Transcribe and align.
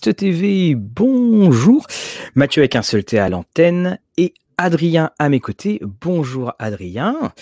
TV, 0.00 0.74
bonjour. 0.74 1.86
Mathieu 2.34 2.62
avec 2.62 2.76
un 2.76 2.82
seul 2.82 3.04
T 3.04 3.18
à 3.18 3.28
l'antenne 3.28 3.98
et 4.16 4.34
Adrien 4.56 5.10
à 5.18 5.28
mes 5.28 5.40
côtés. 5.40 5.80
Bonjour 5.82 6.52
Adrien. 6.58 7.32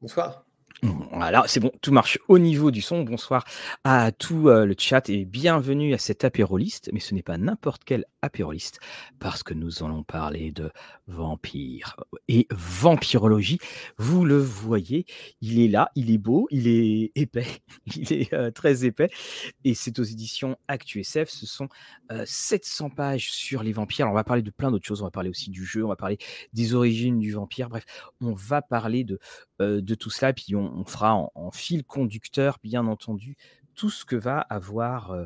Bonsoir. 0.00 0.43
Voilà, 0.84 1.44
c'est 1.46 1.60
bon, 1.60 1.72
tout 1.80 1.92
marche 1.92 2.18
au 2.28 2.38
niveau 2.38 2.70
du 2.70 2.82
son. 2.82 3.04
Bonsoir 3.04 3.46
à 3.84 4.12
tout 4.12 4.50
euh, 4.50 4.66
le 4.66 4.74
chat 4.76 5.08
et 5.08 5.24
bienvenue 5.24 5.94
à 5.94 5.98
cet 5.98 6.24
apéroliste. 6.24 6.90
Mais 6.92 7.00
ce 7.00 7.14
n'est 7.14 7.22
pas 7.22 7.38
n'importe 7.38 7.84
quel 7.86 8.04
apéroliste 8.20 8.80
parce 9.18 9.42
que 9.42 9.54
nous 9.54 9.82
allons 9.82 10.02
parler 10.02 10.52
de 10.52 10.70
vampires 11.06 11.96
et 12.28 12.46
vampirologie. 12.50 13.58
Vous 13.96 14.26
le 14.26 14.36
voyez, 14.36 15.06
il 15.40 15.58
est 15.58 15.68
là, 15.68 15.90
il 15.94 16.10
est 16.10 16.18
beau, 16.18 16.48
il 16.50 16.68
est 16.68 17.12
épais, 17.18 17.46
il 17.96 18.12
est 18.12 18.34
euh, 18.34 18.50
très 18.50 18.84
épais. 18.84 19.08
Et 19.64 19.72
c'est 19.72 19.98
aux 19.98 20.04
éditions 20.04 20.58
ActuSF. 20.68 21.30
Ce 21.30 21.46
sont 21.46 21.68
700 22.26 22.86
euh, 22.86 22.88
pages 22.94 23.32
sur 23.32 23.62
les 23.62 23.72
vampires. 23.72 24.06
On 24.10 24.12
va 24.12 24.24
parler 24.24 24.42
de 24.42 24.50
plein 24.50 24.70
d'autres 24.70 24.86
choses. 24.86 25.00
On 25.00 25.06
va 25.06 25.10
parler 25.10 25.30
aussi 25.30 25.48
du 25.48 25.64
jeu, 25.64 25.82
on 25.82 25.88
va 25.88 25.96
parler 25.96 26.18
des 26.52 26.74
origines 26.74 27.20
du 27.20 27.32
vampire. 27.32 27.70
Bref, 27.70 27.86
on 28.20 28.34
va 28.34 28.60
parler 28.60 29.04
de 29.04 29.18
de 29.60 29.94
tout 29.94 30.10
cela. 30.10 30.32
Puis 30.32 30.56
on, 30.56 30.84
fera 30.84 31.14
en, 31.14 31.50
fil 31.50 31.84
conducteur, 31.84 32.58
bien 32.62 32.86
entendu, 32.86 33.36
tout 33.74 33.90
ce 33.90 34.04
que 34.04 34.16
va 34.16 34.38
avoir, 34.38 35.16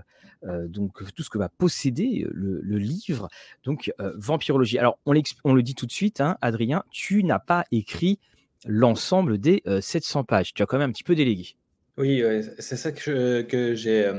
donc 0.42 1.02
tout 1.14 1.22
ce 1.22 1.30
que 1.30 1.38
va 1.38 1.48
posséder 1.48 2.26
le, 2.30 2.78
livre, 2.78 3.28
donc 3.64 3.92
Vampirologie. 3.98 4.78
Alors 4.78 4.98
on, 5.06 5.12
le 5.54 5.62
dit 5.62 5.74
tout 5.74 5.86
de 5.86 5.92
suite, 5.92 6.20
hein, 6.20 6.36
Adrien, 6.40 6.82
tu 6.90 7.24
n'as 7.24 7.38
pas 7.38 7.64
écrit 7.72 8.18
l'ensemble 8.66 9.38
des 9.38 9.62
700 9.80 10.24
pages. 10.24 10.54
Tu 10.54 10.62
as 10.62 10.66
quand 10.66 10.78
même 10.78 10.90
un 10.90 10.92
petit 10.92 11.04
peu 11.04 11.14
délégué. 11.14 11.56
Oui, 11.96 12.22
c'est 12.58 12.76
ça 12.76 12.92
que, 12.92 13.74
j'ai 13.74 14.12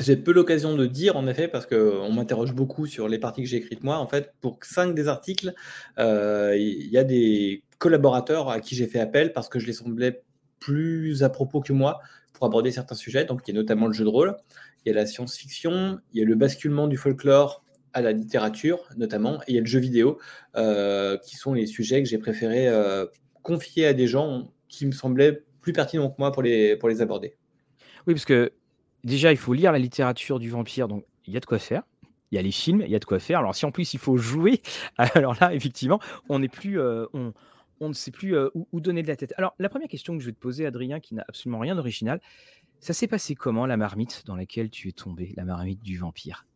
j'ai 0.00 0.16
peu 0.16 0.32
l'occasion 0.32 0.74
de 0.74 0.86
dire, 0.86 1.16
en 1.16 1.26
effet, 1.28 1.46
parce 1.46 1.66
qu'on 1.66 2.12
m'interroge 2.12 2.52
beaucoup 2.52 2.86
sur 2.86 3.08
les 3.08 3.18
parties 3.18 3.42
que 3.42 3.48
j'ai 3.48 3.58
écrites 3.58 3.84
moi. 3.84 3.98
En 3.98 4.08
fait, 4.08 4.32
pour 4.40 4.58
cinq 4.62 4.94
des 4.94 5.06
articles, 5.06 5.54
euh, 5.98 6.56
il 6.56 6.90
y 6.90 6.98
a 6.98 7.04
des 7.04 7.62
collaborateurs 7.84 8.48
à 8.48 8.60
qui 8.60 8.74
j'ai 8.74 8.86
fait 8.86 8.98
appel 8.98 9.34
parce 9.34 9.50
que 9.50 9.58
je 9.58 9.66
les 9.66 9.74
semblais 9.74 10.22
plus 10.58 11.22
à 11.22 11.28
propos 11.28 11.60
que 11.60 11.74
moi 11.74 12.00
pour 12.32 12.46
aborder 12.46 12.72
certains 12.72 12.94
sujets. 12.94 13.26
Donc, 13.26 13.42
il 13.46 13.54
y 13.54 13.58
a 13.58 13.60
notamment 13.60 13.88
le 13.88 13.92
jeu 13.92 14.04
de 14.04 14.08
rôle, 14.08 14.34
il 14.84 14.88
y 14.88 14.92
a 14.92 14.94
la 14.94 15.04
science-fiction, 15.04 15.98
il 16.14 16.18
y 16.18 16.22
a 16.22 16.26
le 16.26 16.34
basculement 16.34 16.88
du 16.88 16.96
folklore 16.96 17.62
à 17.92 18.00
la 18.00 18.12
littérature, 18.12 18.88
notamment, 18.96 19.42
et 19.42 19.52
il 19.52 19.54
y 19.56 19.58
a 19.58 19.60
le 19.60 19.66
jeu 19.66 19.80
vidéo, 19.80 20.18
euh, 20.56 21.18
qui 21.18 21.36
sont 21.36 21.52
les 21.52 21.66
sujets 21.66 22.02
que 22.02 22.08
j'ai 22.08 22.16
préféré 22.16 22.68
euh, 22.68 23.04
confier 23.42 23.86
à 23.86 23.92
des 23.92 24.06
gens 24.06 24.50
qui 24.68 24.86
me 24.86 24.92
semblaient 24.92 25.44
plus 25.60 25.74
pertinents 25.74 26.08
que 26.08 26.16
moi 26.18 26.32
pour 26.32 26.42
les, 26.42 26.76
pour 26.76 26.88
les 26.88 27.02
aborder. 27.02 27.36
Oui, 28.06 28.14
parce 28.14 28.24
que 28.24 28.50
déjà, 29.04 29.30
il 29.30 29.36
faut 29.36 29.52
lire 29.52 29.72
la 29.72 29.78
littérature 29.78 30.38
du 30.38 30.48
vampire, 30.48 30.88
donc 30.88 31.04
il 31.26 31.34
y 31.34 31.36
a 31.36 31.40
de 31.40 31.46
quoi 31.46 31.58
faire. 31.58 31.82
Il 32.32 32.36
y 32.36 32.38
a 32.38 32.42
les 32.42 32.50
films, 32.50 32.80
il 32.80 32.90
y 32.90 32.96
a 32.96 32.98
de 32.98 33.04
quoi 33.04 33.18
faire. 33.18 33.40
Alors, 33.40 33.54
si 33.54 33.66
en 33.66 33.70
plus 33.70 33.92
il 33.92 34.00
faut 34.00 34.16
jouer, 34.16 34.62
alors 34.96 35.36
là, 35.38 35.52
effectivement, 35.52 36.00
on 36.30 36.38
n'est 36.38 36.48
plus. 36.48 36.80
Euh, 36.80 37.04
on, 37.12 37.34
on, 37.80 37.88
ne 37.88 37.94
sait 37.94 38.10
plus 38.10 38.36
euh, 38.36 38.48
où, 38.54 38.80
donner 38.80 39.02
de 39.02 39.08
la 39.08 39.16
tête. 39.16 39.34
Alors, 39.36 39.54
la 39.58 39.68
première 39.68 39.88
question 39.88 40.16
que 40.16 40.20
je 40.20 40.26
vais 40.26 40.32
te 40.32 40.40
poser, 40.40 40.66
Adrien, 40.66 41.00
qui 41.00 41.14
n'a 41.14 41.24
absolument 41.28 41.58
rien 41.58 41.74
d'original, 41.74 42.20
ça 42.80 42.92
s'est 42.92 43.06
passé 43.06 43.34
comment 43.34 43.66
la 43.66 43.76
marmite 43.76 44.24
dans 44.26 44.36
laquelle 44.36 44.70
tu 44.70 44.88
es 44.88 44.92
tombé, 44.92 45.32
la 45.36 45.44
marmite 45.44 45.82
du 45.82 45.98
vampire? 45.98 46.46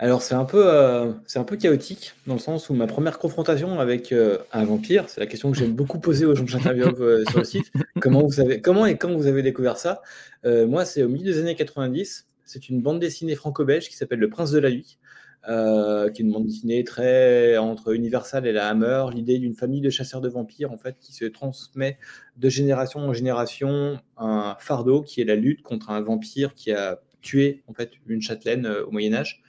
Alors 0.00 0.22
c'est 0.22 0.34
un 0.34 0.44
peu, 0.44 0.66
euh, 0.66 1.12
c'est 1.24 1.38
un 1.38 1.44
peu 1.44 1.56
chaotique 1.56 2.14
dans 2.26 2.34
le 2.34 2.40
sens 2.40 2.68
où 2.68 2.74
ma 2.74 2.88
première 2.88 3.16
confrontation 3.20 3.78
avec 3.78 4.10
euh, 4.10 4.38
un 4.52 4.64
vampire, 4.64 5.08
c'est 5.08 5.20
la 5.20 5.26
question 5.26 5.52
que 5.52 5.56
j'aime 5.56 5.72
beaucoup 5.76 6.00
poser 6.00 6.26
aux 6.26 6.34
gens 6.34 6.44
que 6.44 6.50
j'interviewe 6.50 7.24
sur 7.28 7.38
le 7.38 7.44
site. 7.44 7.70
Comment 8.00 8.22
vous 8.22 8.32
savez, 8.32 8.60
comment 8.60 8.86
et 8.86 8.98
quand 8.98 9.14
vous 9.14 9.28
avez 9.28 9.42
découvert 9.42 9.78
ça? 9.78 10.02
Moi, 10.44 10.84
c'est 10.84 11.02
au 11.02 11.08
milieu 11.08 11.32
des 11.32 11.38
années 11.38 11.54
90. 11.54 12.26
C'est 12.44 12.68
une 12.68 12.82
bande 12.82 13.00
dessinée 13.00 13.34
franco-belge 13.34 13.88
qui 13.88 13.96
s'appelle 13.96 14.18
Le 14.18 14.28
Prince 14.28 14.50
de 14.50 14.58
la 14.58 14.70
Nuit, 14.70 14.98
qui 15.46 15.52
est 15.52 16.24
une 16.24 16.32
bande 16.32 16.46
dessinée 16.46 16.84
très 16.84 17.56
entre 17.58 17.94
Universal 17.94 18.46
et 18.46 18.52
la 18.52 18.68
Hammer. 18.68 19.06
L'idée 19.14 19.38
d'une 19.38 19.54
famille 19.54 19.80
de 19.80 19.90
chasseurs 19.90 20.20
de 20.20 20.28
vampires 20.28 20.72
en 20.72 20.78
fait 20.78 20.96
qui 20.98 21.12
se 21.12 21.24
transmet 21.24 21.98
de 22.36 22.48
génération 22.48 23.00
en 23.00 23.12
génération 23.12 23.98
un 24.16 24.56
fardeau 24.58 25.02
qui 25.02 25.20
est 25.20 25.24
la 25.24 25.36
lutte 25.36 25.62
contre 25.62 25.90
un 25.90 26.00
vampire 26.00 26.54
qui 26.54 26.72
a 26.72 27.00
tué 27.20 27.62
en 27.68 27.74
fait 27.74 27.90
une 28.06 28.22
châtelaine 28.22 28.66
au 28.66 28.90
Moyen 28.90 29.14
Âge. 29.14 29.42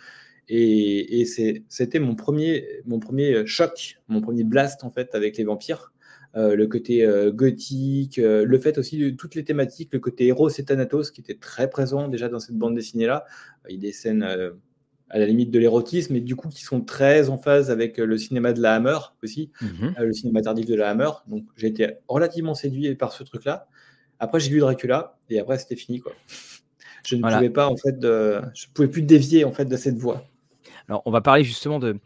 Et, 0.47 1.25
c'était 1.25 2.00
mon 2.00 2.16
premier, 2.16 2.81
mon 2.85 3.00
premier 3.00 3.45
choc, 3.45 4.00
mon 4.07 4.22
premier 4.22 4.44
blast 4.44 4.84
en 4.84 4.91
fait 4.91 5.16
avec 5.16 5.38
les 5.38 5.44
vampires. 5.44 5.91
Euh, 6.35 6.55
le 6.55 6.67
côté 6.67 7.05
euh, 7.05 7.31
gothique, 7.31 8.19
euh, 8.19 8.44
le 8.44 8.59
fait 8.59 8.78
aussi 8.78 8.97
de 8.97 9.09
toutes 9.09 9.35
les 9.35 9.45
thématiques, 9.45 9.94
le 9.94 10.00
côté 10.00 10.28
héros 10.28 10.50
et 10.50 10.66
Thanatos 10.66 11.11
qui 11.11 11.22
était 11.22 11.35
très 11.35 11.69
présent 11.69 12.09
déjà 12.09 12.28
dans 12.28 12.39
cette 12.39 12.57
bande 12.57 12.75
dessinée-là. 12.75 13.23
Il 13.69 13.75
y 13.75 13.78
a 13.78 13.81
des 13.81 13.94
scènes 13.94 14.28
à 15.09 15.19
la 15.19 15.25
limite 15.25 15.51
de 15.51 15.59
l'érotisme, 15.59 16.13
mais 16.13 16.19
du 16.19 16.35
coup 16.35 16.49
qui 16.49 16.63
sont 16.63 16.81
très 16.81 17.29
en 17.29 17.38
phase 17.38 17.69
avec 17.69 17.97
le 17.97 18.17
cinéma 18.17 18.53
de 18.53 18.61
la 18.61 18.75
Hammer 18.75 18.97
aussi, 19.23 19.51
mmh 19.61 19.89
le 19.99 20.13
cinéma 20.13 20.41
tardif 20.41 20.66
de 20.66 20.75
la 20.75 20.89
Hammer. 20.89 21.09
Donc 21.27 21.45
j'ai 21.55 21.67
été 21.67 21.95
relativement 22.07 22.55
séduit 22.55 22.93
par 22.95 23.13
ce 23.13 23.23
truc-là. 23.23 23.67
Après 24.19 24.39
j'ai 24.39 24.49
lu 24.49 24.59
Dracula 24.59 25.17
et 25.29 25.39
après 25.39 25.57
c'était 25.57 25.75
fini 25.75 25.99
quoi. 25.99 26.13
Je 27.05 27.16
ne 27.16 27.21
pouvais 27.21 27.51
pas 27.51 27.67
en 27.67 27.77
fait, 27.77 27.99
de... 27.99 28.41
je 28.55 28.66
pouvais 28.73 28.88
plus 28.88 29.03
dévier 29.03 29.45
en 29.45 29.51
fait 29.51 29.66
de 29.66 29.77
cette 29.77 29.97
voie. 29.97 30.25
Alors, 30.88 31.01
on 31.05 31.11
va 31.11 31.22
parler 31.22 31.43
justement 31.43 31.79
de, 31.79 31.97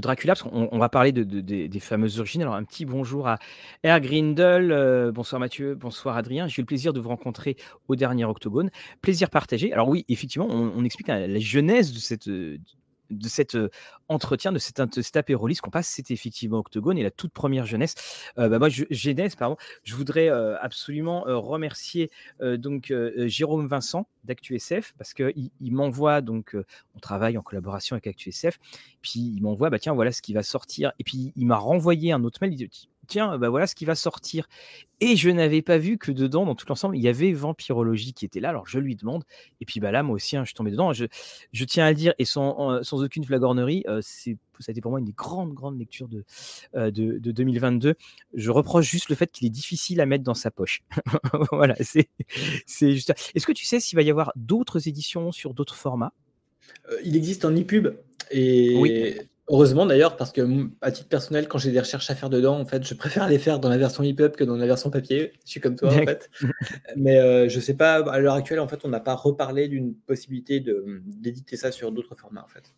Dracula, 0.00 0.34
parce 0.34 0.42
qu'on 0.42 0.78
va 0.78 0.88
parler 0.88 1.12
de, 1.12 1.22
des 1.22 1.80
fameuses 1.80 2.20
origines. 2.20 2.42
Alors, 2.42 2.54
un 2.54 2.64
petit 2.64 2.84
bonjour 2.84 3.28
à 3.28 3.38
Air 3.82 4.00
Grindel. 4.00 4.72
Euh, 4.72 5.12
bonsoir 5.12 5.40
Mathieu, 5.40 5.74
bonsoir 5.74 6.16
Adrien. 6.16 6.48
J'ai 6.48 6.60
eu 6.60 6.62
le 6.62 6.66
plaisir 6.66 6.92
de 6.92 7.00
vous 7.00 7.08
rencontrer 7.08 7.56
au 7.88 7.96
dernier 7.96 8.24
Octogone. 8.24 8.70
Plaisir 9.02 9.30
partagé. 9.30 9.72
Alors, 9.72 9.88
oui, 9.88 10.04
effectivement, 10.08 10.48
on, 10.48 10.84
explique 10.84 11.08
la 11.08 11.38
genèse 11.38 11.92
de 11.92 11.98
cette, 11.98 12.28
de 13.10 13.28
cet 13.28 13.56
entretien, 14.08 14.52
de 14.52 14.58
cet, 14.58 15.00
cet 15.00 15.16
apérolis 15.16 15.56
qu'on 15.56 15.70
passe, 15.70 15.88
c'était 15.88 16.14
effectivement 16.14 16.58
Octogone 16.58 16.98
et 16.98 17.02
la 17.02 17.10
toute 17.10 17.32
première 17.32 17.66
jeunesse. 17.66 17.94
bah 18.36 18.58
moi, 18.58 18.68
je, 18.68 18.84
jeunesse, 18.90 19.36
pardon, 19.36 19.56
je 19.82 19.94
voudrais 19.94 20.28
absolument 20.28 21.24
remercier 21.26 22.10
donc 22.40 22.92
Jérôme 23.26 23.66
Vincent 23.66 24.08
d'ActuSF 24.24 24.94
parce 24.98 25.14
qu'il 25.14 25.50
il, 25.60 25.72
m'envoie 25.72 26.20
donc, 26.20 26.56
on 26.94 26.98
travaille 26.98 27.38
en 27.38 27.42
collaboration 27.42 27.94
avec 27.94 28.06
ActuSF, 28.06 28.58
puis 29.02 29.20
il 29.20 29.40
m'envoie, 29.42 29.70
bah 29.70 29.78
tiens, 29.78 29.94
voilà 29.94 30.12
ce 30.12 30.22
qui 30.22 30.32
va 30.32 30.42
sortir, 30.42 30.92
et 30.98 31.04
puis 31.04 31.32
il 31.36 31.46
m'a 31.46 31.56
renvoyé 31.56 32.12
un 32.12 32.24
autre 32.24 32.38
mail, 32.42 32.52
il 32.52 32.56
dit, 32.56 32.88
tiens, 33.08 33.38
bah 33.38 33.48
voilà 33.48 33.66
ce 33.66 33.74
qui 33.74 33.84
va 33.84 33.94
sortir. 33.94 34.48
Et 35.00 35.16
je 35.16 35.30
n'avais 35.30 35.62
pas 35.62 35.78
vu 35.78 35.98
que 35.98 36.12
dedans, 36.12 36.46
dans 36.46 36.54
tout 36.54 36.66
l'ensemble, 36.68 36.96
il 36.96 37.02
y 37.02 37.08
avait 37.08 37.32
Vampirologie 37.32 38.12
qui 38.12 38.24
était 38.24 38.40
là. 38.40 38.50
Alors 38.50 38.66
je 38.66 38.78
lui 38.78 38.94
demande. 38.94 39.24
Et 39.60 39.64
puis 39.64 39.80
bah 39.80 39.90
là, 39.90 40.02
moi 40.02 40.14
aussi, 40.14 40.36
hein, 40.36 40.44
je 40.44 40.48
suis 40.48 40.54
tombé 40.54 40.70
dedans. 40.70 40.92
Je, 40.92 41.06
je, 41.52 41.64
tiens 41.64 41.86
à 41.86 41.90
le 41.90 41.96
dire, 41.96 42.14
et 42.18 42.24
sans, 42.24 42.82
sans 42.82 43.02
aucune 43.02 43.24
flagornerie, 43.24 43.84
euh, 43.88 44.00
c'est 44.02 44.36
ça 44.60 44.70
a 44.70 44.72
été 44.72 44.80
pour 44.80 44.90
moi 44.90 45.00
une 45.00 45.06
des 45.06 45.12
grandes, 45.12 45.54
grandes 45.54 45.78
lectures 45.78 46.08
de, 46.08 46.24
euh, 46.74 46.90
de, 46.90 47.18
de, 47.18 47.32
2022. 47.32 47.94
Je 48.34 48.50
reproche 48.50 48.90
juste 48.90 49.08
le 49.08 49.14
fait 49.14 49.30
qu'il 49.30 49.46
est 49.46 49.50
difficile 49.50 50.00
à 50.00 50.06
mettre 50.06 50.24
dans 50.24 50.34
sa 50.34 50.50
poche. 50.50 50.82
voilà, 51.52 51.74
c'est 51.78 52.08
juste. 52.80 53.14
Est-ce 53.34 53.46
que 53.46 53.52
tu 53.52 53.64
sais 53.64 53.80
s'il 53.80 53.96
va 53.96 54.02
y 54.02 54.10
avoir 54.10 54.32
d'autres 54.36 54.88
éditions 54.88 55.32
sur 55.32 55.54
d'autres 55.54 55.76
formats? 55.76 56.12
Euh, 56.90 56.98
Il 57.04 57.16
existe 57.16 57.44
en 57.44 57.54
e-pub. 57.56 57.96
Et 58.30 58.76
oui. 58.76 59.14
Heureusement 59.50 59.86
d'ailleurs, 59.86 60.16
parce 60.16 60.30
que 60.30 60.68
à 60.82 60.92
titre 60.92 61.08
personnel, 61.08 61.48
quand 61.48 61.56
j'ai 61.56 61.70
des 61.70 61.80
recherches 61.80 62.10
à 62.10 62.14
faire 62.14 62.28
dedans, 62.28 62.58
en 62.60 62.66
fait, 62.66 62.86
je 62.86 62.92
préfère 62.92 63.26
les 63.28 63.38
faire 63.38 63.58
dans 63.58 63.70
la 63.70 63.78
version 63.78 64.04
EPUB 64.04 64.36
que 64.36 64.44
dans 64.44 64.56
la 64.56 64.66
version 64.66 64.90
papier. 64.90 65.32
Je 65.46 65.52
suis 65.52 65.60
comme 65.60 65.74
toi, 65.74 65.88
en 65.88 66.04
fait. 66.04 66.30
Mais 66.96 67.18
euh, 67.18 67.48
je 67.48 67.58
sais 67.58 67.74
pas, 67.74 67.94
à 68.10 68.18
l'heure 68.18 68.34
actuelle, 68.34 68.60
en 68.60 68.68
fait, 68.68 68.80
on 68.84 68.88
n'a 68.88 69.00
pas 69.00 69.14
reparlé 69.14 69.68
d'une 69.68 69.94
possibilité 69.94 70.62
d'éditer 71.06 71.56
ça 71.56 71.72
sur 71.72 71.92
d'autres 71.92 72.14
formats, 72.14 72.44
en 72.44 72.48
fait. 72.48 72.74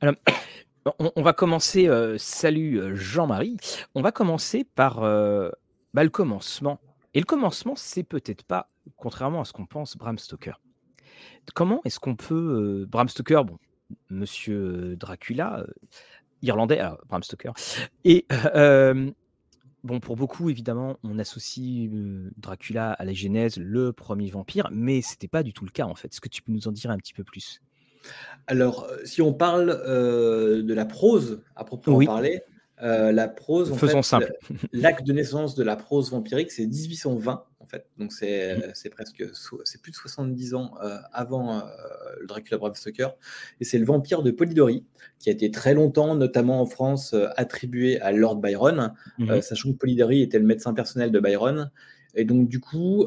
Alors, 0.00 0.16
on, 0.98 1.22
va 1.22 1.32
commencer. 1.32 1.86
Euh, 1.86 2.18
salut 2.18 2.80
euh, 2.80 2.96
Jean-Marie. 2.96 3.56
On 3.94 4.02
va 4.02 4.10
commencer 4.10 4.64
par 4.64 5.00
bah, 5.00 6.04
le 6.04 6.10
commencement. 6.10 6.80
Et 7.14 7.20
le 7.20 7.26
commencement, 7.26 7.74
c'est 7.76 8.04
peut-être 8.04 8.42
pas, 8.42 8.68
contrairement 8.96 9.42
à 9.42 9.44
ce 9.44 9.52
qu'on 9.52 9.66
pense, 9.66 9.96
Bram 9.96 10.18
Stoker. 10.18 10.60
Comment 11.54 11.80
est-ce 11.84 12.00
qu'on 12.00 12.16
peut. 12.16 12.84
Bram 12.88 13.08
Stoker, 13.08 13.44
bon, 13.44 13.58
Monsieur 14.08 14.96
Dracula, 14.96 15.64
irlandais, 16.42 16.80
Bram 17.08 17.22
Stoker. 17.22 17.52
Et 18.04 18.26
bon, 19.84 20.00
pour 20.00 20.16
beaucoup, 20.16 20.50
évidemment, 20.50 20.98
on 21.02 21.18
associe 21.18 21.90
Dracula 22.36 22.92
à 22.92 23.04
la 23.04 23.12
Genèse, 23.12 23.56
le 23.58 23.92
premier 23.92 24.30
vampire, 24.30 24.68
mais 24.72 25.02
c'était 25.02 25.28
pas 25.28 25.42
du 25.42 25.52
tout 25.52 25.64
le 25.64 25.70
cas 25.70 25.84
en 25.84 25.94
fait. 25.94 26.08
Est-ce 26.08 26.20
que 26.20 26.28
tu 26.28 26.42
peux 26.42 26.52
nous 26.52 26.68
en 26.68 26.72
dire 26.72 26.90
un 26.90 26.98
petit 26.98 27.14
peu 27.14 27.24
plus? 27.24 27.60
Alors, 28.46 28.88
si 29.04 29.20
on 29.20 29.34
parle 29.34 29.68
de 29.84 30.74
la 30.74 30.86
prose, 30.86 31.42
à 31.54 31.64
proprement 31.64 31.96
oui. 31.96 32.06
parler, 32.06 32.42
la 32.80 33.28
prose, 33.28 33.72
en 33.72 33.76
Faisons 33.76 34.02
simple. 34.02 34.32
l'acte 34.72 35.06
de 35.06 35.12
naissance 35.12 35.54
de 35.54 35.62
la 35.62 35.76
prose 35.76 36.10
vampirique, 36.10 36.50
c'est 36.50 36.66
1820 36.66 37.44
fait. 37.70 37.86
Donc 37.98 38.12
c'est 38.12 38.56
mmh. 38.56 38.90
presque 38.90 39.24
c'est 39.64 39.80
plus 39.80 39.92
de 39.92 39.96
70 39.96 40.54
ans 40.54 40.74
euh, 40.82 40.98
avant 41.12 41.58
euh, 41.58 41.62
le 42.20 42.26
Dracula 42.26 42.58
Bram 42.58 42.74
Stoker. 42.74 43.16
Et 43.60 43.64
c'est 43.64 43.78
le 43.78 43.84
vampire 43.84 44.22
de 44.22 44.30
Polidori 44.30 44.84
qui 45.18 45.28
a 45.28 45.32
été 45.32 45.50
très 45.50 45.74
longtemps, 45.74 46.14
notamment 46.14 46.60
en 46.60 46.66
France, 46.66 47.14
euh, 47.14 47.28
attribué 47.36 48.00
à 48.00 48.12
Lord 48.12 48.36
Byron, 48.36 48.94
mmh 49.18 49.40
sachant 49.40 49.72
que 49.72 49.78
Polidori 49.78 50.22
était 50.22 50.38
le 50.38 50.46
médecin 50.46 50.74
personnel 50.74 51.10
de 51.10 51.20
Byron. 51.20 51.70
Et 52.14 52.24
donc 52.24 52.48
du 52.48 52.60
coup, 52.60 53.06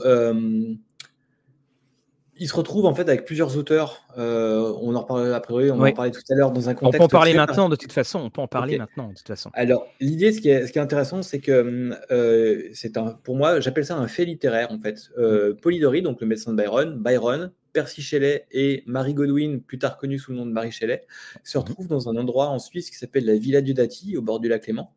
il 2.38 2.48
se 2.48 2.56
retrouve 2.56 2.86
en 2.86 2.96
fait 2.96 3.04
avec 3.04 3.26
plusieurs 3.26 3.58
auteurs. 3.58 4.08
Euh, 4.18 4.74
on 4.82 4.96
en 4.96 5.02
reparlera 5.02 5.36
après, 5.36 5.70
on 5.70 5.80
en 5.80 5.92
parlait 5.92 6.12
tout 6.12 6.22
à 6.30 6.36
l'heure 6.36 6.52
dans 6.52 6.70
un 6.70 6.74
contexte. 6.74 7.02
On 7.02 7.08
peut 7.08 7.16
en 7.16 7.20
parler 7.20 7.34
maintenant 7.34 7.70
de 7.70 7.76
toute 7.76 7.92
façon. 7.92 8.20
On 8.20 8.30
peut 8.30 8.42
en 8.42 8.48
parler 8.48 8.78
maintenant 8.78 9.10
de 9.10 9.14
toute 9.14 9.28
façon. 9.28 9.52
Alors 9.54 9.88
l'idée, 10.00 10.32
ce, 10.32 10.42
qui 10.42 10.50
est, 10.50 10.68
ce 10.68 10.72
qui 10.72 10.80
est 10.80 10.82
intéressant, 10.82 11.22
c'est 11.22 11.40
que 11.40 11.92
euh, 12.12 12.70
c'est 12.74 12.98
un, 12.98 13.18
pour 13.24 13.36
moi, 13.36 13.60
j'appelle 13.60 13.86
ça 13.86 13.96
un 13.96 14.08
fait 14.08 14.26
littéraire 14.26 14.72
en 14.72 14.80
fait. 14.80 15.10
Euh, 15.18 15.54
Polidori, 15.54 16.02
donc 16.02 16.22
le 16.22 16.28
médecin 16.28 16.52
de 16.52 16.58
Byron, 16.58 16.98
Byron, 16.98 17.52
Percy 17.72 18.02
Shelley 18.02 18.46
et 18.52 18.84
Marie 18.86 19.14
Godwin, 19.14 19.62
plus 19.62 19.80
tard 19.80 19.98
connue 19.98 20.20
sous 20.20 20.32
le 20.32 20.38
nom 20.38 20.46
de 20.46 20.52
Marie 20.52 20.72
Shelley, 20.72 21.06
se 21.44 21.58
mhm. 21.58 21.64
retrouvent 21.64 21.88
dans 21.88 22.10
un 22.10 22.18
endroit 22.18 22.48
en 22.48 22.60
Suisse 22.60 22.90
qui 22.90 22.98
s'appelle 22.98 23.26
la 23.26 23.36
Villa 23.36 23.62
Diodati, 23.62 24.18
au 24.18 24.22
bord 24.22 24.40
du 24.40 24.48
lac 24.48 24.66
Léman. 24.68 24.92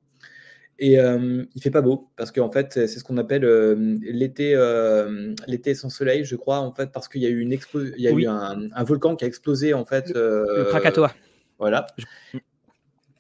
Et 0.79 1.01
euh, 1.01 1.45
il 1.55 1.63
fait 1.63 1.71
pas 1.71 1.81
beau 1.81 2.11
parce 2.17 2.31
qu'en 2.31 2.51
fait 2.51 2.75
c'est 2.75 2.87
ce 2.87 3.05
qu'on 3.05 3.17
appelle 3.17 3.47
euh, 3.47 3.97
l'été 4.03 4.55
euh, 4.55 5.35
l'été 5.47 5.75
sans 5.75 5.89
soleil, 5.89 6.25
je 6.25 6.37
crois 6.37 6.59
en 6.59 6.73
fait 6.75 6.93
parce 6.93 7.09
qu'il 7.09 7.23
y 7.23 7.27
a 7.27 7.31
eu 7.31 7.41
une 7.41 7.53
il 7.53 8.03
y 8.03 8.09
a 8.09 8.11
eu 8.11 8.27
un, 8.27 8.85
volcan 8.85 9.17
qui 9.17 9.25
a 9.25 9.29
explosé 9.29 9.73
en 9.73 9.87
fait. 9.87 10.13
Le, 10.15 10.67
Krakatoa. 10.69 11.15
Voilà. 11.59 11.87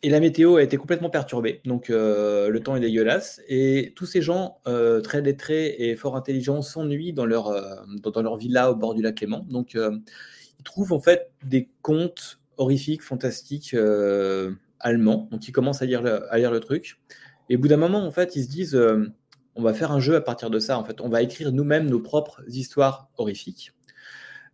Et 0.03 0.11
la 0.11 0.21
météo 0.21 0.57
a 0.57 0.63
été 0.63 0.77
complètement 0.77 1.09
perturbée, 1.09 1.63
donc 1.65 1.89
le 1.89 2.59
temps 2.59 2.77
est 2.77 2.81
dégueulasse. 2.81 3.41
Et 3.49 3.95
tous 3.97 4.05
ces 4.05 4.21
gens 4.21 4.59
très 5.03 5.23
lettrés 5.23 5.77
et 5.79 5.97
fort 5.97 6.15
intelligents 6.15 6.61
s'ennuient 6.61 7.15
dans 7.15 7.25
leur 7.25 7.55
dans, 8.03 8.23
leur 8.23 8.37
villa 8.37 8.71
au 8.71 8.75
bord 8.75 8.95
du 8.95 9.01
lac 9.01 9.15
Clément. 9.15 9.47
Donc 9.49 9.75
ils 9.75 10.65
trouvent 10.65 10.93
en 10.93 11.01
fait 11.01 11.31
des 11.43 11.71
contes 11.81 12.39
horrifiques, 12.59 13.03
fantastiques 13.03 13.75
allemands. 14.79 15.29
Donc 15.33 15.49
ils 15.49 15.53
commencent 15.53 15.81
à 15.81 15.87
lire 15.87 16.05
à 16.29 16.37
lire 16.37 16.51
le 16.51 16.61
truc. 16.61 16.99
Et 17.49 17.57
au 17.57 17.59
bout 17.59 17.69
d'un 17.69 17.77
moment, 17.77 18.05
en 18.05 18.11
fait, 18.11 18.37
ils 18.37 18.45
se 18.45 18.49
disent, 18.49 18.75
euh, 18.75 19.07
on 19.55 19.63
va 19.63 19.73
faire 19.73 19.93
un 19.93 20.01
jeu 20.01 20.17
à 20.17 20.21
partir 20.21 20.51
de 20.51 20.59
ça. 20.59 20.79
En 20.79 20.85
fait, 20.85 21.01
on 21.01 21.09
va 21.09 21.23
écrire 21.23 21.53
nous-mêmes 21.53 21.89
nos 21.89 22.01
propres 22.01 22.43
histoires 22.49 23.09
horrifiques. 23.17 23.73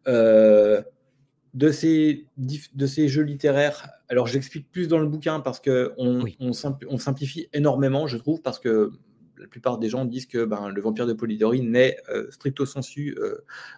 Euh, 0.09 0.83
de, 1.55 1.71
ces, 1.71 2.27
de 2.37 2.87
ces 2.87 3.09
jeux 3.09 3.23
littéraires, 3.23 3.89
alors 4.09 4.27
j'explique 4.27 4.71
plus 4.71 4.89
dans 4.89 4.99
le 4.99 5.07
bouquin 5.07 5.41
parce 5.41 5.61
qu'on 5.61 6.25
on, 6.41 6.99
simplifie 6.99 7.49
énormément, 7.53 8.07
je 8.07 8.17
trouve, 8.17 8.43
parce 8.43 8.59
que 8.59 8.91
la 9.39 9.47
plupart 9.49 9.79
des 9.79 9.89
gens 9.89 10.05
disent 10.05 10.27
que 10.27 10.45
ben, 10.45 10.69
le 10.69 10.81
vampire 10.81 11.07
de 11.07 11.13
Polidori 11.13 11.63
naît 11.63 11.97
euh, 12.09 12.31
stricto 12.31 12.65
sensu 12.65 13.17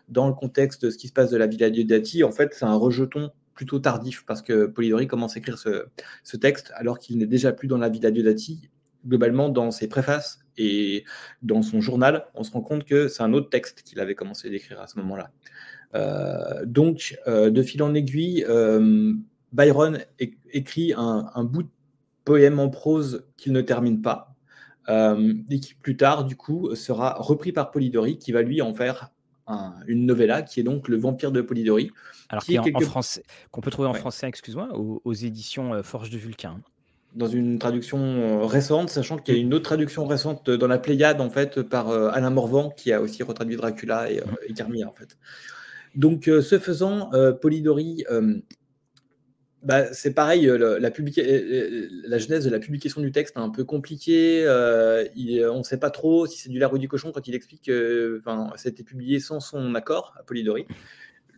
dans 0.08 0.28
le 0.28 0.34
contexte 0.34 0.84
de 0.84 0.90
ce 0.90 0.99
qui 0.99 1.08
se 1.08 1.12
passe 1.12 1.31
de 1.31 1.37
la 1.37 1.46
Villa 1.46 1.70
Diodati. 1.70 2.25
En 2.25 2.32
fait, 2.32 2.55
c'est 2.55 2.64
un 2.64 2.75
rejeton 2.75 3.31
plutôt 3.55 3.78
tardif 3.78 4.25
parce 4.26 4.43
que 4.43 4.66
Polidori 4.66 5.06
commence 5.06 5.37
à 5.37 5.38
écrire 5.38 5.58
ce, 5.58 5.87
ce 6.22 6.37
texte 6.37 6.72
alors 6.75 6.99
qu'il 6.99 7.19
n'est 7.19 7.26
déjà 7.26 7.52
plus 7.52 7.69
dans 7.69 7.78
la 7.78 7.88
Villa 7.88 8.11
Diodati 8.11 8.69
globalement, 9.06 9.48
dans 9.48 9.70
ses 9.70 9.88
préfaces 9.88 10.40
et 10.56 11.04
dans 11.42 11.62
son 11.62 11.80
journal, 11.80 12.26
on 12.34 12.44
se 12.44 12.52
rend 12.52 12.60
compte 12.60 12.84
que 12.84 13.08
c'est 13.08 13.22
un 13.22 13.32
autre 13.32 13.50
texte 13.50 13.82
qu'il 13.82 14.00
avait 14.00 14.14
commencé 14.14 14.50
d'écrire 14.50 14.80
à 14.80 14.86
ce 14.86 14.98
moment-là. 14.98 15.30
Euh, 15.94 16.64
donc, 16.64 17.18
euh, 17.26 17.50
de 17.50 17.62
fil 17.62 17.82
en 17.82 17.94
aiguille, 17.94 18.44
euh, 18.48 19.12
Byron 19.52 19.98
écrit 20.18 20.92
un, 20.96 21.44
bout 21.44 21.64
de 21.64 21.68
poème 22.24 22.58
en 22.58 22.68
prose 22.68 23.26
qu'il 23.36 23.52
ne 23.52 23.60
termine 23.60 24.02
pas, 24.02 24.34
et 24.88 25.60
qui 25.60 25.74
plus 25.74 25.96
tard, 25.96 26.24
du 26.24 26.36
coup, 26.36 26.74
sera 26.74 27.14
repris 27.14 27.52
par 27.52 27.70
Polidori, 27.70 28.18
qui 28.18 28.32
va 28.32 28.42
lui 28.42 28.60
en 28.60 28.74
faire 28.74 29.12
une 29.86 30.06
novella, 30.06 30.42
qui 30.42 30.58
est 30.58 30.64
donc 30.64 30.88
Le 30.88 30.96
Vampire 30.96 31.30
de 31.30 31.40
Polidori. 31.40 31.90
Alors, 32.30 32.42
qui, 32.42 32.54
est 32.54 32.58
en, 32.58 32.80
français, 32.80 33.22
qu'on 33.52 33.60
peut 33.60 33.70
trouver 33.70 33.88
en 33.88 33.94
français, 33.94 34.26
excuse-moi, 34.26 34.76
aux, 34.76 35.00
aux 35.04 35.12
éditions 35.12 35.82
Forge 35.84 36.10
de 36.10 36.18
Vulcain 36.18 36.60
dans 37.14 37.28
une 37.28 37.58
traduction 37.58 37.99
euh, 37.99 38.44
récente, 38.44 38.90
sachant 38.90 39.19
qu'il 39.19 39.34
y 39.34 39.38
a 39.38 39.40
une 39.40 39.55
autre 39.55 39.64
traduction 39.64 40.05
récente 40.06 40.50
dans 40.50 40.66
la 40.66 40.78
Pléiade, 40.78 41.20
en 41.20 41.31
fait, 41.31 41.62
par 41.62 41.90
euh, 41.90 42.11
Alain 42.12 42.31
Morvan, 42.31 42.70
qui 42.70 42.93
a 42.93 43.00
aussi 43.00 43.22
retraduit 43.22 43.56
Dracula 43.56 44.11
et, 44.11 44.20
euh, 44.20 44.84
en 44.87 44.93
fait. 44.93 45.16
Donc, 45.94 46.25
ce 46.25 46.58
faisant, 46.58 47.11
Polidori, 47.40 48.05
bah, 49.62 49.94
c'est 49.94 50.12
pareil, 50.12 50.46
la, 50.46 50.81
la, 50.81 52.19
genèse 52.19 52.44
de 52.44 52.50
la 52.50 52.58
publication 52.58 53.00
du 53.00 53.12
texte 53.12 53.37
est 53.37 53.40
un 53.40 53.49
peu 53.49 53.62
compliquée. 53.62 54.44
on 54.49 55.58
ne 55.58 55.62
sait 55.62 55.78
pas 55.78 55.90
trop 55.90 56.26
si 56.26 56.38
c'est 56.38 56.49
du 56.49 56.58
la 56.58 56.69
du 56.69 56.88
cochon 56.88 57.12
quand 57.12 57.28
il 57.28 57.34
explique 57.37 57.66
que 57.66 58.20
ça 58.56 58.66
a 58.66 58.69
été 58.69 58.82
publié 58.82 59.20
sans 59.20 59.38
son 59.38 59.76
accord 59.76 60.14
à 60.19 60.25
Polidori. 60.25 60.66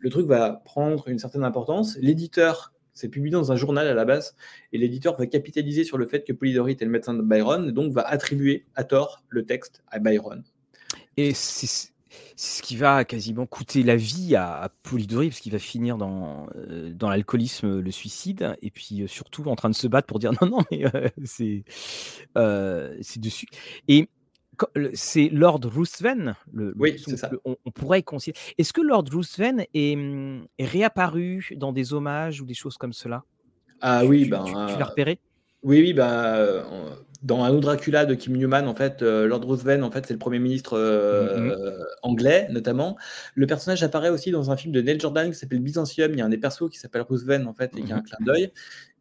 Le 0.00 0.08
truc 0.08 0.26
va 0.26 0.62
prendre 0.64 1.06
une 1.08 1.18
certaine 1.18 1.44
importance. 1.44 1.98
L'éditeur 2.00 2.72
c'est 2.96 3.08
publié 3.08 3.32
dans 3.32 3.52
un 3.52 3.56
journal 3.56 3.86
à 3.86 3.94
la 3.94 4.04
base, 4.04 4.34
et 4.72 4.78
l'éditeur 4.78 5.16
va 5.16 5.26
capitaliser 5.26 5.84
sur 5.84 5.98
le 5.98 6.08
fait 6.08 6.24
que 6.24 6.32
Polidori 6.32 6.72
était 6.72 6.86
le 6.86 6.90
médecin 6.90 7.14
de 7.14 7.22
Byron, 7.22 7.68
et 7.68 7.72
donc 7.72 7.92
va 7.92 8.02
attribuer 8.02 8.64
à 8.74 8.84
tort 8.84 9.22
le 9.28 9.44
texte 9.44 9.82
à 9.88 9.98
Byron. 9.98 10.42
Et 11.16 11.34
c'est 11.34 11.92
ce 12.36 12.62
qui 12.62 12.76
va 12.76 13.04
quasiment 13.04 13.46
coûter 13.46 13.82
la 13.82 13.96
vie 13.96 14.34
à, 14.34 14.70
Polidori, 14.82 15.28
parce 15.28 15.40
qu'il 15.40 15.52
va 15.52 15.58
finir 15.58 15.98
dans, 15.98 16.46
euh, 16.56 16.90
dans 16.92 17.10
l'alcoolisme, 17.10 17.80
le 17.80 17.90
suicide, 17.90 18.56
et 18.62 18.70
puis 18.70 19.02
euh, 19.02 19.06
surtout 19.06 19.44
en 19.44 19.56
train 19.56 19.68
de 19.70 19.74
se 19.74 19.86
battre 19.86 20.06
pour 20.06 20.18
dire 20.18 20.32
non, 20.40 20.48
non, 20.48 20.58
mais 20.70 20.84
euh, 22.36 22.96
c'est 23.02 23.20
dessus. 23.20 23.46
Et 23.88 24.08
c'est 24.94 25.28
Lord 25.30 25.60
Ruthven. 25.64 26.34
Le, 26.52 26.74
oui, 26.78 26.96
c'est 27.04 27.16
ça. 27.16 27.30
on, 27.44 27.56
pourrait 27.70 28.02
considérer. 28.02 28.38
Est-ce 28.58 28.72
que 28.72 28.80
Lord 28.80 29.04
Ruthven 29.10 29.64
est, 29.74 29.98
est, 30.58 30.64
réapparu 30.64 31.48
dans 31.56 31.72
des 31.72 31.92
hommages 31.92 32.40
ou 32.40 32.46
des 32.46 32.54
choses 32.54 32.76
comme 32.76 32.92
cela? 32.92 33.24
Ah 33.80 34.04
oui, 34.04 34.24
tu, 34.24 34.30
ben, 34.30 34.44
tu, 34.44 34.78
l'as 34.78 34.84
repéré? 34.84 35.18
Oui, 35.62 35.80
oui, 35.80 35.92
bah, 35.92 36.64
dans 37.22 37.42
un 37.42 37.52
Dracula 37.54 38.06
de 38.06 38.14
Kim 38.14 38.36
Newman, 38.36 38.68
en 38.68 38.74
fait, 38.74 39.02
euh, 39.02 39.26
Lord 39.26 39.44
Ruthven, 39.46 39.82
en 39.82 39.90
fait, 39.90 40.06
c'est 40.06 40.14
le 40.14 40.18
premier 40.18 40.38
ministre 40.38 40.78
euh, 40.78 41.50
mm-hmm. 41.50 41.84
anglais, 42.02 42.48
notamment. 42.50 42.96
Le 43.34 43.46
personnage 43.46 43.82
apparaît 43.82 44.10
aussi 44.10 44.30
dans 44.30 44.50
un 44.50 44.56
film 44.56 44.72
de 44.72 44.80
Neil 44.80 45.00
Jordan 45.00 45.30
qui 45.30 45.36
s'appelle 45.36 45.60
Byzantium. 45.60 46.12
Il 46.12 46.18
y 46.18 46.22
a 46.22 46.24
un 46.24 46.30
des 46.30 46.38
persos 46.38 46.70
qui 46.70 46.78
s'appelle 46.78 47.02
Ruthven, 47.02 47.46
en 47.46 47.54
fait, 47.54 47.76
et 47.76 47.82
qui 47.82 47.92
a 47.92 47.96
un 47.96 48.02
clin 48.02 48.18
d'œil. 48.20 48.52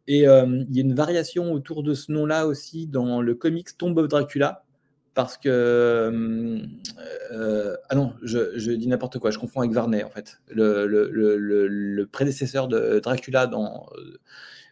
Et 0.08 0.20
il 0.20 0.22
y 0.22 0.78
a 0.78 0.82
une 0.82 0.94
variation 0.94 1.52
autour 1.52 1.82
de 1.82 1.94
ce 1.94 2.12
nom-là 2.12 2.46
aussi 2.46 2.86
dans 2.86 3.22
le 3.22 3.34
comics 3.34 3.76
Tomb 3.76 3.96
of 3.98 4.08
Dracula, 4.08 4.65
parce 5.16 5.38
que 5.38 5.48
euh, 5.48 6.58
euh, 7.32 7.74
ah 7.88 7.94
non, 7.94 8.12
je, 8.22 8.70
dis 8.70 8.86
n'importe 8.86 9.18
quoi, 9.18 9.30
je 9.30 9.38
confonds 9.38 9.60
avec 9.60 9.72
Varney 9.72 10.04
en 10.04 10.10
fait, 10.10 10.42
le, 10.48 12.04
prédécesseur 12.04 12.68
de 12.68 13.00
Dracula 13.00 13.46
dans, 13.46 13.86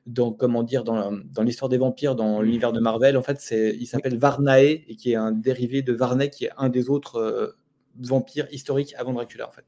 dans 0.06 0.32
comment 0.32 0.62
dire 0.62 0.84
dans, 0.84 1.12
dans 1.12 1.42
l'histoire 1.42 1.70
des 1.70 1.78
vampires 1.78 2.14
dans 2.14 2.42
l'univers 2.42 2.72
de 2.72 2.80
Marvel. 2.80 3.16
En 3.16 3.22
fait, 3.22 3.40
c'est 3.40 3.74
il 3.80 3.86
s'appelle 3.86 4.18
Varnae 4.18 4.82
et 4.86 4.96
qui 4.96 5.12
est 5.12 5.16
un 5.16 5.32
dérivé 5.32 5.80
de 5.80 5.94
Varney 5.94 6.28
qui 6.28 6.44
est 6.44 6.52
un 6.58 6.68
des 6.68 6.90
autres 6.90 7.16
euh, 7.16 7.56
vampires 7.98 8.46
historiques 8.52 8.94
avant 8.98 9.14
Dracula 9.14 9.48
en 9.48 9.50
fait. 9.50 9.64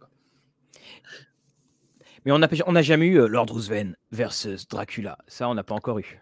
Mais 2.27 2.33
on 2.33 2.39
n'a 2.39 2.49
on 2.67 2.83
jamais 2.83 3.07
eu 3.07 3.27
Lord 3.27 3.47
Ruthven 3.51 3.97
versus 4.13 4.69
Dracula. 4.69 5.17
Ça, 5.27 5.49
on 5.49 5.55
n'a 5.55 5.65
pas 5.65 5.75
encore 5.75 6.01
eu. 6.01 6.21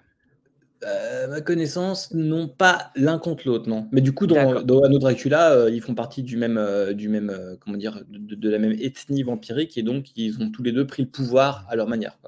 Euh, 0.85 1.29
ma 1.29 1.41
connaissance, 1.41 2.13
non 2.13 2.49
pas 2.49 2.91
l'un 2.95 3.19
contre 3.19 3.47
l'autre, 3.47 3.69
non. 3.69 3.89
Mais 3.93 4.01
du 4.01 4.13
coup, 4.13 4.27
dans, 4.27 4.63
dans 4.63 4.83
Anno 4.83 4.99
Dracula, 4.99 5.53
euh, 5.53 5.71
ils 5.71 5.81
font 5.81 5.95
partie 5.95 6.23
du 6.23 6.37
même, 6.37 6.59
euh, 6.59 6.93
du 6.93 7.09
même 7.09 7.33
comment 7.61 7.77
dire, 7.77 8.03
de, 8.09 8.51
la 8.51 8.59
même 8.59 8.73
ethnie 8.73 9.23
vampirique 9.23 9.79
et 9.79 9.83
donc 9.83 10.17
ils 10.17 10.43
ont 10.43 10.51
tous 10.51 10.63
les 10.63 10.73
deux 10.73 10.87
pris 10.87 11.03
le 11.03 11.09
pouvoir 11.09 11.67
à 11.69 11.77
leur 11.77 11.89
manière. 11.89 12.19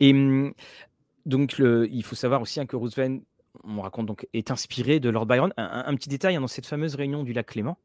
Et 0.00 0.12
hum, 0.12 0.52
donc, 1.26 1.58
le, 1.58 1.88
il 1.92 2.02
faut 2.02 2.16
savoir 2.16 2.40
aussi 2.40 2.58
hein, 2.58 2.66
que 2.66 2.76
Roosevelt, 2.76 3.22
on 3.64 3.82
raconte 3.82 4.06
donc, 4.06 4.26
est 4.32 4.50
inspiré 4.50 5.00
de 5.00 5.10
Lord 5.10 5.26
Byron. 5.26 5.52
Un, 5.56 5.94
petit 5.94 6.08
détail, 6.08 6.36
hein, 6.36 6.40
dans 6.40 6.46
cette 6.46 6.66
fameuse 6.66 6.94
réunion 6.94 7.22
du 7.22 7.32
lac 7.32 7.46
Clément, 7.46 7.78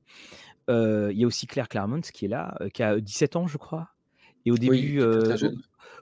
il 0.69 1.13
y 1.13 1.23
a 1.23 1.27
aussi 1.27 1.45
Claire 1.45 1.67
Claremont 1.67 2.01
qui 2.01 2.25
est 2.25 2.29
là, 2.29 2.57
qui 2.73 2.83
a 2.83 2.99
17 2.99 3.35
ans, 3.35 3.47
je 3.47 3.57
crois. 3.57 3.89
Et 4.45 4.51
au 4.51 4.57
début, 4.57 5.01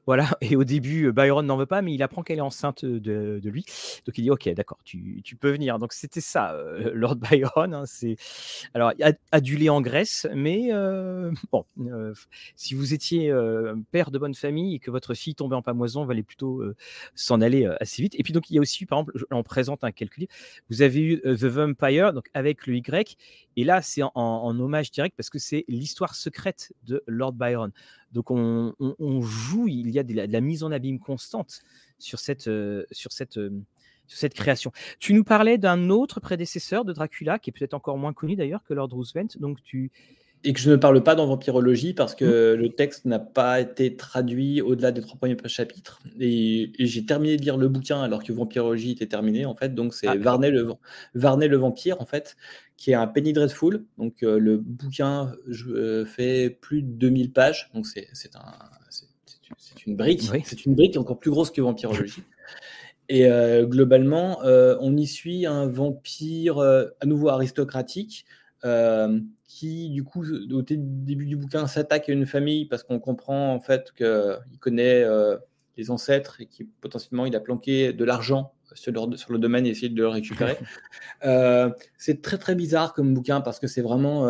voilà, 0.07 0.27
et 0.41 0.55
au 0.55 0.63
début, 0.63 1.07
euh, 1.07 1.11
Byron 1.11 1.45
n'en 1.45 1.57
veut 1.57 1.65
pas, 1.65 1.81
mais 1.81 1.93
il 1.93 2.03
apprend 2.03 2.23
qu'elle 2.23 2.39
est 2.39 2.41
enceinte 2.41 2.85
de, 2.85 3.39
lui. 3.43 3.65
Donc 4.05 4.17
il 4.17 4.23
dit 4.23 4.31
Ok, 4.31 4.49
d'accord, 4.49 4.79
tu, 4.83 5.21
peux 5.39 5.51
venir. 5.51 5.79
Donc 5.79 5.93
c'était 5.93 6.21
ça, 6.21 6.53
euh, 6.53 6.91
Lord 6.93 7.17
Byron. 7.17 7.73
Hein, 7.73 7.83
c'est 7.85 8.15
alors 8.73 8.93
adulé 9.31 9.69
en 9.69 9.81
Grèce, 9.81 10.27
mais 10.33 10.69
euh, 10.71 11.31
bon, 11.51 11.65
si 12.55 12.73
vous 12.73 12.93
étiez 12.93 13.33
père 13.91 14.11
de 14.11 14.17
bonne 14.17 14.35
famille 14.35 14.75
et 14.75 14.79
que 14.79 14.91
votre 14.91 15.13
fille 15.13 15.35
tombait 15.35 15.55
en 15.55 15.61
pamoison, 15.61 16.05
valait 16.05 16.23
plutôt 16.23 16.63
s'en 17.15 17.41
aller 17.41 17.65
assez 17.79 18.01
vite. 18.01 18.15
Et 18.17 18.23
puis 18.23 18.33
donc 18.33 18.49
il 18.49 18.55
y 18.55 18.57
a 18.57 18.61
aussi, 18.61 18.85
par 18.85 18.99
exemple, 18.99 19.25
on 19.31 19.43
présente 19.43 19.83
un 19.83 19.91
calcul. 19.91 20.27
Vous 20.69 20.81
avez 20.81 21.01
eu 21.01 21.21
The 21.21 21.45
Vampire, 21.45 22.13
donc 22.13 22.27
avec 22.33 22.67
le 22.67 22.75
Y, 22.75 23.17
et 23.55 23.63
là 23.63 23.81
c'est 23.81 24.01
en 24.03 24.59
hommage 24.59 24.91
direct 24.91 25.15
parce 25.15 25.29
que 25.29 25.39
c'est 25.39 25.65
l'histoire 25.67 26.15
secrète 26.15 26.73
de 26.83 27.03
Lord 27.07 27.33
Byron. 27.33 27.71
Donc 28.11 28.29
on, 28.29 29.21
joue, 29.21 29.67
il 29.67 29.89
y 29.89 29.99
a 29.99 30.03
de 30.03 30.13
la, 30.13 30.41
mise 30.41 30.63
en 30.63 30.71
abîme 30.71 30.99
constante 30.99 31.61
sur 31.97 32.19
cette, 32.19 32.47
euh, 32.47 32.83
sur, 32.91 33.11
cette, 33.11 33.37
euh, 33.37 33.61
sur 34.07 34.17
cette 34.17 34.33
création. 34.33 34.71
Tu 34.99 35.13
nous 35.13 35.23
parlais 35.23 35.57
d'un 35.57 35.89
autre 35.89 36.19
prédécesseur 36.19 36.83
de 36.83 36.91
Dracula, 36.91 37.39
qui 37.39 37.51
est 37.51 37.53
peut-être 37.53 37.73
encore 37.73 37.97
moins 37.97 38.13
connu 38.13 38.35
d'ailleurs 38.35 38.63
que 38.63 38.73
Lord 38.73 38.89
Roosevelt. 38.91 39.39
Donc 39.39 39.63
tu, 39.63 39.91
Et 40.43 40.53
que 40.53 40.59
je 40.59 40.71
ne 40.71 40.75
parle 40.75 41.03
pas 41.03 41.13
dans 41.13 41.27
Vampirologie 41.27 41.93
parce 41.93 42.13
Mmh. 42.13 42.17
que 42.17 42.55
le 42.59 42.69
texte 42.69 43.05
n'a 43.05 43.19
pas 43.19 43.61
été 43.61 43.95
traduit 43.95 44.59
au-delà 44.61 44.91
des 44.91 45.01
3 45.01 45.17
premiers 45.17 45.37
chapitres 45.45 45.99
et 46.19 46.71
et 46.81 46.87
j'ai 46.87 47.05
terminé 47.05 47.37
de 47.37 47.43
lire 47.43 47.57
le 47.57 47.67
bouquin 47.67 48.01
alors 48.01 48.23
que 48.23 48.33
Vampirologie 48.33 48.91
était 48.91 49.05
terminé, 49.07 49.45
en 49.45 49.55
fait, 49.55 49.75
donc 49.75 49.93
c'est 49.93 50.07
Ah. 50.07 50.15
Varney 50.17 50.49
le 50.49 50.63
Vam 50.63 50.75
Varney 51.13 51.47
le 51.47 51.57
vampire, 51.57 52.01
en 52.01 52.05
fait, 52.07 52.37
qui 52.75 52.89
est 52.91 52.95
un 52.95 53.05
Penny 53.07 53.33
Dreadful, 53.33 53.85
donc 53.99 54.23
heu, 54.23 54.39
le 54.39 54.57
bouquin 54.57 55.33
je 55.47 55.69
heu, 55.69 56.05
fait 56.05 56.49
plus 56.49 56.81
de 56.81 56.87
2000 56.89 57.31
pages, 57.31 57.69
donc 57.75 57.85
c'est 57.85 58.07
c'est 58.13 58.35
un 58.35 58.41
une 59.85 59.95
brique 59.95 60.21
Oui. 60.31 60.41
c'est 60.45 60.65
une 60.65 60.75
brique 60.75 60.97
encore 60.97 61.19
plus 61.19 61.29
grosse 61.31 61.51
que 61.51 61.61
Vampirologie 61.61 62.23
et 63.09 63.27
heu, 63.27 63.65
globalement, 63.67 64.39
on 64.43 64.97
y 64.97 65.07
suit 65.07 65.45
un 65.45 65.67
vampire, 65.67 66.59
à 66.59 67.05
nouveau 67.05 67.29
aristocratique, 67.29 68.25
qui 68.63 69.89
du 69.89 70.03
coup, 70.03 70.23
au 70.23 70.61
début 70.61 71.25
du 71.25 71.35
bouquin, 71.35 71.67
s'attaque 71.67 72.09
à 72.09 72.13
une 72.13 72.25
famille 72.25 72.65
parce 72.65 72.83
qu'on 72.83 72.99
comprend 72.99 73.53
en 73.53 73.59
fait 73.59 73.91
qu'il 73.95 74.59
connaît, 74.59 75.03
heu, 75.03 75.39
les 75.77 75.91
ancêtres 75.91 76.41
et 76.41 76.45
qui 76.45 76.63
potentiellement 76.63 77.25
il 77.25 77.35
a 77.35 77.39
planqué 77.39 77.93
de 77.93 78.05
l'argent 78.05 78.53
sur 78.73 78.93
leur 78.93 79.17
sur 79.17 79.33
le 79.33 79.39
domaine 79.39 79.65
et 79.65 79.69
essayer 79.69 79.89
de 79.89 79.95
le 79.95 80.07
récupérer. 80.07 80.57
Heu, 81.25 81.73
c'est 81.97 82.21
très, 82.21 82.37
très 82.37 82.55
bizarre 82.55 82.93
comme 82.93 83.13
bouquin 83.13 83.41
parce 83.41 83.59
que 83.59 83.67
c'est 83.67 83.81
vraiment, 83.81 84.27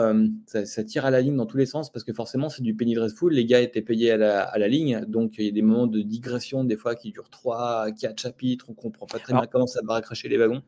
ça 0.48 0.66
ça 0.66 0.84
tire 0.84 1.06
à 1.06 1.12
la 1.12 1.22
ligne 1.22 1.36
dans 1.36 1.46
tous 1.46 1.58
les 1.58 1.68
sens 1.68 1.92
parce 1.92 2.04
que 2.04 2.14
forcément 2.14 2.50
c'est 2.50 2.64
du 2.64 2.74
Penny 2.76 2.96
Dreadful. 2.96 3.34
Les 3.34 3.46
gars 3.46 3.62
étaient 3.62 3.82
payés 3.84 4.12
à 4.12 4.18
la 4.18 4.42
à 4.42 4.58
la 4.58 4.68
ligne, 4.68 5.06
donc 5.08 5.36
il 5.38 5.46
y 5.46 5.50
a 5.50 5.52
des 5.52 5.62
moments 5.62 5.88
de 5.88 6.02
digression 6.02 6.64
des 6.64 6.78
fois 6.78 6.96
qui 6.96 7.12
durent 7.12 7.30
3-4 7.30 8.20
chapitres, 8.20 8.66
on 8.70 8.74
comprend 8.74 9.06
pas 9.06 9.20
très 9.20 9.34
bien 9.34 9.46
comment 9.46 9.68
ça 9.68 9.82
va 9.84 9.94
raccrocher 9.94 10.30
les 10.30 10.38
wagons. 10.38 10.64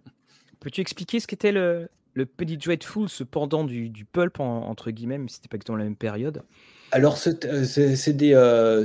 peux-tu 0.59 0.81
expliquer 0.81 1.19
ce 1.19 1.27
qu'était 1.27 1.51
le 1.51 1.89
le 2.13 2.25
Penny 2.25 2.57
Dreadful, 2.57 3.09
ce 3.09 3.23
pendant 3.23 3.63
du 3.63 4.05
pulp 4.11 4.39
en 4.39 4.67
entre 4.67 4.91
guillemets, 4.91 5.19
si 5.27 5.35
c'était 5.35 5.47
pas 5.47 5.55
exactement 5.55 5.77
la 5.77 5.85
même 5.85 5.95
période? 5.95 6.43
Alors 6.95 7.17
c'est 7.17 7.65
c'est 7.65 8.13
des, 8.13 8.33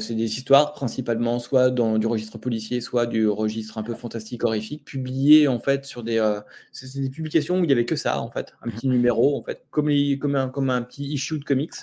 c'est 0.00 0.14
des 0.14 0.38
histoires 0.38 0.72
principalement 0.72 1.38
soit 1.38 1.70
dans 1.70 1.98
du 1.98 2.06
registre 2.06 2.38
policier, 2.38 2.80
soit 2.80 3.04
du 3.04 3.28
registre 3.28 3.76
un 3.76 3.82
peu 3.82 3.92
fantastique, 3.92 4.44
horrifique, 4.44 4.82
publiées 4.86 5.46
en 5.46 5.60
fait 5.60 5.84
sur 5.84 6.02
des, 6.02 6.16
heu, 6.16 6.40
c'est 6.72 6.98
des 6.98 7.10
publications 7.10 7.60
où 7.60 7.64
il 7.64 7.68
y 7.68 7.72
avait 7.74 7.84
que 7.84 7.96
ça 7.96 8.22
en 8.22 8.30
fait, 8.30 8.54
un 8.62 8.70
petit 8.70 8.88
numéro 8.88 9.38
en 9.38 9.42
fait, 9.42 9.66
comme 9.70 9.90
comme 10.18 10.36
un 10.36 10.48
comme 10.48 10.70
un 10.70 10.80
petit 10.80 11.04
issue 11.04 11.38
de 11.38 11.44
comics 11.44 11.74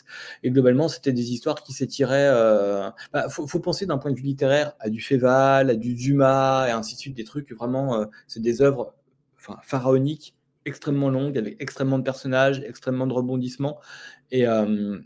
et 0.41 0.49
globalement 0.49 0.87
c'était 0.87 1.13
des 1.13 1.31
histoires 1.31 1.61
qui 1.61 1.73
s'étiraient, 1.73 2.31
heu, 2.31 2.89
bah, 3.13 3.29
faut 3.29 3.59
penser 3.59 3.85
d'un 3.85 3.99
point 3.99 4.09
de 4.09 4.17
vue 4.17 4.23
littéraire 4.23 4.73
à 4.79 4.89
du 4.89 5.01
Féval, 5.01 5.69
à 5.69 5.75
du 5.75 5.93
Dumas 5.93 6.67
et 6.67 6.71
ainsi 6.71 6.95
de 6.95 6.99
suite, 7.01 7.15
des 7.15 7.23
trucs 7.23 7.51
vraiment, 7.51 8.03
c'est 8.25 8.41
des 8.41 8.63
œuvres, 8.63 8.95
pharaoniques, 9.61 10.33
extrêmement 10.65 11.09
longues, 11.09 11.37
avec 11.37 11.57
extrêmement 11.61 11.99
de 11.99 12.03
personnages, 12.03 12.61
extrêmement 12.65 13.07
de 13.07 13.13
rebondissements 13.13 13.79
et 14.31 14.41
hem 14.41 15.03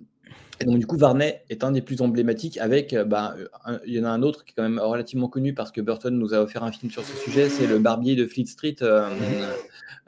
et 0.61 0.65
donc 0.65 0.79
du 0.79 0.87
coup, 0.87 0.97
Varney 0.97 1.41
est 1.49 1.63
un 1.65 1.71
des 1.73 1.81
plus 1.81 2.01
emblématiques 2.01 2.57
avec, 2.59 2.93
heu, 2.93 3.05
bah, 3.05 3.35
un 3.65 3.79
il 3.85 3.93
y 3.95 3.99
en 4.01 4.05
a 4.05 4.09
un 4.11 4.23
autre 4.23 4.45
qui 4.45 4.51
est 4.51 4.55
quand 4.55 4.63
même 4.63 4.79
relativement 4.79 5.29
connu 5.29 5.53
parce 5.55 5.71
que 5.71 5.81
Burton 5.81 6.17
nous 6.17 6.33
a 6.33 6.39
offert 6.41 6.63
un 6.63 6.71
film 6.73 6.91
sur 6.91 7.05
ce 7.05 7.17
sujet, 7.17 7.49
c'est 7.49 7.67
le 7.67 7.79
barbier 7.79 8.15
de 8.17 8.25
Fleet 8.27 8.45
Street, 8.47 8.75
hem, 8.81 8.87
Mmh 9.17 9.29
mh. 9.29 9.49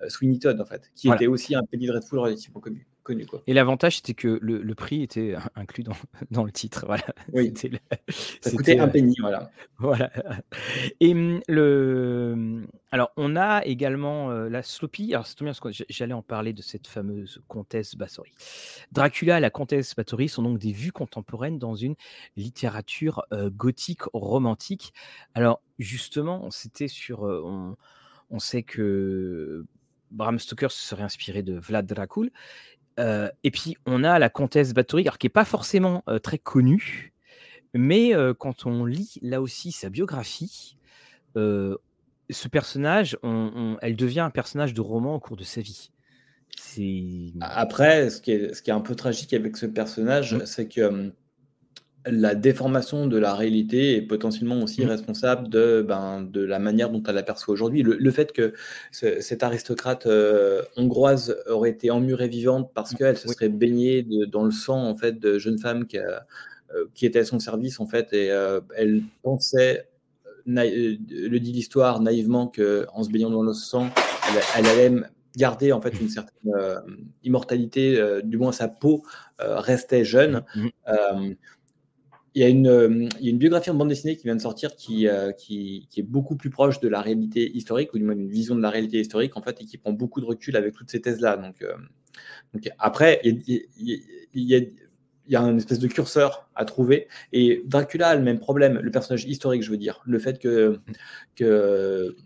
heu, 0.03 0.09
Sweeney 0.09 0.39
Todd 0.39 0.61
en 0.61 0.65
fait, 0.65 0.91
qui 0.95 1.07
Voilà. 1.07 1.21
était 1.21 1.27
aussi 1.27 1.55
un 1.55 1.63
Penny 1.71 1.87
Dreadful 1.87 2.19
relativement 2.19 2.61
connu 2.61 2.87
connu 3.03 3.25
quoi. 3.25 3.41
Et 3.47 3.53
l'avantage, 3.53 3.97
c'était 3.97 4.13
que 4.13 4.39
le 4.41 4.61
le 4.61 4.75
prix 4.75 5.01
était 5.03 5.35
in 5.35 5.41
inclus 5.55 5.83
dans 5.83 5.95
dans 6.31 6.43
le 6.43 6.51
titre, 6.51 6.85
voilà. 6.85 7.03
Oui, 7.33 7.51
C'était 7.55 7.69
le 7.69 7.79
ça 8.41 8.51
coûtait 8.51 8.79
un 8.79 8.87
heu, 8.87 8.91
penny, 8.91 9.15
voilà. 9.19 9.51
voilà 9.79 10.11
et 10.99 11.13
mmh, 11.13 11.41
le 11.47 12.35
mmh, 12.35 12.67
alors 12.91 13.11
on 13.17 13.35
a 13.35 13.65
également, 13.65 14.31
heu, 14.31 14.47
la 14.47 14.63
Sloppy, 14.63 15.13
alors 15.13 15.27
c'est 15.27 15.37
bien 15.39 15.47
parce 15.47 15.59
que 15.59 15.71
j'a 15.71 15.85
j'allais 15.89 16.13
en 16.13 16.21
parler 16.21 16.53
de 16.53 16.61
cette 16.61 16.87
fameuse 16.87 17.41
comtesse 17.47 17.95
Bathory. 17.95 18.31
Dracula 18.91 19.37
et 19.37 19.41
la 19.41 19.49
comtesse 19.49 19.95
Bathory 19.95 20.29
sont 20.29 20.43
donc 20.43 20.59
des 20.59 20.71
vues 20.71 20.91
contemporaines 20.91 21.59
dans 21.59 21.75
une 21.75 21.95
littérature, 22.35 23.23
heu, 23.33 23.49
gothique 23.49 24.03
romantique. 24.13 24.93
Alors 25.33 25.61
justement, 25.79 26.49
c'était 26.51 26.87
sur, 26.87 27.23
on 27.23 27.75
on 28.31 28.39
sait 28.39 28.63
que 28.63 29.65
Bram 30.09 30.39
Stoker 30.39 30.71
se 30.71 30.83
serait 30.83 31.03
inspiré 31.03 31.43
de 31.43 31.57
Vlad 31.57 31.85
Dracul, 31.85 32.31
heu 33.01 33.31
et 33.43 33.51
puis 33.51 33.77
on 33.85 34.03
a 34.03 34.19
la 34.19 34.29
comtesse 34.29 34.73
Bathory, 34.73 35.03
alors 35.03 35.17
qui 35.17 35.27
est 35.27 35.29
pas 35.31 35.45
forcément, 35.45 36.03
heu, 36.09 36.19
très 36.19 36.37
connue, 36.39 37.13
mais 37.73 38.13
heu, 38.15 38.33
quand 38.33 38.65
on 38.65 38.85
lit 38.85 39.15
là 39.21 39.41
aussi 39.41 39.71
sa 39.71 39.89
biographie, 39.89 40.77
ce 41.35 42.47
personnage, 42.49 43.17
on 43.23 43.51
on 43.55 43.77
elle 43.81 43.95
devient 43.95 44.21
un 44.21 44.29
personnage 44.31 44.73
de 44.73 44.81
roman 44.81 45.15
au 45.15 45.19
cours 45.19 45.37
de 45.37 45.43
sa 45.43 45.61
vie. 45.61 45.91
Après, 47.39 48.09
ce 48.09 48.21
qui 48.21 48.31
est 48.31 48.53
ce 48.53 48.61
qui 48.61 48.69
est 48.69 48.73
un 48.73 48.81
peu 48.81 48.95
tragique 48.95 49.33
avec 49.33 49.57
ce 49.57 49.65
personnage, 49.65 50.35
mmh, 50.35 50.45
c'est 50.45 50.67
que, 50.67 50.81
hem, 50.81 51.13
la 52.05 52.33
déformation 52.35 53.05
de 53.07 53.17
la 53.17 53.35
réalité 53.35 53.95
est 53.95 54.01
potentiellement 54.01 54.61
aussi 54.63 54.83
mmh, 54.83 54.89
responsable 54.89 55.49
de, 55.49 55.85
ben, 55.87 56.21
de 56.23 56.41
la 56.41 56.57
manière 56.59 56.89
dont 56.89 57.03
elle 57.07 57.15
l'aperçoit 57.15 57.53
aujourd'hui. 57.53 57.83
Le 57.83 57.95
le 57.97 58.11
fait 58.11 58.31
que 58.31 58.53
ce 58.91 59.21
cette 59.21 59.43
aristocrate, 59.43 60.07
heu, 60.07 60.63
hongroise 60.77 61.37
aurait 61.47 61.69
été 61.69 61.91
emmurée 61.91 62.27
vivante 62.27 62.71
parce 62.73 62.93
mmh, 62.93 62.97
qu'elle 62.97 63.17
se 63.17 63.27
serait 63.27 63.49
baignée 63.49 64.01
de 64.03 64.25
dans 64.25 64.43
le 64.43 64.51
sang, 64.51 64.83
en 64.83 64.95
fait, 64.95 65.19
de 65.19 65.37
jeunes 65.37 65.59
femmes 65.59 65.85
qui, 65.85 65.97
heu, 65.99 66.89
qui 66.95 67.05
étaient 67.05 67.19
à 67.19 67.25
son 67.25 67.39
service, 67.39 67.79
en 67.79 67.85
fait 67.85 68.13
et 68.13 68.31
heu, 68.31 68.61
elle 68.75 69.03
pensait, 69.21 69.87
le 70.47 71.37
dit 71.37 71.51
l'histoire 71.51 72.01
naïvement 72.01 72.47
qu'en 72.47 73.03
se 73.03 73.09
baignant 73.09 73.29
dans 73.29 73.43
le 73.43 73.53
sang, 73.53 73.89
elle 74.29 74.41
elle 74.57 74.65
allait 74.67 74.95
garder, 75.37 75.71
en 75.71 75.79
fait, 75.79 75.97
une 76.01 76.09
certaine, 76.09 76.51
immortalité, 77.23 78.03
du 78.23 78.37
moins 78.37 78.51
sa 78.51 78.67
peau, 78.67 79.03
restait 79.39 80.01
mmh, 80.01 80.05
jeune. 80.05 80.43
mmh, 80.55 81.33
il 82.33 82.41
y 82.41 82.45
a 82.45 82.47
une, 82.47 82.65
hem, 82.65 83.09
il 83.19 83.25
y 83.25 83.27
a 83.27 83.31
une 83.31 83.37
biographie 83.37 83.69
en 83.69 83.73
bande 83.73 83.89
dessinée 83.89 84.15
qui 84.15 84.23
vient 84.23 84.35
de 84.35 84.41
sortir 84.41 84.75
qui, 84.75 85.07
qui 85.37 85.87
est 85.97 86.03
beaucoup 86.03 86.35
plus 86.35 86.49
proche 86.49 86.79
de 86.79 86.87
la 86.87 87.01
réalité 87.01 87.55
historique 87.55 87.93
ou 87.93 87.97
du 87.97 88.03
moins 88.03 88.15
d'une 88.15 88.29
vision 88.29 88.55
de 88.55 88.61
la 88.61 88.69
réalité 88.69 88.99
historique, 88.99 89.35
en 89.37 89.41
fait 89.41 89.61
et 89.61 89.65
qui 89.65 89.77
prend 89.77 89.91
beaucoup 89.93 90.21
de 90.21 90.25
recul 90.25 90.55
avec 90.55 90.73
toutes 90.73 90.89
ces 90.89 91.01
thèses-là 91.01 91.37
donc 91.37 91.63
donc 92.53 92.69
après 92.79 93.19
il 93.23 93.65
y 94.33 94.55
a 94.55 94.59
il 95.27 95.35
un 95.37 95.57
espèce 95.57 95.79
de 95.79 95.87
curseur 95.87 96.49
à 96.55 96.65
trouver 96.65 97.07
et 97.31 97.63
Dracula 97.65 98.09
a 98.09 98.15
le 98.15 98.21
même 98.21 98.39
problème, 98.39 98.79
le 98.79 98.91
personnage 98.91 99.23
historique, 99.25 99.63
je 99.63 99.71
veux 99.71 99.77
dire. 99.77 100.01
Le 100.05 100.19
fait 100.19 100.39
que 100.39 100.79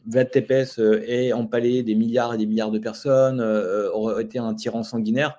Vlad 0.07 0.31
Tepes, 0.31 0.79
ait 1.07 1.31
empalé 1.33 1.83
des 1.83 1.93
milliards 1.93 2.33
et 2.33 2.38
des 2.38 2.45
milliards 2.45 2.71
de 2.71 2.79
personnes, 2.79 3.41
aurait 3.41 4.24
été 4.24 4.39
un 4.39 4.53
tyran 4.55 4.81
sanguinaire, 4.83 5.38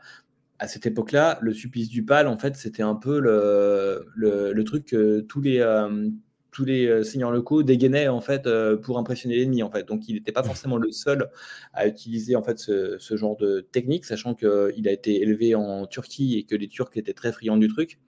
à 0.59 0.69
cette 0.69 0.87
époque-là, 0.87 1.39
le 1.43 1.53
supplice 1.53 1.89
du 1.89 2.05
pal, 2.05 2.27
en 2.29 2.39
fait, 2.39 2.57
c'était 2.57 2.83
un 2.83 2.95
peu 2.95 3.21
le 3.21 4.07
le 4.15 4.53
le 4.53 4.65
truc 4.65 4.87
que 4.87 5.21
tous 5.21 5.41
les, 5.41 5.57
hem, 5.57 6.15
tous 6.51 6.65
les, 6.65 6.87
heu, 6.87 7.03
seigneurs 7.03 7.31
locaux 7.31 7.63
dégainaient, 7.63 8.09
en 8.09 8.21
fait, 8.23 8.47
heu, 8.47 8.81
pour 8.81 8.99
impressionner 8.99 9.37
l'ennemi, 9.37 9.63
en 9.63 9.71
fait. 9.71 9.87
Donc 9.87 10.09
il 10.09 10.15
n'était 10.15 10.33
pas 10.33 10.43
mmh. 10.43 10.47
forcément 10.47 10.77
le 10.79 10.91
seul 10.93 11.31
à 11.75 11.87
utiliser, 11.87 12.37
en 12.37 12.43
fait, 12.43 12.59
ce 12.59 12.97
ce 12.99 13.17
genre 13.17 13.37
de 13.37 13.61
technique, 13.61 14.05
sachant 14.07 14.35
qu'il 14.35 14.89
a 14.89 14.93
été 14.93 15.21
élevé 15.23 15.55
en 15.55 15.87
Turquie 15.87 16.39
et 16.39 16.45
que 16.45 16.55
les 16.57 16.69
Turcs 16.69 16.91
étaient 16.97 17.13
très 17.15 17.33
friands 17.33 17.59
du 17.59 17.69
truc. 17.69 17.99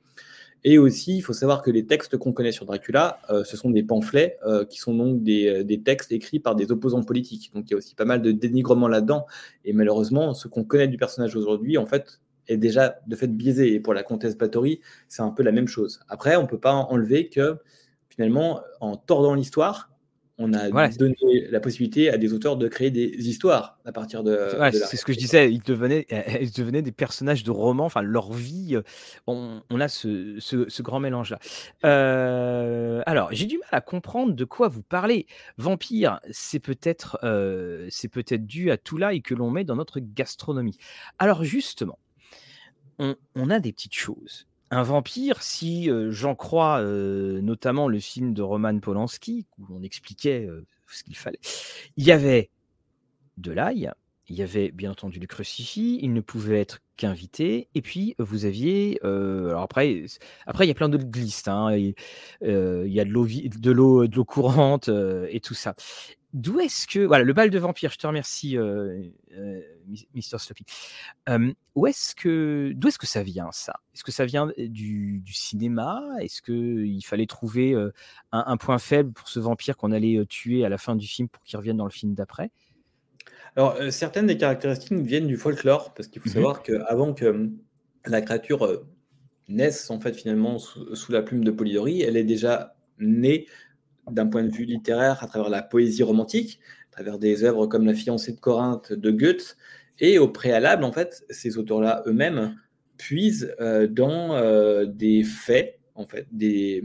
Et 0.64 0.78
aussi, 0.78 1.16
il 1.16 1.20
faut 1.22 1.32
savoir 1.32 1.62
que 1.62 1.70
les 1.70 1.86
textes 1.86 2.16
qu'on 2.16 2.32
connaît 2.32 2.50
sur 2.52 2.66
Dracula, 2.66 3.20
ce 3.44 3.56
sont 3.56 3.70
des 3.70 3.84
pamphlets, 3.84 4.38
qui 4.68 4.78
sont 4.78 4.92
donc 4.92 5.22
des, 5.22 5.62
des 5.62 5.80
textes 5.82 6.10
écrits 6.10 6.40
par 6.40 6.56
des 6.56 6.72
opposants 6.72 7.04
politiques. 7.04 7.52
Donc 7.54 7.66
il 7.68 7.70
y 7.70 7.74
a 7.74 7.76
aussi 7.76 7.94
pas 7.94 8.04
mal 8.04 8.22
de 8.22 8.32
dénigrement 8.32 8.88
là-dedans 8.88 9.24
et 9.64 9.72
malheureusement, 9.72 10.34
ce 10.34 10.48
qu'on 10.48 10.64
connaît 10.64 10.88
du 10.88 10.96
personnage 10.98 11.36
aujourd'hui, 11.36 11.78
en 11.78 11.86
fait, 11.86 12.20
est 12.48 12.56
déjà 12.56 12.96
de 13.06 13.16
fait 13.16 13.28
biaisé 13.28 13.74
et 13.74 13.80
pour 13.80 13.94
la 13.94 14.02
comtesse 14.02 14.36
Bathory, 14.36 14.80
c'est 15.08 15.22
un 15.22 15.30
peu 15.30 15.42
la 15.42 15.52
même 15.52 15.68
chose. 15.68 16.00
Après, 16.08 16.36
on 16.36 16.46
peut 16.46 16.58
pas 16.60 16.72
enlever 16.72 17.28
que 17.28 17.58
finalement, 18.10 18.62
en 18.80 18.96
tordant 18.96 19.34
l'histoire, 19.34 19.90
on 20.38 20.52
a 20.54 20.70
Voilà, 20.70 20.90
donné 20.96 21.16
la 21.50 21.60
possibilité 21.60 22.10
à 22.10 22.18
des 22.18 22.32
auteurs 22.32 22.56
de 22.56 22.68
créer 22.68 22.90
des 22.90 23.28
histoires 23.28 23.78
à 23.84 23.92
partir 23.92 24.22
de 24.24 24.60
Ouais, 24.60 24.70
de 24.70 24.78
la 24.78 24.86
c'est 24.86 24.96
ce 24.96 25.04
que 25.04 25.12
je 25.12 25.18
disais, 25.18 25.50
ils 25.52 25.60
devenaient 25.62 26.06
ils 26.40 26.52
devenaient 26.52 26.80
des 26.82 26.92
personnages 26.92 27.42
de 27.42 27.50
romans, 27.50 27.86
enfin 27.86 28.02
leur 28.02 28.32
vie, 28.32 28.76
heu, 28.76 28.84
on 29.26 29.62
on 29.68 29.80
a 29.80 29.88
ce 29.88 30.36
ce 30.38 30.68
ce 30.68 30.80
grand 30.82 31.00
mélange-là. 31.00 31.40
Heu, 31.84 33.02
alors 33.04 33.30
j'ai 33.32 33.46
du 33.46 33.58
mal 33.58 33.68
à 33.72 33.80
comprendre 33.80 34.34
de 34.34 34.44
quoi 34.44 34.68
vous 34.68 34.84
parlez. 34.84 35.26
Vampire, 35.56 36.20
c'est 36.30 36.60
peut-être, 36.60 37.18
c'est 37.90 38.08
peut-être 38.08 38.46
dû 38.46 38.70
à 38.70 38.76
tout 38.78 38.96
l'ail 38.96 39.22
que 39.22 39.34
l'on 39.34 39.50
met 39.50 39.64
dans 39.64 39.76
notre 39.76 39.98
gastronomie. 40.00 40.78
Alors 41.18 41.42
justement, 41.42 41.98
on 42.98 43.50
a 43.50 43.60
des 43.60 43.72
petites 43.72 43.94
choses. 43.94 44.46
Un 44.70 44.82
vampire, 44.82 45.42
si, 45.42 45.88
heu, 45.88 46.10
j'en 46.10 46.34
crois, 46.34 46.82
heu, 46.82 47.40
notamment 47.42 47.88
le 47.88 47.98
film 48.00 48.34
de 48.34 48.42
Roman 48.42 48.78
Polanski 48.80 49.46
où 49.58 49.64
on 49.70 49.82
expliquait, 49.82 50.44
heu, 50.46 50.66
ce 50.88 51.04
qu'il 51.04 51.16
fallait, 51.16 51.40
il 51.96 52.04
y 52.04 52.12
avait 52.12 52.50
de 53.38 53.52
l'ail 53.52 53.92
il 54.28 54.36
y 54.36 54.42
avait 54.42 54.70
bien 54.70 54.90
entendu 54.90 55.18
le 55.18 55.26
crucifix, 55.26 55.98
il 56.02 56.12
ne 56.12 56.20
pouvait 56.20 56.60
être 56.60 56.80
qu'invité, 56.96 57.68
et 57.74 57.80
puis 57.80 58.14
vous 58.18 58.44
aviez, 58.44 58.98
euh, 59.04 59.48
alors 59.48 59.62
après, 59.62 60.04
après 60.46 60.66
il 60.66 60.68
y 60.68 60.70
a 60.70 60.74
plein 60.74 60.88
d'autres 60.88 61.08
listes, 61.14 61.48
hein, 61.48 61.70
euh, 62.42 62.84
il 62.86 62.92
y 62.92 63.00
a 63.00 63.04
de 63.04 63.10
l'eau, 63.10 63.26
de 63.26 63.70
l'eau, 63.70 64.24
courante 64.24 64.88
euh, 64.88 65.26
et 65.30 65.40
tout 65.40 65.54
ça. 65.54 65.74
D'où 66.34 66.60
est-ce 66.60 66.86
que, 66.86 66.98
voilà, 66.98 67.24
le 67.24 67.32
bal 67.32 67.48
de 67.48 67.58
vampire, 67.58 67.90
je 67.90 67.96
te 67.96 68.06
remercie, 68.06 68.58
Mister 70.12 70.36
Sloppy. 70.36 70.66
où 71.74 71.86
est-ce 71.86 72.14
que, 72.14 72.72
d'où 72.74 72.88
est-ce 72.88 72.98
que 72.98 73.06
ça 73.06 73.22
vient 73.22 73.48
ça? 73.50 73.80
Est-ce 73.94 74.04
que 74.04 74.12
ça 74.12 74.26
vient 74.26 74.52
du, 74.58 75.22
cinéma? 75.32 76.02
Est-ce 76.20 76.42
que 76.42 76.52
il 76.52 77.00
fallait 77.00 77.26
trouver 77.26 77.74
un, 78.32 78.56
point 78.58 78.76
faible 78.76 79.10
pour 79.14 79.26
ce 79.28 79.40
vampire 79.40 79.78
qu'on 79.78 79.90
allait 79.90 80.22
tuer 80.28 80.66
à 80.66 80.68
la 80.68 80.76
fin 80.76 80.96
du 80.96 81.06
film 81.06 81.30
pour 81.30 81.42
qu'il 81.44 81.56
revienne 81.56 81.78
dans 81.78 81.86
le 81.86 81.90
film 81.90 82.12
d'après? 82.12 82.50
Alors, 83.56 83.76
euh, 83.80 83.90
certaines 83.90 84.26
des 84.26 84.36
caractéristiques 84.36 84.98
viennent 84.98 85.26
du 85.26 85.36
folklore, 85.36 85.92
parce 85.94 86.08
qu'il 86.08 86.22
faut 86.22 86.28
mmh 86.28 86.32
savoir 86.32 86.62
qu'avant 86.62 87.14
que 87.14 87.26
hum, 87.26 87.58
la 88.06 88.20
créature 88.22 88.64
euh, 88.64 88.86
naisse, 89.48 89.90
en 89.90 90.00
fait, 90.00 90.14
finalement, 90.14 90.58
sous, 90.58 91.12
la 91.12 91.22
plume 91.22 91.44
de 91.44 91.50
Polidori, 91.50 92.02
elle 92.02 92.16
est 92.16 92.24
déjà 92.24 92.76
née 92.98 93.46
d'un 94.10 94.26
point 94.26 94.42
de 94.42 94.50
vue 94.50 94.64
littéraire 94.64 95.22
à 95.22 95.26
travers 95.26 95.50
la 95.50 95.62
poésie 95.62 96.02
romantique, 96.02 96.60
à 96.90 96.96
travers 96.96 97.18
des 97.18 97.44
œuvres 97.44 97.66
comme 97.66 97.86
La 97.86 97.94
fiancée 97.94 98.32
de 98.32 98.40
Corinthe 98.40 98.92
de 98.92 99.10
Goethe, 99.10 99.56
et 100.00 100.18
au 100.18 100.28
préalable, 100.28 100.84
en 100.84 100.92
fait, 100.92 101.24
ces 101.28 101.58
auteurs-là 101.58 102.02
eux-mêmes 102.06 102.56
puisent 102.96 103.54
euh, 103.60 103.86
dans 103.86 104.40
des 104.86 105.24
faits, 105.24 105.78
en 105.94 106.06
fait, 106.06 106.26
des, 106.32 106.82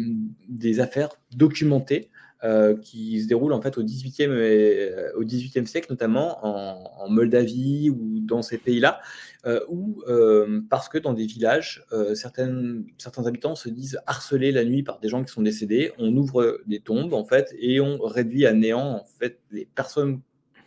des 0.47 0.79
affaires 0.79 1.09
documentées 1.35 2.09
euh, 2.43 2.75
qui 2.75 3.21
se 3.21 3.27
déroule 3.27 3.53
en 3.53 3.61
fait 3.61 3.77
au 3.77 3.83
18e, 3.83 4.27
euh, 4.27 5.11
au 5.15 5.23
18e 5.23 5.65
siècle, 5.65 5.87
notamment 5.89 6.45
en, 6.45 7.07
Moldavie 7.09 7.89
ou 7.89 8.19
dans 8.19 8.41
ces 8.41 8.57
pays-là, 8.57 8.99
euh, 9.45 9.61
où, 9.69 10.03
parce 10.69 10.89
que 10.89 10.97
dans 10.97 11.13
des 11.13 11.25
villages, 11.25 11.85
certaines, 12.15 12.85
certains 12.97 13.27
habitants 13.27 13.55
se 13.55 13.69
disent 13.69 13.99
harcelés 14.07 14.51
la 14.51 14.65
nuit 14.65 14.83
par 14.83 14.99
des 14.99 15.07
gens 15.07 15.23
qui 15.23 15.31
sont 15.31 15.41
décédés, 15.41 15.93
on 15.97 16.15
ouvre 16.17 16.59
des 16.65 16.79
tombes 16.79 17.13
en 17.13 17.23
fait 17.23 17.53
et 17.59 17.79
on 17.79 17.97
réduit 17.99 18.45
à 18.45 18.53
néant 18.53 19.01
en 19.01 19.05
fait 19.19 19.39
les 19.51 19.65
personnes 19.75 20.21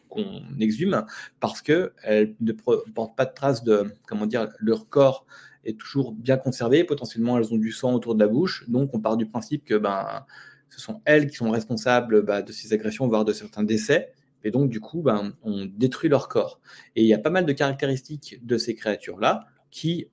qu'on 0.08 0.42
exhume 0.60 1.04
parce 1.40 1.60
qu'elles 1.62 2.34
ne 2.40 2.52
portent 2.52 3.16
pas 3.16 3.24
de 3.26 3.34
traces 3.34 3.64
de, 3.64 3.92
comment 4.06 4.26
dire, 4.26 4.48
leur 4.60 4.88
corps 4.88 5.26
est 5.64 5.78
toujours 5.78 6.12
bien 6.12 6.36
conservé, 6.36 6.84
potentiellement 6.84 7.38
elles 7.38 7.52
ont 7.52 7.58
du 7.58 7.72
sang 7.72 7.92
autour 7.92 8.14
de 8.14 8.20
la 8.20 8.28
bouche, 8.28 8.64
donc 8.68 8.90
on 8.94 9.00
part 9.00 9.16
du 9.16 9.26
principe 9.26 9.64
que 9.64 9.74
ben 9.74 10.24
ce 10.68 10.80
sont 10.80 11.00
elles 11.04 11.28
qui 11.28 11.36
sont 11.36 11.50
responsables 11.50 12.22
bah, 12.22 12.42
de 12.42 12.52
ces 12.52 12.72
agressions, 12.72 13.06
voire 13.08 13.24
de 13.24 13.32
certains 13.32 13.62
décès. 13.62 14.12
Et 14.44 14.50
donc, 14.50 14.70
du 14.70 14.80
coup, 14.80 15.02
ben, 15.02 15.34
on 15.42 15.66
détruit 15.66 16.08
leur 16.08 16.28
corps. 16.28 16.60
Et 16.94 17.02
il 17.02 17.08
y 17.08 17.14
a 17.14 17.18
pas 17.18 17.30
mal 17.30 17.46
de 17.46 17.52
caractéristiques 17.52 18.44
de 18.44 18.58
ces 18.58 18.74
créatures-là 18.74 19.44
qui 19.70 20.08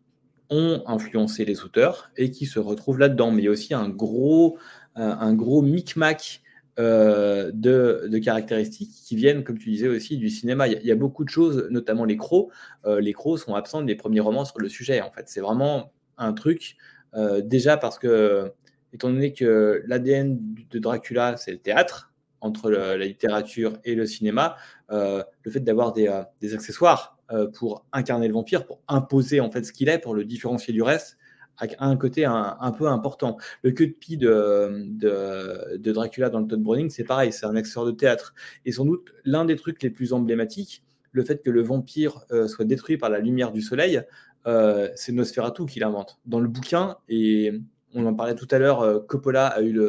ont 0.49 0.83
influencé 0.87 1.45
les 1.45 1.61
auteurs 1.61 2.11
et 2.17 2.31
qui 2.31 2.45
se 2.45 2.59
retrouvent 2.59 2.99
là-dedans. 2.99 3.31
Mais 3.31 3.43
il 3.43 3.45
y 3.45 3.47
a 3.47 3.51
aussi 3.51 3.73
un 3.73 3.89
gros, 3.89 4.57
euh, 4.97 5.13
un 5.19 5.33
gros 5.33 5.61
micmac 5.61 6.41
euh, 6.79 7.51
de, 7.53 8.17
caractéristiques 8.23 8.91
qui 9.05 9.15
viennent, 9.15 9.43
comme 9.43 9.57
tu 9.57 9.69
disais 9.69 9.87
aussi, 9.87 10.17
du 10.17 10.29
cinéma. 10.29 10.67
Il 10.67 10.83
y, 10.83 10.91
a, 10.91 10.95
beaucoup 10.95 11.23
de 11.23 11.29
choses, 11.29 11.67
notamment 11.69 12.05
les 12.05 12.17
crocs. 12.17 12.49
Euh, 12.85 12.99
les 13.01 13.13
crocs 13.13 13.39
sont 13.39 13.55
absents 13.55 13.81
des 13.81 13.95
premiers 13.95 14.19
romans 14.19 14.45
sur 14.45 14.59
le 14.59 14.69
sujet. 14.69 15.01
En 15.01 15.11
fait, 15.11 15.27
c'est 15.27 15.41
vraiment 15.41 15.91
un 16.17 16.33
truc. 16.33 16.77
déjà 17.43 17.77
parce 17.77 17.99
que 17.99 18.51
étant 18.93 19.09
donné 19.09 19.33
que 19.33 19.83
l'ADN 19.87 20.39
de 20.69 20.79
Dracula, 20.79 21.35
c'est 21.37 21.51
le 21.51 21.57
théâtre, 21.57 22.13
entre 22.43 22.69
la 22.69 22.97
littérature 22.97 23.77
et 23.85 23.95
le 23.95 24.05
cinéma, 24.05 24.57
euh, 24.91 25.23
le 25.43 25.51
fait 25.51 25.61
d'avoir 25.61 25.93
des, 25.93 26.07
euh, 26.07 26.53
accessoires 26.53 27.17
euh, 27.31 27.47
pour 27.47 27.85
incarner 27.93 28.27
le 28.27 28.33
vampire, 28.33 28.65
pour 28.65 28.81
imposer 28.89 29.39
en 29.39 29.49
fait 29.49 29.63
ce 29.63 29.71
qu'il 29.71 29.87
est, 29.87 29.97
pour 29.97 30.13
le 30.13 30.25
différencier 30.25 30.73
du 30.73 30.81
reste, 30.81 31.17
a 31.57 31.87
un 31.87 31.95
côté 31.95 32.25
un, 32.25 32.71
peu 32.77 32.87
important. 32.87 33.37
Le 33.61 33.71
queue 33.71 33.87
de 33.87 33.91
pie 33.91 34.17
de, 34.17 35.77
Dracula 35.77 36.29
dans 36.29 36.39
le 36.39 36.47
Todd 36.47 36.61
Browning, 36.61 36.89
c'est 36.89 37.03
pareil, 37.03 37.31
c'est 37.31 37.45
un 37.45 37.55
accessoire 37.55 37.85
de 37.85 37.91
théâtre. 37.91 38.33
Et 38.65 38.71
sans 38.71 38.85
doute 38.85 39.13
l'un 39.23 39.45
des 39.45 39.55
trucs 39.55 39.81
les 39.83 39.91
plus 39.91 40.13
emblématiques, 40.13 40.83
le 41.11 41.23
fait 41.23 41.43
que 41.43 41.51
le 41.51 41.61
vampire 41.61 42.25
soit 42.47 42.65
détruit 42.65 42.97
par 42.97 43.11
la 43.11 43.19
lumière 43.19 43.51
du 43.51 43.61
soleil, 43.61 44.01
c'est 44.95 45.11
Nosferatu 45.11 45.67
qui 45.67 45.79
l'invente. 45.79 46.19
Dans 46.25 46.39
le 46.39 46.49
bouquin, 46.49 46.97
et 47.07 47.61
on 47.93 48.05
en 48.05 48.13
parlait 48.13 48.35
tout 48.35 48.47
à 48.51 48.59
l'heure, 48.59 48.81
euh, 48.81 48.99
Coppola 48.99 49.47
a 49.47 49.61
eu 49.61 49.79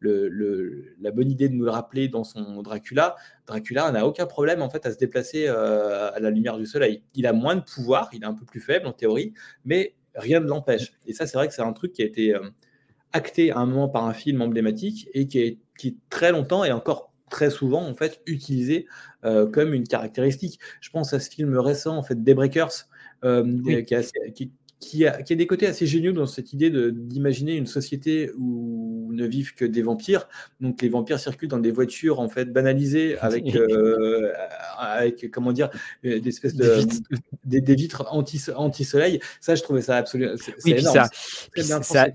la 0.00 1.10
bonne 1.10 1.30
idée 1.30 1.48
de 1.48 1.54
nous 1.54 1.64
le 1.64 1.70
rappeler 1.70 2.08
dans 2.08 2.24
son 2.24 2.62
Dracula. 2.62 3.16
Dracula 3.46 3.90
n'a 3.90 4.06
aucun 4.06 4.26
problème 4.26 4.62
en 4.62 4.70
fait 4.70 4.86
à 4.86 4.92
se 4.92 4.98
déplacer 4.98 5.46
euh, 5.48 6.10
à 6.12 6.20
la 6.20 6.30
lumière 6.30 6.56
du 6.56 6.66
soleil. 6.66 7.02
Il 7.14 7.26
a 7.26 7.32
moins 7.32 7.56
de 7.56 7.62
pouvoir, 7.62 8.10
il 8.12 8.22
est 8.22 8.26
un 8.26 8.34
peu 8.34 8.44
plus 8.44 8.60
faible 8.60 8.86
en 8.86 8.92
théorie, 8.92 9.34
mais 9.64 9.94
rien 10.14 10.40
ne 10.40 10.46
l'empêche. 10.46 10.92
Et 11.06 11.12
ça, 11.12 11.26
c'est 11.26 11.36
vrai 11.36 11.48
que 11.48 11.54
c'est 11.54 11.62
un 11.62 11.72
truc 11.72 11.92
qui 11.92 12.02
a 12.02 12.06
été 12.06 12.34
euh, 12.34 12.48
acté 13.12 13.50
à 13.50 13.58
un 13.58 13.66
moment 13.66 13.88
par 13.88 14.04
un 14.04 14.14
film 14.14 14.42
emblématique 14.42 15.08
et 15.14 15.26
qui 15.26 15.40
est, 15.40 15.58
qui 15.78 15.98
très 16.08 16.32
longtemps 16.32 16.64
et 16.64 16.72
encore 16.72 17.12
très 17.30 17.50
souvent 17.50 17.86
en 17.86 17.94
fait 17.94 18.20
utilisé 18.26 18.86
comme 19.52 19.72
une 19.72 19.86
caractéristique. 19.86 20.58
Je 20.80 20.90
pense 20.90 21.12
à 21.12 21.20
ce 21.20 21.30
film 21.30 21.56
récent 21.56 21.96
en 21.96 22.02
fait, 22.02 22.20
Daybreakers, 22.24 22.88
qui, 23.22 23.70
est 23.70 23.92
assez, 23.92 24.32
qui, 24.34 24.50
qui 24.80 25.06
a, 25.06 25.20
des 25.20 25.46
côtés 25.46 25.66
assez 25.66 25.86
géniaux 25.86 26.12
dans 26.12 26.26
cette 26.26 26.54
idée 26.54 26.70
d'imaginer 26.90 27.54
une 27.54 27.66
société 27.66 28.30
où 28.38 29.10
ne 29.12 29.26
vivent 29.26 29.54
que 29.54 29.66
des 29.66 29.82
vampires. 29.82 30.26
Donc 30.60 30.80
les 30.80 30.88
vampires 30.88 31.20
circulent 31.20 31.50
dans 31.50 31.58
des 31.58 31.70
voitures 31.70 32.18
en 32.18 32.28
fait 32.30 32.46
banalisées 32.46 33.18
avec, 33.20 33.54
euh, 33.54 34.32
avec 34.78 35.30
comment 35.30 35.52
dire, 35.52 35.68
euh, 36.06 36.18
des 36.18 36.28
espèces 36.30 36.56
de 36.56 36.78
des, 37.44 37.74
vitres 37.74 38.06
anti, 38.10 38.42
anti-soleil. 38.56 39.20
Ça, 39.40 39.54
je 39.54 39.62
trouvais 39.62 39.82
ça 39.82 39.96
absolument. 39.96 40.32
Oui. 40.64 40.80
Ça, 40.80 41.08
ça, 41.82 42.06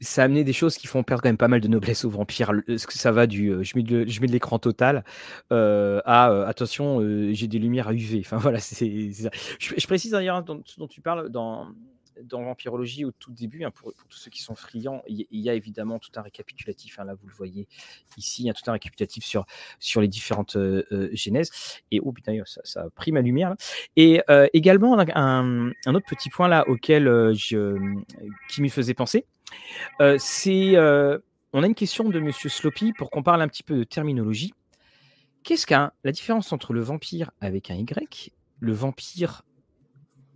ça, 0.00 0.22
a 0.22 0.24
amené 0.24 0.44
des 0.44 0.52
choses 0.54 0.78
qui 0.78 0.86
font 0.86 1.02
perdre 1.02 1.22
quand 1.22 1.28
même 1.28 1.36
pas 1.36 1.48
mal 1.48 1.60
de 1.60 1.68
noblesse 1.68 2.06
aux 2.06 2.10
vampires. 2.10 2.52
Ça 2.78 3.12
va 3.12 3.26
du 3.26 3.50
euh, 3.50 3.62
je 3.62 3.76
mets 3.76 3.82
de, 3.82 4.06
je 4.08 4.20
mets 4.22 4.26
de 4.26 4.32
l'écran 4.32 4.58
total 4.58 5.04
à 5.50 6.46
attention, 6.46 7.00
j'ai 7.32 7.48
des 7.48 7.58
lumières 7.58 7.88
à 7.88 7.94
UV. 7.94 8.20
Enfin 8.20 8.38
voilà, 8.38 8.60
c'est. 8.60 9.10
Je, 9.58 9.74
je, 9.76 9.86
précise 9.86 10.12
d'ailleurs 10.12 10.42
ce 10.64 10.78
dont 10.78 10.88
tu 10.88 11.00
parles 11.02 11.28
dans 11.28 11.68
dans 12.22 12.42
Vampirologie, 12.42 13.04
au 13.04 13.12
tout 13.12 13.32
début, 13.32 13.64
hein, 13.64 13.70
pour, 13.70 13.92
tous 14.08 14.16
ceux 14.16 14.30
qui 14.30 14.42
sont 14.42 14.54
friands, 14.54 15.02
il, 15.08 15.26
y 15.30 15.50
a 15.50 15.54
évidemment 15.54 15.98
tout 15.98 16.10
un 16.16 16.22
récapitulatif. 16.22 16.98
Hein, 16.98 17.04
là, 17.04 17.14
vous 17.14 17.26
le 17.26 17.34
voyez 17.34 17.66
ici, 18.16 18.42
il 18.42 18.46
y 18.46 18.50
a 18.50 18.54
tout 18.54 18.62
un 18.68 18.72
récapitulatif 18.72 19.24
sur, 19.24 19.44
sur 19.78 20.00
les 20.00 20.08
différentes 20.08 20.56
euh, 20.56 20.84
euh, 20.92 21.10
genèses. 21.12 21.50
Et 21.90 22.00
oh 22.00 22.12
putain, 22.12 22.40
ça, 22.44 22.82
a 22.82 22.90
pris 22.90 23.12
ma 23.12 23.20
lumière. 23.20 23.54
Et 23.96 24.22
euh, 24.30 24.46
également, 24.52 24.98
un, 24.98 25.70
autre 25.86 26.06
petit 26.06 26.30
point 26.30 26.48
là 26.48 26.68
auquel 26.68 27.04
je, 27.34 27.76
qui 28.48 28.62
m'y 28.62 28.70
faisait 28.70 28.94
penser, 28.94 29.26
c'est 30.18 30.76
on 31.56 31.62
a 31.62 31.66
une 31.66 31.76
question 31.76 32.08
de 32.08 32.18
Monsieur 32.18 32.48
Sloppy 32.48 32.92
pour 32.92 33.10
qu'on 33.10 33.22
parle 33.22 33.40
un 33.40 33.46
petit 33.46 33.62
peu 33.62 33.76
de 33.76 33.84
terminologie. 33.84 34.52
Qu'est-ce 35.44 35.66
qu'un 35.66 35.92
la 36.02 36.10
différence 36.10 36.52
entre 36.52 36.72
le 36.72 36.80
vampire 36.80 37.30
avec 37.40 37.70
un 37.70 37.74
Y, 37.74 38.32
le 38.58 38.72
vampire 38.72 39.44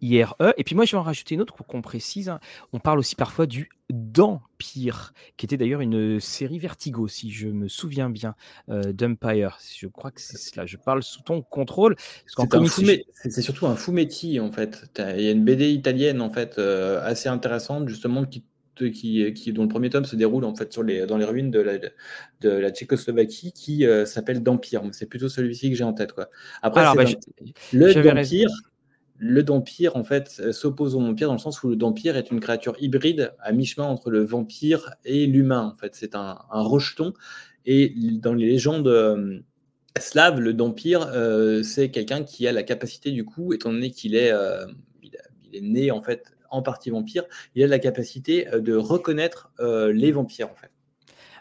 IRE. 0.01 0.35
Et 0.57 0.65
puis 0.65 0.75
moi, 0.75 0.85
je 0.85 0.93
vais 0.93 0.99
en 0.99 1.03
rajouter 1.03 1.35
une 1.35 1.41
autre 1.41 1.55
pour 1.55 1.67
qu'on 1.67 1.83
précise. 1.83 2.29
Hein. 2.29 2.41
On 2.73 2.79
parle 2.79 2.99
aussi 2.99 3.15
parfois 3.15 3.47
du 3.47 3.71
Dampire, 3.91 5.15
qui 5.37 5.47
était 5.47 5.57
d'ailleurs 5.57 5.81
une 5.81 6.21
série 6.21 6.59
Vertigo, 6.59 7.09
si 7.09 7.31
je 7.31 7.49
me 7.49 7.69
souviens 7.69 8.11
bien, 8.11 8.35
euh, 8.69 8.93
d'Empire. 8.93 9.59
Je 9.77 9.87
crois 9.87 10.11
que 10.11 10.21
c'est 10.21 10.37
cela. 10.37 10.67
Je 10.67 10.77
parle 10.77 11.03
sous 11.03 11.23
ton 11.23 11.41
contrôle. 11.43 11.97
C'est 12.27 13.43
surtout 13.43 13.67
un 13.67 13.77
fumetti, 13.77 14.41
en 14.41 14.53
fait. 14.53 14.91
Il 14.99 15.23
y 15.23 15.29
a 15.29 15.31
une 15.31 15.45
BD 15.45 15.71
italienne, 15.71 16.21
en 16.21 16.31
fait, 16.31 16.59
euh, 16.59 17.01
assez 17.03 17.29
intéressante, 17.29 17.89
justement, 17.89 18.25
qui 18.25 18.45
qui, 18.93 19.33
qui, 19.35 19.53
dont 19.53 19.63
le 19.63 19.69
premier 19.69 19.91
tome 19.91 20.05
se 20.05 20.17
déroule 20.17 20.45
en 20.45 20.55
fait 20.55 20.73
sur 20.73 20.83
les, 20.83 21.07
dans 21.07 21.17
les 21.17 21.25
ruines 21.25 21.51
de 21.51 21.61
la, 21.61 21.79
de 21.79 22.49
la 22.49 22.71
Tchécoslovaquie, 22.71 23.53
qui 23.53 23.85
euh, 23.85 24.07
s'appelle 24.07 24.43
Dampire. 24.43 24.83
C'est 24.93 25.07
plutôt 25.07 25.29
celui-ci 25.29 25.71
que 25.71 25.77
j'ai 25.77 25.85
en 25.85 25.93
tête. 25.93 26.13
Quoi. 26.13 26.29
Après, 26.63 26.83
bah, 26.83 27.05
le 27.73 27.95
Dampire, 27.95 28.49
le 29.18 29.42
Dampire, 29.42 29.96
en 29.96 30.04
fait, 30.04 30.40
euh, 30.40 30.52
s'oppose 30.52 30.94
au 30.94 31.00
vampire 31.00 31.26
dans 31.26 31.35
le 31.35 31.40
sens 31.40 31.62
où 31.62 31.68
le 31.68 31.76
Dampire 31.76 32.16
est 32.16 32.31
une 32.31 32.38
créature 32.38 32.76
hybride 32.78 33.35
à 33.40 33.52
mi-chemin 33.52 33.87
entre 33.87 34.11
le 34.11 34.24
vampire 34.24 34.94
et 35.04 35.26
l'humain. 35.26 35.72
En 35.74 35.76
fait, 35.76 35.94
c'est 35.94 36.14
un, 36.14 36.38
rejeton. 36.50 37.12
Et 37.66 37.92
dans 37.96 38.33
les 38.33 38.46
légendes 38.46 38.87
euh, 38.87 39.40
slaves, 39.98 40.40
le 40.40 40.54
Dampire, 40.54 41.09
euh, 41.12 41.64
c'est 41.64 41.90
quelqu'un 41.90 42.22
qui 42.22 42.46
a 42.46 42.52
la 42.52 42.62
capacité, 42.62 43.11
du 43.11 43.24
coup, 43.24 43.52
étant 43.52 43.72
donné 43.72 43.90
qu'il 43.90 44.14
est, 44.14 44.33
il 45.02 45.57
est 45.57 45.61
né, 45.61 45.90
en 45.90 46.00
fait, 46.00 46.37
en 46.50 46.62
partie 46.62 46.90
vampire, 46.90 47.24
il 47.57 47.62
a 47.64 47.66
la 47.66 47.78
capacité 47.78 48.46
de 48.54 48.74
reconnaître 48.74 49.52
les 49.61 50.12
vampires, 50.12 50.50
en 50.50 50.54
fait. 50.54 50.70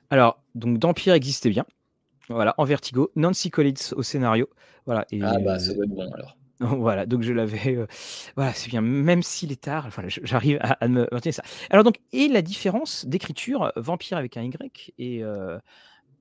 Alors, 0.10 0.42
donc 0.56 0.80
Dampire 0.80 1.14
existait 1.14 1.50
bien. 1.50 1.66
Voilà, 2.30 2.56
en 2.58 2.66
vertigo. 2.66 3.12
Nancy 3.16 3.52
Collins 3.52 3.94
au 3.96 4.04
scénario. 4.04 4.50
Voilà. 4.86 5.06
Et, 5.12 5.22
ah, 5.22 5.38
bah, 5.40 5.60
ça 5.60 5.74
doit 5.74 5.86
être 5.86 5.92
bon 5.92 6.12
alors. 6.12 6.38
Voilà, 6.80 7.06
donc 7.06 7.22
je 7.22 7.34
l'avais. 7.34 7.76
Euh, 7.76 7.88
voilà, 8.36 8.54
c'est 8.54 8.70
bien. 8.70 8.82
Même 8.82 9.22
s'il 9.24 9.52
est 9.52 9.62
tard, 9.62 9.90
voilà, 9.92 10.10
j'arrive 10.10 10.58
à, 10.62 10.88
me 10.88 11.08
retenir 11.12 11.34
ça. 11.34 11.44
Alors 11.70 11.84
donc, 11.84 12.00
et 12.12 12.28
la 12.28 12.42
différence 12.42 13.06
d'écriture 13.06 13.64
euh, 13.64 13.70
vampire 13.76 14.18
avec 14.18 14.38
un 14.38 14.44
Y 14.44 14.94
et 14.98 15.24
euh, 15.24 15.60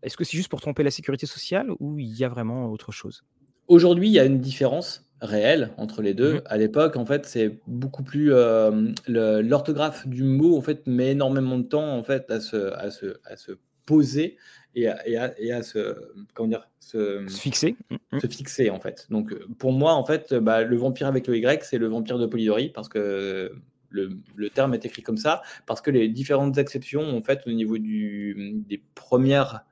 est-ce 0.03 0.16
que 0.16 0.25
c'est 0.25 0.37
juste 0.37 0.49
pour 0.51 0.61
tromper 0.61 0.83
la 0.83 0.90
sécurité 0.90 1.27
sociale 1.27 1.70
ou 1.81 1.99
il 1.99 2.14
y 2.18 2.25
a 2.25 2.29
vraiment 2.29 2.66
autre 2.70 2.92
chose? 2.92 3.25
Aujourd'hui, 3.68 4.09
il 4.09 4.12
y 4.12 4.18
a 4.20 4.25
une 4.25 4.40
différence. 4.40 5.03
réel 5.22 5.72
entre 5.79 6.03
les 6.03 6.12
deux. 6.12 6.35
Mmh 6.37 6.42
À 6.46 6.59
l'époque, 6.59 6.96
en 6.96 7.07
fait, 7.07 7.25
c'est 7.27 7.61
beaucoup 7.66 8.03
plus 8.05 8.33
euh, 8.35 8.92
le- 9.07 9.40
l'orthographe 9.40 10.07
du 10.07 10.22
mot 10.25 10.57
en 10.59 10.61
fait 10.61 10.87
met 10.87 11.12
énormément 11.12 11.59
de 11.59 11.64
temps 11.64 11.96
en 11.96 12.03
fait 12.03 12.31
à 12.31 12.38
se 12.40 12.75
à 12.75 12.90
se 12.90 13.16
à 13.25 13.37
se 13.37 13.53
poser 13.87 14.37
et 14.75 14.88
à, 14.88 15.09
et 15.09 15.16
à, 15.16 15.35
et 15.40 15.53
à 15.53 15.62
se 15.62 15.96
comment 16.35 16.49
dire 16.49 16.68
se, 16.81 17.27
Se 17.29 17.40
fixer. 17.40 17.77
Mmh, 17.90 17.96
mmh. 18.12 18.20
se 18.20 18.27
fixer 18.27 18.70
en 18.70 18.81
fait. 18.81 19.07
Donc 19.11 19.35
pour 19.59 19.72
moi 19.72 19.94
en 19.94 20.05
fait, 20.05 20.35
bah, 20.35 20.62
le 20.62 20.77
vampire 20.77 21.07
avec 21.07 21.27
le 21.27 21.38
Y, 21.38 21.64
c'est 21.64 21.79
le 21.79 21.87
vampire 21.87 22.18
de 22.18 22.27
Polidori 22.27 22.70
parce 22.75 22.88
que 22.88 23.53
le, 23.90 24.11
le 24.35 24.51
terme 24.51 24.75
est 24.75 24.85
écrit 24.85 25.03
comme 25.03 25.16
ça 25.16 25.42
parce 25.66 25.81
que 25.81 25.90
les 25.90 26.09
différentes 26.09 26.59
exceptions 26.59 27.16
en 27.16 27.22
fait 27.22 27.42
au 27.46 27.53
niveau 27.53 27.79
du 27.79 28.62
des 28.68 28.83
premières 28.94 29.64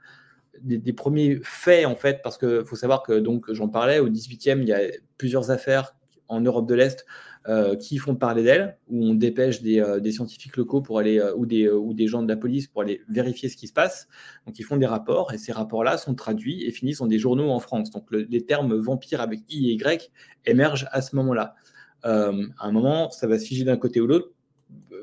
des, 0.60 0.78
des 0.78 0.92
premiers 0.92 1.40
faits 1.42 1.84
en 1.84 1.96
fait 1.96 2.20
parce 2.22 2.38
que 2.38 2.64
faut 2.64 2.76
savoir 2.76 3.02
que 3.02 3.18
donc 3.18 3.52
j'en 3.52 3.68
parlais 3.68 3.98
au 3.98 4.08
18e 4.08 4.62
il 4.62 4.68
y 4.68 4.72
a 4.72 4.80
plusieurs 5.18 5.50
affaires 5.50 5.96
en 6.28 6.40
Europe 6.40 6.66
de 6.68 6.74
l'Est 6.74 7.04
euh, 7.46 7.76
qui 7.76 7.98
font 7.98 8.14
parler 8.14 8.42
d'elle, 8.42 8.78
où 8.88 9.04
on 9.04 9.12
dépêche 9.12 9.60
des, 9.60 9.78
euh, 9.78 10.00
scientifiques 10.10 10.56
locaux 10.56 10.80
pour 10.80 10.98
aller, 10.98 11.18
euh, 11.18 11.34
ou, 11.34 11.44
des, 11.44 12.06
gens 12.06 12.22
de 12.22 12.28
la 12.28 12.38
police 12.38 12.68
pour 12.68 12.80
aller 12.80 13.02
vérifier 13.06 13.50
ce 13.50 13.56
qui 13.58 13.66
se 13.66 13.74
passe. 13.74 14.08
Donc 14.46 14.58
ils 14.58 14.62
font 14.62 14.78
des 14.78 14.86
rapports, 14.86 15.30
et 15.34 15.36
ces 15.36 15.52
rapports-là 15.52 15.98
sont 15.98 16.14
traduits 16.14 16.64
et 16.64 16.70
finissent 16.70 17.00
dans 17.00 17.06
des 17.06 17.18
journaux 17.18 17.50
en 17.50 17.60
France. 17.60 17.90
Donc 17.90 18.10
le- 18.10 18.26
les 18.30 18.46
termes 18.46 18.74
vampire 18.74 19.20
avec 19.20 19.40
I 19.50 19.68
et 19.68 19.74
Y 19.74 20.10
émergent 20.46 20.86
à 20.90 21.02
ce 21.02 21.14
moment-là. 21.16 21.54
À 22.02 22.30
un 22.60 22.72
moment, 22.72 23.10
ça 23.10 23.26
va 23.26 23.38
se 23.38 23.44
figer 23.44 23.64
d'un 23.64 23.76
côté 23.76 24.00
ou 24.00 24.06
l'autre. 24.06 24.30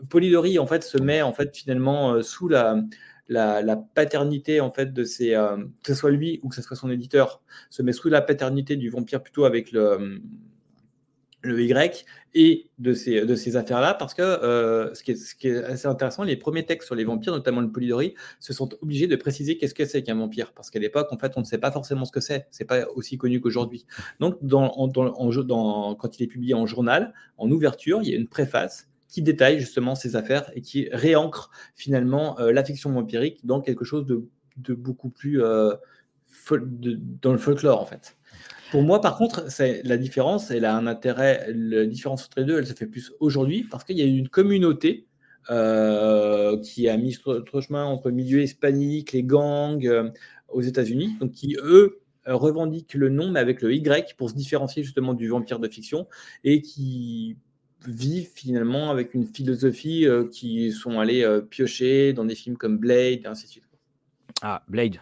Polidori, 0.09 0.57
en 0.57 0.65
fait, 0.65 0.83
se 0.83 0.97
met 0.97 1.21
en 1.21 1.33
fait 1.33 1.55
finalement 1.55 2.23
sous 2.23 2.47
la, 2.47 2.75
paternité 3.93 4.61
en 4.61 4.71
fait 4.71 4.93
de 4.93 5.03
ces, 5.03 5.31
que 5.83 5.93
ce 5.93 5.95
soit 5.95 6.11
lui 6.11 6.39
ou 6.41 6.49
que 6.49 6.55
ce 6.55 6.61
soit 6.63 6.75
son 6.75 6.89
éditeur, 6.89 7.43
se 7.69 7.83
met 7.83 7.91
sous 7.91 8.09
la 8.09 8.21
paternité 8.21 8.75
du 8.75 8.89
vampire 8.89 9.21
plutôt 9.21 9.45
avec 9.45 9.71
le, 9.71 10.21
le 11.41 11.61
Y 11.63 12.05
et 12.33 12.69
de 12.79 12.93
ces, 12.93 13.55
affaires-là, 13.55 13.93
parce 13.93 14.13
que 14.13 14.21
euh, 14.21 14.93
ce, 14.93 15.03
qui 15.03 15.11
est, 15.47 15.63
assez 15.63 15.87
intéressant, 15.87 16.23
les 16.23 16.37
premiers 16.37 16.65
textes 16.65 16.85
sur 16.85 16.95
les 16.95 17.03
vampires, 17.03 17.33
notamment 17.33 17.61
le 17.61 17.71
Polidori, 17.71 18.13
se 18.39 18.53
sont 18.53 18.69
obligés 18.81 19.07
de 19.07 19.15
préciser 19.15 19.57
qu'est-ce 19.57 19.73
que 19.73 19.85
c'est 19.85 20.03
qu'un 20.03 20.15
vampire, 20.15 20.53
parce 20.53 20.69
qu'à 20.69 20.79
l'époque, 20.79 21.07
en 21.11 21.17
fait, 21.17 21.33
on 21.35 21.41
ne 21.41 21.45
sait 21.45 21.57
pas 21.57 21.71
forcément 21.71 22.05
ce 22.05 22.11
que 22.11 22.21
c'est, 22.21 22.47
c'est 22.51 22.65
pas 22.65 22.87
aussi 22.95 23.17
connu 23.17 23.41
qu'aujourd'hui. 23.41 23.85
Donc, 24.19 24.37
quand 24.49 26.19
il 26.19 26.23
est 26.23 26.27
publié 26.27 26.53
en 26.53 26.65
journal, 26.65 27.13
en 27.37 27.51
ouverture, 27.51 28.01
il 28.01 28.09
y 28.09 28.13
a 28.13 28.17
une 28.17 28.27
préface 28.27 28.87
qui 29.11 29.21
détaille 29.21 29.59
justement 29.59 29.93
ces 29.95 30.15
affaires 30.15 30.49
et 30.55 30.61
qui 30.61 30.87
réancre 30.91 31.51
finalement 31.75 32.39
euh, 32.39 32.53
la 32.53 32.63
fiction 32.63 32.91
vampirique 32.91 33.45
dans 33.45 33.59
quelque 33.59 33.83
chose 33.83 34.05
de, 34.05 34.73
beaucoup 34.73 35.09
plus 35.09 35.43
euh, 35.43 35.75
dans 37.21 37.31
le 37.31 37.37
folklore, 37.37 37.81
en 37.81 37.85
fait. 37.85 38.17
Pour 38.71 38.83
moi, 38.83 39.01
par 39.01 39.17
contre, 39.17 39.51
c'est 39.51 39.81
la 39.83 39.97
différence, 39.97 40.49
elle 40.49 40.65
a 40.65 40.75
un 40.75 40.87
intérêt. 40.87 41.45
La 41.53 41.85
différence 41.85 42.25
entre 42.25 42.39
les 42.39 42.45
deux, 42.45 42.57
elle 42.57 42.67
se 42.67 42.73
fait 42.73 42.87
plus 42.87 43.11
aujourd'hui 43.19 43.65
parce 43.69 43.83
qu'il 43.83 43.97
y 43.97 44.01
a 44.01 44.05
une 44.05 44.29
communauté 44.29 45.07
euh, 45.49 46.57
qui 46.61 46.87
a 46.87 46.95
mis 46.95 47.17
notre 47.25 47.61
chemin 47.61 47.83
entre 47.83 48.11
milieu 48.11 48.41
hispanique, 48.41 49.11
les 49.11 49.23
gangs 49.23 49.85
euh, 49.85 50.09
aux 50.47 50.61
États-Unis, 50.61 51.17
donc 51.19 51.31
qui 51.31 51.57
eux 51.61 51.99
revendiquent 52.25 52.93
le 52.93 53.09
nom 53.09 53.31
mais 53.31 53.39
avec 53.39 53.61
le 53.61 53.73
Y 53.73 54.15
pour 54.15 54.29
se 54.29 54.35
différencier 54.35 54.83
justement 54.83 55.13
du 55.13 55.27
vampire 55.27 55.59
de 55.59 55.67
fiction 55.67 56.07
et 56.43 56.61
qui 56.61 57.37
vivent 57.87 58.29
finalement 58.33 58.91
avec 58.91 59.13
une 59.13 59.25
philosophie 59.25 60.05
euh, 60.05 60.27
qui 60.27 60.71
sont 60.71 60.99
allés 60.99 61.23
euh, 61.23 61.41
piocher 61.41 62.13
dans 62.13 62.25
des 62.25 62.35
films 62.35 62.57
comme 62.57 62.77
Blade 62.77 63.21
et 63.23 63.25
ainsi 63.25 63.45
de 63.45 63.51
suite. 63.51 63.69
Ah, 64.41 64.63
Blade. 64.67 64.97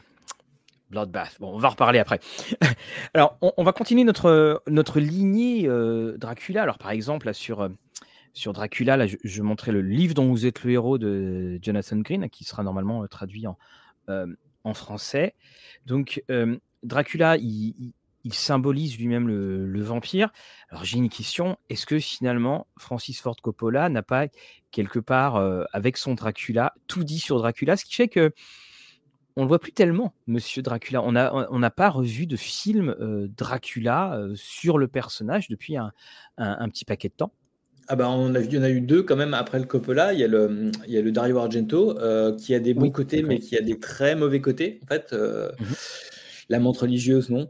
Bloodbath. 0.89 1.37
Bon, 1.39 1.53
on 1.53 1.57
va 1.57 1.67
en 1.67 1.71
reparler 1.71 1.99
après. 1.99 2.19
Alors, 3.13 3.37
on, 3.41 3.63
va 3.63 3.73
continuer 3.73 4.03
notre, 4.03 4.63
notre 4.67 4.99
lignée 4.99 5.67
euh, 5.67 6.17
Dracula. 6.17 6.63
Alors, 6.63 6.77
par 6.77 6.91
exemple, 6.91 7.31
sur, 7.33 7.61
euh, 7.61 7.69
sur 8.33 8.53
Dracula, 8.53 8.97
là, 8.97 9.05
je, 9.05 9.17
je 9.23 9.41
montrais 9.41 9.71
le 9.71 9.81
livre 9.81 10.15
dont 10.15 10.27
vous 10.29 10.45
êtes 10.45 10.63
le 10.63 10.71
héros 10.71 10.97
de 10.97 11.59
Jonathan 11.61 11.97
Green, 11.97 12.29
qui 12.29 12.43
sera 12.43 12.63
normalement 12.63 13.03
euh, 13.03 13.07
traduit 13.07 13.45
en, 13.47 13.57
en 14.63 14.73
français. 14.73 15.35
Donc, 15.85 16.23
Dracula, 16.83 17.37
il, 17.37 17.75
il- 17.77 17.93
symbolise 18.31 18.97
lui-même 18.99 19.27
le, 19.27 19.65
le 19.65 19.81
vampire. 19.81 20.31
Alors, 20.69 20.83
j'ai 20.83 20.97
une 20.97 21.09
question. 21.09 21.57
Est-ce 21.69 21.85
que 21.85 21.97
finalement, 21.99 22.67
Francis 22.77 23.21
Ford 23.21 23.35
Coppola 23.41 23.89
n'a 23.89 24.03
pas, 24.03 24.27
quelque 24.71 24.99
part, 24.99 25.35
avec 25.73 25.97
son 25.97 26.13
Dracula, 26.15 26.73
tout 26.87 27.03
dit 27.03 27.19
sur 27.19 27.37
Dracula, 27.37 27.75
ce 27.77 27.85
qui 27.85 27.95
fait 27.95 28.07
que 28.07 28.31
on 29.39 29.43
le 29.43 29.47
voit 29.47 29.59
plus 29.59 29.71
tellement, 29.71 30.13
Monsieur 30.27 30.61
Dracula. 30.61 31.01
On 31.03 31.13
n'a 31.13 31.47
on 31.51 31.59
n'a 31.59 31.71
pas 31.71 31.89
revu 31.89 32.27
de 32.27 32.35
film 32.35 32.95
euh, 32.99 33.27
Dracula 33.37 34.15
euh, 34.17 34.33
sur 34.35 34.77
le 34.77 34.87
personnage 34.87 35.47
depuis 35.47 35.77
un, 35.77 35.91
un- 36.37 36.57
un 36.59 36.69
petit 36.69 36.85
paquet 36.85 37.09
de 37.09 37.13
temps. 37.13 37.31
Ah 37.87 37.95
bah 37.95 38.07
on 38.09 38.35
a 38.35 38.39
vu, 38.39 38.45
il 38.47 38.53
y 38.53 38.57
en 38.59 38.63
a 38.63 38.69
eu 38.69 38.81
deux 38.81 39.01
quand 39.01 39.15
même 39.15 39.33
après 39.33 39.57
le 39.59 39.65
Coppola. 39.65 40.13
Il 40.13 40.19
y 40.19 40.23
a 40.23 40.27
le, 40.27 40.71
il 40.87 40.93
y 40.93 40.97
a 40.97 41.01
le 41.01 41.11
Dario 41.11 41.39
Argento 41.39 41.97
euh, 41.97 42.35
qui 42.35 42.53
a 42.53 42.59
des 42.59 42.75
bons 42.75 42.83
Oui, 42.83 42.91
côtés, 42.91 43.23
mais 43.23 43.39
qui 43.39 43.57
a 43.57 43.61
des 43.61 43.79
très 43.79 44.15
mauvais 44.15 44.41
côtés. 44.41 44.79
En 44.83 44.87
fait, 44.87 45.13
Mhm. 45.59 45.75
la 46.49 46.59
montre 46.59 46.81
religieuse, 46.83 47.29
non. 47.29 47.49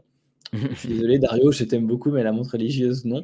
Je 0.52 0.74
suis 0.74 0.88
désolé, 0.88 1.18
Dario, 1.18 1.52
je 1.52 1.64
t'aime 1.64 1.86
beaucoup, 1.86 2.10
mais 2.10 2.22
la 2.22 2.32
montre 2.32 2.52
religieuse, 2.52 3.04
non. 3.04 3.22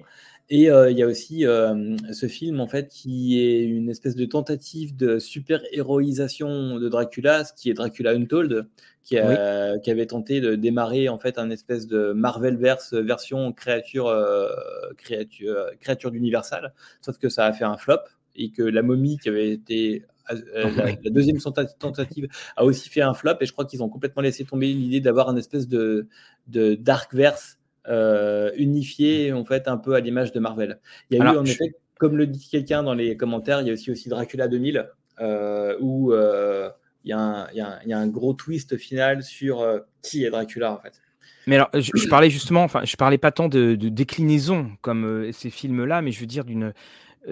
Et 0.49 0.71
euh, 0.71 0.93
il 0.93 0.97
y 0.99 1.03
a 1.03 1.07
aussi 1.09 1.45
euh, 1.45 1.97
ce 2.13 2.29
film 2.29 2.61
en 2.61 2.69
fait 2.69 2.89
qui 2.89 3.41
est 3.41 3.65
une 3.65 3.89
espèce 3.91 4.15
de 4.15 4.25
tentative 4.27 4.95
de 4.95 5.19
super 5.19 5.61
héroïsation 5.73 6.79
de 6.79 6.89
Dracula, 6.89 7.45
ce 7.45 7.53
qui 7.53 7.69
est 7.69 7.75
Dracula 7.75 8.13
Untold, 8.13 8.69
qui, 9.03 9.19
a- 9.19 9.79
qui 9.81 9.91
avait 9.91 10.07
tenté 10.07 10.41
de 10.41 10.55
démarrer 10.55 11.09
en 11.09 11.19
fait 11.19 11.39
un 11.39 11.51
espèce 11.51 11.89
de 11.89 12.13
Marvelverse 12.13 12.95
version 12.95 13.53
créature 13.53 14.07
euh, 14.07 14.49
créature 14.97 15.57
créature 15.81 16.13
d'Universal, 16.13 16.73
sauf 17.01 17.19
que 17.19 17.29
ça 17.29 17.47
a 17.47 17.53
fait 17.53 17.65
un 17.65 17.77
flop 17.77 17.99
et 18.37 18.51
que 18.53 18.63
la 18.63 18.83
momie 18.83 19.19
qui 19.19 19.29
avait 19.29 19.51
été 19.51 20.05
euh, 20.31 20.71
la, 21.03 21.11
deuxième 21.11 21.39
tenta- 21.39 21.77
tentative 21.79 22.29
a 22.57 22.65
aussi 22.65 22.89
fait 22.89 23.01
un 23.01 23.15
flop. 23.15 23.37
Et 23.41 23.47
je 23.47 23.53
crois 23.53 23.65
qu'ils 23.65 23.83
ont 23.83 23.89
complètement 23.89 24.23
laissé 24.23 24.45
tomber 24.45 24.67
l'idée 24.73 25.01
d'avoir 25.01 25.29
un 25.29 25.37
espèce 25.37 25.69
de, 25.69 26.07
de 26.49 26.75
Darkverse 26.75 27.56
euh, 27.89 28.51
unifié 28.57 29.33
en 29.33 29.45
fait 29.45 29.69
un 29.69 29.77
peu 29.77 29.95
à 29.95 30.01
l'image 30.01 30.33
de 30.33 30.41
Marvel. 30.41 30.81
Il 31.11 31.19
y 31.19 31.21
a 31.21 31.25
eu 31.33 31.37
en 31.37 31.45
je- 31.45 31.53
effet, 31.53 31.75
comme 31.99 32.17
le 32.17 32.27
dit 32.27 32.49
quelqu'un 32.51 32.83
dans 32.83 32.95
les 32.95 33.17
commentaires, 33.17 33.61
il 33.61 33.69
y 33.69 33.71
a 33.71 33.73
aussi, 33.75 33.91
aussi 33.91 34.09
Dracula 34.09 34.49
2000 34.49 34.89
euh, 35.21 35.77
où 35.81 36.13
euh, 36.13 36.69
il 37.05 37.11
y, 37.11 37.13
a 37.13 37.19
un- 37.19 37.49
il 37.53 37.57
y 37.57 37.61
a 37.61 37.69
un- 37.69 37.79
il 37.85 37.89
y 37.89 37.93
a 37.93 37.99
un 37.99 38.07
gros 38.09 38.35
twist 38.35 38.77
final 38.77 39.23
sur 39.23 39.65
qui 40.03 40.25
est 40.25 40.31
Dracula 40.31 40.73
en 40.73 40.79
fait. 40.79 41.01
Mais 41.47 41.55
alors, 41.57 41.71
je, 41.75 41.93
je 41.95 42.09
parlais 42.09 42.29
justement, 42.29 42.65
enfin, 42.65 42.83
je 42.85 42.97
parlais 42.97 43.19
pas 43.19 43.31
tant 43.31 43.49
de, 43.49 43.77
de 43.77 43.89
déclinaison 43.89 44.73
comme 44.83 45.05
euh, 45.05 45.33
ces 45.33 45.49
films-là, 45.49 46.03
mais 46.03 46.11
je 46.11 46.19
veux 46.21 46.27
dire 46.27 46.45
d'une 46.45 46.73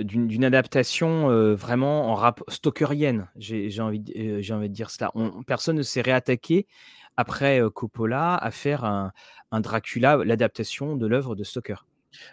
d'une 0.02 0.44
adaptation 0.44 1.30
euh, 1.30 1.54
vraiment 1.54 2.08
en 2.10 2.14
rap 2.14 2.42
stalkerienne. 2.48 3.28
J'ai 3.36 3.70
j'ai 3.70 3.82
envie, 3.82 4.00
de- 4.00 4.12
euh, 4.18 4.38
j'ai 4.40 4.54
envie 4.54 4.68
de 4.68 4.74
dire 4.74 4.90
cela. 4.90 5.10
On- 5.14 5.42
personne 5.42 5.76
ne 5.76 5.82
s'est 5.82 6.02
réattaqué 6.02 6.66
après 7.16 7.60
euh, 7.60 7.70
Coppola 7.70 8.34
à 8.36 8.50
faire 8.50 8.84
un, 8.84 9.12
un 9.52 9.60
Dracula, 9.60 10.18
l'adaptation 10.24 10.96
de 10.96 11.06
l'œuvre 11.06 11.36
de 11.36 11.44
Stoker. 11.44 11.86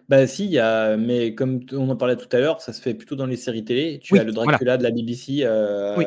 Bah 0.09 0.27
si, 0.27 0.45
il 0.45 0.51
y 0.51 0.59
a, 0.59 0.95
mais 0.95 1.33
comme 1.33 1.61
on 1.73 1.89
en 1.89 1.95
parlait 1.95 2.15
tout 2.15 2.29
à 2.35 2.39
l'heure, 2.39 2.61
ça 2.61 2.71
se 2.71 2.79
fait 2.81 2.93
plutôt 2.93 3.15
dans 3.15 3.25
les 3.25 3.35
séries 3.35 3.65
télé. 3.65 3.99
Tu 4.01 4.13
Oui, 4.13 4.19
as 4.19 4.23
le 4.23 4.31
voilà. 4.31 4.51
Dracula 4.51 4.77
de 4.77 4.83
la 4.83 4.91
BBC, 4.91 5.39
euh, 5.41 5.95
Oui. 5.97 6.05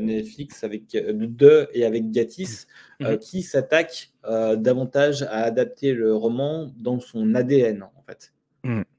Netflix 0.00 0.64
avec 0.64 0.94
euh, 0.94 1.12
deux 1.14 1.66
et 1.72 1.86
avec 1.86 2.10
Gatiss, 2.10 2.66
euh, 3.02 3.12
Mhm. 3.12 3.18
qui 3.18 3.42
s'attaque 3.42 4.12
davantage 4.56 5.22
à 5.22 5.44
adapter 5.44 5.94
le 5.94 6.14
roman 6.14 6.70
dans 6.78 7.00
son 7.00 7.34
ADN 7.34 7.82
en 7.84 8.02
fait. 8.06 8.32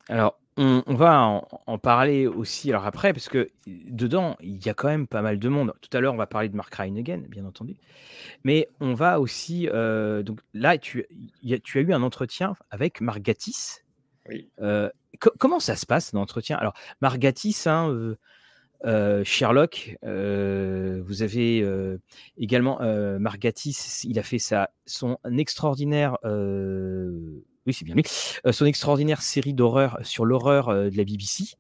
Alors, 0.10 0.40
on, 0.58 0.84
on 0.88 0.96
va 0.96 1.22
en, 1.22 1.48
en 1.68 1.78
parler 1.78 2.28
aussi 2.28 2.70
alors 2.70 2.86
après, 2.86 3.14
parce 3.14 3.30
que 3.30 3.50
dedans, 3.68 4.36
il 4.42 4.66
y 4.66 4.70
a 4.70 4.74
quand 4.74 4.88
même 4.88 5.08
pas 5.08 5.22
mal 5.22 5.40
de 5.40 5.50
monde. 5.50 5.74
Tout 5.82 5.96
à 5.96 6.02
l'heure, 6.02 6.14
on 6.14 6.18
va 6.18 6.28
parler 6.28 6.50
de 6.50 6.56
Mark 6.56 6.74
Reinigen, 6.74 7.22
bien 7.28 7.46
entendu. 7.46 7.76
Mais 8.44 8.68
on 8.80 8.94
va 8.94 9.20
aussi. 9.20 9.70
euh, 9.70 10.24
donc 10.24 10.40
là, 10.54 10.78
tu, 10.78 11.06
il 11.12 11.50
y 11.50 11.54
a- 11.54 11.60
tu 11.60 11.78
as 11.80 11.82
eu 11.82 11.94
un 11.94 12.02
entretien 12.04 12.56
avec 12.72 13.02
Mark 13.02 13.22
Gatiss. 13.22 13.84
Oui. 14.30 14.50
Euh, 14.62 14.90
co- 15.20 15.34
comment 15.40 15.60
ça 15.60 15.76
se 15.76 15.86
passe 15.86 16.14
l'entretien? 16.14 16.58
Alors, 16.58 16.74
Mark 17.02 17.18
Gatiss, 17.20 17.68
hein, 17.68 17.90
euh, 17.90 18.18
euh, 18.86 19.24
Sherlock, 19.24 19.98
vous 20.04 21.22
avez 21.24 21.66
également 22.38 22.80
Mark 23.20 23.40
Gatiss, 23.40 24.04
il 24.04 24.20
a 24.20 24.24
fait 24.24 24.40
sa, 24.40 24.70
son 24.86 25.18
extraordinaire. 25.38 26.18
Oui, 27.68 27.74
c'est 27.74 27.86
bien 27.86 27.94
lui. 27.96 28.04
euh, 28.46 28.52
son 28.52 28.66
extraordinaire 28.66 29.22
série 29.22 29.54
d'horreur 29.54 30.00
sur 30.04 30.26
l'horreur 30.26 30.70
euh, 30.70 30.90
de 30.90 30.98
la 30.98 31.04
BBC. 31.04 31.56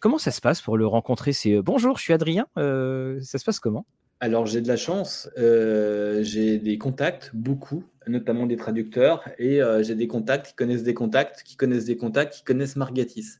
Comment 0.00 0.18
ça 0.18 0.30
se 0.30 0.40
passe 0.40 0.60
pour 0.62 0.76
le 0.76 0.86
rencontrer 0.86 1.32
C'est 1.32 1.54
euh, 1.54 1.62
bonjour, 1.62 1.98
je 1.98 2.02
suis 2.02 2.12
Adrien. 2.12 2.46
ça 2.56 3.38
se 3.38 3.44
passe 3.44 3.60
comment? 3.60 3.86
Alors 4.22 4.44
j'ai 4.44 4.60
de 4.60 4.68
la 4.68 4.76
chance, 4.76 5.30
euh, 5.38 6.22
j'ai 6.22 6.58
des 6.58 6.76
contacts, 6.76 7.30
beaucoup, 7.32 7.84
notamment 8.06 8.44
des 8.46 8.56
traducteurs, 8.56 9.26
et 9.38 9.62
euh, 9.62 9.82
j'ai 9.82 9.94
des 9.94 10.08
contacts 10.08 10.48
qui 10.48 10.54
connaissent 10.54 10.82
des 10.82 10.92
contacts, 10.92 11.42
qui 11.42 11.56
connaissent 11.56 11.86
des 11.86 11.96
contacts, 11.96 12.34
qui 12.34 12.44
connaissent 12.44 12.76
Margatis. 12.76 13.38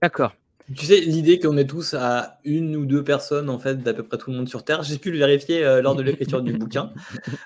D'accord. 0.00 0.34
Tu 0.74 0.86
sais, 0.86 1.00
l'idée 1.00 1.38
qu'on 1.38 1.56
est 1.56 1.68
tous 1.68 1.94
à 1.94 2.38
une 2.44 2.74
ou 2.74 2.86
deux 2.86 3.04
personnes, 3.04 3.48
en 3.50 3.58
fait, 3.58 3.84
d'à 3.84 3.94
peu 3.94 4.02
près 4.02 4.18
tout 4.18 4.30
le 4.30 4.36
monde 4.36 4.48
sur 4.48 4.64
Terre, 4.64 4.82
j'ai 4.82 4.98
pu 4.98 5.12
le 5.12 5.18
vérifier 5.18 5.64
euh, 5.64 5.80
lors 5.80 5.94
de 5.94 6.02
l'écriture 6.02 6.42
du 6.42 6.52
bouquin. 6.54 6.92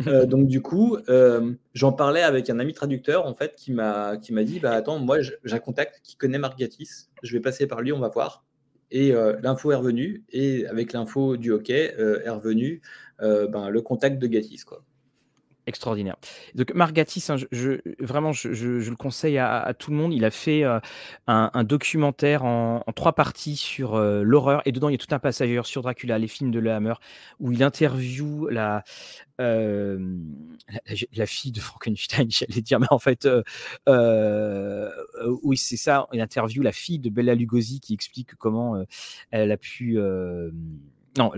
Euh, 0.07 0.25
donc, 0.25 0.47
du 0.47 0.63
coup, 0.63 0.97
euh, 1.09 1.53
j'en 1.75 1.93
parlais 1.93 2.23
avec 2.23 2.49
un 2.49 2.59
ami 2.59 2.73
traducteur, 2.73 3.27
en 3.27 3.35
fait, 3.35 3.55
qui 3.55 3.73
m'a 3.73 4.17
dit 4.17 4.61
bah, 4.61 4.73
Attends, 4.73 4.99
moi, 4.99 5.21
j'ai 5.21 5.37
un 5.45 5.59
contact 5.59 6.01
qui 6.03 6.17
connaît 6.17 6.39
Marc 6.39 6.59
Gatis. 6.59 7.09
Je 7.23 7.33
vais 7.35 7.41
passer 7.41 7.67
par 7.67 7.83
lui, 7.83 7.93
on 7.93 7.99
va 7.99 8.09
voir. 8.09 8.45
Et 8.91 9.13
l'info 9.43 9.71
est 9.73 9.77
revenue. 9.77 10.25
Et 10.31 10.67
avec 10.67 10.93
l'info 10.95 11.37
du 11.37 11.53
hockey 11.53 11.95
est 11.97 12.31
revenu 12.31 12.81
ben, 13.21 13.69
le 13.69 13.83
contact 13.83 14.19
de 14.19 14.27
Gatis. 14.27 14.63
Quoi 14.67 14.83
extraordinaire. 15.71 16.17
Donc 16.55 16.75
Margatis, 16.75 17.27
vraiment, 17.99 18.33
je, 18.33 18.49
le 18.49 18.97
conseille 18.97 19.39
à, 19.39 19.73
tout 19.79 19.91
le 19.91 19.97
monde. 19.97 20.13
Il 20.13 20.25
a 20.25 20.31
fait 20.31 20.65
euh, 20.65 20.79
un, 21.27 21.65
documentaire 21.65 22.45
en, 22.45 22.83
trois 22.95 23.15
parties 23.15 23.57
sur 23.57 23.95
euh, 23.95 24.23
l'horreur, 24.23 24.63
et 24.67 24.73
dedans 24.73 24.89
il 24.89 24.93
y 24.93 24.95
a 24.95 24.99
tout 24.99 25.15
un 25.15 25.19
passage 25.19 25.63
sur 25.63 25.83
Dracula, 25.83 26.19
les 26.19 26.29
films 26.29 26.51
de 26.51 26.59
Le 26.59 26.71
Hammer, 26.73 26.95
où 27.39 27.53
il 27.53 27.63
interviewe 27.63 28.49
la, 28.51 28.85
euh, 29.41 30.19
la, 31.17 31.27
fille 31.27 31.53
de 31.53 31.61
Frankenstein, 31.61 32.29
j'allais 32.31 32.61
dire, 32.61 32.79
mais 32.81 32.89
en 32.91 32.99
fait, 32.99 33.27
oui, 35.43 35.57
c'est 35.57 35.77
ça. 35.77 36.07
Il 36.13 36.21
interviewe 36.21 36.63
la 36.63 36.73
fille 36.73 36.99
de 36.99 37.09
Bella 37.09 37.35
Lugosi 37.35 37.81
qui 37.81 37.95
explique 37.95 38.35
comment 38.35 38.85
elle 39.31 39.53
a 39.53 39.57
pu. 39.57 39.99
non, 41.19 41.33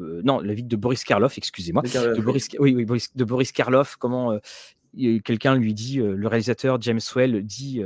euh, 0.00 0.22
non, 0.24 0.40
la 0.40 0.54
vie 0.54 0.62
de 0.62 0.76
Boris 0.76 1.04
Karloff, 1.04 1.38
excusez-moi, 1.38 1.82
de, 1.82 2.20
Boris, 2.20 2.48
oui, 2.58 2.74
oui, 2.88 3.02
de 3.14 3.24
Boris 3.24 3.52
Karloff, 3.52 3.96
comment 3.96 4.32
euh, 4.32 5.20
quelqu'un 5.24 5.54
lui 5.54 5.74
dit, 5.74 6.00
euh, 6.00 6.14
le 6.14 6.28
réalisateur 6.28 6.80
James 6.80 7.00
Well 7.14 7.44
dit 7.44 7.82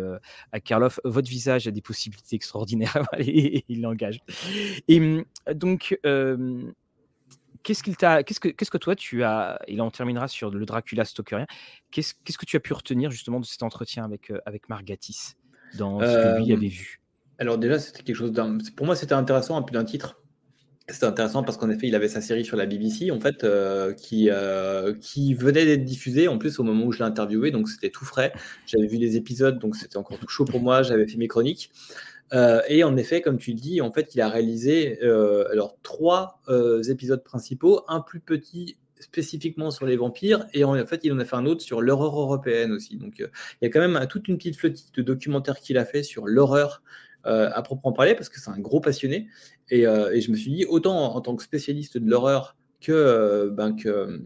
à 0.52 0.60
Karloff, 0.60 1.00
votre 1.04 1.28
visage 1.28 1.66
a 1.66 1.70
des 1.70 1.80
possibilités 1.80 2.36
extraordinaires, 2.36 3.06
et, 3.18 3.64
il 3.68 3.82
l'engage. 3.82 4.20
Et 4.88 5.00
hum, 5.00 5.24
donc, 5.54 5.98
qu'est-ce 7.62 7.82
qu'il 7.82 7.96
t'a, 7.96 8.22
qu'est-ce 8.22 8.40
que, 8.40 8.48
qu'est-ce 8.48 8.70
que 8.70 8.78
toi 8.78 8.94
tu 8.94 9.24
as, 9.24 9.60
et 9.66 9.76
là 9.76 9.84
on 9.84 9.90
terminera 9.90 10.28
sur 10.28 10.50
le 10.50 10.64
Dracula 10.64 11.04
stalkerien, 11.04 11.46
qu'est-ce, 11.90 12.14
qu'est-ce 12.24 12.38
que 12.38 12.46
tu 12.46 12.56
as 12.56 12.60
pu 12.60 12.72
retenir 12.72 13.10
justement 13.10 13.40
de 13.40 13.46
cet 13.46 13.62
entretien 13.62 14.04
avec, 14.04 14.32
avec 14.46 14.68
Margatis 14.68 15.34
dans 15.78 16.00
ce 16.00 16.04
que 16.04 16.44
lui 16.44 16.52
avait 16.52 16.68
vu? 16.68 17.00
Alors 17.36 17.58
déjà, 17.58 17.80
c'était 17.80 18.04
quelque 18.04 18.16
chose 18.16 18.32
d'un, 18.32 18.58
pour 18.76 18.86
moi 18.86 18.94
c'était 18.94 19.14
intéressant 19.14 19.56
un 19.56 19.62
peu 19.62 19.72
d'un 19.72 19.84
titre 19.84 20.20
c'était 20.88 21.06
intéressant 21.06 21.42
parce 21.42 21.56
qu'en 21.56 21.70
effet, 21.70 21.88
il 21.88 21.94
avait 21.94 22.08
sa 22.08 22.20
série 22.20 22.44
sur 22.44 22.56
la 22.56 22.66
BBC, 22.66 23.10
en 23.10 23.18
fait, 23.18 23.42
euh, 23.42 23.94
qui, 23.94 24.28
euh, 24.30 24.92
qui 25.00 25.32
venait 25.32 25.64
d'être 25.64 25.84
diffusée, 25.84 26.28
en 26.28 26.36
plus, 26.36 26.58
au 26.58 26.62
moment 26.62 26.84
où 26.84 26.92
je 26.92 26.98
l'ai 26.98 27.04
interviewé, 27.04 27.50
donc 27.50 27.68
c'était 27.68 27.90
tout 27.90 28.04
frais. 28.04 28.32
J'avais 28.66 28.86
vu 28.86 28.98
les 28.98 29.16
épisodes, 29.16 29.58
donc 29.58 29.76
c'était 29.76 29.96
encore 29.96 30.18
tout 30.18 30.28
chaud 30.28 30.44
pour 30.44 30.60
moi, 30.60 30.82
j'avais 30.82 31.06
fait 31.06 31.16
mes 31.16 31.28
chroniques. 31.28 31.70
Euh, 32.34 32.60
et 32.68 32.84
en 32.84 32.96
effet, 32.96 33.22
comme 33.22 33.38
tu 33.38 33.52
le 33.52 33.58
dis, 33.58 33.80
en 33.80 33.92
fait, 33.92 34.14
il 34.14 34.20
a 34.20 34.28
réalisé 34.28 35.00
alors 35.02 35.76
trois 35.82 36.42
épisodes 36.88 37.22
principaux, 37.24 37.82
un 37.88 38.00
plus 38.00 38.20
petit 38.20 38.76
spécifiquement 39.00 39.70
sur 39.70 39.86
les 39.86 39.96
vampires, 39.96 40.46
et 40.52 40.64
en 40.64 40.74
fait, 40.86 41.00
il 41.02 41.12
en 41.12 41.18
a 41.18 41.24
fait 41.24 41.36
un 41.36 41.46
autre 41.46 41.62
sur 41.62 41.80
l'horreur 41.80 42.18
européenne 42.18 42.72
aussi. 42.72 42.98
Donc, 42.98 43.14
il 43.20 43.28
y 43.62 43.66
a 43.66 43.70
quand 43.70 43.80
même 43.80 44.06
toute 44.08 44.28
une 44.28 44.36
petite 44.36 44.56
flottille 44.56 44.90
de 44.94 45.02
documentaires 45.02 45.60
qu'il 45.60 45.78
a 45.78 45.86
fait 45.86 46.02
sur 46.02 46.26
l'horreur 46.26 46.82
euh, 47.26 47.50
à 47.52 47.62
proprement 47.62 47.92
parler, 47.92 48.14
parce 48.14 48.28
que 48.28 48.40
c'est 48.40 48.50
un 48.50 48.58
gros 48.58 48.80
passionné. 48.80 49.28
Et, 49.70 49.86
euh, 49.86 50.18
je 50.20 50.30
me 50.30 50.36
suis 50.36 50.52
dit, 50.52 50.64
autant 50.66 51.14
en, 51.14 51.20
tant 51.20 51.34
que 51.36 51.42
spécialiste 51.42 51.98
de 51.98 52.08
l'horreur 52.08 52.56
que, 52.80 52.92
euh, 52.92 53.50
ben, 53.50 53.74
que, 53.74 54.22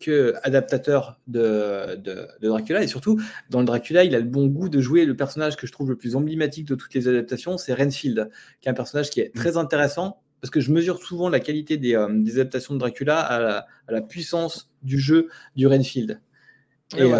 que 0.00 0.34
adaptateur 0.42 1.20
de, 1.28 1.96
de, 1.96 2.28
Dracula. 2.42 2.82
Et 2.82 2.88
surtout, 2.88 3.20
dans 3.50 3.60
le 3.60 3.66
Dracula, 3.66 4.04
il 4.04 4.14
a 4.14 4.18
le 4.18 4.26
bon 4.26 4.46
goût 4.46 4.68
de 4.68 4.80
jouer 4.80 5.04
le 5.04 5.14
personnage 5.14 5.56
que 5.56 5.66
je 5.66 5.72
trouve 5.72 5.88
le 5.88 5.96
plus 5.96 6.16
emblématique 6.16 6.66
de 6.66 6.74
toutes 6.74 6.94
les 6.94 7.06
adaptations, 7.06 7.58
c'est 7.58 7.74
Renfield, 7.74 8.28
qui 8.60 8.68
est 8.68 8.72
un 8.72 8.74
personnage 8.74 9.10
qui 9.10 9.20
est 9.20 9.34
très 9.34 9.52
mm. 9.52 9.58
intéressant. 9.58 10.20
Parce 10.40 10.50
que 10.50 10.60
je 10.60 10.70
mesure 10.70 10.98
souvent 10.98 11.28
la 11.28 11.40
qualité 11.40 11.78
des, 11.78 11.96
des 12.10 12.40
adaptations 12.40 12.74
de 12.74 12.78
Dracula 12.78 13.18
à 13.18 13.40
la, 13.40 13.66
à 13.88 13.92
la, 13.92 14.02
puissance 14.02 14.70
du 14.82 14.98
jeu 14.98 15.28
du 15.56 15.66
Renfield. 15.66 16.20
Et, 16.96 17.10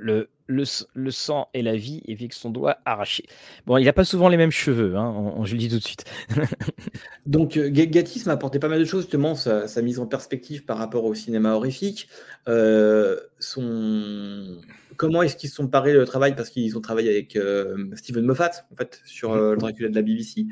le, 0.00 0.28
le, 0.50 1.10
sang 1.10 1.48
et 1.54 1.62
la 1.62 1.76
vie 1.76 2.02
et 2.06 2.12
avec 2.12 2.32
son 2.32 2.50
doigt 2.50 2.78
arraché. 2.84 3.24
Bon, 3.66 3.76
il 3.76 3.84
n'a 3.84 3.92
pas 3.92 4.04
souvent 4.04 4.28
les 4.28 4.36
mêmes 4.36 4.50
cheveux, 4.50 4.96
hein, 4.96 5.34
je 5.44 5.52
le 5.52 5.58
dis 5.58 5.68
tout 5.68 5.78
de 5.78 5.82
suite. 5.82 6.04
Donc, 7.26 7.56
euh, 7.56 7.70
Gatis 7.70 8.24
m'a 8.26 8.32
apporté 8.32 8.58
pas 8.58 8.68
mal 8.68 8.80
de 8.80 8.84
choses, 8.84 9.02
justement, 9.02 9.34
sa, 9.34 9.82
mise 9.82 9.98
en 9.98 10.06
perspective 10.06 10.64
par 10.64 10.78
rapport 10.78 11.04
au 11.04 11.14
cinéma 11.14 11.54
horrifique. 11.54 12.08
Euh, 12.48 13.18
son... 13.38 14.60
Comment 14.96 15.22
est-ce 15.22 15.36
qu'ils 15.36 15.48
se 15.48 15.56
sont 15.56 15.68
parés 15.68 15.94
le 15.94 16.04
travail 16.04 16.34
Parce 16.36 16.50
qu'ils 16.50 16.76
ont 16.76 16.82
travaillé 16.82 17.10
avec 17.10 17.36
euh, 17.36 17.88
Steven 17.94 18.24
Moffat, 18.24 18.50
en 18.72 18.76
fait, 18.76 19.00
sur 19.04 19.34
le 19.34 19.56
Dracula 19.56 19.88
de 19.88 19.94
la 19.94 20.02
BBC. 20.02 20.46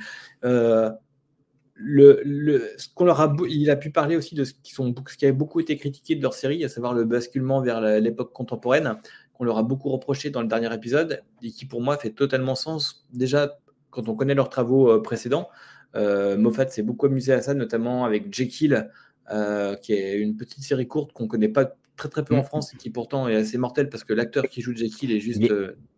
Le, 1.80 2.20
le, 2.24 2.72
ce 2.76 2.88
qu'on 2.92 3.04
leur 3.04 3.20
a, 3.20 3.36
il 3.48 3.70
a 3.70 3.76
pu 3.76 3.90
parler 3.90 4.16
aussi 4.16 4.34
de 4.34 4.42
ce 4.42 4.52
qui, 4.52 4.74
sont, 4.74 4.92
ce 5.06 5.16
qui 5.16 5.26
avait 5.26 5.32
beaucoup 5.32 5.60
été 5.60 5.76
critiqué 5.76 6.16
de 6.16 6.22
leur 6.22 6.34
série, 6.34 6.64
à 6.64 6.68
savoir 6.68 6.92
le 6.92 7.04
basculement 7.04 7.62
vers 7.62 7.80
l'époque 8.00 8.32
contemporaine, 8.32 8.96
qu'on 9.38 9.44
leur 9.44 9.58
a 9.58 9.62
beaucoup 9.62 9.88
reproché 9.90 10.30
dans 10.30 10.42
le 10.42 10.48
dernier 10.48 10.72
épisode 10.74 11.22
et 11.42 11.50
qui 11.50 11.64
pour 11.64 11.80
moi 11.80 11.96
fait 11.96 12.10
totalement 12.10 12.56
sens. 12.56 13.06
Déjà, 13.12 13.58
quand 13.90 14.08
on 14.08 14.14
connaît 14.14 14.34
leurs 14.34 14.50
travaux 14.50 14.90
euh, 14.90 15.00
précédents, 15.00 15.48
euh, 15.94 16.36
Moffat 16.36 16.68
s'est 16.68 16.82
beaucoup 16.82 17.06
amusé 17.06 17.32
à 17.32 17.40
ça, 17.40 17.54
notamment 17.54 18.04
avec 18.04 18.34
Jekyll, 18.34 18.90
euh, 19.30 19.76
qui 19.76 19.92
est 19.92 20.18
une 20.18 20.36
petite 20.36 20.64
série 20.64 20.88
courte 20.88 21.12
qu'on 21.12 21.28
connaît 21.28 21.48
pas 21.48 21.76
très 21.96 22.08
très 22.08 22.24
peu 22.24 22.34
en 22.34 22.40
mm. 22.40 22.44
France 22.44 22.74
et 22.74 22.76
qui 22.76 22.90
pourtant 22.90 23.28
est 23.28 23.36
assez 23.36 23.58
mortelle 23.58 23.88
parce 23.88 24.04
que 24.04 24.12
l'acteur 24.12 24.48
qui 24.48 24.60
joue 24.60 24.74
Jekyll 24.74 25.12
est 25.12 25.20
juste 25.20 25.42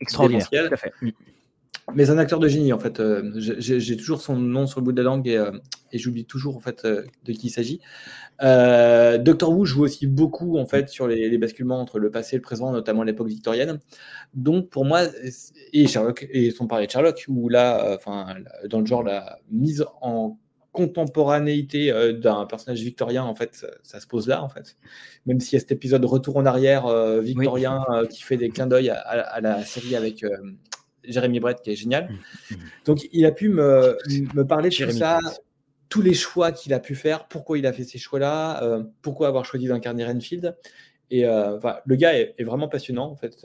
extraordinaire. 0.01 0.71
Mais 1.95 2.11
un 2.11 2.19
acteur 2.19 2.39
de 2.39 2.47
génie 2.47 2.73
en 2.73 2.79
fait. 2.79 3.03
J'ai 3.37 3.97
toujours 3.97 4.21
son 4.21 4.37
nom 4.37 4.67
sur 4.67 4.81
le 4.81 4.85
bout 4.85 4.93
de 4.93 5.03
la 5.03 5.05
langue 5.05 5.27
et, 5.27 5.45
et 5.93 5.99
j'oublie 5.99 6.25
toujours 6.25 6.57
en 6.57 6.61
fait 6.61 6.87
de 6.87 7.33
qui 7.33 7.49
il 7.49 7.51
s'agit. 7.51 7.81
Euh, 8.43 9.19
Doctor 9.19 9.51
Who 9.51 9.65
joue 9.65 9.83
aussi 9.83 10.07
beaucoup 10.07 10.59
en 10.59 10.67
fait 10.67 10.89
sur 10.89 11.07
les, 11.07 11.37
basculements 11.39 11.81
entre 11.81 11.99
le 11.99 12.11
passé 12.11 12.37
et 12.37 12.39
le 12.39 12.43
présent, 12.43 12.73
notamment 12.73 13.03
l'époque 13.03 13.29
victorienne. 13.29 13.81
Donc 14.35 14.71
pour 14.71 14.85
moi, 14.85 15.03
et 15.73 15.87
Sherlock, 15.87 16.27
et 16.31 16.51
son 16.51 16.67
parler 16.67 16.87
de 16.87 16.93
Sherlock, 16.93 17.25
où 17.29 17.49
là, 17.49 17.85
euh, 17.85 17.97
enfin, 17.97 18.35
dans 18.69 18.81
le 18.81 18.87
genre 18.87 19.03
la 19.03 19.39
mise 19.51 19.85
en 20.01 20.39
contemporanéité 20.73 21.91
euh, 21.91 22.13
d'un 22.13 22.47
personnage 22.47 22.81
victorien, 22.81 23.25
en 23.25 23.35
fait, 23.35 23.67
ça, 23.83 24.01
se 24.01 24.07
pose 24.07 24.29
là, 24.29 24.43
en 24.43 24.49
fait. 24.49 24.77
Même 25.27 25.41
s'il 25.41 25.55
y 25.55 25.57
a 25.57 25.61
cet 25.61 25.73
épisode 25.73 26.05
retour 26.05 26.37
en 26.37 26.47
arrière 26.47 26.87
victorien 27.21 27.85
qui 28.09 28.23
fait 28.23 28.37
des 28.37 28.49
clins 28.49 28.67
d'œil 28.67 28.91
à, 28.91 29.41
la 29.41 29.65
série 29.65 29.97
avec 29.97 30.25
Jérémy 31.05 31.41
Brett, 31.41 31.61
qui 31.63 31.71
est 31.71 31.77
génial. 31.77 32.11
Mmh, 32.11 32.55
mmh. 32.55 32.59
Donc 32.85 33.09
il 33.13 33.27
a 33.27 33.33
pu 33.33 33.49
me, 33.49 33.97
me 34.35 34.43
parler 34.45 34.71
de 34.71 34.75
tout 34.75 34.91
ça 34.91 35.19
tous 35.91 36.01
les 36.01 36.15
choix 36.15 36.53
qu'il 36.53 36.73
a 36.73 36.79
pu 36.79 36.95
faire, 36.95 37.27
pourquoi 37.27 37.59
il 37.59 37.67
a 37.67 37.73
fait 37.73 37.85
ces 37.85 37.99
choix-là, 37.99 38.63
euh, 38.63 38.85
pourquoi 39.03 39.29
avoir 39.29 39.45
choisi 39.45 39.67
d'incarner 39.67 40.07
Renfield. 40.07 40.57
Et 41.11 41.27
euh, 41.27 41.59
le 41.85 41.97
gars 41.97 42.17
est, 42.17 42.43
vraiment 42.45 42.69
passionnant, 42.69 43.11
en 43.11 43.17
fait. 43.17 43.45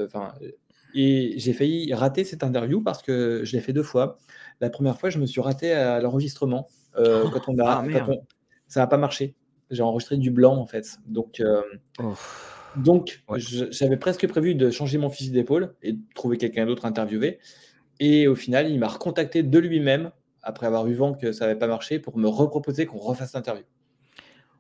et 0.94 1.34
j'ai 1.38 1.54
failli 1.54 1.92
rater 1.94 2.24
cette 2.24 2.44
interview 2.44 2.82
parce 2.82 3.02
que 3.02 3.42
je 3.44 3.54
l'ai 3.54 3.62
fait 3.62 3.74
deux 3.74 3.84
fois. 3.84 4.20
La 4.62 4.70
première 4.70 5.00
fois, 5.00 5.10
je 5.10 5.18
me 5.18 5.26
suis 5.26 5.42
raté 5.42 5.74
à 5.74 6.00
l'enregistrement. 6.00 6.68
Euh, 6.98 7.24
oh, 7.26 7.30
quand 7.32 7.50
on 7.50 7.58
a, 7.58 7.84
ah, 7.84 8.08
ça 8.68 8.82
n'a 8.82 8.88
pas 8.88 8.98
marché. 8.98 9.34
J'ai 9.72 9.82
enregistré 9.82 10.18
du 10.18 10.30
blanc, 10.30 10.56
en 10.56 10.68
fait. 10.68 11.00
Donc, 11.08 11.42
donc 12.78 13.24
j'avais 13.38 13.98
presque 13.98 14.28
prévu 14.28 14.56
de 14.56 14.70
changer 14.72 14.98
mon 14.98 15.10
fusil 15.10 15.32
d'épaule 15.32 15.74
et 15.84 15.94
de 15.94 16.00
trouver 16.14 16.38
quelqu'un 16.38 16.66
d'autre 16.66 16.86
interviewé. 16.86 17.40
Et 18.00 18.28
au 18.28 18.36
final, 18.36 18.70
il 18.70 18.80
m'a 18.80 18.88
recontacté 18.88 19.44
de 19.44 19.60
lui-même 19.60 20.12
après 20.46 20.68
avoir 20.68 20.88
eu 20.88 20.94
vent 20.94 21.14
que 21.14 21.32
ça 21.32 21.46
n'avait 21.46 21.60
pas 21.60 21.68
marché, 21.68 22.00
pour 22.00 22.18
me 22.18 22.28
reproposer 22.28 22.86
qu'on 22.86 23.00
refasse 23.00 23.34
l'interview. 23.34 23.64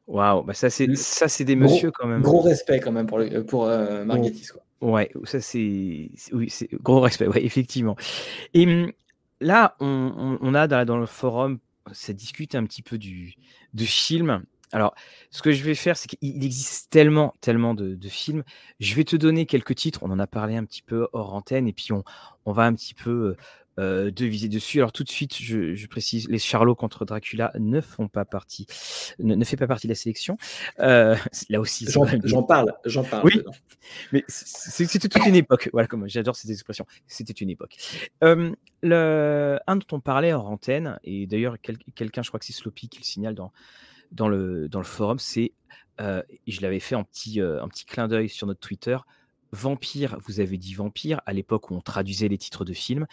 Waouh, 0.07 0.43
bah 0.43 0.53
ça 0.53 0.69
c'est 0.69 0.95
ça 0.95 1.27
c'est 1.27 1.45
des 1.45 1.55
messieurs 1.55 1.91
quand 1.91 2.07
même. 2.07 2.21
Gros 2.21 2.41
respect 2.41 2.79
quand 2.79 2.91
même 2.91 3.07
pour 3.07 3.17
le, 3.17 3.43
pour 3.43 3.65
euh, 3.65 4.05
quoi. 4.05 4.61
Ouais, 4.81 5.09
ça 5.23 5.41
c'est 5.41 6.11
oui 6.31 6.49
c'est 6.49 6.69
gros 6.73 6.99
respect, 6.99 7.27
ouais 7.27 7.43
effectivement. 7.43 7.95
Et 8.53 8.67
hum, 8.67 8.91
là 9.41 9.75
on, 9.79 10.37
on, 10.39 10.53
a 10.53 10.67
dans, 10.67 10.85
dans, 10.85 10.97
le 10.97 11.07
forum 11.07 11.57
ça 11.91 12.13
discute 12.13 12.53
un 12.53 12.65
petit 12.65 12.83
peu 12.83 12.99
du 12.99 13.33
de 13.73 13.83
film. 13.83 14.43
Alors, 14.71 14.95
ce 15.29 15.41
que 15.41 15.51
je 15.51 15.63
vais 15.63 15.75
faire, 15.75 15.95
c'est 15.97 16.07
qu'il 16.07 16.43
existe 16.43 16.89
tellement, 16.89 17.33
tellement 17.41 17.73
de, 17.73 17.95
de, 17.95 18.09
films. 18.09 18.43
Je 18.79 18.95
vais 18.95 19.03
te 19.03 19.15
donner 19.15 19.45
quelques 19.45 19.75
titres. 19.75 20.01
On 20.03 20.11
en 20.11 20.19
a 20.19 20.27
parlé 20.27 20.55
un 20.55 20.65
petit 20.65 20.81
peu 20.81 21.07
hors 21.13 21.33
antenne, 21.33 21.67
et 21.67 21.73
puis 21.73 21.91
on, 21.91 22.03
on 22.45 22.51
va 22.51 22.63
un 22.63 22.73
petit 22.73 22.93
peu 22.93 23.35
euh, 23.77 24.09
de 24.09 24.25
viser 24.25 24.47
dessus. 24.47 24.77
Alors 24.77 24.93
tout 24.93 25.03
de 25.03 25.09
suite, 25.09 25.35
je, 25.35 25.85
précise, 25.87 26.29
les 26.29 26.39
Charlots 26.39 26.75
contre 26.75 27.03
Dracula 27.03 27.51
ne 27.59 27.81
font 27.81 28.07
pas 28.07 28.23
partie, 28.23 28.67
ne, 29.19 29.43
fait 29.43 29.57
pas 29.57 29.67
partie 29.67 29.87
de 29.87 29.91
la 29.91 29.95
sélection. 29.95 30.37
Euh, 30.79 31.17
là 31.49 31.59
aussi, 31.59 31.85
j'en 31.89 32.43
parle, 32.43 32.73
j'en 32.85 33.03
parle. 33.03 33.25
Oui, 33.25 33.41
mais 34.13 34.23
c'était 34.29 35.09
toute 35.09 35.25
une 35.25 35.35
époque. 35.35 35.69
Voilà, 35.73 35.89
comme 35.89 36.07
j'adore 36.07 36.37
cette 36.37 36.51
expression. 36.51 36.85
C'était 37.07 37.33
une 37.33 37.49
époque. 37.49 37.75
Euh, 38.23 38.53
le, 38.81 39.59
un 39.67 39.75
dont 39.75 39.85
on 39.91 39.99
parlait 39.99 40.31
en 40.31 40.45
antenne, 40.45 40.97
et 41.03 41.27
d'ailleurs 41.27 41.57
quelqu'un, 41.95 42.23
je 42.23 42.29
crois 42.29 42.39
que 42.39 42.45
c'est 42.45 42.53
Sloppy 42.53 42.87
qui 42.87 42.99
le 42.99 43.03
signale 43.03 43.35
dans 43.35 43.51
dans 44.15 44.27
le 44.27 44.67
dans 44.67 44.79
le 44.79 44.85
forum, 44.85 45.19
c'est, 45.19 45.53
je 45.99 46.61
l'avais 46.61 46.79
fait 46.79 46.95
en 46.95 47.03
petit 47.03 47.39
un 47.39 47.67
petit 47.67 47.85
clin 47.85 48.07
d'œil 48.07 48.29
sur 48.29 48.47
notre 48.47 48.59
Twitter 48.59 48.97
Vampire, 49.51 50.17
vous 50.25 50.41
avez 50.41 50.57
dit 50.57 50.73
Vampire, 50.73 51.21
à 51.25 51.31
l'époque 51.31 51.71
où 51.71 51.75
on 51.75 51.81
traduisait 51.81 52.27
les 52.27 52.37
titres 52.37 52.65
de 52.65 52.73
films, 52.73 53.05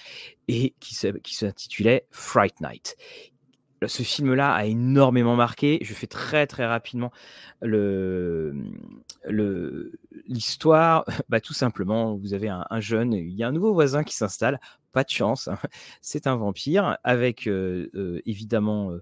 et 0.49 0.75
qui 0.81 0.95
s'intitulait 0.95 2.07
Fright 2.11 2.61
Night 2.61 2.97
ce 3.89 4.03
film-là 4.03 4.53
a 4.53 4.65
énormément 4.65 5.37
marqué. 5.37 5.79
Je 5.83 5.95
fais 5.95 6.07
très 6.07 6.47
très 6.47 6.67
rapidement 6.67 7.13
le 7.61 8.55
l'histoire. 10.27 11.05
Bah, 11.29 11.41
tout 11.41 11.55
simplement, 11.55 12.17
vous 12.17 12.35
avez 12.35 12.49
un, 12.49 12.81
jeune, 12.81 13.13
il 13.15 13.33
y 13.33 13.43
a 13.43 13.49
un 13.49 13.53
nouveau 13.53 13.73
voisin 13.73 14.05
qui 14.05 14.15
s'installe. 14.15 14.61
Pas 14.93 15.05
de 15.05 15.11
chance, 15.11 15.49
hein. 15.49 15.59
c'est 16.03 16.27
un 16.27 16.37
vampire 16.37 16.99
avec 17.03 17.47
euh, 17.47 17.91
euh, 17.95 18.21
évidemment 18.27 18.93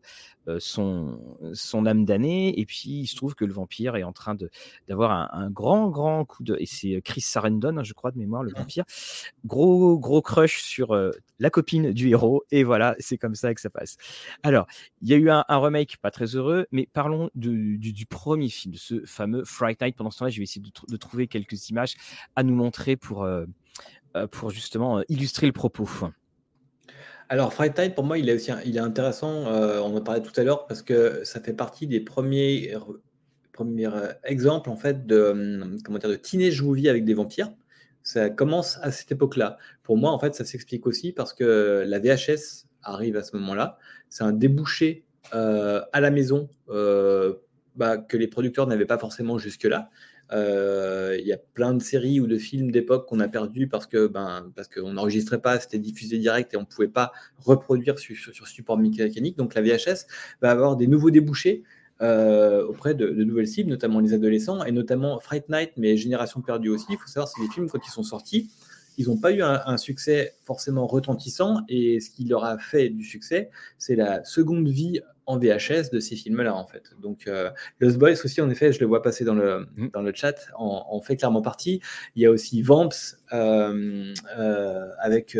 euh, 0.47 0.59
son, 0.61 1.19
son 1.53 1.85
âme 1.85 2.05
damnée. 2.05 2.59
Et 2.61 2.65
puis 2.65 2.91
il 2.91 3.07
se 3.09 3.17
trouve 3.17 3.35
que 3.35 3.45
le 3.45 3.53
vampire 3.53 3.97
est 3.97 4.05
en 4.05 4.13
train 4.13 4.37
d'avoir 4.89 5.11
un, 5.11 5.29
un, 5.33 5.51
grand 5.51 5.89
grand 5.89 6.25
coup 6.25 6.45
de. 6.45 6.57
Et 6.61 6.67
c'est 6.67 7.03
Chris 7.03 7.23
Sarandon, 7.23 7.77
hein, 7.77 7.83
je 7.83 7.93
crois 7.93 8.13
de 8.13 8.19
mémoire, 8.19 8.45
le 8.45 8.53
vampire. 8.53 8.85
Gros 9.45 9.99
gros 9.99 10.23
crush 10.23 10.63
sur 10.63 10.97
la 11.41 11.51
copine 11.51 11.93
du 11.93 12.11
héros. 12.11 12.45
Et 12.53 12.63
voilà, 12.63 12.95
c'est 13.01 13.19
comme 13.19 13.35
ça 13.35 13.53
que 13.53 13.61
ça 13.61 13.71
passe. 13.71 13.97
Alors, 14.45 14.67
il 15.03 15.09
y 15.09 15.15
a 15.15 15.17
eu 15.17 15.31
un, 15.31 15.45
remake 15.49 15.97
pas 15.97 16.11
très 16.11 16.37
heureux, 16.37 16.67
mais 16.71 16.89
parlons 16.93 17.31
du, 17.35 17.79
du, 17.79 18.07
premier 18.07 18.49
film, 18.49 18.75
de 18.75 18.79
ce 18.79 19.05
fameux 19.05 19.45
Fright 19.45 19.81
Night. 19.81 19.97
Pendant 19.97 20.11
ce 20.11 20.19
temps-là, 20.21 20.31
je 20.31 20.39
vais 20.39 20.45
essayer 20.45 20.63
de, 20.63 20.97
trouver 20.97 21.27
quelques 21.27 21.71
images 21.71 21.97
à 22.37 22.43
nous 22.43 22.55
montrer 22.55 22.97
pour, 22.97 23.27
pour 24.31 24.51
justement 24.51 25.03
illustrer 25.09 25.47
le 25.47 25.53
propos. 25.53 25.89
Alors, 27.29 27.53
Fright 27.53 27.79
Night, 27.79 27.95
pour 27.95 28.05
moi, 28.05 28.19
il 28.19 28.29
est 28.29 28.35
aussi 28.35 28.51
il 28.65 28.77
est 28.77 28.81
intéressant. 28.81 29.45
on 29.47 29.97
en 29.97 30.01
parlait 30.01 30.23
tout 30.23 30.39
à 30.39 30.45
l'heure 30.45 30.67
parce 30.67 30.83
que 30.83 31.23
ça 31.25 31.41
fait 31.41 31.53
partie 31.53 31.87
des 31.87 32.01
premiers, 32.01 32.75
premiers 33.53 33.91
exemples 34.25 34.71
en 34.71 34.77
fait 34.77 35.07
de 35.07 35.21
hum, 35.21 35.79
comment 35.85 35.99
dire 35.99 36.11
de 36.11 36.17
teenage 36.17 36.63
movie 36.63 36.89
avec 36.89 37.05
des 37.05 37.15
vampires. 37.15 37.53
Ça 38.03 38.31
commence 38.31 38.79
à 38.83 38.91
cette 38.91 39.13
époque-là. 39.13 39.59
Pour 39.83 39.97
moi, 39.97 40.11
en 40.11 40.19
fait, 40.19 40.35
ça 40.35 40.45
s'explique 40.45 40.87
aussi 40.87 41.13
parce 41.13 41.33
que 41.33 41.85
la 41.87 41.99
VHS 41.99 42.67
arrive 42.83 43.17
à 43.17 43.23
ce 43.23 43.37
moment-là. 43.37 43.79
C'est 44.09 44.25
un 44.25 44.33
débouché 44.33 45.05
euh, 45.35 45.83
à 45.93 46.01
la 46.01 46.11
maison 46.11 46.49
euh, 46.71 47.35
bah, 47.77 47.99
que 47.99 48.17
les 48.17 48.27
producteurs 48.27 48.67
n'avaient 48.67 48.87
pas 48.87 48.99
forcément 48.99 49.39
jusque-là. 49.39 49.91
Euh, 50.33 51.17
il 51.19 51.27
y 51.27 51.33
a 51.33 51.39
plein 51.39 51.75
de 51.75 51.83
séries 51.83 52.21
ou 52.21 52.27
de 52.27 52.39
films 52.39 52.71
d'époque 52.71 53.09
qu'on 53.09 53.21
a 53.21 53.29
perdu 53.29 53.67
parce 53.67 53.87
que 53.87 54.07
ben 54.07 54.53
qu'on 54.75 54.93
n'enregistrait 54.93 55.41
pas, 55.41 55.59
c'était 55.59 55.79
diffusé 55.79 56.19
direct 56.19 56.55
et 56.55 56.57
on 56.57 56.61
ne 56.61 56.67
pouvait 56.67 56.89
pas 56.89 57.13
reproduire 57.39 57.99
sur, 57.99 58.17
sur, 58.17 58.47
support 58.47 58.79
mécanique. 58.79 59.37
Donc 59.37 59.55
la 59.55 59.63
VHS 59.63 60.07
va 60.41 60.51
avoir 60.51 60.77
des 60.77 60.87
nouveaux 60.87 61.11
débouchés 61.11 61.65
euh, 62.03 62.65
auprès 62.67 62.95
de, 62.95 63.11
nouvelles 63.11 63.49
cibles, 63.49 63.69
notamment 63.69 64.01
les 64.01 64.15
adolescents, 64.15 64.65
et 64.65 64.73
notamment 64.73 65.19
Fright 65.21 65.49
Night, 65.51 65.73
mais 65.77 65.97
Génération 65.99 66.41
perdue 66.41 66.71
aussi. 66.71 66.87
Il 66.91 66.97
faut 66.97 67.09
savoir, 67.09 67.29
c'est 67.29 67.43
des 67.43 67.53
films, 67.53 67.69
quand 67.69 67.81
ils 67.87 67.91
sont 67.91 68.03
sortis, 68.03 68.51
ils 68.97 69.09
n'ont 69.09 69.19
pas 69.19 69.33
eu 69.33 69.43
un, 69.43 69.77
succès 69.77 70.35
forcément 70.45 70.87
retentissant, 70.87 71.63
et 71.69 72.01
ce 72.01 72.11
qui 72.11 72.25
leur 72.25 72.45
a 72.45 72.59
fait 72.59 72.89
du 72.89 73.05
succès, 73.05 73.51
c'est 73.79 73.97
la 73.97 74.25
seconde 74.25 74.69
vie 74.69 75.01
en 75.27 75.39
VHS 75.39 75.91
de 75.93 76.01
ces 76.01 76.17
films-là, 76.17 76.55
en 76.55 76.67
fait. 76.67 76.91
Donc, 77.01 77.27
euh, 77.29 77.51
Lost 77.79 77.99
Boys 77.99 78.15
aussi, 78.25 78.41
en 78.41 78.51
effet, 78.51 78.73
je 78.73 78.81
le 78.81 78.87
vois 78.87 79.01
passer 79.01 79.25
dans 79.25 79.35
le, 79.35 79.67
mmh. 79.77 79.89
dans 79.93 80.03
le 80.03 80.13
chat, 80.13 80.35
en, 80.57 81.01
fait 81.01 81.17
clairement 81.17 81.43
partie. 81.43 81.81
Il 82.17 82.23
y 82.23 82.27
a 82.27 82.31
aussi 82.31 82.63
Vamps, 82.63 83.17
euh, 83.33 84.13
euh, 84.37 84.89
avec, 84.99 85.39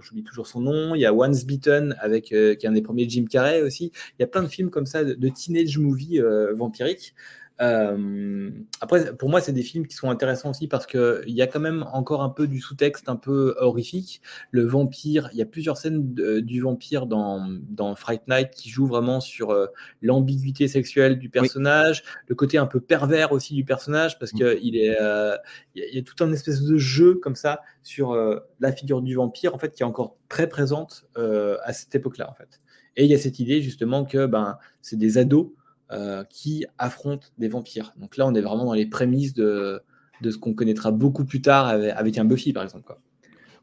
j'oublie 0.00 0.22
toujours 0.22 0.46
son 0.46 0.60
nom, 0.60 0.94
il 0.94 1.00
y 1.00 1.06
a 1.06 1.12
Once 1.12 1.44
Beaten, 1.44 1.96
avec, 1.98 2.26
qui 2.26 2.34
est 2.34 2.66
un 2.66 2.72
des 2.72 2.82
premiers 2.82 3.08
Jim 3.08 3.26
Carrey 3.28 3.62
aussi. 3.62 3.90
Il 4.18 4.22
y 4.22 4.24
a 4.24 4.28
plein 4.28 4.42
de 4.42 4.48
films 4.48 4.70
comme 4.70 4.86
ça, 4.86 5.04
de, 5.04 5.14
de 5.14 5.28
teenage 5.28 5.76
movie 5.78 6.20
vampiriques. 6.54 7.14
Euh, 7.62 8.50
après, 8.80 9.16
pour 9.16 9.28
moi, 9.28 9.40
c'est 9.40 9.52
des 9.52 9.62
films 9.62 9.86
qui 9.86 9.94
sont 9.94 10.10
intéressants 10.10 10.50
aussi 10.50 10.66
parce 10.66 10.86
qu'il 10.86 11.22
y 11.26 11.42
a 11.42 11.46
quand 11.46 11.60
même 11.60 11.84
encore 11.92 12.22
un 12.22 12.28
peu 12.28 12.48
du 12.48 12.60
sous-texte 12.60 13.08
un 13.08 13.16
peu 13.16 13.54
horrifique. 13.58 14.20
Le 14.50 14.64
vampire, 14.64 15.28
il 15.32 15.38
y 15.38 15.42
a 15.42 15.46
plusieurs 15.46 15.76
scènes 15.76 16.12
du 16.12 16.60
vampire 16.60 17.06
dans, 17.06 17.46
dans 17.68 17.94
Fright 17.94 18.22
Night 18.28 18.50
qui 18.50 18.68
jouent 18.68 18.88
vraiment 18.88 19.20
sur 19.20 19.50
euh, 19.50 19.66
l'ambiguïté 20.00 20.66
sexuelle 20.66 21.18
du 21.18 21.28
personnage, 21.28 22.02
le 22.26 22.34
côté 22.34 22.58
un 22.58 22.66
peu 22.66 22.80
pervers 22.80 23.30
aussi 23.30 23.54
du 23.54 23.64
personnage 23.64 24.18
parce 24.18 24.32
qu'il 24.32 24.58
il 24.62 24.76
est, 24.76 25.00
euh, 25.00 25.36
il 25.76 25.94
y, 25.94 25.98
a 25.98 26.02
tout 26.02 26.22
un 26.24 26.32
espèce 26.32 26.62
de 26.62 26.76
jeu 26.76 27.14
comme 27.14 27.36
ça 27.36 27.60
sur 27.82 28.16
la 28.60 28.72
figure 28.72 29.02
du 29.02 29.14
vampire 29.14 29.54
en 29.54 29.58
fait 29.58 29.72
qui 29.74 29.82
est 29.82 29.86
encore 29.86 30.16
très 30.28 30.48
présente 30.48 31.06
à 31.16 31.72
cette 31.72 31.94
époque-là 31.94 32.28
en 32.30 32.34
fait. 32.34 32.60
Et 32.96 33.04
il 33.04 33.10
y 33.10 33.14
a 33.14 33.18
cette 33.18 33.38
idée 33.38 33.62
justement 33.62 34.04
que 34.04 34.26
ben 34.26 34.58
c'est 34.82 34.98
des 34.98 35.16
ados 35.16 35.52
euh, 35.92 36.24
qui 36.24 36.64
affrontent 36.78 37.26
des 37.36 37.48
vampires. 37.48 37.92
Donc 37.96 38.16
là, 38.16 38.26
on 38.26 38.34
est 38.34 38.40
vraiment 38.40 38.64
dans 38.64 38.72
les 38.72 38.86
prémices 38.86 39.34
de, 39.34 39.82
de 40.22 40.30
ce 40.30 40.38
qu'on 40.38 40.54
connaîtra 40.54 40.90
beaucoup 40.90 41.24
plus 41.24 41.42
tard 41.42 41.66
avec, 41.66 42.18
un 42.18 42.24
Buffy, 42.24 42.52
par 42.52 42.62
exemple. 42.62 42.94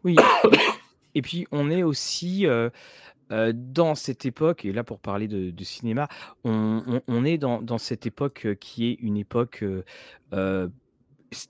Oui. 0.04 0.16
Et 1.16 1.24
puis, 1.24 1.48
on 1.52 1.72
est 1.72 1.82
aussi 1.82 2.46
euh, 2.46 2.70
euh, 3.32 3.52
dans 3.56 3.96
cette 3.96 4.26
époque, 4.26 4.64
et 4.64 4.72
là 4.72 4.84
pour 4.84 5.00
parler 5.00 5.28
de, 5.28 5.64
cinéma, 5.64 6.08
on, 6.44 7.02
on, 7.08 7.26
est 7.26 7.40
dans, 7.40 7.64
dans, 7.64 7.80
cette 7.80 8.06
époque 8.06 8.48
qui 8.60 8.90
est 8.92 8.94
une 9.02 9.18
époque 9.18 9.66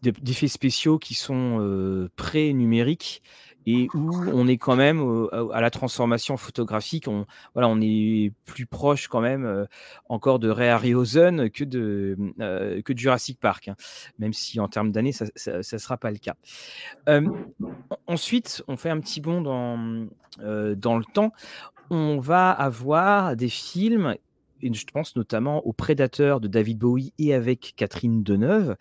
d'effets 0.02 0.48
spéciaux 0.48 0.98
qui 0.98 1.14
sont 1.14 2.10
pré-numériques 2.16 3.22
et 3.70 3.88
où 3.94 4.12
on 4.34 4.48
est 4.48 4.58
quand 4.58 4.76
même 4.76 5.28
à 5.54 5.62
la 5.62 5.70
transformation 5.70 6.38
photographique, 6.38 7.08
on, 7.08 7.28
voilà, 7.54 7.68
on 7.68 7.80
est 7.82 8.34
plus 8.46 8.66
proche 8.66 9.08
quand 9.08 9.22
même 9.22 9.46
euh, 9.46 9.66
encore 10.08 10.40
de 10.40 10.50
Ray 10.50 10.70
Harryhausen 10.70 11.52
que 11.52 11.64
de, 11.64 12.18
euh, 12.40 12.82
que 12.82 12.98
Jurassic 12.98 13.40
Park, 13.40 13.68
hein, 13.68 13.76
même 14.18 14.34
si 14.34 14.60
en 14.60 14.68
termes 14.68 14.92
d'années, 14.92 15.12
ça 15.12 15.26
ne 15.58 15.62
sera 15.62 15.98
pas 15.98 16.10
le 16.10 16.18
cas. 16.18 16.36
ensuite, 18.08 18.64
on 18.68 18.76
fait 18.76 18.90
un 18.90 19.00
petit 19.00 19.22
bond 19.22 19.42
dans, 19.42 20.08
euh, 20.42 20.74
dans 20.74 20.98
le 20.98 21.06
temps. 21.06 21.32
On 21.92 22.18
va 22.18 22.50
avoir 22.50 23.36
des 23.36 23.50
films 23.50 24.16
et 24.62 24.74
je 24.74 24.86
pense 24.92 25.16
notamment 25.16 25.66
aux 25.66 25.74
Prédateurs 25.74 26.42
de 26.42 26.48
David 26.48 26.80
Bowie 26.80 27.14
et 27.18 27.34
avec 27.34 27.74
Catherine 27.78 28.24
Deneuve, 28.24 28.76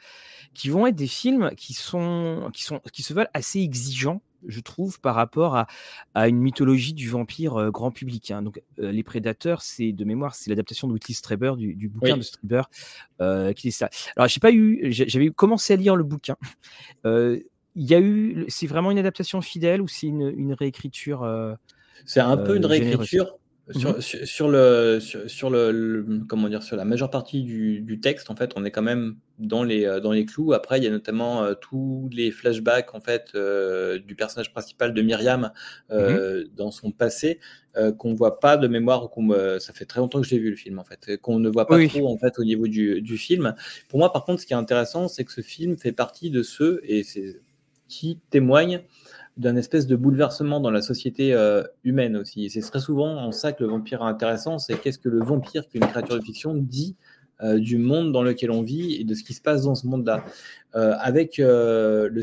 qui 0.55 0.71
vont 0.71 0.87
être 0.87 0.97
des 0.97 1.07
films 1.07 1.51
qui, 1.57 1.73
sont, 1.73 2.51
qui, 2.53 2.65
sont, 2.65 2.81
qui 2.93 3.03
se 3.03 3.15
veulent 3.15 3.31
assez 3.35 3.61
exigeants 3.61 4.21
je 4.47 4.61
trouve, 4.61 5.01
par 5.01 5.15
rapport 5.15 5.57
à, 6.15 6.29
une 6.29 6.39
mythologie 6.39 6.95
du 6.95 7.09
vampire 7.09 7.57
euh, 7.57 7.71
grand 7.71 7.91
public. 7.91 8.31
Hein. 8.31 8.43
Donc, 8.43 8.63
euh, 8.79 8.93
Les 8.93 9.03
Prédateurs, 9.03 9.63
c'est 9.63 9.93
de 9.93 10.05
mémoire, 10.05 10.35
c'est 10.35 10.51
l'adaptation 10.51 10.89
de 10.89 10.93
Whitley 10.93 11.15
Strieber, 11.15 11.55
du, 11.57 11.89
bouquin 11.89 12.17
de 12.17 12.23
Strieber, 12.23 12.63
euh, 13.21 13.53
qui 13.53 13.69
est 13.69 13.73
ça. 13.73 13.91
Alors, 14.17 14.29
j'ai 14.29 14.41
pas 14.41 14.53
eu, 14.53 14.89
j'avais 14.91 15.31
commencé 15.31 15.73
à 15.73 15.77
lire 15.77 15.97
le 15.97 16.05
bouquin. 16.05 16.37
Il 17.81 17.85
y 17.85 17.95
a 17.95 18.01
eu, 18.01 18.45
c'est 18.49 18.67
vraiment 18.67 18.91
une 18.91 18.99
adaptation 18.99 19.41
fidèle 19.41 19.81
ou 19.81 19.87
c'est 19.87 20.09
une, 20.09 20.53
réécriture 20.53 21.25
C'est 22.07 22.19
un 22.19 22.37
peu 22.37 22.57
une 22.57 22.67
réécriture. 22.67 23.39
Mmh 23.75 24.01
sur, 24.01 24.49
le, 24.49 24.99
sur, 25.01 25.51
le, 25.51 26.23
comment 26.27 26.49
dire, 26.49 26.63
sur 26.63 26.77
la 26.77 26.87
majeure 26.87 27.11
partie 27.11 27.43
du, 27.43 28.01
texte, 28.01 28.31
en 28.31 28.37
fait, 28.37 28.53
on 28.57 28.65
est 28.65 28.71
quand 28.71 28.83
même 28.83 29.17
dans 29.39 29.63
les, 29.63 29.85
euh, 29.85 30.01
dans 30.01 30.13
les 30.13 30.25
clous. 30.25 30.55
Après, 30.55 30.79
il 30.79 30.85
y 30.85 30.87
a 30.87 30.91
notamment 30.91 31.45
euh, 31.45 31.55
tous 31.55 32.09
les 32.13 32.31
flashbacks 32.31 32.95
en 32.95 33.01
fait, 33.01 33.33
euh, 33.35 33.99
du 33.99 34.15
personnage 34.15 34.53
principal 34.53 34.95
de 34.95 35.03
Myriam 35.03 35.53
mmh 35.91 36.09
dans 36.57 36.71
son 36.71 36.91
passé 36.91 37.41
qu'on 37.97 38.11
ne 38.11 38.17
voit 38.17 38.41
pas 38.41 38.57
de 38.57 38.67
mémoire. 38.67 39.09
ça 39.61 39.73
fait 39.73 39.85
très 39.85 40.01
longtemps 40.01 40.21
que 40.21 40.27
j'ai 40.27 40.39
vu 40.39 40.51
le 40.51 40.57
film, 40.57 40.79
en 40.79 40.85
fait, 40.85 41.17
qu'on 41.19 41.39
ne 41.39 41.49
voit 41.49 41.67
pas 41.67 41.79
trop 41.87 42.09
en 42.09 42.19
fait, 42.19 42.39
au 42.39 42.45
niveau 42.45 42.67
du, 42.67 43.03
du, 43.03 43.19
film. 43.19 43.55
Pour 43.89 44.01
moi, 44.01 44.13
par 44.13 44.25
contre, 44.25 44.41
ce 44.41 44.47
qui 44.47 44.53
est 44.53 44.57
intéressant, 44.57 45.07
c'est 45.07 45.25
que 45.25 45.31
ce 45.31 45.43
film 45.43 45.77
fait 45.77 45.93
partie 45.93 46.31
de 46.31 46.43
ceux, 46.43 46.81
et 46.83 47.05
c'est 47.05 47.41
qui 47.89 48.21
témoignent 48.31 48.83
d'un 49.39 49.55
espèce 49.55 49.87
de 49.87 49.97
bouleversement 49.97 50.61
dans 50.61 50.71
la 50.71 50.83
société 50.83 51.33
euh, 51.33 51.63
humaine 51.85 52.17
aussi. 52.17 52.45
Et 52.45 52.49
c'est 52.49 52.61
très 52.61 52.81
souvent 52.81 53.17
en 53.17 53.33
ça 53.33 53.53
que 53.53 53.63
le 53.63 53.71
vampire 53.71 54.03
est 54.03 54.07
intéressant, 54.07 54.59
c'est 54.59 54.79
qu'est-ce 54.81 54.99
que 54.99 55.09
le 55.09 55.23
vampire, 55.23 55.67
qui 55.69 55.79
est 55.79 55.81
une 55.81 55.87
créature 55.87 56.17
de 56.17 56.25
fiction, 56.25 56.55
dit 56.55 56.97
euh, 57.41 57.61
du 57.61 57.79
monde 57.79 58.11
dans 58.11 58.25
lequel 58.25 58.51
on 58.51 58.63
vit 58.63 58.97
et 58.97 59.05
de 59.05 59.15
ce 59.15 59.23
qui 59.23 59.33
se 59.33 59.41
passe 59.41 59.63
dans 59.63 59.77
ce 59.77 59.87
monde-là. 59.87 60.25
Euh, 60.75 60.95
avec, 60.99 61.39
le 61.39 62.21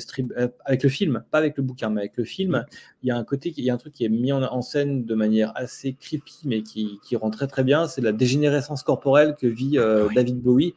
avec 0.65 0.83
le 0.83 0.89
film, 0.89 1.23
pas 1.31 1.37
avec 1.37 1.55
le 1.55 1.63
bouquin, 1.63 1.89
mais 1.89 2.01
avec 2.01 2.17
le 2.17 2.25
film, 2.25 2.65
il 3.01 3.07
y 3.07 3.11
a 3.11 3.17
un 3.17 3.23
côté, 3.23 3.53
il 3.55 3.63
y 3.63 3.69
a 3.69 3.73
un 3.73 3.77
truc 3.77 3.93
qui 3.93 4.03
est 4.03 4.09
mis 4.09 4.33
en, 4.33 4.61
scène 4.61 5.05
de 5.05 5.15
manière 5.15 5.53
assez 5.55 5.93
creepy, 5.93 6.41
mais 6.43 6.63
qui, 6.63 6.99
qui 7.01 7.15
rend 7.15 7.31
très 7.31 7.47
très 7.47 7.63
bien, 7.63 7.87
c'est 7.87 8.01
la 8.01 8.11
dégénérescence 8.11 8.83
corporelle 8.83 9.35
que 9.39 9.47
vit 9.47 9.79
David 10.13 10.41
Bowie, 10.41 10.75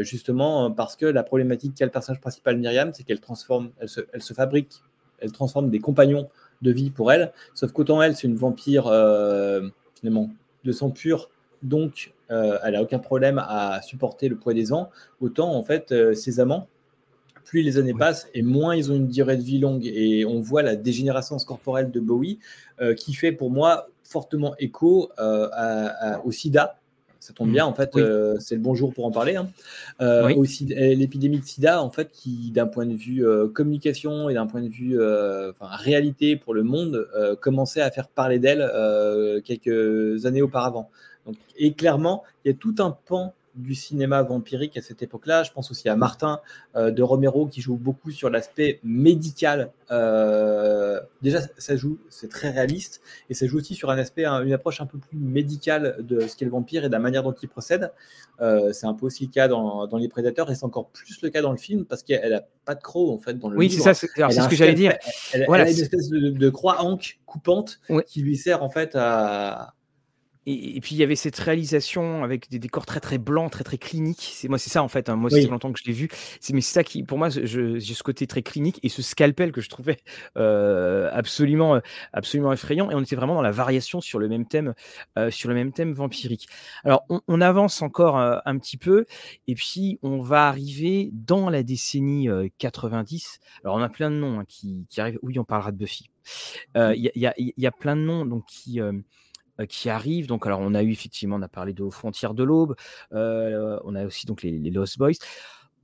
justement 0.00 0.70
parce 0.70 0.94
que 0.96 1.04
la 1.04 1.24
problématique 1.24 1.74
qu'a 1.74 1.84
le 1.84 1.90
personnage 1.90 2.20
principal 2.20 2.56
Myriam, 2.56 2.92
c'est 2.94 3.02
qu'elle 3.02 3.20
transforme, 3.20 3.72
elle 3.80 3.88
se, 3.88 4.00
elle 4.12 4.22
se 4.22 4.32
fabrique 4.32 4.82
elle 5.22 5.32
transforme 5.32 5.70
des 5.70 5.78
compagnons 5.78 6.28
de 6.60 6.70
vie 6.70 6.90
pour 6.90 7.12
elle. 7.12 7.32
Sauf 7.54 7.72
qu'autant 7.72 8.02
elle, 8.02 8.16
c'est 8.16 8.26
une 8.26 8.36
vampire 8.36 8.86
euh, 8.86 9.68
finalement 9.94 10.30
de 10.64 10.72
sang 10.72 10.90
pur, 10.90 11.30
donc 11.62 12.12
euh, 12.30 12.58
elle 12.64 12.76
a 12.76 12.82
aucun 12.82 12.98
problème 12.98 13.38
à 13.38 13.80
supporter 13.82 14.28
le 14.28 14.36
poids 14.36 14.54
des 14.54 14.72
ans. 14.72 14.90
Autant 15.20 15.54
en 15.54 15.62
fait, 15.62 15.92
euh, 15.92 16.14
ses 16.14 16.40
amants, 16.40 16.68
plus 17.44 17.62
les 17.62 17.76
années 17.78 17.94
passent 17.94 18.28
et 18.34 18.42
moins 18.42 18.76
ils 18.76 18.90
ont 18.92 18.94
une 18.94 19.08
durée 19.08 19.36
de 19.36 19.42
vie 19.42 19.58
longue. 19.58 19.84
Et 19.86 20.24
on 20.24 20.40
voit 20.40 20.62
la 20.62 20.76
dégénérescence 20.76 21.44
corporelle 21.44 21.90
de 21.90 22.00
Bowie 22.00 22.38
qui 22.96 23.14
fait 23.14 23.32
pour 23.32 23.50
moi 23.50 23.88
fortement 24.04 24.54
écho 24.58 25.10
au 26.24 26.32
SIDA 26.32 26.81
ça 27.22 27.32
tombe 27.32 27.52
bien, 27.52 27.64
en 27.64 27.72
fait, 27.72 27.92
c'est 28.40 28.56
le 28.56 28.60
bon 28.60 28.74
jour 28.74 28.92
pour 28.92 29.06
en 29.06 29.12
parler. 29.12 29.36
Hein. 29.36 29.48
Aussi, 30.36 30.64
l'épidémie 30.64 31.38
de 31.38 31.44
sida, 31.44 31.80
en 31.80 31.88
fait, 31.88 32.10
qui, 32.12 32.50
d'un 32.50 32.66
point 32.66 32.84
de 32.84 32.94
vue 32.94 33.24
communication 33.54 34.28
et 34.28 34.34
d'un 34.34 34.48
point 34.48 34.60
de 34.60 34.68
vue 34.68 34.98
réalité 35.60 36.34
pour 36.34 36.52
le 36.52 36.64
monde, 36.64 37.08
commençait 37.40 37.80
à 37.80 37.92
faire 37.92 38.08
parler 38.08 38.40
d'elle 38.40 38.68
quelques 39.44 40.26
années 40.26 40.42
auparavant. 40.42 40.90
Donc, 41.24 41.36
et 41.56 41.72
clairement, 41.74 42.24
il 42.44 42.48
y 42.48 42.50
a 42.50 42.58
tout 42.58 42.74
un 42.80 42.96
pan 43.06 43.32
du 43.54 43.74
cinéma 43.74 44.22
vampirique 44.22 44.76
à 44.76 44.82
cette 44.82 45.02
époque-là. 45.02 45.42
Je 45.42 45.52
pense 45.52 45.70
aussi 45.70 45.88
à 45.88 45.96
Martin 45.96 46.40
euh, 46.76 46.90
de 46.90 47.02
Romero 47.02 47.46
qui 47.46 47.60
joue 47.60 47.76
beaucoup 47.76 48.10
sur 48.10 48.30
l'aspect 48.30 48.80
médical. 48.82 49.72
Euh, 49.90 51.00
déjà, 51.20 51.40
ça 51.58 51.76
joue, 51.76 51.98
c'est 52.08 52.30
très 52.30 52.50
réaliste, 52.50 53.02
et 53.28 53.34
ça 53.34 53.46
joue 53.46 53.58
aussi 53.58 53.74
sur 53.74 53.90
un 53.90 53.98
aspect, 53.98 54.24
une 54.24 54.52
approche 54.52 54.80
un 54.80 54.86
peu 54.86 54.98
plus 54.98 55.18
médicale 55.18 55.96
de 56.00 56.26
ce 56.26 56.36
qu'est 56.36 56.44
le 56.44 56.50
vampire 56.50 56.84
et 56.84 56.88
de 56.88 56.92
la 56.92 56.98
manière 56.98 57.22
dont 57.22 57.32
il 57.32 57.48
procède. 57.48 57.92
Euh, 58.40 58.72
c'est 58.72 58.86
un 58.86 58.94
peu 58.94 59.06
aussi 59.06 59.26
le 59.26 59.30
cas 59.30 59.48
dans, 59.48 59.88
Les 59.98 60.08
Prédateurs, 60.08 60.50
et 60.50 60.54
c'est 60.54 60.64
encore 60.64 60.88
plus 60.88 61.20
le 61.22 61.30
cas 61.30 61.42
dans 61.42 61.52
le 61.52 61.58
film 61.58 61.84
parce 61.84 62.02
qu'elle 62.02 62.32
a 62.32 62.44
pas 62.64 62.74
de 62.74 62.80
croc 62.80 63.10
en 63.10 63.18
fait 63.18 63.38
dans 63.38 63.50
le 63.50 63.56
Oui, 63.56 63.70
c'est 63.70 63.80
ça, 63.80 63.92
c'est 63.94 64.06
ce 64.06 64.48
que 64.48 64.56
j'allais 64.56 64.74
dire. 64.74 64.96
Elle, 65.32 65.44
voilà, 65.46 65.64
a 65.64 65.70
une 65.70 65.78
espèce 65.78 66.08
de, 66.08 66.50
croix-anque 66.50 67.18
coupante 67.26 67.80
qui 68.06 68.22
lui 68.22 68.36
sert 68.36 68.62
en 68.62 68.70
fait 68.70 68.92
à 68.94 69.74
et, 70.46 70.80
puis 70.80 70.96
il 70.96 70.98
y 70.98 71.02
avait 71.04 71.16
cette 71.16 71.38
réalisation 71.38 72.24
avec 72.24 72.50
des 72.50 72.58
décors 72.58 72.84
très 72.84 73.00
très 73.00 73.18
blancs, 73.18 73.52
très 73.52 73.62
très 73.64 73.78
cliniques. 73.78 74.32
C'est 74.34 74.48
moi 74.48 74.58
c'est 74.58 74.70
ça 74.70 74.82
en 74.82 74.88
fait. 74.88 75.08
Hein. 75.08 75.16
Moi 75.16 75.30
c'est 75.30 75.46
longtemps 75.46 75.72
que 75.72 75.78
je 75.78 75.86
l'ai 75.86 75.92
vu. 75.92 76.08
C'est 76.40 76.52
mais 76.52 76.60
c'est 76.60 76.72
ça 76.74 76.84
qui 76.84 77.04
pour 77.04 77.18
moi 77.18 77.28
j'ai 77.30 77.80
ce 77.80 78.02
côté 78.02 78.26
très 78.26 78.42
clinique 78.42 78.80
et 78.82 78.88
ce 78.88 79.02
scalpel 79.02 79.52
que 79.52 79.60
je 79.60 79.68
trouvais 79.68 79.98
euh, 80.36 81.08
absolument 81.12 81.76
euh, 81.76 81.80
absolument 82.12 82.52
effrayant. 82.52 82.90
Et 82.90 82.94
on 82.94 83.00
était 83.00 83.16
vraiment 83.16 83.34
dans 83.34 83.42
la 83.42 83.52
variation 83.52 84.00
sur 84.00 84.18
le 84.18 84.28
même 84.28 84.46
thème 84.46 84.74
euh, 85.18 85.30
sur 85.30 85.48
le 85.48 85.54
même 85.54 85.72
thème 85.72 85.92
vampirique. 85.92 86.48
Alors 86.84 87.04
on, 87.08 87.40
avance 87.40 87.82
encore 87.82 88.16
un 88.16 88.58
petit 88.58 88.76
peu 88.76 89.04
et 89.48 89.56
puis 89.56 89.98
on 90.02 90.20
va 90.20 90.46
arriver 90.46 91.10
dans 91.12 91.50
la 91.50 91.64
décennie 91.64 92.28
90. 92.58 93.40
Alors 93.64 93.76
on 93.76 93.82
a 93.82 93.88
plein 93.88 94.10
de 94.10 94.16
noms 94.16 94.40
hein, 94.40 94.44
qui, 94.46 94.86
qui, 94.88 95.00
arrivent. 95.00 95.18
Oui 95.22 95.38
on 95.38 95.44
parlera 95.44 95.72
de 95.72 95.76
Buffy. 95.76 96.10
Il 96.76 97.10
y, 97.14 97.18
y, 97.18 97.26
a, 97.26 97.34
y, 97.36 97.66
a 97.66 97.72
plein 97.72 97.96
de 97.96 98.02
noms 98.02 98.24
donc 98.24 98.44
qui 98.46 98.80
euh, 98.80 98.92
qui 99.68 99.90
arrivent. 99.90 100.26
Donc, 100.26 100.46
alors, 100.46 100.60
on 100.60 100.74
a 100.74 100.82
eu 100.82 100.90
effectivement, 100.90 101.36
on 101.36 101.42
a 101.42 101.48
parlé 101.48 101.72
de 101.72 101.88
frontières 101.90 102.34
de 102.34 102.42
l'aube. 102.42 102.74
Euh, 103.12 103.78
on 103.84 103.94
a 103.94 104.04
aussi 104.04 104.26
donc 104.26 104.42
les, 104.42 104.58
Lost 104.70 104.98
Boys. 104.98 105.14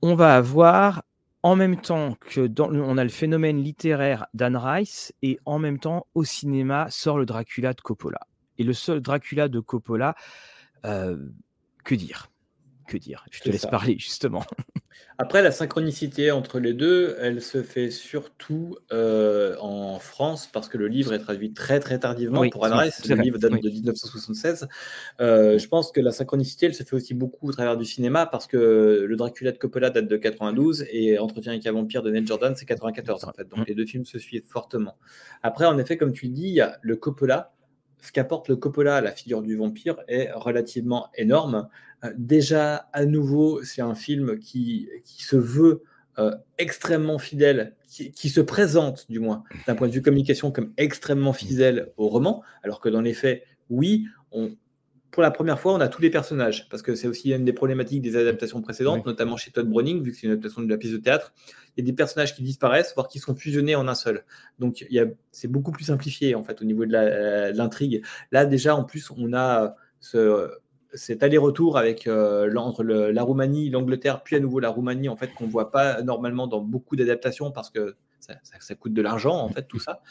On 0.01 0.15
va 0.15 0.35
avoir 0.35 1.03
en 1.43 1.55
même 1.55 1.79
temps 1.79 2.15
que 2.19 2.47
dans, 2.47 2.73
on 2.73 2.97
a 2.97 3.03
le 3.03 3.09
phénomène 3.09 3.63
littéraire 3.63 4.27
d'Anne 4.33 4.57
Rice 4.57 5.13
et 5.21 5.39
en 5.45 5.59
même 5.59 5.79
temps 5.79 6.07
au 6.13 6.23
cinéma 6.23 6.87
sort 6.89 7.17
le 7.17 7.25
Dracula 7.25 7.73
de 7.73 7.81
Coppola. 7.81 8.27
Et 8.57 8.63
le 8.63 8.73
seul 8.73 9.01
Dracula 9.01 9.47
de 9.47 9.59
Coppola, 9.59 10.15
euh, 10.85 11.17
que 11.83 11.95
dire? 11.95 12.29
Que 12.89 12.97
dire 12.97 13.23
Je 13.29 13.41
te 13.41 13.49
laisse 13.49 13.67
parler 13.67 13.95
justement. 13.99 14.43
Après, 15.21 15.41
la 15.41 15.51
synchronicité 15.51 16.31
entre 16.31 16.59
les 16.59 16.73
deux, 16.73 17.17
elle 17.19 17.41
se 17.41 17.61
fait 17.61 17.91
surtout 17.91 18.77
euh, 18.93 19.55
en 19.59 19.99
France 19.99 20.49
parce 20.51 20.69
que 20.69 20.77
le 20.77 20.87
livre 20.87 21.13
est 21.13 21.19
traduit 21.19 21.51
très 21.51 21.81
très 21.81 21.99
tardivement 21.99 22.49
pour 22.49 22.65
Anne 22.65 22.89
Le 23.07 23.15
livre 23.15 23.37
date 23.37 23.51
de 23.51 23.69
1976. 23.69 24.67
Euh, 25.19 25.59
je 25.59 25.67
pense 25.67 25.91
que 25.91 25.99
la 25.99 26.13
synchronicité, 26.13 26.67
elle 26.67 26.73
se 26.73 26.83
fait 26.83 26.95
aussi 26.95 27.13
beaucoup 27.13 27.49
au 27.49 27.51
travers 27.51 27.75
du 27.75 27.83
cinéma 27.83 28.25
parce 28.25 28.47
que 28.47 29.05
le 29.07 29.15
Dracula 29.17 29.51
de 29.51 29.57
Coppola 29.57 29.89
date 29.89 30.07
de 30.07 30.17
92 30.17 30.85
et 30.89 31.19
Entretien 31.19 31.51
avec 31.51 31.67
un 31.67 31.73
vampire 31.73 32.01
de 32.01 32.11
Neil 32.11 32.25
Jordan, 32.25 32.55
c'est 32.55 32.65
94 32.65 33.25
en 33.25 33.33
fait. 33.33 33.47
Donc 33.49 33.67
les 33.67 33.75
deux 33.75 33.85
films 33.85 34.05
se 34.05 34.19
suivent 34.19 34.45
fortement. 34.47 34.97
Après, 35.43 35.65
en 35.65 35.77
effet, 35.77 35.97
comme 35.97 36.13
tu 36.13 36.27
le 36.27 36.31
dis, 36.31 36.47
il 36.47 36.53
y 36.53 36.61
a 36.61 36.79
le 36.81 36.95
Coppola 36.95 37.51
ce 38.01 38.11
qu'apporte 38.11 38.47
le 38.47 38.55
Coppola 38.55 38.97
à 38.97 39.01
la 39.01 39.11
figure 39.11 39.41
du 39.41 39.55
vampire 39.55 39.97
est 40.07 40.31
relativement 40.33 41.09
énorme. 41.15 41.67
Euh, 42.03 42.11
déjà, 42.17 42.89
à 42.93 43.05
nouveau, 43.05 43.63
c'est 43.63 43.81
un 43.81 43.95
film 43.95 44.39
qui, 44.39 44.89
qui 45.03 45.23
se 45.23 45.35
veut 45.35 45.83
euh, 46.19 46.35
extrêmement 46.57 47.17
fidèle, 47.17 47.75
qui, 47.87 48.29
se 48.29 48.41
présente, 48.41 49.09
du 49.09 49.19
moins, 49.19 49.43
d'un 49.67 49.75
point 49.75 49.87
de 49.87 49.93
vue 49.93 50.01
communication, 50.01 50.51
comme 50.51 50.73
extrêmement 50.77 51.33
fidèle 51.33 51.91
au 51.97 52.07
roman, 52.07 52.43
alors 52.61 52.81
que 52.81 52.89
dans 52.89 53.01
les 53.01 53.13
faits, 53.13 53.43
oui, 53.69 54.05
on, 54.31 54.51
pour 55.11 55.23
la 55.23 55.31
première 55.31 55.59
fois, 55.59 55.73
on 55.73 55.79
a 55.79 55.87
tous 55.87 56.01
les 56.01 56.09
personnages, 56.09 56.69
parce 56.69 56.81
que 56.81 56.95
c'est 56.95 57.07
aussi 57.07 57.31
une 57.31 57.43
des 57.43 57.53
problématiques 57.53 58.01
des 58.01 58.15
adaptations 58.15 58.61
précédentes, 58.61 59.05
notamment 59.05 59.37
chez 59.37 59.51
Todd 59.51 59.67
Browning, 59.67 60.03
vu 60.03 60.11
que 60.11 60.17
c'est 60.17 60.27
une 60.27 60.33
adaptation 60.33 60.61
de 60.61 60.69
la 60.69 60.77
pièce 60.77 60.91
de 60.91 60.97
théâtre. 60.97 61.33
Il 61.75 61.83
y 61.83 61.83
a 61.83 61.85
des 61.85 61.95
personnages 61.95 62.35
qui 62.35 62.43
disparaissent, 62.43 62.93
voire 62.95 63.07
qui 63.07 63.19
sont 63.19 63.35
fusionnés 63.35 63.75
en 63.75 63.87
un 63.87 63.95
seul. 63.95 64.23
Donc, 64.59 64.85
c'est 65.31 65.47
beaucoup 65.47 65.71
plus 65.71 65.85
simplifié, 65.85 66.35
en 66.35 66.43
fait, 66.43 66.61
au 66.61 66.65
niveau 66.65 66.85
de 66.85 66.91
l'intrigue. 67.55 68.03
Là, 68.31 68.45
déjà, 68.45 68.75
en 68.75 68.83
plus, 68.83 69.11
on 69.17 69.33
a 69.33 69.75
ce, 69.99 70.51
cet 70.93 71.23
aller-retour 71.23 71.77
avec 71.77 72.07
euh, 72.07 72.53
entre 72.55 72.83
la 72.83 73.23
Roumanie, 73.23 73.69
l'Angleterre, 73.69 74.21
puis 74.23 74.35
à 74.35 74.39
nouveau 74.39 74.59
la 74.59 74.69
Roumanie, 74.69 75.09
en 75.09 75.15
fait, 75.15 75.33
qu'on 75.33 75.47
voit 75.47 75.71
pas 75.71 76.01
normalement 76.03 76.47
dans 76.47 76.61
beaucoup 76.61 76.95
d'adaptations, 76.95 77.51
parce 77.51 77.69
que 77.69 77.95
ça, 78.19 78.35
ça, 78.43 78.75
coûte 78.75 78.93
de 78.93 79.01
l'argent, 79.01 79.35
en 79.35 79.49
fait, 79.49 79.63
tout 79.63 79.79
ça. 79.79 80.01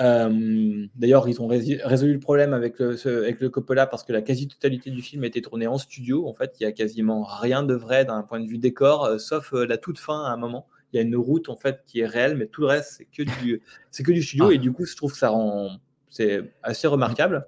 Euh, 0.00 0.86
d'ailleurs, 0.94 1.28
ils 1.28 1.40
ont 1.42 1.46
résolu 1.46 2.14
le 2.14 2.20
problème 2.20 2.54
avec 2.54 2.78
le, 2.78 2.96
avec 3.06 3.40
le 3.40 3.50
Coppola 3.50 3.86
parce 3.86 4.02
que 4.02 4.12
la 4.12 4.22
quasi-totalité 4.22 4.90
du 4.90 5.02
film 5.02 5.24
a 5.24 5.26
été 5.26 5.42
tournée 5.42 5.66
en 5.66 5.78
studio. 5.78 6.26
En 6.26 6.34
fait, 6.34 6.56
il 6.58 6.62
y 6.62 6.66
a 6.66 6.72
quasiment 6.72 7.22
rien 7.22 7.62
de 7.62 7.74
vrai 7.74 8.04
d'un 8.04 8.22
point 8.22 8.40
de 8.40 8.46
vue 8.46 8.58
décor, 8.58 9.04
euh, 9.04 9.18
sauf 9.18 9.52
euh, 9.52 9.66
la 9.66 9.76
toute 9.76 9.98
fin 9.98 10.24
à 10.24 10.30
un 10.30 10.36
moment. 10.36 10.66
Il 10.92 10.96
y 10.96 10.98
a 10.98 11.02
une 11.02 11.16
route 11.16 11.48
en 11.48 11.56
fait 11.56 11.82
qui 11.86 12.00
est 12.00 12.06
réelle, 12.06 12.36
mais 12.36 12.46
tout 12.46 12.62
le 12.62 12.66
reste 12.68 12.94
c'est 12.98 13.04
que 13.04 13.22
du 13.22 13.62
c'est 13.90 14.02
que 14.02 14.12
du 14.12 14.22
studio 14.22 14.46
ah. 14.48 14.54
et 14.54 14.58
du 14.58 14.72
coup, 14.72 14.86
je 14.86 14.96
trouve 14.96 15.12
que 15.12 15.18
ça 15.18 15.28
rend 15.28 15.70
c'est 16.08 16.52
assez 16.62 16.88
remarquable. 16.88 17.46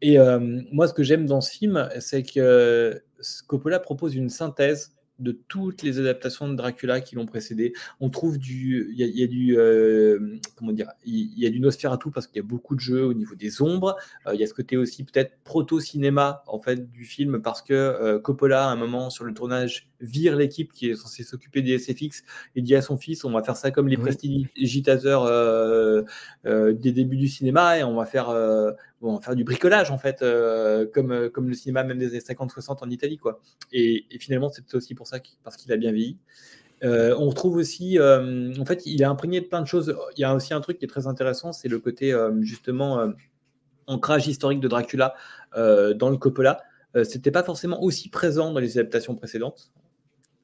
Et 0.00 0.16
moi, 0.70 0.86
ce 0.86 0.94
que 0.94 1.02
j'aime 1.02 1.26
dans 1.26 1.40
ce 1.40 1.50
film, 1.50 1.88
c'est 1.98 2.22
que 2.22 3.02
Coppola 3.48 3.80
propose 3.80 4.14
une 4.14 4.28
synthèse 4.28 4.92
de 5.18 5.32
toutes 5.32 5.82
les 5.82 5.98
adaptations 5.98 6.48
de 6.48 6.54
Dracula 6.54 7.00
qui 7.00 7.16
l'ont 7.16 7.26
précédé. 7.26 7.72
On 8.00 8.10
trouve 8.10 8.38
du, 8.38 8.88
il 8.92 8.98
y, 8.98 9.22
a 9.22 9.26
du, 9.26 9.58
euh, 9.58 10.36
comment 10.56 10.72
dire, 10.72 10.90
il 11.04 11.38
y, 11.38 11.46
a 11.46 11.50
du 11.50 11.60
Nosferatu 11.60 12.10
parce 12.10 12.26
qu'il 12.26 12.36
y 12.36 12.44
a 12.44 12.46
beaucoup 12.46 12.74
de 12.74 12.80
jeux 12.80 13.04
au 13.04 13.14
niveau 13.14 13.34
des 13.34 13.60
ombres. 13.60 13.96
Euh, 14.26 14.34
il 14.34 14.40
y 14.40 14.44
a 14.44 14.46
ce 14.46 14.54
côté 14.54 14.76
aussi 14.76 15.04
peut-être 15.04 15.32
proto-cinéma 15.44 16.42
en 16.46 16.60
fait 16.60 16.90
du 16.90 17.04
film 17.04 17.42
parce 17.42 17.62
que 17.62 17.74
euh, 17.74 18.18
Coppola 18.18 18.68
à 18.68 18.70
un 18.70 18.76
moment 18.76 19.10
sur 19.10 19.24
le 19.24 19.34
tournage 19.34 19.88
vire 20.00 20.36
l'équipe 20.36 20.72
qui 20.72 20.90
est 20.90 20.94
censée 20.94 21.24
s'occuper 21.24 21.62
des 21.62 21.78
SFX 21.78 22.22
et 22.54 22.62
dit 22.62 22.76
à 22.76 22.82
son 22.82 22.96
fils 22.96 23.24
on 23.24 23.32
va 23.32 23.42
faire 23.42 23.56
ça 23.56 23.72
comme 23.72 23.88
les 23.88 23.96
oui. 23.96 24.02
prestidigitateurs 24.02 25.24
des 26.44 26.92
débuts 26.92 27.16
du 27.16 27.28
cinéma 27.28 27.78
et 27.78 27.82
on 27.82 27.96
va 27.96 28.06
faire 28.06 28.32
bon, 29.00 29.20
faire 29.20 29.34
du 29.34 29.44
bricolage 29.44 29.90
en 29.90 29.98
fait, 29.98 30.22
euh, 30.22 30.86
comme, 30.92 31.12
euh, 31.12 31.28
comme 31.28 31.48
le 31.48 31.54
cinéma 31.54 31.84
même 31.84 31.98
des 31.98 32.08
années 32.08 32.20
50-60 32.20 32.78
en 32.82 32.90
Italie. 32.90 33.18
Et, 33.72 34.04
finalement 34.18 34.50
c'est 34.50 34.74
aussi 34.74 34.94
pour 34.94 35.06
ça 35.06 35.18
parce 35.44 35.56
qu'il 35.56 35.72
a 35.72 35.76
bien 35.76 35.92
vieilli. 35.92 36.18
Euh, 36.84 37.14
on 37.18 37.28
retrouve 37.28 37.56
aussi, 37.56 37.98
en 38.00 38.64
fait, 38.64 38.86
il 38.86 39.02
est 39.02 39.06
imprégné 39.06 39.40
de 39.40 39.46
plein 39.46 39.60
de 39.60 39.66
choses. 39.66 39.96
Il 40.16 40.20
y 40.20 40.24
a 40.24 40.34
aussi 40.34 40.54
un 40.54 40.60
truc 40.60 40.78
qui 40.78 40.84
est 40.84 40.88
très 40.88 41.06
intéressant, 41.06 41.52
c'est 41.52 41.68
le 41.68 41.80
côté 41.80 42.16
justement 42.40 43.12
ancrage 43.88 44.28
historique 44.28 44.60
de 44.60 44.68
Dracula 44.68 45.14
dans 45.56 46.10
le 46.10 46.16
Coppola. 46.16 46.62
C'était 47.02 47.32
pas 47.32 47.42
forcément 47.42 47.82
aussi 47.82 48.10
présent 48.10 48.52
dans 48.52 48.60
les 48.60 48.78
adaptations 48.78 49.16
précédentes. 49.16 49.72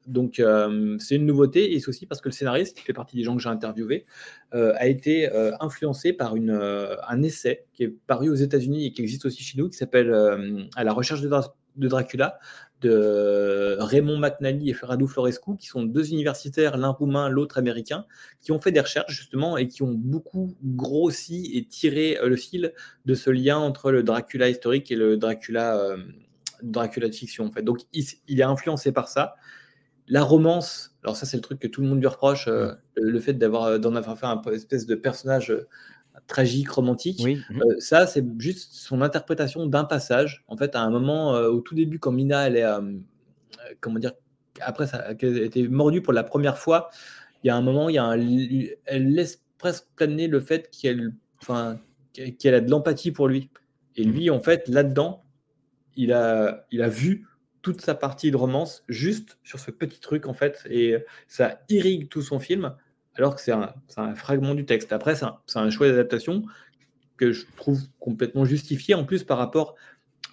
Donc, 0.06 0.38
euh, 0.38 0.96
c'est 0.98 1.16
une 1.16 1.26
nouveauté 1.26 1.74
et 1.74 1.80
c'est 1.80 1.88
aussi 1.88 2.06
parce 2.06 2.20
que 2.20 2.28
le 2.28 2.32
scénariste, 2.32 2.76
qui 2.76 2.82
fait 2.82 2.92
partie 2.92 3.16
des 3.16 3.22
gens 3.22 3.36
que 3.36 3.42
j'ai 3.42 3.48
interviewés, 3.48 4.04
euh, 4.54 4.74
a 4.76 4.86
été 4.86 5.32
euh, 5.32 5.52
influencé 5.60 6.12
par 6.12 6.36
une, 6.36 6.50
un 6.50 7.22
essai 7.22 7.66
qui 7.72 7.84
est 7.84 7.88
paru 8.06 8.28
aux 8.28 8.34
États-Unis 8.34 8.86
et 8.86 8.92
qui 8.92 9.02
existe 9.02 9.24
aussi 9.24 9.42
chez 9.42 9.58
nous, 9.58 9.68
qui 9.68 9.76
s'appelle 9.76 10.12
À 10.76 10.84
la 10.84 10.92
recherche 10.92 11.22
de, 11.22 11.88
Dracula, 11.88 12.38
de 12.82 13.76
Raymond 13.80 14.18
McNally 14.18 14.68
et 14.68 14.74
Ferrado 14.74 15.06
Florescu, 15.06 15.56
qui 15.56 15.68
sont 15.68 15.84
deux 15.84 16.12
universitaires, 16.12 16.76
l'un 16.76 16.90
roumain, 16.90 17.30
l'autre 17.30 17.56
américain, 17.56 18.04
qui 18.42 18.52
ont 18.52 18.60
fait 18.60 18.72
des 18.72 18.80
recherches 18.80 19.12
justement 19.16 19.56
et 19.56 19.68
qui 19.68 19.82
ont 19.82 19.94
beaucoup 19.94 20.54
grossi 20.62 21.50
et 21.54 21.64
tiré 21.64 22.18
le 22.22 22.36
fil 22.36 22.74
de 23.06 23.14
ce 23.14 23.30
lien 23.30 23.56
entre 23.56 23.90
le 23.90 24.02
Dracula 24.02 24.50
historique 24.50 24.90
et 24.90 24.96
le 24.96 25.16
Dracula, 25.16 25.96
Dracula 26.62 27.08
de 27.08 27.14
fiction. 27.14 27.46
En 27.46 27.50
fait. 27.50 27.62
Donc, 27.62 27.80
il, 27.94 28.04
il 28.28 28.40
est 28.40 28.44
influencé 28.44 28.92
par 28.92 29.08
ça. 29.08 29.36
La 30.06 30.22
romance, 30.22 30.96
alors 31.02 31.16
ça 31.16 31.24
c'est 31.24 31.36
le 31.36 31.42
truc 31.42 31.58
que 31.58 31.66
tout 31.66 31.80
le 31.80 31.88
monde 31.88 32.00
lui 32.00 32.06
reproche, 32.06 32.46
euh, 32.48 32.72
le, 32.94 33.18
fait 33.20 33.32
d'avoir 33.34 33.64
euh, 33.64 33.78
d'en 33.78 33.94
avoir 33.94 34.18
fait 34.18 34.26
un 34.26 34.40
espèce 34.52 34.86
de 34.86 34.94
personnage 34.94 35.50
euh, 35.50 35.66
tragique, 36.26 36.70
romantique. 36.70 37.20
Oui. 37.24 37.40
ça 37.78 38.06
c'est 38.06 38.24
juste 38.38 38.74
son 38.74 39.00
interprétation 39.00 39.66
d'un 39.66 39.84
passage. 39.84 40.44
En 40.48 40.56
fait, 40.56 40.76
à 40.76 40.82
un 40.82 40.90
moment 40.90 41.32
au 41.32 41.60
tout 41.60 41.74
début, 41.74 41.98
quand 41.98 42.12
Mina 42.12 42.46
elle 42.46 42.56
est, 42.56 42.66
comment 43.80 43.98
dire, 43.98 44.12
après 44.60 44.86
ça, 44.86 45.14
qu'elle 45.14 45.38
a 45.38 45.42
été 45.42 45.66
mordue 45.68 46.02
pour 46.02 46.12
la 46.12 46.22
première 46.22 46.58
fois, 46.58 46.90
il 47.42 47.48
y 47.48 47.50
a 47.50 47.56
un 47.56 47.62
moment, 47.62 47.88
il 47.88 47.96
y 47.96 47.98
a 47.98 48.04
un, 48.04 48.12
elle 48.12 49.12
laisse 49.12 49.42
presque 49.58 49.86
planer 49.96 50.28
le 50.28 50.40
fait 50.40 50.70
qu'elle, 50.70 51.12
enfin, 51.42 51.78
qu'elle 52.12 52.54
a 52.54 52.60
de 52.60 52.70
l'empathie 52.70 53.10
pour 53.10 53.28
lui. 53.28 53.50
Et 53.96 54.04
lui, 54.04 54.30
en 54.30 54.40
fait, 54.40 54.68
là-dedans, 54.68 55.24
il 55.96 56.12
a, 56.12 56.66
il 56.70 56.82
a 56.82 56.88
vu 56.88 57.26
toute 57.64 57.80
sa 57.80 57.94
partie 57.94 58.30
de 58.30 58.36
romance 58.36 58.84
juste 58.88 59.38
sur 59.42 59.58
ce 59.58 59.70
petit 59.72 59.98
truc 59.98 60.26
en 60.26 60.34
fait 60.34 60.62
et 60.68 60.98
ça 61.26 61.60
irrigue 61.70 62.08
tout 62.08 62.22
son 62.22 62.38
film 62.38 62.74
alors 63.16 63.34
que 63.34 63.40
c'est 63.40 63.52
un, 63.52 63.72
un, 63.96 64.14
fragment 64.14 64.54
du 64.54 64.64
texte. 64.64 64.92
Après, 64.92 65.14
c'est 65.14 65.24
un, 65.24 65.38
un, 65.54 65.70
choix 65.70 65.88
d'adaptation 65.88 66.42
que 67.16 67.32
je 67.32 67.46
trouve 67.56 67.80
complètement 68.00 68.44
justifié 68.44 68.94
en 68.94 69.04
plus 69.04 69.22
par 69.22 69.38
rapport 69.38 69.76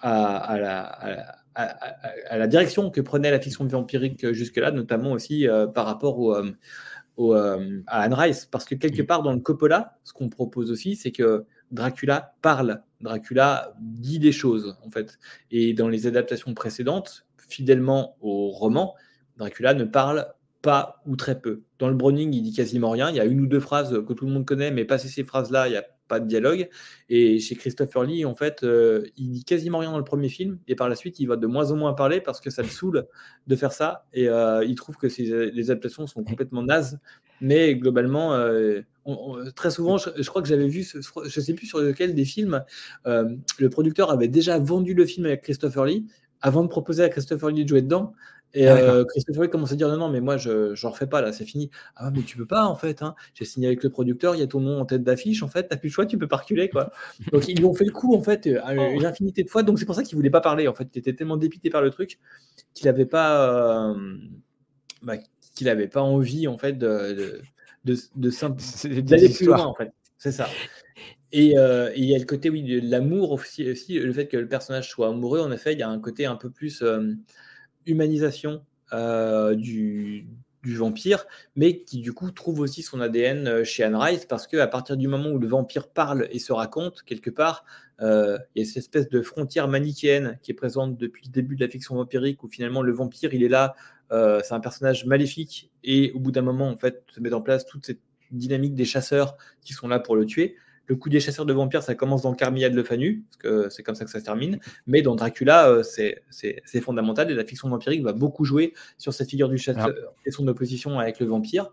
à, 0.00 0.58
la, 0.58 1.36
à, 1.54 2.36
la 2.36 2.46
direction 2.48 2.90
que 2.90 3.00
prenait 3.00 3.30
la 3.30 3.38
fiction 3.38 3.64
vampirique 3.64 4.32
jusque-là, 4.32 4.72
notamment 4.72 5.12
aussi 5.12 5.46
par 5.74 5.86
rapport 5.86 6.18
au, 6.18 7.34
à 7.34 7.56
Anne 7.86 8.14
Rice. 8.14 8.46
Parce 8.46 8.64
que 8.64 8.74
quelque 8.74 9.02
mm. 9.02 9.06
part 9.06 9.22
dans 9.22 9.32
le 9.32 9.38
Coppola, 9.38 9.96
ce 10.02 10.12
qu'on 10.12 10.28
propose 10.28 10.72
aussi, 10.72 10.96
c'est 10.96 11.12
que 11.12 11.46
Dracula 11.72 12.34
parle. 12.42 12.82
Dracula 13.00 13.74
dit 13.80 14.18
des 14.18 14.32
choses, 14.32 14.76
en 14.84 14.90
fait. 14.90 15.18
Et 15.50 15.74
dans 15.74 15.88
les 15.88 16.06
adaptations 16.06 16.54
précédentes, 16.54 17.26
fidèlement 17.48 18.16
au 18.20 18.50
roman, 18.50 18.94
Dracula 19.36 19.74
ne 19.74 19.84
parle 19.84 20.32
pas 20.60 21.02
ou 21.06 21.16
très 21.16 21.40
peu. 21.40 21.62
Dans 21.78 21.88
le 21.88 21.94
Browning, 21.94 22.32
il 22.32 22.42
dit 22.42 22.52
quasiment 22.52 22.90
rien. 22.90 23.10
Il 23.10 23.16
y 23.16 23.20
a 23.20 23.24
une 23.24 23.40
ou 23.40 23.46
deux 23.46 23.60
phrases 23.60 23.90
que 24.06 24.12
tout 24.12 24.26
le 24.26 24.32
monde 24.32 24.46
connaît, 24.46 24.70
mais 24.70 24.84
passer 24.84 25.08
ces 25.08 25.24
phrases-là, 25.24 25.66
il 25.66 25.72
n'y 25.72 25.76
a 25.76 25.84
pas 26.06 26.20
de 26.20 26.26
dialogue. 26.26 26.68
Et 27.08 27.40
chez 27.40 27.56
Christopher 27.56 28.04
Lee, 28.04 28.24
en 28.24 28.34
fait, 28.34 28.62
euh, 28.62 29.04
il 29.16 29.30
dit 29.32 29.44
quasiment 29.44 29.78
rien 29.78 29.90
dans 29.90 29.98
le 29.98 30.04
premier 30.04 30.28
film, 30.28 30.58
et 30.68 30.76
par 30.76 30.88
la 30.88 30.94
suite, 30.94 31.18
il 31.18 31.26
va 31.26 31.36
de 31.36 31.46
moins 31.46 31.72
en 31.72 31.76
moins 31.76 31.94
parler 31.94 32.20
parce 32.20 32.40
que 32.40 32.50
ça 32.50 32.62
le 32.62 32.68
saoule 32.68 33.06
de 33.46 33.56
faire 33.56 33.72
ça, 33.72 34.06
et 34.12 34.28
euh, 34.28 34.64
il 34.64 34.74
trouve 34.76 34.96
que 34.96 35.06
les 35.06 35.70
adaptations 35.70 36.06
sont 36.06 36.22
complètement 36.22 36.62
nazes. 36.62 37.00
Mais 37.42 37.74
globalement, 37.74 38.32
euh, 38.34 38.80
très 39.54 39.70
souvent, 39.70 39.98
je, 39.98 40.28
crois 40.28 40.40
que 40.40 40.48
j'avais 40.48 40.68
vu, 40.68 40.82
je 40.82 40.98
ne 41.22 41.44
sais 41.44 41.54
plus 41.54 41.66
sur 41.66 41.80
lequel 41.80 42.14
des 42.14 42.24
films, 42.24 42.64
le 43.04 43.68
producteur 43.68 44.10
avait 44.10 44.28
déjà 44.28 44.58
vendu 44.58 44.94
le 44.94 45.04
film 45.04 45.26
avec 45.26 45.42
Christopher 45.42 45.84
Lee 45.84 46.06
avant 46.40 46.62
de 46.62 46.68
proposer 46.68 47.04
à 47.04 47.08
Christopher 47.08 47.50
Lee 47.50 47.64
de 47.64 47.68
jouer 47.68 47.82
dedans. 47.82 48.14
Et 48.54 48.68
ah, 48.68 48.76
euh, 48.76 49.04
Christopher 49.04 49.48
commence 49.48 49.72
à 49.72 49.76
dire 49.76 49.88
non, 49.88 49.96
non, 49.96 50.08
mais 50.10 50.20
moi 50.20 50.36
je 50.36 50.74
n'en 50.82 50.90
refais 50.90 51.06
pas 51.06 51.22
là, 51.22 51.32
c'est 51.32 51.46
fini. 51.46 51.70
Ah, 51.96 52.10
mais 52.10 52.22
tu 52.22 52.36
peux 52.36 52.46
pas 52.46 52.64
en 52.64 52.76
fait. 52.76 53.02
Hein. 53.02 53.14
J'ai 53.34 53.44
signé 53.44 53.66
avec 53.66 53.82
le 53.82 53.88
producteur, 53.88 54.34
il 54.34 54.40
y 54.40 54.42
a 54.42 54.46
ton 54.46 54.60
nom 54.60 54.80
en 54.80 54.84
tête 54.84 55.02
d'affiche 55.02 55.42
en 55.42 55.48
fait, 55.48 55.68
t'as 55.68 55.76
plus 55.76 55.88
le 55.88 55.92
choix, 55.92 56.06
tu 56.06 56.18
peux 56.18 56.28
pas 56.28 56.36
reculer 56.36 56.68
quoi. 56.68 56.90
Donc 57.32 57.48
ils 57.48 57.56
lui 57.56 57.64
ont 57.64 57.72
fait 57.72 57.86
le 57.86 57.92
coup 57.92 58.14
en 58.14 58.22
fait 58.22 58.46
euh, 58.46 58.60
oh. 58.66 58.94
une 58.94 59.06
infinité 59.06 59.42
de 59.42 59.48
fois. 59.48 59.62
Donc 59.62 59.78
c'est 59.78 59.86
pour 59.86 59.94
ça 59.94 60.02
qu'il 60.02 60.16
voulait 60.16 60.30
pas 60.30 60.42
parler 60.42 60.68
en 60.68 60.74
fait. 60.74 60.88
Il 60.94 60.98
était 60.98 61.14
tellement 61.14 61.38
dépité 61.38 61.70
par 61.70 61.80
le 61.80 61.90
truc 61.90 62.18
qu'il 62.74 62.88
avait 62.88 63.06
pas, 63.06 63.90
euh, 63.90 63.94
bah, 65.02 65.14
qu'il 65.54 65.68
avait 65.68 65.88
pas 65.88 66.02
envie 66.02 66.48
en 66.48 66.58
fait 66.58 66.74
de, 66.74 67.42
de, 67.84 67.96
de, 68.16 69.00
d'aller 69.00 69.28
plus 69.28 69.46
loin 69.46 69.64
en 69.64 69.74
fait. 69.74 69.92
C'est 70.18 70.32
ça. 70.32 70.48
Et 71.32 71.54
il 71.96 72.04
y 72.04 72.14
a 72.14 72.18
le 72.18 72.24
côté 72.24 72.50
oui 72.50 72.62
de 72.62 72.80
l'amour 72.90 73.32
aussi, 73.32 73.70
aussi, 73.70 73.98
le 73.98 74.12
fait 74.12 74.28
que 74.28 74.36
le 74.36 74.48
personnage 74.48 74.90
soit 74.90 75.08
amoureux. 75.08 75.40
En 75.40 75.50
effet, 75.50 75.72
il 75.72 75.78
y 75.78 75.82
a 75.82 75.88
un 75.88 75.98
côté 75.98 76.26
un 76.26 76.36
peu 76.36 76.50
plus 76.50 76.84
humanisation 77.86 78.62
euh, 78.92 79.54
du, 79.54 80.26
vampire, 80.64 81.26
mais 81.56 81.82
qui 81.82 82.00
du 82.00 82.12
coup 82.12 82.30
trouve 82.30 82.60
aussi 82.60 82.82
son 82.82 83.00
ADN 83.00 83.46
euh, 83.46 83.64
chez 83.64 83.82
Anne 83.82 83.96
Rice, 83.96 84.26
parce 84.26 84.46
qu'à 84.46 84.66
partir 84.66 84.96
du 84.96 85.08
moment 85.08 85.30
où 85.30 85.38
le 85.38 85.46
vampire 85.46 85.88
parle 85.88 86.28
et 86.30 86.38
se 86.38 86.52
raconte, 86.52 87.02
quelque 87.02 87.30
part, 87.30 87.64
euh, 88.00 88.38
il 88.54 88.62
y 88.62 88.64
a 88.64 88.68
cette 88.68 88.78
espèce 88.78 89.08
de 89.08 89.22
frontière 89.22 89.68
manichéenne 89.68 90.38
qui 90.42 90.52
est 90.52 90.54
présente 90.54 90.96
depuis 90.96 91.24
le 91.26 91.32
début 91.32 91.56
de 91.56 91.64
la 91.64 91.70
fiction 91.70 91.96
vampirique, 91.96 92.42
où 92.42 92.48
finalement 92.48 92.82
le 92.82 92.92
vampire, 92.92 93.34
il 93.34 93.42
est 93.42 93.48
là, 93.48 93.74
c'est 94.44 94.52
un 94.52 94.60
personnage 94.60 95.06
maléfique, 95.06 95.70
et 95.84 96.12
au 96.12 96.20
bout 96.20 96.32
d'un 96.32 96.42
moment, 96.42 96.68
en 96.68 96.76
fait, 96.76 97.02
se 97.08 97.20
met 97.20 97.32
en 97.32 97.40
place 97.40 97.64
toute 97.64 97.86
cette 97.86 98.00
dynamique 98.30 98.74
des 98.74 98.84
chasseurs 98.84 99.38
qui 99.62 99.72
sont 99.72 99.88
là 99.88 100.00
pour 100.00 100.16
le 100.16 100.26
tuer. 100.26 100.56
Le 100.86 100.96
coup 100.96 101.08
des 101.08 101.20
chasseurs 101.20 101.46
de 101.46 101.52
vampires, 101.52 101.82
ça 101.82 101.94
commence 101.94 102.22
dans 102.22 102.34
Carmilla 102.34 102.68
de 102.68 102.82
Fanu, 102.82 103.24
parce 103.28 103.36
que 103.36 103.68
c'est 103.70 103.82
comme 103.82 103.94
ça 103.94 104.04
que 104.04 104.10
ça 104.10 104.18
se 104.18 104.24
termine. 104.24 104.58
Mais 104.86 105.02
dans 105.02 105.14
Dracula, 105.14 105.68
euh, 105.68 105.82
c'est 105.82 106.80
fondamental 106.80 107.30
et 107.30 107.34
la 107.34 107.44
fiction 107.44 107.68
vampirique 107.68 108.02
va 108.02 108.12
beaucoup 108.12 108.44
jouer 108.44 108.74
sur 108.98 109.14
cette 109.14 109.30
figure 109.30 109.48
du 109.48 109.58
chasseur 109.58 109.90
ah. 109.90 110.12
et 110.26 110.30
son 110.30 110.46
opposition 110.48 110.98
avec 110.98 111.20
le 111.20 111.26
vampire. 111.26 111.72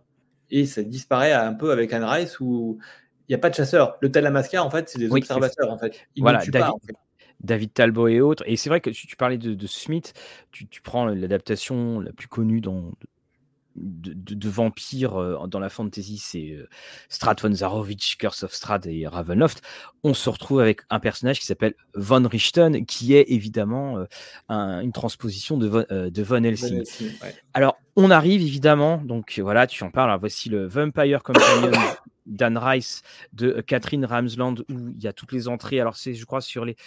Et 0.52 0.66
ça 0.66 0.84
disparaît 0.84 1.34
un 1.34 1.54
peu 1.54 1.72
avec 1.72 1.94
Anne 1.94 2.04
Rice 2.04 2.40
où 2.40 2.80
il 3.28 3.34
n'y 3.34 3.36
a 3.36 3.40
pas 3.40 3.50
de 3.50 3.56
chasseurs. 3.56 3.98
Le 4.02 4.12
Talamasca, 4.12 4.64
en 4.64 4.70
fait, 4.70 4.90
c'est 4.90 5.00
des 5.00 5.12
observateurs. 5.12 5.72
En 5.72 5.78
fait. 5.78 6.08
voilà, 6.18 6.44
David, 7.42 7.74
Talbot 7.74 8.08
et 8.08 8.20
autres. 8.22 8.44
Et 8.48 8.58
c'est 8.58 8.70
vrai 8.70 8.82
que 8.82 8.90
tu, 8.90 9.16
parlais 9.16 9.38
de, 9.38 9.68
Smith, 9.68 10.14
tu, 10.52 10.68
tu 10.68 10.82
prends 10.82 11.06
l'adaptation 11.06 12.00
la 12.00 12.12
plus 12.12 12.28
connue 12.28 12.60
dans, 12.60 12.92
de, 13.80 14.50
vampires 14.50 15.20
euh, 15.20 15.48
dans 15.48 15.60
la 15.60 15.70
fantasy, 15.70 16.18
c'est 16.18 16.52
euh, 16.52 16.68
Strad 17.10 17.40
von 17.42 17.54
Zarovich, 17.54 18.18
Curse 18.18 18.44
of 18.44 18.54
Strad 18.54 18.86
et 18.88 19.08
Ravenloft, 19.08 19.62
on 20.04 20.14
se 20.14 20.30
retrouve 20.30 20.60
avec 20.60 20.82
un 20.90 21.00
personnage 21.00 21.40
qui 21.40 21.46
s'appelle 21.46 21.74
Von 21.94 22.28
Richten, 22.28 22.86
qui 22.86 23.16
est 23.16 23.26
évidemment 23.30 23.98
euh, 23.98 24.82
une 24.82 24.92
transposition 24.92 25.58
de 25.58 25.68
Von, 25.68 25.86
de 25.90 26.24
von 26.24 26.44
Helsing. 26.44 26.84
Alors, 27.54 27.78
on 27.96 28.12
arrive 28.12 28.42
évidemment, 28.42 28.98
donc 28.98 29.40
voilà, 29.40 29.68
tu 29.68 29.84
en 29.84 29.92
parles. 29.92 30.18
voici 30.20 30.50
le 30.50 30.68
Vampire 30.68 31.24
Companion 31.24 31.72
d'Anne 32.26 32.58
Rice 32.58 33.02
de 33.34 33.62
Catherine 33.62 34.06
Ramsland, 34.06 34.56
où 34.70 34.90
il 34.90 35.04
y 35.04 35.08
a 35.08 35.14
toutes 35.14 35.32
les 35.32 35.48
entrées. 35.48 35.80
Alors, 35.80 35.98
c'est, 35.98 36.14
je 36.14 36.26
crois, 36.26 36.42
sur 36.42 36.64
les, 36.64 36.78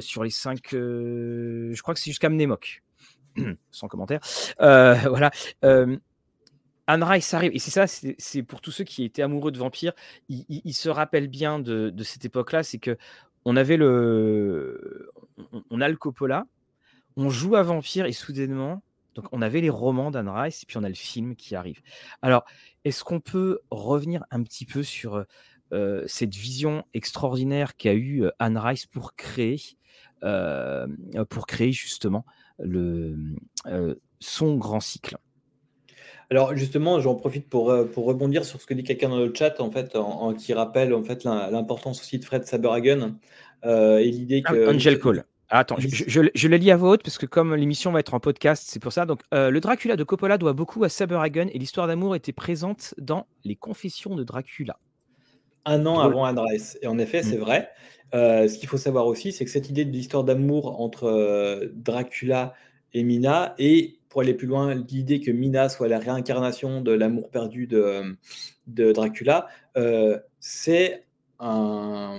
sur 0.00 0.24
les 0.24 0.30
cinq, 0.30 0.70
je 0.72 1.82
crois 1.82 1.94
que 1.94 2.00
c'est 2.00 2.10
jusqu'à 2.10 2.28
Mnemok. 2.28 2.82
sans 3.70 3.88
commentaire. 3.88 4.20
voilà. 4.58 5.30
Anne 6.90 7.04
Rice 7.04 7.32
arrive, 7.34 7.52
et 7.54 7.60
c'est 7.60 7.70
ça, 7.70 7.86
c'est 7.86 8.42
pour 8.42 8.60
tous 8.60 8.72
ceux 8.72 8.82
qui 8.82 9.04
étaient 9.04 9.22
amoureux 9.22 9.52
de 9.52 9.58
vampires, 9.58 9.92
ils, 10.28 10.74
se 10.74 10.88
rappellent 10.88 11.28
bien 11.28 11.60
de, 11.60 12.02
cette 12.02 12.24
époque-là, 12.24 12.64
c'est 12.64 12.78
que 12.78 12.96
on 13.44 13.54
avait 13.54 13.76
le, 13.76 15.08
on, 15.70 15.80
a 15.80 15.88
le 15.88 15.96
Coppola, 15.96 16.46
on 17.16 17.30
joue 17.30 17.54
à 17.54 17.62
vampire 17.62 18.06
et 18.06 18.12
soudainement, 18.12 18.82
donc 19.14 19.26
on 19.30 19.40
avait 19.40 19.60
les 19.60 19.70
romans 19.70 20.10
d'Anne 20.10 20.28
Rice 20.28 20.64
et 20.64 20.66
puis 20.66 20.78
on 20.78 20.82
a 20.82 20.88
le 20.88 20.96
film 20.96 21.36
qui 21.36 21.54
arrive. 21.54 21.80
Alors, 22.22 22.44
est-ce 22.84 23.04
qu'on 23.04 23.20
peut 23.20 23.60
revenir 23.70 24.24
un 24.32 24.42
petit 24.42 24.66
peu 24.66 24.82
sur 24.82 25.24
euh, 25.72 26.02
cette 26.08 26.34
vision 26.34 26.84
extraordinaire 26.92 27.76
qu'a 27.76 27.94
eu 27.94 28.24
euh, 28.24 28.30
Anne 28.40 28.58
Rice 28.58 28.86
pour 28.86 29.14
créer, 29.14 29.60
euh, 30.24 30.88
pour 31.28 31.46
créer 31.46 31.70
justement 31.70 32.26
le, 32.58 33.16
son 34.18 34.56
grand 34.56 34.80
cycle? 34.80 35.16
Alors 36.30 36.56
justement, 36.56 37.00
j'en 37.00 37.16
profite 37.16 37.48
pour, 37.48 37.70
euh, 37.70 37.84
pour 37.84 38.04
rebondir 38.04 38.44
sur 38.44 38.60
ce 38.60 38.66
que 38.66 38.74
dit 38.74 38.84
quelqu'un 38.84 39.08
dans 39.08 39.18
le 39.18 39.32
chat, 39.34 39.60
en 39.60 39.70
fait, 39.70 39.96
en, 39.96 40.32
qui 40.32 40.54
rappelle 40.54 40.94
en 40.94 41.02
fait 41.02 41.24
l'importance 41.24 42.00
aussi 42.00 42.20
de 42.20 42.24
Fred 42.24 42.44
Saberhagen 42.44 43.16
euh, 43.64 43.98
et 43.98 44.10
l'idée 44.10 44.42
que. 44.42 44.68
Angel 44.68 44.98
Cole. 45.00 45.24
Attends, 45.52 45.74
je, 45.80 46.22
je, 46.32 46.48
le 46.48 46.56
lis 46.56 46.70
à 46.70 46.76
voix 46.76 46.90
haute 46.90 47.02
parce 47.02 47.18
que 47.18 47.26
comme 47.26 47.56
l'émission 47.56 47.90
va 47.90 47.98
être 47.98 48.14
en 48.14 48.20
podcast, 48.20 48.62
c'est 48.68 48.78
pour 48.78 48.92
ça. 48.92 49.04
Donc, 49.04 49.22
euh, 49.34 49.50
le 49.50 49.58
Dracula 49.58 49.96
de 49.96 50.04
Coppola 50.04 50.38
doit 50.38 50.52
beaucoup 50.52 50.84
à 50.84 50.88
Saberhagen 50.88 51.48
et 51.52 51.58
l'histoire 51.58 51.88
d'amour 51.88 52.14
était 52.14 52.32
présente 52.32 52.94
dans 52.98 53.26
les 53.42 53.56
Confessions 53.56 54.14
de 54.14 54.22
Dracula. 54.22 54.78
Un 55.64 55.84
an 55.86 55.98
avant 55.98 56.24
Adresse. 56.24 56.78
Et 56.82 56.86
en 56.86 57.00
effet, 57.00 57.24
c'est 57.24 57.38
mm. 57.38 57.40
vrai. 57.40 57.68
ce 58.12 58.56
qu'il 58.56 58.68
faut 58.68 58.76
savoir 58.76 59.06
aussi, 59.08 59.32
c'est 59.32 59.44
que 59.44 59.50
cette 59.50 59.68
idée 59.68 59.84
de 59.84 59.90
l'histoire 59.90 60.22
d'amour 60.22 60.80
entre 60.80 61.68
Dracula 61.74 62.54
et 62.92 63.02
Mina 63.02 63.56
est 63.58 63.99
pour 64.10 64.20
aller 64.20 64.34
plus 64.34 64.48
loin, 64.48 64.74
l'idée 64.74 65.20
que 65.20 65.30
Mina 65.30 65.68
soit 65.70 65.88
la 65.88 65.98
réincarnation 65.98 66.82
de 66.82 66.90
l'amour 66.90 67.30
perdu 67.30 67.66
de, 67.66 68.16
de 68.66 68.92
Dracula, 68.92 69.46
euh, 69.78 70.18
c'est 70.40 71.06
un 71.38 72.18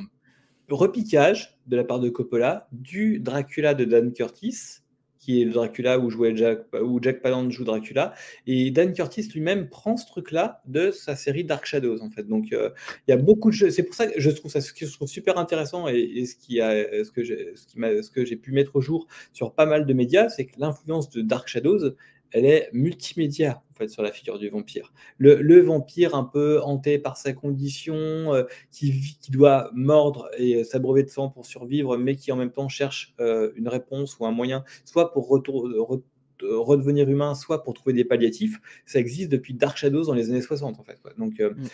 repiquage 0.70 1.60
de 1.68 1.76
la 1.76 1.84
part 1.84 2.00
de 2.00 2.10
Coppola 2.10 2.68
du 2.72 3.20
Dracula 3.20 3.74
de 3.74 3.84
Dan 3.84 4.14
Curtis, 4.14 4.81
qui 5.22 5.42
est 5.42 5.46
le 5.46 5.52
Dracula 5.52 6.00
où, 6.00 6.10
jouait 6.10 6.36
Jack, 6.36 6.66
où 6.74 7.00
Jack 7.02 7.22
joue 7.50 7.64
Dracula. 7.64 8.14
Et 8.48 8.72
Dan 8.72 8.92
Curtis 8.92 9.30
lui-même 9.34 9.70
prend 9.70 9.96
ce 9.96 10.08
truc-là 10.08 10.62
de 10.66 10.90
sa 10.90 11.16
série 11.16 11.44
Dark 11.44 11.66
Shadows, 11.66 12.02
en 12.02 12.10
fait. 12.10 12.28
Donc, 12.28 12.52
euh, 12.52 12.72
il 13.08 13.12
y 13.12 13.14
a 13.14 13.18
beaucoup 13.18 13.52
de. 13.52 13.70
C'est 13.70 13.84
pour 13.84 13.94
ça 13.94 14.08
que 14.08 14.20
je 14.20 14.32
trouve 14.32 14.52
ça 14.52 14.60
ce 14.60 14.74
que 14.74 14.86
je 14.86 14.92
trouve 14.92 15.08
super 15.08 15.38
intéressant 15.38 15.88
et, 15.88 16.26
ce, 16.26 16.36
qui 16.36 16.60
a, 16.60 17.04
ce 17.04 17.12
que 17.12 17.24
j'ai 17.24 17.54
ce 17.56 18.10
que 18.10 18.26
j'ai 18.26 18.36
pu 18.36 18.52
mettre 18.52 18.76
au 18.76 18.82
jour 18.82 19.08
sur 19.32 19.54
pas 19.54 19.68
mal 19.68 19.86
de 19.86 19.94
médias, 19.94 20.30
c'est 20.30 20.46
que 20.46 20.60
l'influence 20.60 21.10
de 21.12 21.22
Dark 21.22 21.48
Shadows, 21.48 21.96
elle 22.32 22.46
est 22.46 22.70
multimédia 22.74 23.62
en 23.72 23.76
fait 23.76 23.88
sur 23.88 24.04
la 24.04 24.12
figure 24.12 24.40
du 24.40 24.50
vampire. 24.50 24.94
Le, 25.18 25.62
vampire 25.62 26.16
un 26.16 26.24
peu 26.24 26.62
hanté 26.62 27.00
par 27.00 27.18
sa 27.18 27.34
condition, 27.34 27.96
euh, 27.96 28.44
qui, 28.72 29.18
qui, 29.22 29.32
doit 29.32 29.70
mordre 29.74 30.30
et 30.38 30.64
s'abreuver 30.64 31.04
de 31.04 31.10
sang 31.10 31.30
pour 31.30 31.46
survivre, 31.46 31.98
mais 31.98 32.16
qui 32.16 32.32
en 32.32 32.36
même 32.36 32.52
temps 32.52 32.70
cherche 32.70 33.14
euh, 33.20 33.52
une 33.56 33.68
réponse 33.68 34.18
ou 34.20 34.26
un 34.26 34.32
moyen, 34.32 34.64
soit 34.86 35.14
pour 35.14 35.30
redevenir 35.30 37.10
humain, 37.10 37.36
soit 37.36 37.64
pour 37.64 37.74
trouver 37.74 37.94
des 37.94 38.06
palliatifs. 38.06 38.60
Ça 38.86 39.00
existe 39.00 39.32
depuis 39.32 39.54
Dark 39.54 39.78
Shadows 39.78 40.06
dans 40.06 40.14
les 40.14 40.30
années 40.30 40.42
60 40.42 40.80
en 40.80 40.84
fait. 40.84 41.00
Donc 41.18 41.40
euh, 41.40 41.52
mm. 41.52 41.68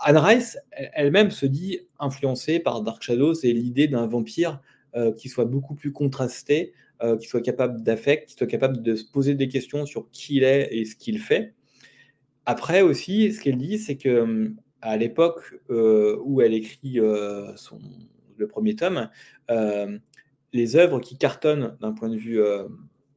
Anne 0.00 0.18
Rice 0.18 0.58
elle-même 0.70 1.30
se 1.30 1.46
dit 1.46 1.80
influencée 1.98 2.58
par 2.58 2.82
Dark 2.82 3.02
Shadows 3.02 3.34
et 3.42 3.52
l'idée 3.52 3.88
d'un 3.88 4.06
vampire 4.06 4.60
qui 5.16 5.30
soit 5.30 5.46
beaucoup 5.46 5.74
plus 5.74 5.90
contrasté, 5.90 6.74
euh, 7.02 7.16
qui 7.16 7.26
soit 7.26 7.40
capable 7.40 7.82
d'affect, 7.82 8.28
qui 8.28 8.34
soit 8.36 8.46
capable 8.46 8.80
de 8.80 8.94
se 8.94 9.04
poser 9.04 9.34
des 9.34 9.48
questions 9.48 9.86
sur 9.86 10.08
qui 10.12 10.36
il 10.36 10.44
est 10.44 10.68
et 10.72 10.84
ce 10.84 10.94
qu'il 10.94 11.18
fait. 11.18 11.52
Après 12.46 12.82
aussi, 12.82 13.32
ce 13.32 13.40
qu'elle 13.40 13.56
dit, 13.56 13.78
c'est 13.78 13.96
que 13.96 14.20
hum, 14.20 14.56
à 14.82 14.96
l'époque 14.96 15.54
euh, 15.70 16.16
où 16.24 16.42
elle 16.42 16.54
écrit 16.54 17.00
euh, 17.00 17.56
son, 17.56 17.80
le 18.36 18.46
premier 18.46 18.76
tome, 18.76 19.08
les 20.52 20.76
œuvres 20.76 21.00
qui 21.00 21.16
cartonnent 21.18 21.76
d'un 21.80 21.92
point 21.92 22.08
de 22.08 22.16
vue, 22.16 22.40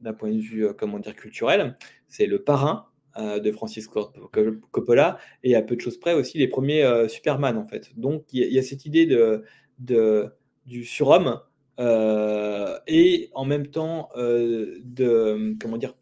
d'un 0.00 0.14
point 0.14 0.30
de 0.30 0.40
vue 0.40 0.66
comment 0.76 0.98
dire, 0.98 1.14
culturel, 1.14 1.76
c'est 2.08 2.26
Le 2.26 2.42
Parrain 2.42 2.86
de 3.16 3.52
Francis 3.52 3.88
Coppola 3.88 5.18
et 5.42 5.54
à 5.54 5.62
peu 5.62 5.76
de 5.76 5.80
choses 5.80 5.98
près 5.98 6.14
aussi 6.14 6.38
les 6.38 6.48
premiers 6.48 7.08
Superman 7.08 7.56
en 7.56 7.66
fait. 7.66 7.90
Donc 7.96 8.24
il 8.32 8.52
y, 8.52 8.58
a 8.58 8.62
cette 8.62 8.86
idée 8.86 9.06
de, 9.06 9.44
de, 9.78 10.30
du 10.64 10.84
surhomme 10.84 11.40
et 11.78 13.30
en 13.34 13.44
même 13.44 13.66
temps 13.66 14.08
de 14.16 15.56
comment 15.60 15.76
dire 15.76 15.94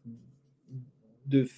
de 1.26 1.48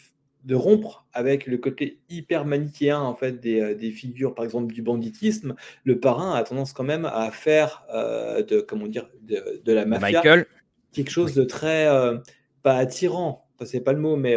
de 0.45 0.55
rompre 0.55 1.07
avec 1.13 1.47
le 1.47 1.59
côté 1.59 1.99
hyper 2.09 2.45
manichéen 2.45 3.01
en 3.01 3.15
fait 3.17 3.41
des, 3.41 3.75
des, 3.75 3.91
figures 3.91 4.33
par 4.33 4.45
exemple 4.45 4.73
du 4.73 4.81
banditisme 4.81 5.57
le 5.83 5.99
parrain 5.99 6.35
a 6.37 6.45
tendance 6.45 6.73
quand 6.73 6.85
même 6.85 7.05
à 7.05 7.31
faire 7.33 7.85
de 7.93 8.61
comment 8.61 8.87
dire 8.87 9.09
de, 9.23 9.61
de 9.65 9.73
la 9.73 9.85
mafia 9.87 10.23
quelque 10.93 11.11
chose 11.11 11.35
de 11.35 11.43
très 11.43 11.89
pas 12.63 12.77
attirant 12.77 13.49
c'est 13.65 13.81
pas 13.81 13.93
le 13.93 13.99
mot 13.99 14.17
mais 14.17 14.37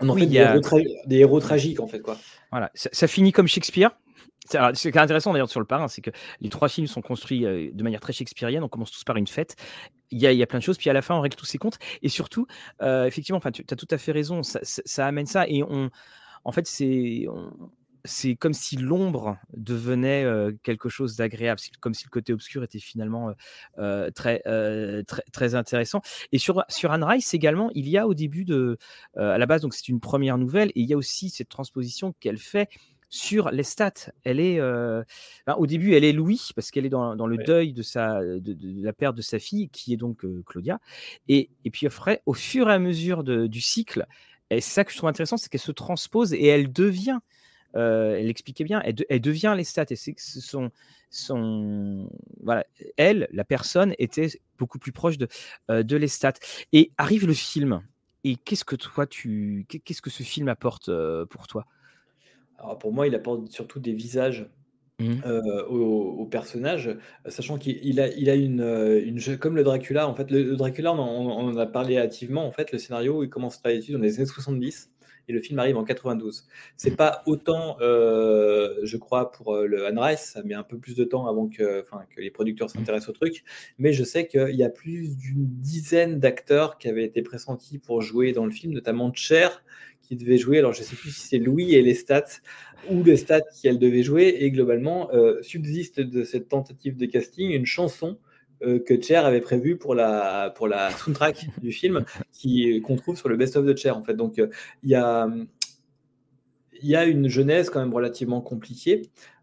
on 0.00 0.08
en 0.08 0.16
fait 0.16 0.26
des, 0.26 1.16
héros 1.16 1.40
tragiques 1.40 1.80
en 1.80 1.86
fait 1.86 2.00
quoi. 2.00 2.18
Voilà 2.50 2.70
ça 2.74 3.06
finit 3.08 3.32
comme 3.32 3.48
Shakespeare 3.48 3.96
ce 4.44 4.88
qui 4.88 4.88
est 4.88 4.98
intéressant 4.98 5.32
d'ailleurs 5.32 5.50
sur 5.50 5.60
le 5.60 5.66
parrain, 5.66 5.88
c'est 5.88 6.02
que 6.02 6.10
les 6.40 6.48
trois 6.48 6.68
films 6.68 6.86
sont 6.86 7.02
construits 7.02 7.46
euh, 7.46 7.70
de 7.72 7.82
manière 7.82 8.00
très 8.00 8.12
shakespearienne. 8.12 8.62
On 8.62 8.68
commence 8.68 8.90
tous 8.90 9.04
par 9.04 9.16
une 9.16 9.26
fête. 9.26 9.56
Il 10.10 10.20
y, 10.20 10.42
a, 10.42 10.46
plein 10.46 10.58
de 10.58 10.64
choses, 10.64 10.78
puis 10.78 10.90
à 10.90 10.92
la 10.92 11.02
fin, 11.02 11.16
on 11.16 11.20
règle 11.20 11.34
tous 11.34 11.46
ses 11.46 11.58
comptes. 11.58 11.78
Et 12.02 12.08
surtout, 12.08 12.46
euh, 12.82 13.06
effectivement, 13.06 13.40
tu 13.40 13.64
as 13.68 13.76
tout 13.76 13.88
à 13.90 13.98
fait 13.98 14.12
raison, 14.12 14.42
ça, 14.42 15.06
amène 15.06 15.26
ça. 15.26 15.48
Et 15.48 15.62
on, 15.62 15.90
en 16.44 16.52
fait, 16.52 16.66
c'est. 16.66 17.26
C'est 18.06 18.36
comme 18.36 18.52
si 18.52 18.76
l'ombre 18.76 19.38
devenait 19.56 20.24
euh, 20.24 20.52
quelque 20.62 20.90
chose 20.90 21.16
d'agréable, 21.16 21.58
comme 21.80 21.94
si 21.94 22.04
le 22.04 22.10
côté 22.10 22.34
obscur 22.34 22.62
était 22.62 22.78
finalement 22.78 23.32
très, 24.14 24.42
très, 25.32 25.54
intéressant. 25.54 26.02
Et 26.30 26.36
sur, 26.36 26.62
sur 26.68 26.92
Anne 26.92 27.02
Rice 27.02 27.32
également, 27.32 27.70
il 27.74 27.88
y 27.88 27.96
a 27.96 28.06
au 28.06 28.12
début 28.12 28.44
de, 28.44 28.76
à 29.16 29.38
la 29.38 29.46
base, 29.46 29.66
c'est 29.70 29.88
une 29.88 30.00
première 30.00 30.36
nouvelle, 30.36 30.68
et 30.74 30.80
il 30.80 30.86
y 30.86 30.92
a 30.92 30.98
aussi 30.98 31.30
cette 31.30 31.48
transposition 31.48 32.12
qu'elle 32.20 32.36
fait 32.36 32.68
sur 33.14 33.50
les 33.50 33.62
stats. 33.62 34.10
Elle 34.24 34.40
est, 34.40 34.58
euh, 34.58 35.04
au 35.56 35.68
début, 35.68 35.94
elle 35.94 36.02
est 36.02 36.12
Louis 36.12 36.50
parce 36.56 36.72
qu'elle 36.72 36.84
est 36.84 36.90
dans, 36.90 37.14
le 37.14 37.36
deuil 37.38 37.72
de, 37.72 37.82
sa, 37.82 38.20
de, 38.20 38.56
la 38.82 38.92
perte 38.92 39.14
de 39.14 39.22
sa 39.22 39.38
fille, 39.38 39.68
qui 39.68 39.92
est 39.92 39.96
donc 39.96 40.24
euh, 40.24 40.42
Claudia. 40.44 40.80
Et, 41.28 41.48
et 41.64 41.70
puis, 41.70 41.86
après, 41.86 42.22
au 42.26 42.34
fur 42.34 42.68
et 42.68 42.72
à 42.72 42.78
mesure 42.80 43.22
du 43.22 43.60
cycle, 43.60 44.04
et 44.50 44.60
c'est 44.60 44.72
ça 44.72 44.84
que 44.84 44.90
je 44.90 44.96
trouve 44.96 45.08
intéressant, 45.08 45.36
c'est 45.36 45.48
qu'elle 45.48 45.60
se 45.60 45.70
transpose 45.70 46.34
et 46.34 46.46
elle 46.46 46.72
devient, 46.72 47.20
euh, 47.76 48.16
elle 48.18 48.28
expliquait 48.28 48.64
bien, 48.64 48.82
elle, 48.84 48.96
elle, 49.08 49.20
devient 49.20 49.56
stats 49.62 49.86
Et 49.90 49.96
c'est 49.96 50.16
son, 51.10 52.10
voilà, 52.42 52.66
elle, 52.96 53.28
la 53.30 53.44
personne, 53.44 53.94
était 53.98 54.28
beaucoup 54.58 54.80
plus 54.80 54.92
proche 54.92 55.18
de, 55.18 55.28
de 55.68 56.06
stats 56.08 56.32
Et 56.72 56.90
arrive 56.98 57.28
le 57.28 57.34
film. 57.34 57.80
Et 58.24 58.34
qu'est-ce 58.36 58.64
que 58.64 58.76
toi, 58.76 59.06
tu, 59.06 59.66
qu'est-ce 59.68 60.02
que 60.02 60.10
ce 60.10 60.24
film 60.24 60.48
apporte 60.48 60.90
pour 61.30 61.46
toi? 61.46 61.64
Alors 62.58 62.78
pour 62.78 62.92
moi, 62.92 63.06
il 63.06 63.14
apporte 63.14 63.50
surtout 63.50 63.80
des 63.80 63.92
visages 63.92 64.48
mmh. 65.00 65.20
aux, 65.68 66.26
personnages, 66.26 66.96
sachant 67.28 67.58
qu'il 67.58 68.00
a, 68.00 68.08
il 68.08 68.30
a 68.30 68.34
une, 68.34 68.62
une, 69.04 69.38
comme 69.38 69.56
le 69.56 69.62
Dracula, 69.62 70.08
en 70.08 70.14
fait, 70.14 70.30
le, 70.30 70.56
Dracula, 70.56 70.92
on 70.92 70.98
en, 70.98 71.56
a 71.56 71.66
parlé 71.66 71.98
hâtivement, 71.98 72.46
en 72.46 72.52
fait, 72.52 72.72
le 72.72 72.78
scénario, 72.78 73.22
il 73.22 73.28
commence 73.28 73.60
à 73.64 73.72
être 73.72 73.90
dans 73.90 73.98
les 73.98 74.16
années 74.16 74.26
70 74.26 74.90
et 75.26 75.32
le 75.32 75.40
film 75.40 75.58
arrive 75.58 75.78
en 75.78 75.84
92. 75.84 76.46
C'est 76.76 76.90
mmh. 76.90 76.96
pas 76.96 77.22
autant, 77.26 77.76
je 77.80 78.96
crois, 78.96 79.30
pour 79.32 79.56
le 79.56 79.86
Anne 79.86 79.98
Rice, 79.98 80.32
ça 80.34 80.42
met 80.42 80.54
un 80.54 80.62
peu 80.62 80.78
plus 80.78 80.94
de 80.94 81.04
temps 81.04 81.26
avant 81.26 81.48
que, 81.48 81.82
que 81.82 82.20
les 82.20 82.30
producteurs 82.30 82.68
mmh. 82.68 82.78
s'intéressent 82.78 83.10
au 83.10 83.12
truc, 83.12 83.44
mais 83.78 83.92
je 83.92 84.04
sais 84.04 84.26
qu'il 84.26 84.54
y 84.54 84.64
a 84.64 84.70
plus 84.70 85.16
d'une 85.16 85.46
dizaine 85.46 86.18
d'acteurs 86.18 86.78
qui 86.78 86.88
avaient 86.88 87.04
été 87.04 87.22
pressentis 87.22 87.78
pour 87.78 88.02
jouer 88.02 88.32
dans 88.32 88.44
le 88.44 88.50
film, 88.50 88.72
notamment 88.72 89.12
Cher, 89.14 89.62
qui 90.06 90.16
devait 90.16 90.38
jouer. 90.38 90.58
Alors, 90.58 90.72
je 90.72 90.80
ne 90.80 90.84
sais 90.84 90.96
plus 90.96 91.10
si 91.10 91.26
c'est 91.26 91.38
Louis 91.38 91.74
et 91.74 91.82
les 91.82 91.94
stats 91.94 92.40
ou 92.90 93.02
les 93.02 93.16
stats 93.16 93.40
qu'elle 93.62 93.78
devait 93.78 94.02
jouer. 94.02 94.36
Et 94.40 94.50
globalement, 94.50 95.10
euh, 95.12 95.40
subsiste 95.42 96.00
de 96.00 96.24
cette 96.24 96.48
tentative 96.48 96.96
de 96.96 97.06
casting 97.06 97.50
une 97.50 97.66
chanson 97.66 98.18
euh, 98.62 98.78
que 98.78 99.00
Cher 99.00 99.24
avait 99.26 99.40
prévue 99.40 99.76
pour 99.76 99.94
la, 99.94 100.52
pour 100.56 100.68
la 100.68 100.90
soundtrack 100.90 101.46
du 101.62 101.72
film 101.72 102.04
qui, 102.32 102.80
qu'on 102.82 102.96
trouve 102.96 103.16
sur 103.16 103.28
le 103.28 103.36
best-of 103.36 103.64
de 103.64 103.76
Cher. 103.76 103.96
En 103.96 104.02
fait. 104.02 104.14
Donc, 104.14 104.38
euh, 104.38 104.48
il 104.82 104.90
y, 104.90 104.94
a, 104.94 105.28
y 106.82 106.94
a 106.94 107.04
une 107.04 107.28
genèse 107.28 107.70
quand 107.70 107.80
même 107.80 107.94
relativement 107.94 108.40
compliquée. 108.40 109.02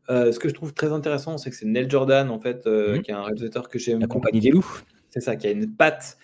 ce 0.10 0.38
que 0.38 0.50
je 0.50 0.54
trouve 0.54 0.74
très 0.74 0.92
intéressant, 0.92 1.38
c'est 1.38 1.50
que 1.50 1.56
c'est 1.56 1.66
Neil 1.66 1.90
Jordan, 1.90 2.30
en 2.30 2.40
fait, 2.40 2.66
mhm. 2.66 3.02
qui 3.02 3.12
est 3.12 3.14
un 3.14 3.24
réalisateur 3.24 3.70
que 3.70 3.80
j'aime. 3.80 4.00
La 4.00 4.08
compagnie 4.08 4.40
des 4.40 4.52
loups. 4.52 4.82
C'est 5.10 5.20
ça, 5.20 5.36
qui 5.36 5.46
a 5.46 5.52
une 5.52 5.70
patte, 5.70 6.18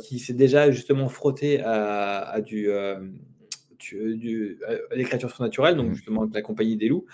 qui 0.00 0.20
s'est 0.20 0.34
déjà 0.34 0.70
justement 0.70 1.08
frotté 1.08 1.60
à, 1.62 2.20
à 2.20 2.40
du, 2.40 2.70
euh, 2.70 3.00
du, 3.80 4.58
euh, 4.68 4.78
l'écriture 4.94 5.30
surnaturelle, 5.30 5.76
donc 5.76 5.90
mmh. 5.90 5.94
justement 5.94 6.22
avec 6.22 6.34
la 6.34 6.42
compagnie 6.42 6.76
des 6.76 6.88
loups. 6.88 7.06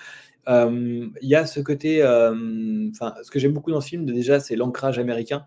Il 0.48 1.10
y 1.22 1.34
a 1.34 1.44
ce 1.44 1.58
côté, 1.58 2.04
enfin, 2.04 3.14
ce 3.22 3.30
que 3.32 3.40
j'aime 3.40 3.52
beaucoup 3.52 3.72
dans 3.72 3.80
ce 3.80 3.88
film, 3.88 4.06
déjà, 4.06 4.38
c'est 4.38 4.54
l'ancrage 4.54 4.98
américain 4.98 5.46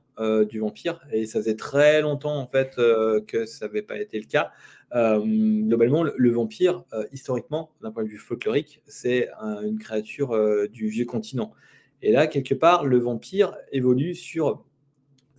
du 0.49 0.59
vampire, 0.59 0.99
et 1.13 1.25
ça 1.25 1.39
faisait 1.39 1.55
très 1.55 2.01
longtemps 2.01 2.35
en 2.35 2.47
fait 2.47 2.75
que 2.75 3.45
ça 3.45 3.67
n'avait 3.67 3.81
pas 3.81 3.97
été 3.97 4.19
le 4.19 4.25
cas. 4.25 4.51
globalement, 4.93 6.03
le, 6.03 6.29
vampire, 6.31 6.83
historiquement, 7.13 7.71
d'un 7.81 7.91
point 7.91 8.03
de 8.03 8.09
vue 8.09 8.17
folklorique, 8.17 8.81
c'est 8.87 9.29
une 9.63 9.79
créature 9.79 10.37
du 10.67 10.89
vieux 10.89 11.05
continent. 11.05 11.53
Et 12.01 12.11
là, 12.11 12.27
quelque 12.27 12.53
part, 12.53 12.85
le 12.85 12.97
vampire 12.97 13.55
évolue 13.71 14.15
sur 14.15 14.65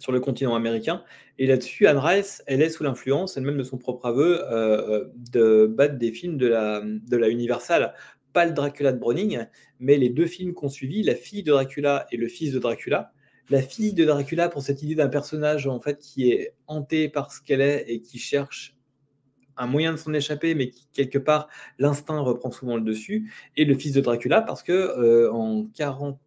sur 0.01 0.13
le 0.13 0.21
continent 0.21 0.57
américain. 0.57 1.05
Et 1.41 1.47
là-dessus, 1.47 1.87
Anne 1.87 1.97
Rice, 1.97 2.43
elle 2.47 2.61
est 2.61 2.69
sous 2.69 2.85
l'influence, 2.85 3.39
elle-même 3.39 3.57
de 3.57 3.63
son 3.63 3.79
propre 3.79 4.05
aveu, 4.05 4.43
euh, 4.53 5.07
de 5.33 5.65
battre 5.65 5.97
des 5.97 6.13
films 6.13 6.37
de 6.37 6.47
la, 6.47 6.83
de 6.83 7.31
Universal. 7.31 7.95
Pas 8.35 8.45
le 8.45 8.53
Dracula 8.53 8.93
de 8.93 8.99
Browning, 8.99 9.47
mais 9.79 9.97
les 9.97 10.11
deux 10.11 10.27
films 10.27 10.53
qu'on 10.53 10.69
suivi, 10.69 11.03
La 11.03 11.15
fille 11.15 11.43
de 11.43 11.51
Dracula 11.51 12.07
et 12.13 12.19
Le 12.19 12.29
fils 12.29 12.53
de 12.53 12.59
Dracula. 12.59 13.15
La 13.49 13.63
fille 13.63 13.95
de 13.95 14.05
Dracula 14.05 14.51
pour 14.51 14.61
cette 14.61 14.83
idée 14.83 14.95
d'un 14.95 15.09
personnage 15.09 15.67
en 15.67 15.81
fait 15.81 15.99
qui 15.99 16.31
est 16.31 16.53
hanté 16.67 17.09
par 17.09 17.33
ce 17.33 17.41
qu'elle 17.41 17.63
est 17.63 17.87
et 17.89 18.03
qui 18.03 18.19
cherche 18.19 18.77
un 19.57 19.67
moyen 19.67 19.93
de 19.93 19.97
s'en 19.97 20.13
échapper, 20.13 20.55
mais 20.55 20.69
qui 20.69 20.89
quelque 20.93 21.19
part 21.19 21.49
l'instinct 21.79 22.21
reprend 22.21 22.51
souvent 22.51 22.77
le 22.77 22.83
dessus. 22.83 23.33
Et 23.57 23.65
le 23.65 23.79
fils 23.79 23.95
de 23.95 24.03
Dracula 24.03 24.43
parce 24.43 24.63
que 24.63 24.73
euh, 24.73 25.33
en 25.33 25.65
40 25.75 26.21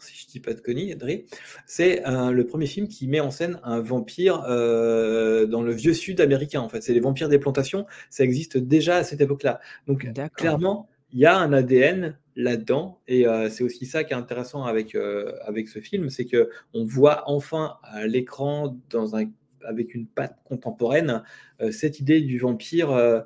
si 0.00 0.22
je 0.22 0.26
dis 0.28 0.40
pas 0.40 0.54
de 0.54 0.60
conneries, 0.60 1.26
c'est 1.66 2.02
le 2.06 2.42
premier 2.44 2.66
film 2.66 2.88
qui 2.88 3.08
met 3.08 3.20
en 3.20 3.30
scène 3.30 3.60
un 3.62 3.80
vampire 3.80 4.44
euh, 4.48 5.46
dans 5.46 5.62
le 5.62 5.72
vieux 5.72 5.94
sud 5.94 6.20
américain. 6.20 6.60
En 6.60 6.68
fait, 6.68 6.82
c'est 6.82 6.94
les 6.94 7.00
vampires 7.00 7.28
des 7.28 7.38
plantations. 7.38 7.86
Ça 8.10 8.24
existe 8.24 8.56
déjà 8.58 8.96
à 8.96 9.04
cette 9.04 9.20
époque-là. 9.20 9.60
Donc 9.86 10.06
clairement, 10.36 10.88
il 11.12 11.20
y 11.20 11.26
a 11.26 11.36
un 11.36 11.52
ADN 11.52 12.18
là-dedans, 12.38 13.00
et 13.08 13.26
euh, 13.26 13.48
c'est 13.48 13.64
aussi 13.64 13.86
ça 13.86 14.04
qui 14.04 14.12
est 14.12 14.16
intéressant 14.16 14.64
avec 14.64 14.94
euh, 14.94 15.32
avec 15.44 15.68
ce 15.68 15.78
film, 15.78 16.10
c'est 16.10 16.26
que 16.26 16.50
on 16.74 16.84
voit 16.84 17.22
enfin 17.26 17.78
à 17.82 18.06
l'écran 18.06 18.76
dans 18.90 19.16
un 19.16 19.30
avec 19.64 19.94
une 19.94 20.06
patte 20.06 20.38
contemporaine 20.44 21.24
cette 21.72 21.98
idée 21.98 22.20
du 22.20 22.38
vampire 22.38 23.24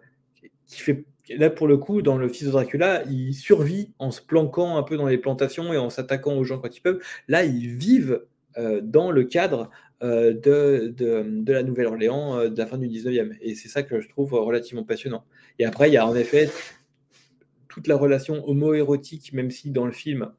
qui 0.67 0.81
fait 0.81 1.05
là, 1.29 1.51
pour 1.51 1.69
le 1.69 1.77
coup, 1.77 2.03
dans 2.03 2.17
le 2.17 2.29
fils 2.29 2.47
de 2.47 2.51
Dracula, 2.51 3.03
il 3.11 3.35
survit 3.35 3.93
en 3.99 4.11
se 4.11 4.21
planquant 4.21 4.77
un 4.77 4.83
peu 4.83 4.97
dans 4.97 5.07
les 5.07 5.19
plantations 5.19 5.73
et 5.73 5.79
en 5.79 5.91
s'attaquant 5.91 6.37
aux 6.37 6.45
gens 6.45 6.59
quand 6.59 6.77
ils 6.77 6.81
peuvent. 6.81 7.01
Là, 7.29 7.45
ils 7.45 7.69
vivent 7.69 8.23
euh, 8.57 8.81
dans 8.83 9.11
le 9.11 9.25
cadre 9.25 9.71
euh, 10.03 10.33
de, 10.33 10.93
de, 10.97 11.53
la 11.53 11.63
Nouvelle-Orléans 11.63 12.39
euh, 12.39 12.49
de 12.49 12.59
la 12.59 12.67
fin 12.67 12.79
du 12.79 12.89
19e. 12.89 13.37
Et 13.41 13.55
c'est 13.55 13.69
ça 13.69 13.83
que 13.83 14.01
je 14.01 14.09
trouve 14.09 14.33
relativement 14.33 14.85
passionnant. 14.85 15.25
Et 15.59 15.65
après, 15.65 15.89
il 15.89 15.93
y 15.93 15.97
a 15.97 16.07
en 16.07 16.15
effet 16.15 16.51
toute 17.69 17.87
la 17.87 17.97
relation 17.97 18.49
homo-érotique, 18.49 19.33
même 19.33 19.51
si 19.51 19.71
dans 19.71 19.87
le 19.87 19.93
film, 19.93 20.33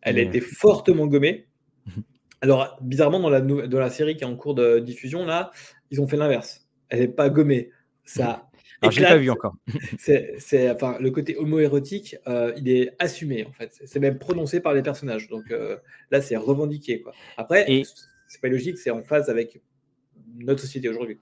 elle 0.00 0.18
a 0.18 0.22
été 0.22 0.40
fortement 0.40 1.06
gommée. 1.06 1.46
Alors, 2.40 2.78
bizarrement, 2.80 3.20
dans 3.20 3.28
la, 3.28 3.40
dans 3.40 3.80
la 3.80 3.90
série 3.90 4.16
qui 4.16 4.22
est 4.22 4.26
en 4.26 4.36
cours 4.36 4.54
de 4.54 4.78
diffusion, 4.78 5.26
là, 5.26 5.50
ils 5.90 6.00
ont 6.00 6.06
fait 6.06 6.16
l'inverse. 6.16 6.66
Elle 6.88 7.00
n'est 7.00 7.08
pas 7.08 7.28
gommée. 7.28 7.70
Ça 8.04 8.47
alors, 8.80 8.92
je 8.92 9.00
l'ai 9.00 9.06
pas 9.06 9.16
vu 9.16 9.30
encore. 9.30 9.56
c'est, 9.98 10.70
enfin, 10.70 10.96
le 11.00 11.10
côté 11.10 11.36
homoérotique, 11.36 12.16
euh, 12.26 12.52
il 12.56 12.68
est 12.68 12.94
assumé 12.98 13.44
en 13.44 13.52
fait. 13.52 13.80
C'est 13.84 13.98
même 13.98 14.18
prononcé 14.18 14.60
par 14.60 14.74
les 14.74 14.82
personnages. 14.82 15.28
Donc 15.28 15.50
euh, 15.50 15.76
là, 16.10 16.20
c'est 16.20 16.36
revendiqué. 16.36 17.02
Quoi. 17.02 17.12
Après, 17.36 17.70
Et... 17.70 17.84
c'est 18.28 18.40
pas 18.40 18.48
logique, 18.48 18.78
c'est 18.78 18.90
en 18.90 19.02
phase 19.02 19.30
avec 19.30 19.60
notre 20.36 20.60
société 20.60 20.88
aujourd'hui. 20.88 21.18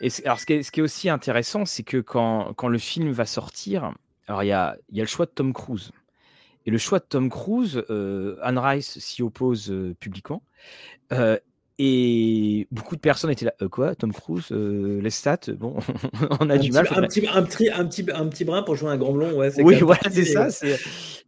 Et 0.00 0.08
alors, 0.24 0.40
ce 0.40 0.46
qui, 0.46 0.54
est, 0.54 0.62
ce 0.62 0.72
qui 0.72 0.80
est 0.80 0.82
aussi 0.82 1.10
intéressant, 1.10 1.66
c'est 1.66 1.82
que 1.82 1.98
quand, 1.98 2.54
quand, 2.54 2.68
le 2.68 2.78
film 2.78 3.10
va 3.10 3.26
sortir, 3.26 3.92
alors 4.26 4.42
il 4.42 4.46
y 4.46 4.52
a, 4.52 4.78
y 4.90 5.00
a, 5.00 5.02
le 5.02 5.08
choix 5.08 5.26
de 5.26 5.32
Tom 5.32 5.52
Cruise. 5.52 5.92
Et 6.64 6.70
le 6.70 6.78
choix 6.78 6.98
de 6.98 7.04
Tom 7.04 7.28
Cruise, 7.28 7.82
euh, 7.90 8.38
Anne 8.40 8.58
Rice 8.58 8.98
s'y 8.98 9.22
oppose 9.22 9.74
publiquement. 9.98 10.42
Et 11.82 12.68
beaucoup 12.70 12.94
de 12.94 13.00
personnes 13.00 13.30
étaient 13.30 13.46
là. 13.46 13.54
«Euh, 13.62 13.68
quoi, 13.70 13.94
Tom 13.94 14.12
Cruise, 14.12 14.52
euh, 14.52 15.00
les 15.00 15.08
stats, 15.08 15.50
bon, 15.56 15.78
on 16.40 16.50
a 16.50 16.58
du 16.58 16.72
mal. 16.72 16.86
Un 16.94 17.06
petit, 17.06 17.26
un, 17.26 17.42
petit, 17.42 17.70
un, 17.70 17.86
petit, 17.86 18.04
un 18.12 18.26
petit 18.26 18.44
brin 18.44 18.62
pour 18.62 18.76
jouer 18.76 18.90
un 18.90 18.98
grand 18.98 19.12
blond, 19.12 19.32
ouais. 19.32 19.50
Oui, 19.62 19.76
voilà, 19.80 20.02
c'est 20.10 20.26
ça. 20.26 20.48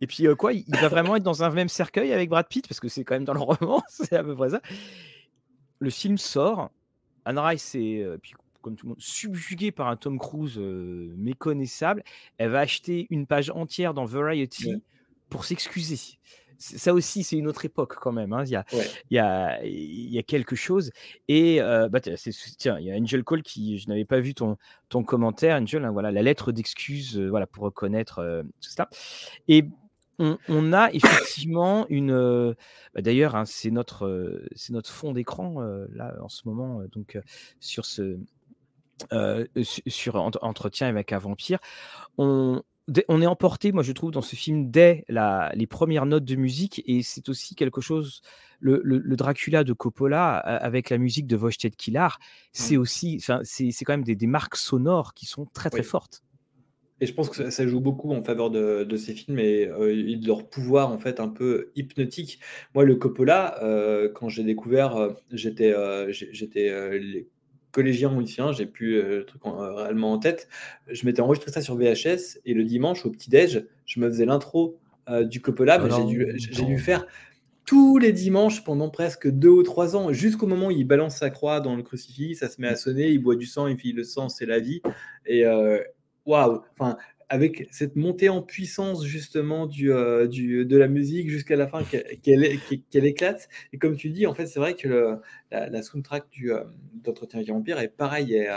Et 0.03 0.07
puis, 0.07 0.27
euh, 0.27 0.35
quoi, 0.35 0.53
il 0.53 0.67
va 0.69 0.89
vraiment 0.89 1.17
être 1.17 1.23
dans 1.23 1.43
un 1.43 1.49
même 1.49 1.71
cercueil 1.71 2.13
avec 2.13 2.29
Brad 2.29 2.47
Pitt, 2.47 2.69
parce 2.69 2.81
que 2.81 2.89
c'est 2.89 3.03
quand 3.03 3.15
même 3.15 3.25
dans 3.25 3.33
le 3.33 3.41
roman, 3.41 3.83
c'est 3.89 4.13
à 4.15 4.23
peu 4.23 4.37
près 4.37 4.51
ça. 4.51 4.61
Le 5.79 5.89
film 5.89 6.19
sort. 6.19 6.71
Anne 7.25 7.39
Rice 7.39 7.75
est, 7.75 8.05
puis, 8.21 8.35
comme 8.61 8.77
tout 8.77 8.85
le 8.85 8.91
monde, 8.91 9.01
subjuguée 9.01 9.73
par 9.73 9.89
un 9.89 9.97
Tom 9.97 10.19
Cruise 10.19 10.59
méconnaissable. 10.59 12.05
Elle 12.37 12.51
va 12.51 12.61
acheter 12.61 13.07
une 13.09 13.27
page 13.27 13.49
entière 13.49 13.95
dans 13.95 14.05
Variety 14.05 14.83
pour 15.31 15.47
s'excuser 15.47 16.19
ça 16.63 16.95
aussi, 16.95 17.25
c'est 17.25 17.37
une 17.37 17.49
autre 17.49 17.65
époque 17.65 17.97
quand 18.01 18.13
même. 18.13 18.33
Hein. 18.33 18.45
Il, 18.45 18.53
y 18.53 18.57
a, 18.57 18.65
il, 19.11 19.15
y 19.15 19.19
a, 19.19 19.65
il 19.65 20.13
y 20.13 20.19
a 20.19 20.23
quelque 20.23 20.57
chose. 20.57 20.91
Et 21.29 21.61
bah, 21.61 22.01
tiens, 22.01 22.79
il 22.79 22.87
y 22.87 22.93
a 22.93 22.95
Angel 22.95 23.25
Cole 23.25 23.43
qui, 23.43 23.79
je 23.79 23.89
n'avais 23.89 24.05
pas 24.05 24.21
vu 24.21 24.35
ton, 24.35 24.57
ton 24.89 25.03
commentaire, 25.03 25.61
Angel, 25.61 25.85
hein, 25.85 25.91
voilà, 25.91 26.11
la 26.11 26.23
lettre 26.23 26.53
d'excuse 26.53 27.19
voilà, 27.19 27.47
pour 27.47 27.65
reconnaître 27.65 28.45
tout 28.61 28.71
ça. 28.71 28.89
Et 29.49 29.65
on, 30.19 30.73
a 30.73 30.91
effectivement 30.93 31.87
une. 31.89 32.55
Bah, 32.95 33.03
d'ailleurs, 33.03 33.35
hein, 33.35 33.45
c'est 33.45 33.71
notre, 33.71 34.43
c'est 34.55 34.73
notre 34.73 34.91
fond 34.91 35.13
d'écran 35.13 35.61
là 35.93 36.15
en 36.23 36.29
ce 36.29 36.47
moment, 36.47 36.83
donc 36.93 37.19
sur 37.61 37.85
ce. 37.85 38.19
sur 39.57 40.17
entretien 40.17 40.87
avec 40.87 41.13
un 41.13 41.19
vampire, 41.19 41.59
on, 42.19 42.63
on 43.09 43.23
est 43.23 43.27
emporté, 43.27 43.73
moi 43.73 43.83
je 43.83 43.93
trouve, 43.93 44.11
dans 44.11 44.23
ce 44.23 44.37
film 44.37 44.71
dès 44.71 45.05
les 45.09 45.67
premières 45.67 46.07
notes 46.07 46.25
de 46.25 46.37
musique, 46.37 46.83
et 46.87 47.03
c'est 47.03 47.29
aussi 47.29 47.55
quelque 47.55 47.81
chose. 47.81 48.23
Le, 48.61 49.17
Dracula 49.17 49.65
de 49.65 49.73
Coppola 49.73 50.37
avec 50.37 50.89
la 50.91 50.99
musique 50.99 51.27
de 51.27 51.37
Wojciech 51.37 51.77
Kilar, 51.77 52.19
c'est 52.53 52.77
mmh. 52.77 52.81
aussi, 52.81 53.25
c'est 53.43 53.85
quand 53.85 53.93
même 53.93 54.05
des, 54.05 54.27
marques 54.27 54.57
sonores 54.57 55.15
qui 55.15 55.27
sont 55.27 55.47
très 55.47 55.69
très 55.69 55.83
fortes. 55.83 56.23
Et 57.01 57.07
je 57.07 57.15
pense 57.15 57.29
que 57.29 57.51
ça, 57.51 57.67
joue 57.67 57.81
beaucoup 57.81 58.13
en 58.13 58.23
faveur 58.23 58.51
de, 58.51 58.97
ces 58.97 59.13
films 59.15 59.41
et 59.41 59.67
euh, 59.67 60.17
de 60.17 60.27
leur 60.27 60.49
pouvoir 60.49 60.93
en 60.93 60.99
fait 60.99 61.19
un 61.19 61.27
peu 61.27 61.73
hypnotique. 61.75 62.39
Moi, 62.77 62.85
le 62.85 62.95
Coppola, 62.95 63.61
euh, 63.65 64.09
quand 64.09 64.29
j'ai 64.29 64.45
découvert, 64.45 64.97
euh, 64.97 65.11
j'étais 65.33 65.75
j'étais 66.13 66.71
collégien 67.73 68.15
ou 68.15 68.21
lycéen, 68.21 68.53
j'ai 68.53 68.67
plus 68.67 69.03
le 69.03 69.25
truc 69.25 69.43
réellement 69.45 70.13
en 70.13 70.19
tête. 70.19 70.49
Je 70.89 71.05
m'étais 71.05 71.21
enregistré 71.21 71.51
ça 71.51 71.61
sur 71.61 71.75
VHS 71.75 72.39
et 72.45 72.55
le 72.55 72.65
dimanche 72.65 73.05
au 73.05 73.11
petit-déj, 73.11 73.67
je 73.87 74.01
me 74.01 74.09
faisais 74.09 74.27
l'intro 74.27 74.79
du 75.23 75.41
Coppola, 75.41 75.79
mais 75.79 75.91
j'ai 75.91 76.05
dû, 76.05 76.27
j'ai 76.37 76.65
dû 76.65 76.79
faire 76.79 77.07
tous 77.65 77.99
les 77.99 78.13
dimanches 78.13 78.65
pendant 78.65 78.91
presque 78.91 79.29
deux 79.31 79.49
ou 79.49 79.63
trois 79.63 79.97
ans, 79.97 80.13
jusqu'au 80.13 80.47
moment 80.47 80.67
où 80.67 80.71
il 80.73 80.85
balance 80.85 81.17
sa 81.17 81.31
croix 81.31 81.61
dans 81.61 81.77
le 81.77 81.83
crucifix, 81.83 82.35
ça 82.35 82.49
se 82.49 82.61
met 82.61 82.69
à 82.69 82.77
sonner, 82.77 83.09
il 83.09 83.19
boit 83.19 83.37
du 83.37 83.47
sang, 83.47 83.67
il 83.67 83.79
fait 83.79 83.93
le 83.93 84.05
sang, 84.05 84.29
c'est 84.29 84.47
la 84.47 84.59
vie. 84.59 84.83
Et, 85.27 85.45
waouh, 86.27 86.61
enfin, 86.79 86.97
avec 87.33 87.67
cette 87.71 87.97
montée 87.97 88.29
en 88.29 88.43
puissance 88.43 89.07
justement 89.07 89.67
du, 89.67 89.91
euh, 89.91 90.29
du 90.29 90.67
de 90.67 90.77
la 90.77 90.87
musique 90.87 91.31
jusqu'à 91.31 91.57
la 91.57 91.67
fin 91.67 91.83
qu'elle 91.83 92.45
éclate. 93.07 93.49
Et 93.73 93.79
comme 93.79 93.97
tu 93.97 94.11
dis, 94.11 94.27
en 94.27 94.35
fait, 94.35 94.45
c'est 94.45 94.61
vrai 94.61 94.75
que 94.75 94.87
le, 94.87 95.19
la, 95.51 95.83
soundtrack 95.83 96.29
du 96.29 96.53
euh, 96.53 96.63
d'entretien 96.93 97.39
avec 97.39 97.49
vampire 97.49 97.79
est 97.79 97.89
pareil. 97.89 98.35
Et, 98.35 98.49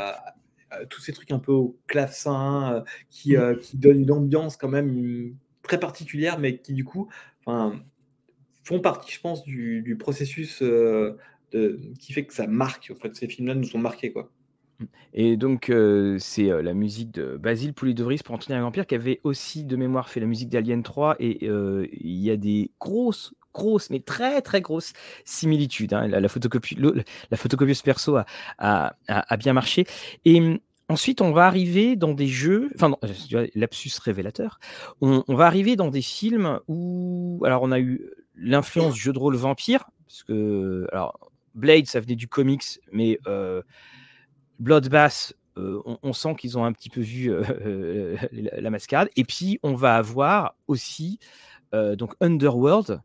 tous 0.89 0.99
ces 0.99 1.13
trucs 1.13 1.31
un 1.31 1.39
peu 1.39 1.53
au 1.53 1.79
clavecin 1.87 2.73
euh, 2.73 2.81
qui, 3.09 3.37
mm. 3.37 3.59
qui 3.59 3.77
donnent 3.77 4.01
une 4.01 4.11
ambiance 4.11 4.57
quand 4.57 4.67
même 4.67 5.33
très 5.61 5.79
particulière, 5.79 6.37
mais 6.37 6.57
qui 6.57 6.73
du 6.73 6.83
coup, 6.83 7.07
enfin, 7.45 7.81
font 8.65 8.81
partie, 8.81 9.13
je 9.13 9.21
pense, 9.21 9.45
du, 9.45 9.83
du 9.83 9.95
processus 9.95 10.61
de, 10.61 11.17
qui 11.97 12.11
fait 12.11 12.25
que 12.25 12.33
ça 12.33 12.45
marque. 12.45 12.91
En 12.93 12.99
fait, 12.99 13.15
ces 13.15 13.29
films-là 13.29 13.55
nous 13.55 13.63
sont 13.63 13.79
marqués, 13.79 14.11
quoi. 14.11 14.29
Et 15.13 15.37
donc, 15.37 15.71
c'est 16.19 16.49
la 16.61 16.73
musique 16.73 17.11
de 17.11 17.37
Basile 17.37 17.73
Poulidori 17.73 18.19
pour 18.23 18.35
Anthony 18.35 18.59
Vampire, 18.59 18.85
qui 18.85 18.95
avait 18.95 19.21
aussi 19.23 19.63
de 19.63 19.75
mémoire 19.75 20.09
fait 20.09 20.19
la 20.19 20.25
musique 20.25 20.49
d'Alien 20.49 20.83
3. 20.83 21.15
Et 21.19 21.45
il 21.45 22.19
y 22.19 22.29
a 22.31 22.37
des 22.37 22.71
grosses, 22.79 23.33
grosses, 23.55 23.89
mais 23.89 24.01
très, 24.01 24.41
très 24.41 24.61
grosses 24.61 24.93
similitudes. 25.23 25.93
Hein. 25.93 26.07
La, 26.07 26.29
photocopie, 26.29 26.77
la 27.31 27.37
photocopieuse 27.37 27.81
perso 27.81 28.17
a, 28.59 28.95
bien 29.39 29.53
marché. 29.53 29.87
Et 30.25 30.39
mmh, 30.39 30.59
ensuite, 30.89 31.21
on 31.21 31.31
va 31.31 31.47
arriver 31.47 31.95
dans 31.95 32.13
des 32.13 32.27
jeux, 32.27 32.69
enfin, 32.75 32.89
non, 32.89 32.99
lapsus 33.55 33.97
révélateur, 34.03 34.59
on, 35.01 35.23
va 35.29 35.47
arriver 35.47 35.75
dans 35.75 35.89
des 35.89 36.03
films 36.03 36.59
où, 36.67 37.41
alors, 37.45 37.63
on 37.63 37.71
a 37.71 37.79
eu 37.79 38.01
l'influence 38.35 38.95
jeu 38.95 39.13
de 39.13 39.19
rôle 39.19 39.37
vampire, 39.37 39.85
parce 40.05 40.23
que, 40.23 40.87
alors, 40.91 41.31
Blade, 41.55 41.87
ça 41.87 42.01
venait 42.01 42.17
du 42.17 42.27
comics, 42.27 42.79
mais 42.91 43.17
Bloodbath, 44.59 45.33
euh, 45.57 45.81
on, 46.03 46.11
sent 46.13 46.35
qu'ils 46.35 46.57
ont 46.57 46.65
un 46.65 46.73
petit 46.73 46.89
peu 46.89 47.01
vu 47.01 47.31
euh, 47.31 48.17
la, 48.31 48.69
mascarade. 48.69 49.09
Et 49.15 49.23
puis, 49.23 49.59
on 49.63 49.73
va 49.73 49.95
avoir 49.95 50.55
aussi 50.67 51.19
euh, 51.73 51.95
donc 51.95 52.13
Underworld 52.19 53.01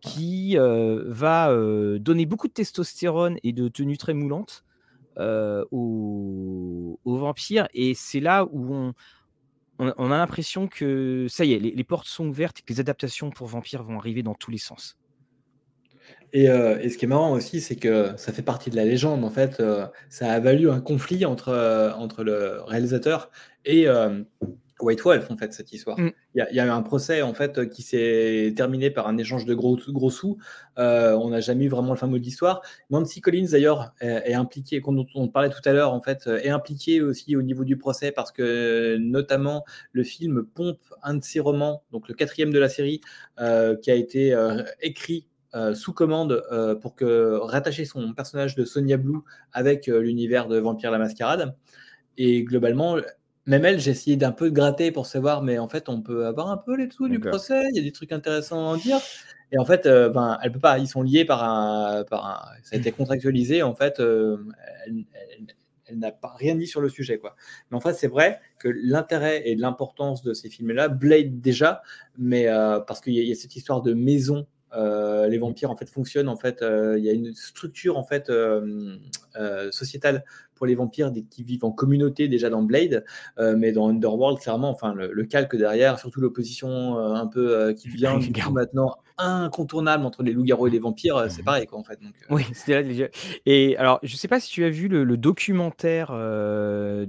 qui 0.00 0.56
va 0.56 1.54
donner 2.00 2.26
beaucoup 2.26 2.48
de 2.48 2.52
testostérone 2.52 3.38
et 3.44 3.52
de 3.52 3.68
tenue 3.68 3.96
très 3.96 4.14
moulante 4.14 4.64
aux, 5.70 6.98
vampires. 7.04 7.68
Et 7.72 7.94
c'est 7.94 8.18
là 8.18 8.44
où 8.50 8.74
on, 8.74 8.94
on, 9.78 10.10
a 10.10 10.18
l'impression 10.18 10.66
que 10.66 11.26
ça 11.28 11.44
y 11.44 11.52
est, 11.52 11.60
les, 11.60 11.70
les, 11.70 11.84
portes 11.84 12.08
sont 12.08 12.26
ouvertes 12.26 12.58
et 12.58 12.62
que 12.62 12.72
les 12.72 12.80
adaptations 12.80 13.30
pour 13.30 13.46
vampires 13.46 13.84
vont 13.84 13.96
arriver 13.96 14.24
dans 14.24 14.34
tous 14.34 14.50
les 14.50 14.58
sens. 14.58 14.98
Euh, 16.34 16.78
et, 16.80 16.88
ce 16.88 16.98
qui 16.98 17.04
est 17.04 17.08
marrant 17.08 17.32
aussi, 17.32 17.60
c'est 17.60 17.76
que 17.76 18.12
ça 18.16 18.32
fait 18.32 18.42
partie 18.42 18.70
de 18.70 18.76
la 18.76 18.84
légende. 18.84 19.24
En 19.24 19.30
fait, 19.30 19.60
euh, 19.60 19.86
ça 20.08 20.30
a 20.32 20.40
valu 20.40 20.70
un 20.70 20.80
conflit 20.80 21.24
entre, 21.24 21.48
euh, 21.48 21.92
entre 21.92 22.24
le 22.24 22.60
réalisateur 22.62 23.30
et 23.64 23.86
White 24.80 25.02
Wolf, 25.02 25.30
en 25.30 25.36
fait, 25.36 25.52
cette 25.52 25.72
histoire. 25.72 25.96
Mm. 26.00 26.10
Il 26.34 26.48
y, 26.50 26.58
a 26.58 26.66
eu 26.66 26.68
un 26.68 26.82
procès, 26.82 27.22
en 27.22 27.34
fait, 27.34 27.68
qui 27.68 27.82
s'est 27.82 28.52
terminé 28.56 28.90
par 28.90 29.06
un 29.06 29.16
échange 29.16 29.44
de 29.44 29.54
gros, 29.54 29.78
gros 29.88 30.10
sous. 30.10 30.38
on 30.76 31.28
n'a 31.28 31.38
jamais 31.38 31.66
eu 31.66 31.68
vraiment 31.68 31.92
le 31.92 31.98
fameux 31.98 32.18
d'histoire. 32.18 32.62
Nancy 32.90 33.20
Collins, 33.20 33.46
d'ailleurs, 33.52 33.94
est, 34.00 34.34
impliquée, 34.34 34.80
dont 34.80 35.06
on 35.14 35.28
parlait 35.28 35.50
tout 35.50 35.60
à 35.64 35.72
l'heure, 35.72 35.92
en 35.92 36.00
fait, 36.00 36.26
est 36.26 36.48
impliquée 36.48 37.00
aussi 37.00 37.36
au 37.36 37.42
niveau 37.42 37.62
du 37.62 37.76
procès 37.76 38.10
parce 38.10 38.32
que, 38.32 38.96
notamment, 38.96 39.64
le 39.92 40.02
film 40.02 40.42
pompe 40.42 40.80
un 41.04 41.14
de 41.14 41.22
ses 41.22 41.38
romans, 41.38 41.84
donc 41.92 42.08
le 42.08 42.14
quatrième 42.14 42.52
de 42.52 42.58
la 42.58 42.68
série, 42.68 43.00
qui 43.36 43.90
a 43.92 43.94
été 43.94 44.36
écrit 44.80 45.28
euh, 45.54 45.74
sous 45.74 45.92
commande 45.92 46.42
euh, 46.50 46.74
pour 46.74 46.94
que 46.94 47.36
rattacher 47.42 47.84
son 47.84 48.14
personnage 48.14 48.54
de 48.54 48.64
Sonia 48.64 48.96
Blue 48.96 49.18
avec 49.52 49.86
euh, 49.86 50.00
l'univers 50.00 50.48
de 50.48 50.58
Vampire 50.58 50.90
la 50.90 50.96
Mascarade. 50.96 51.54
Et 52.16 52.42
globalement, 52.42 52.96
même 53.44 53.64
elle, 53.66 53.78
j'ai 53.78 53.90
essayé 53.90 54.16
d'un 54.16 54.32
peu 54.32 54.48
gratter 54.48 54.92
pour 54.92 55.04
savoir, 55.04 55.42
mais 55.42 55.58
en 55.58 55.68
fait, 55.68 55.90
on 55.90 56.00
peut 56.00 56.24
avoir 56.24 56.50
un 56.50 56.56
peu 56.56 56.74
les 56.74 56.86
dessous 56.86 57.06
du 57.06 57.20
procès, 57.20 57.68
il 57.70 57.76
y 57.76 57.80
a 57.80 57.82
des 57.82 57.92
trucs 57.92 58.12
intéressants 58.12 58.66
à 58.66 58.72
en 58.72 58.76
dire. 58.78 58.98
Et 59.50 59.58
en 59.58 59.66
fait, 59.66 59.86
ben, 59.86 60.38
elle 60.42 60.52
peut 60.52 60.58
pas, 60.58 60.78
ils 60.78 60.88
sont 60.88 61.02
liés 61.02 61.26
par 61.26 61.44
un, 61.44 62.04
par 62.04 62.24
un 62.24 62.38
ça 62.62 62.76
a 62.76 62.78
été 62.78 62.90
contractualisé. 62.90 63.62
En 63.62 63.74
fait, 63.74 64.00
elle, 64.00 65.04
n'a 65.98 66.12
pas 66.12 66.34
rien 66.38 66.54
dit 66.54 66.66
sur 66.66 66.80
le 66.80 66.88
sujet, 66.88 67.18
quoi. 67.18 67.36
Mais 67.70 67.76
en 67.76 67.80
fait, 67.80 67.92
c'est 67.92 68.08
vrai 68.08 68.40
que 68.58 68.68
l'intérêt 68.68 69.46
et 69.46 69.54
l'importance 69.54 70.22
de 70.22 70.32
ces 70.32 70.48
films-là, 70.48 70.88
Blade 70.88 71.40
déjà, 71.42 71.82
mais 72.16 72.46
parce 72.86 73.02
qu'il 73.02 73.12
y, 73.12 73.30
a 73.30 73.34
cette 73.34 73.54
histoire 73.54 73.82
de 73.82 73.92
maison 73.92 74.46
euh, 74.74 75.28
les 75.28 75.38
vampires 75.38 75.70
en 75.70 75.76
fait 75.76 75.88
fonctionnent 75.88 76.28
en 76.28 76.36
fait. 76.36 76.62
Euh, 76.62 76.98
il 76.98 77.04
y 77.04 77.10
a 77.10 77.12
une 77.12 77.34
structure 77.34 77.98
en 77.98 78.04
fait 78.04 78.30
euh, 78.30 78.98
sociétale 79.70 80.24
pour 80.62 80.68
les 80.68 80.76
vampires 80.76 81.10
qui 81.28 81.42
vivent 81.42 81.64
en 81.64 81.72
communauté 81.72 82.28
déjà 82.28 82.48
dans 82.48 82.62
Blade, 82.62 83.04
mais 83.56 83.72
dans 83.72 83.88
Underworld 83.88 84.38
clairement, 84.38 84.70
enfin 84.70 84.94
le, 84.94 85.24
calque 85.24 85.56
derrière, 85.56 85.98
surtout 85.98 86.20
l'opposition 86.20 86.96
un 86.96 87.26
peu 87.26 87.72
qui 87.72 87.88
vient 87.88 88.20
maintenant 88.52 88.94
incontournable 89.18 90.06
entre 90.06 90.22
les 90.22 90.30
loups-garous 90.30 90.68
et 90.68 90.70
les 90.70 90.78
vampires, 90.78 91.26
c'est 91.28 91.40
mhm. 91.40 91.44
pareil 91.44 91.66
quoi 91.66 91.80
en 91.80 91.82
fait. 91.82 91.98
Donc, 92.00 92.14
Oui, 92.30 92.44
c'était 92.52 92.80
là. 92.80 93.08
Et 93.44 93.76
alors, 93.76 93.98
je 94.04 94.14
sais 94.14 94.28
pas 94.28 94.38
si 94.38 94.52
tu 94.52 94.62
as 94.62 94.70
vu 94.70 94.86
le, 94.86 95.16
documentaire 95.16 96.12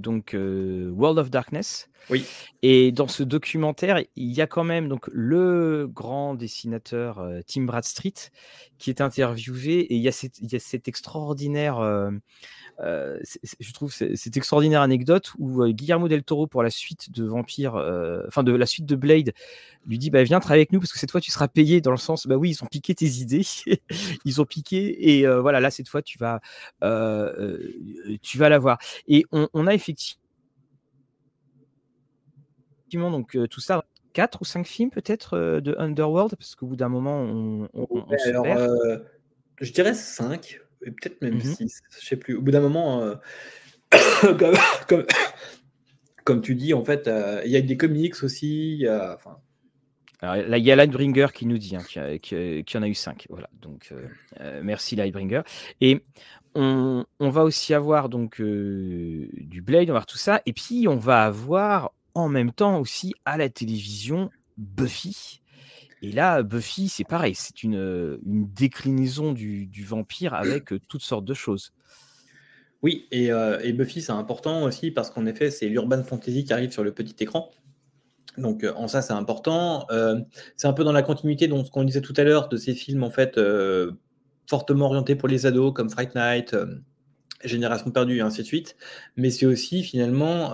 donc 0.00 0.34
World 0.34 1.18
of 1.20 1.30
Darkness. 1.30 1.88
Oui. 2.10 2.24
Et 2.62 2.92
dans 2.92 3.08
ce 3.08 3.22
documentaire, 3.22 4.00
il 4.16 4.32
y 4.32 4.40
a 4.40 4.46
quand 4.46 4.64
même 4.64 4.88
donc 4.88 5.08
le 5.12 5.88
grand 5.90 6.34
dessinateur 6.34 7.18
euh, 7.18 7.40
Tim 7.46 7.62
Bradstreet 7.62 8.30
qui 8.78 8.90
est 8.90 9.00
interviewé 9.00 9.80
et 9.80 9.94
il 9.94 10.02
y 10.02 10.08
a 10.08 10.12
cette, 10.12 10.38
il 10.38 10.52
y 10.52 10.56
a 10.56 10.58
cette 10.58 10.88
extraordinaire, 10.88 11.78
euh, 11.78 12.10
euh, 12.80 13.20
je 13.60 13.72
trouve 13.72 13.92
cette 13.92 14.36
extraordinaire 14.36 14.80
anecdote 14.80 15.32
où 15.38 15.64
Guillermo 15.66 16.08
del 16.08 16.24
Toro 16.24 16.46
pour 16.46 16.62
la 16.62 16.70
suite 16.70 17.10
de 17.10 17.24
Vampire, 17.24 17.74
enfin 18.26 18.42
de 18.42 18.52
la 18.52 18.66
suite 18.66 18.86
de 18.86 18.96
Blade, 18.96 19.32
lui 19.86 19.98
dit 19.98 20.10
bah 20.10 20.22
viens 20.22 20.40
travailler 20.40 20.62
avec 20.62 20.72
nous 20.72 20.80
parce 20.80 20.92
que 20.92 20.98
cette 20.98 21.10
fois 21.10 21.20
tu 21.20 21.30
seras 21.30 21.48
payé 21.48 21.80
dans 21.80 21.90
le 21.90 21.96
sens 21.96 22.26
bah 22.26 22.36
oui 22.36 22.50
ils 22.50 22.64
ont 22.64 22.66
piqué 22.66 22.94
tes 22.94 23.06
idées, 23.06 23.44
ils 24.24 24.40
ont 24.40 24.44
piqué 24.44 25.18
et 25.18 25.26
voilà 25.26 25.60
là 25.60 25.70
cette 25.70 25.88
fois 25.88 26.02
tu 26.02 26.18
vas 26.18 26.40
tu 28.22 28.38
vas 28.38 28.48
l'avoir 28.48 28.78
et 29.06 29.24
on, 29.32 29.48
on 29.54 29.66
a 29.66 29.74
effectivement 29.74 30.20
donc 33.10 33.36
tout 33.50 33.60
ça, 33.60 33.84
quatre 34.12 34.42
ou 34.42 34.44
cinq 34.44 34.66
films 34.66 34.90
peut-être 34.90 35.60
de 35.60 35.74
Underworld, 35.78 36.36
parce 36.36 36.54
qu'au 36.54 36.66
bout 36.66 36.76
d'un 36.76 36.88
moment, 36.88 37.22
on, 37.22 37.68
je 39.60 39.72
dirais 39.72 39.94
5, 39.94 40.60
et 40.84 40.90
peut-être 40.90 41.20
même 41.22 41.40
6, 41.40 41.64
mmh 41.64 41.68
je 42.00 42.06
sais 42.06 42.16
plus. 42.16 42.36
Au 42.36 42.42
bout 42.42 42.50
d'un 42.50 42.60
moment, 42.60 43.02
comme, 46.24 46.40
tu 46.40 46.54
dis, 46.54 46.74
en 46.74 46.84
fait, 46.84 47.10
il 47.44 47.50
y 47.50 47.56
a 47.56 47.60
des 47.60 47.76
comics 47.76 48.22
aussi. 48.22 48.78
Y 48.78 48.86
a, 48.88 49.18
là, 50.22 50.58
il 50.58 50.64
y 50.64 50.72
a 50.72 50.76
Lightbringer 50.76 51.28
qui 51.34 51.46
nous 51.46 51.58
dit 51.58 51.76
hein, 51.76 51.82
qu'il 52.20 52.64
y, 52.66 52.76
en 52.76 52.82
a 52.82 52.88
eu 52.88 52.94
5. 52.94 53.26
Voilà, 53.28 53.48
donc 53.60 53.92
merci 54.62 54.96
Lightbringer. 54.96 55.42
Et 55.80 56.02
on, 56.54 57.04
on, 57.18 57.30
va 57.30 57.42
aussi 57.42 57.74
avoir 57.74 58.08
donc 58.08 58.40
du 58.40 59.62
Blade, 59.62 59.84
on 59.84 59.86
va 59.86 59.98
avoir 59.98 60.06
tout 60.06 60.18
ça, 60.18 60.40
et 60.46 60.52
puis 60.52 60.86
on 60.88 60.96
va 60.96 61.24
avoir 61.24 61.92
en 62.14 62.28
même 62.28 62.52
temps 62.52 62.78
aussi 62.78 63.14
à 63.24 63.36
la 63.36 63.48
télévision 63.48 64.30
Buffy. 64.56 65.42
Et 66.04 66.12
là, 66.12 66.42
Buffy, 66.42 66.88
c'est 66.90 67.04
pareil, 67.04 67.34
c'est 67.34 67.62
une, 67.62 68.18
une 68.26 68.46
déclinaison 68.52 69.32
du, 69.32 69.84
vampire 69.86 70.34
avec 70.34 70.74
toutes 70.86 71.00
sortes 71.00 71.24
de 71.24 71.32
choses. 71.32 71.72
Oui, 72.82 73.06
et, 73.10 73.30
et 73.62 73.72
Buffy, 73.72 74.02
c'est 74.02 74.12
important 74.12 74.64
aussi 74.64 74.90
parce 74.90 75.10
qu'en 75.10 75.24
effet, 75.24 75.50
c'est 75.50 75.66
l'urban 75.66 76.02
fantasy 76.02 76.44
qui 76.44 76.52
arrive 76.52 76.72
sur 76.72 76.84
le 76.84 76.92
petit 76.92 77.16
écran. 77.20 77.50
Donc 78.36 78.66
en 78.76 78.86
ça, 78.86 79.00
c'est 79.00 79.14
important. 79.14 79.86
c'est 80.56 80.66
un 80.66 80.74
peu 80.74 80.84
dans 80.84 80.92
la 80.92 81.02
continuité 81.02 81.48
de 81.48 81.64
ce 81.64 81.70
qu'on 81.70 81.84
disait 81.84 82.02
tout 82.02 82.12
à 82.18 82.24
l'heure 82.24 82.50
de 82.50 82.58
ces 82.58 82.74
films 82.74 83.02
en 83.02 83.10
fait 83.10 83.40
fortement 84.46 84.84
orientés 84.84 85.16
pour 85.16 85.28
les 85.30 85.46
ados 85.46 85.72
comme 85.72 85.88
Fright 85.88 86.14
Night, 86.14 86.54
Génération 87.44 87.90
perdue 87.90 88.18
et 88.18 88.20
ainsi 88.20 88.42
de 88.42 88.46
suite. 88.46 88.76
Mais 89.16 89.30
c'est 89.30 89.46
aussi 89.46 89.82
finalement 89.82 90.50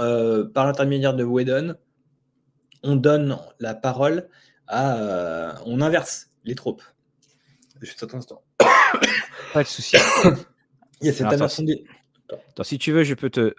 par 0.54 0.66
l'intermédiaire 0.66 1.14
de 1.14 1.24
Whedon, 1.24 1.74
on 2.84 2.94
donne 2.94 3.36
la 3.58 3.74
parole 3.74 4.28
à, 4.70 5.60
on 5.66 5.80
inverse 5.80 6.30
les 6.44 6.54
tropes. 6.54 6.82
Juste 7.80 8.04
un 8.04 8.16
instant. 8.16 8.42
Pas 9.52 9.62
de 9.62 9.68
souci. 9.68 9.96
Il 11.00 11.06
y 11.06 11.10
a 11.10 11.12
cette 11.12 11.26
inversion 11.26 11.62
des... 11.62 11.84
si 12.62 12.78
tu 12.78 12.92
veux, 12.92 13.04
je 13.04 13.14
peux 13.14 13.30
te 13.30 13.54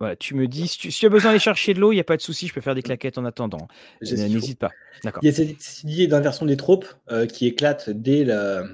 voilà, 0.00 0.16
tu 0.16 0.34
me 0.34 0.48
dis, 0.48 0.66
si 0.66 0.88
tu, 0.88 1.06
as 1.06 1.08
besoin 1.10 1.30
d'aller 1.30 1.38
chercher 1.38 1.74
de 1.74 1.78
l'eau, 1.78 1.92
il 1.92 1.96
n'y 1.96 2.00
a 2.00 2.04
pas 2.04 2.16
de 2.16 2.22
souci, 2.22 2.46
je 2.46 2.54
peux 2.54 2.62
faire 2.62 2.74
des 2.74 2.80
claquettes 2.80 3.18
en 3.18 3.26
attendant. 3.26 3.68
N'hésite 4.00 4.58
pas. 4.58 4.70
Il 5.20 5.26
y 5.26 5.28
a 5.28 5.32
cette 5.32 5.84
idée 5.84 6.06
d'inversion 6.06 6.46
des 6.46 6.56
tropes 6.56 6.86
euh, 7.10 7.26
qui 7.26 7.46
éclate 7.46 7.90
dès, 7.90 8.24
la, 8.24 8.64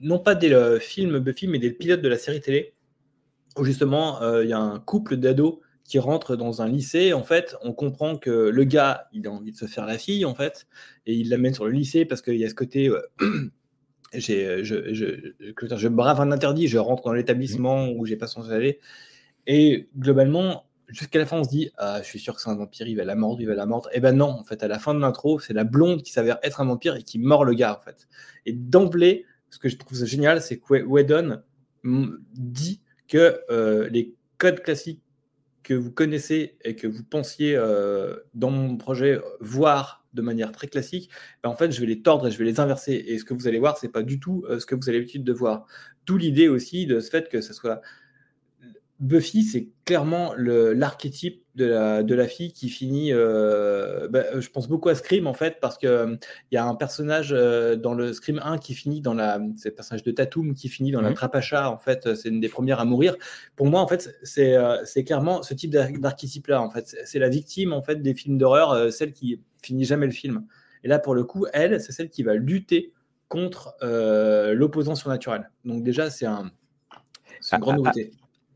non 0.00 0.20
pas 0.20 0.36
dès 0.36 0.48
le 0.48 0.78
film 0.78 1.18
Buffy, 1.18 1.48
mais 1.48 1.58
dès 1.58 1.70
le 1.70 1.74
pilote 1.74 2.02
de 2.02 2.08
la 2.08 2.18
série 2.18 2.40
télé, 2.40 2.72
où 3.58 3.64
justement, 3.64 4.22
euh, 4.22 4.44
il 4.44 4.50
y 4.50 4.52
a 4.52 4.60
un 4.60 4.78
couple 4.78 5.16
d'ados 5.16 5.58
qui 5.92 5.98
rentre 5.98 6.36
dans 6.36 6.62
un 6.62 6.68
lycée. 6.68 7.12
En 7.12 7.22
fait, 7.22 7.54
on 7.60 7.74
comprend 7.74 8.16
que 8.16 8.30
le 8.30 8.64
gars, 8.64 9.08
il 9.12 9.26
a 9.26 9.30
envie 9.30 9.52
de 9.52 9.58
se 9.58 9.66
faire 9.66 9.84
la 9.84 9.98
fille, 9.98 10.24
en 10.24 10.34
fait, 10.34 10.66
et 11.04 11.12
il 11.12 11.28
l'amène 11.28 11.52
sur 11.52 11.66
le 11.66 11.70
lycée 11.70 12.06
parce 12.06 12.22
qu'il 12.22 12.36
y 12.36 12.46
a 12.46 12.48
ce 12.48 12.54
côté. 12.54 12.88
Euh, 12.88 13.02
j'ai, 14.14 14.64
je, 14.64 14.94
je, 14.94 15.34
je, 15.76 15.88
brave 15.88 16.18
un 16.22 16.32
interdit, 16.32 16.66
je 16.66 16.78
rentre 16.78 17.02
dans 17.02 17.12
l'établissement 17.12 17.90
où 17.90 18.06
j'ai 18.06 18.16
pas 18.16 18.26
censé 18.26 18.50
aller. 18.50 18.80
Et 19.46 19.90
globalement, 19.98 20.64
jusqu'à 20.88 21.18
la 21.18 21.26
fin, 21.26 21.36
on 21.36 21.44
se 21.44 21.50
dit 21.50 21.70
ah, 21.76 22.00
Je 22.02 22.08
suis 22.08 22.18
sûr 22.18 22.34
que 22.34 22.40
c'est 22.40 22.48
un 22.48 22.56
vampire, 22.56 22.88
il 22.88 22.96
va 22.96 23.04
la 23.04 23.14
mordre, 23.14 23.42
il 23.42 23.46
va 23.46 23.54
la 23.54 23.66
mordre. 23.66 23.90
Et 23.90 23.98
eh 23.98 24.00
ben 24.00 24.16
non, 24.16 24.30
en 24.30 24.44
fait, 24.44 24.62
à 24.62 24.68
la 24.68 24.78
fin 24.78 24.94
de 24.94 25.00
l'intro, 25.00 25.40
c'est 25.40 25.52
la 25.52 25.64
blonde 25.64 26.02
qui 26.02 26.10
s'avère 26.10 26.38
être 26.42 26.62
un 26.62 26.64
vampire 26.64 26.96
et 26.96 27.02
qui 27.02 27.18
mord 27.18 27.44
le 27.44 27.52
gars, 27.52 27.78
en 27.78 27.84
fait. 27.84 28.08
Et 28.46 28.54
d'emblée, 28.54 29.26
ce 29.50 29.58
que 29.58 29.68
je 29.68 29.76
trouve 29.76 30.02
génial, 30.06 30.40
c'est 30.40 30.58
que 30.58 30.82
Whedon 30.82 31.42
dit 31.84 32.80
que 33.08 33.42
euh, 33.50 33.90
les 33.90 34.14
codes 34.38 34.62
classiques 34.62 35.02
que 35.62 35.74
vous 35.74 35.90
connaissez 35.90 36.56
et 36.64 36.74
que 36.76 36.86
vous 36.86 37.04
pensiez 37.04 37.54
euh, 37.56 38.16
dans 38.34 38.50
mon 38.50 38.76
projet 38.76 39.20
voir 39.40 40.04
de 40.14 40.22
manière 40.22 40.52
très 40.52 40.66
classique, 40.68 41.10
ben 41.42 41.48
en 41.48 41.56
fait, 41.56 41.72
je 41.72 41.80
vais 41.80 41.86
les 41.86 42.02
tordre 42.02 42.26
et 42.26 42.30
je 42.30 42.38
vais 42.38 42.44
les 42.44 42.60
inverser. 42.60 42.92
Et 43.06 43.18
ce 43.18 43.24
que 43.24 43.34
vous 43.34 43.48
allez 43.48 43.58
voir, 43.58 43.78
c'est 43.78 43.88
pas 43.88 44.02
du 44.02 44.20
tout 44.20 44.44
euh, 44.48 44.58
ce 44.58 44.66
que 44.66 44.74
vous 44.74 44.88
avez 44.88 44.98
l'habitude 44.98 45.24
de 45.24 45.32
voir. 45.32 45.66
D'où 46.06 46.18
l'idée 46.18 46.48
aussi 46.48 46.86
de 46.86 47.00
ce 47.00 47.10
fait 47.10 47.28
que 47.28 47.40
ce 47.40 47.54
soit 47.54 47.80
Buffy, 49.02 49.42
c'est 49.42 49.66
clairement 49.84 50.32
l'archétype 50.36 51.42
de 51.56 51.64
la, 51.64 52.04
de 52.04 52.14
la 52.14 52.28
fille 52.28 52.52
qui 52.52 52.68
finit. 52.68 53.12
Euh, 53.12 54.06
bah, 54.08 54.38
je 54.38 54.48
pense 54.48 54.68
beaucoup 54.68 54.88
à 54.90 54.94
Scream 54.94 55.26
en 55.26 55.34
fait, 55.34 55.58
parce 55.60 55.76
qu'il 55.76 55.88
euh, 55.88 56.16
y 56.52 56.56
a 56.56 56.64
un 56.64 56.76
personnage 56.76 57.32
euh, 57.36 57.74
dans 57.74 57.94
le 57.94 58.12
Scream 58.12 58.40
1 58.44 58.58
qui 58.58 58.74
finit 58.74 59.00
dans 59.00 59.12
la. 59.12 59.40
C'est 59.56 59.70
le 59.70 59.74
personnage 59.74 60.04
de 60.04 60.12
Tatum 60.12 60.54
qui 60.54 60.68
finit 60.68 60.92
dans 60.92 61.00
la 61.00 61.08
mhm. 61.08 61.16
trappe 61.16 61.34
à 61.34 61.40
chat, 61.40 61.68
en 61.68 61.78
fait. 61.78 62.14
C'est 62.14 62.28
une 62.28 62.38
des 62.38 62.48
premières 62.48 62.78
à 62.78 62.84
mourir. 62.84 63.16
Pour 63.56 63.66
moi, 63.66 63.80
en 63.80 63.88
fait, 63.88 64.16
c'est 64.22 65.04
clairement 65.04 65.42
ce 65.42 65.54
type 65.54 65.72
d'archétype-là. 65.72 66.62
En 66.62 66.70
fait, 66.70 66.96
c'est 67.04 67.18
la 67.18 67.28
victime 67.28 67.72
en 67.72 67.82
fait 67.82 68.02
des 68.02 68.14
films 68.14 68.38
d'horreur, 68.38 68.92
celle 68.92 69.12
qui 69.12 69.40
finit 69.64 69.84
jamais 69.84 70.06
le 70.06 70.12
film. 70.12 70.46
Et 70.84 70.88
là, 70.88 71.00
pour 71.00 71.16
le 71.16 71.24
coup, 71.24 71.46
elle, 71.52 71.80
c'est 71.80 71.90
celle 71.90 72.08
qui 72.08 72.22
va 72.22 72.34
lutter 72.34 72.92
contre 73.26 73.74
l'opposant 74.54 74.94
surnaturel. 74.94 75.50
Donc, 75.64 75.82
déjà, 75.82 76.08
c'est 76.08 76.26
un, 76.26 76.44
une 76.44 76.50
ah, 77.50 77.58
grande 77.58 77.74
ah, 77.74 77.78
nouveauté 77.78 78.12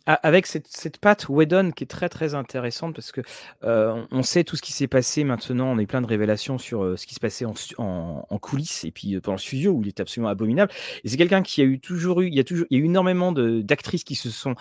avec 0.07 0.47
cette, 0.47 0.69
cette 0.69 0.99
patte 0.99 1.29
Whedon 1.29 1.73
qui 1.73 1.85
est 1.85 1.89
très 1.89 2.09
très 2.09 2.35
intéressante 2.35 2.95
parce 2.95 3.11
que 3.11 3.21
euh, 3.65 4.05
on 4.13 4.23
sait 4.23 4.45
tout 4.45 4.57
ce 4.57 4.63
qui 4.63 4.73
s'est 4.73 4.87
passé 4.87 5.25
maintenant, 5.25 5.73
on 5.73 5.79
a 5.79 5.87
plein 5.87 6.01
de 6.01 6.07
révélations 6.07 6.59
sur 6.59 6.85
euh, 6.85 6.97
ce 6.97 7.07
qui 7.07 7.15
se 7.15 7.21
passait 7.21 7.45
en, 7.45 7.55
en, 7.79 8.39
coulisses 8.39 8.85
et 8.85 8.93
puis 8.93 9.15
euh, 9.15 9.21
pendant 9.21 9.35
le 9.35 9.41
studio 9.41 9.73
où 9.73 9.83
il 9.83 9.89
est 9.89 9.99
absolument 9.99 10.29
abominable. 10.29 10.73
Et 11.03 11.09
c'est 11.09 11.17
quelqu'un 11.17 11.43
qui 11.43 11.61
a 11.61 11.65
eu 11.65 11.81
toujours 11.81 12.21
eu, 12.21 12.29
il 12.29 12.35
y 12.35 12.41
a 12.41 12.45
toujours, 12.45 12.67
il 12.71 12.79
y 12.79 12.81
a 12.81 12.85
eu 12.85 12.87
énormément 12.87 13.33
d'actrices 13.33 14.05
qui 14.05 14.15
se 14.15 14.31
sont, 14.31 14.55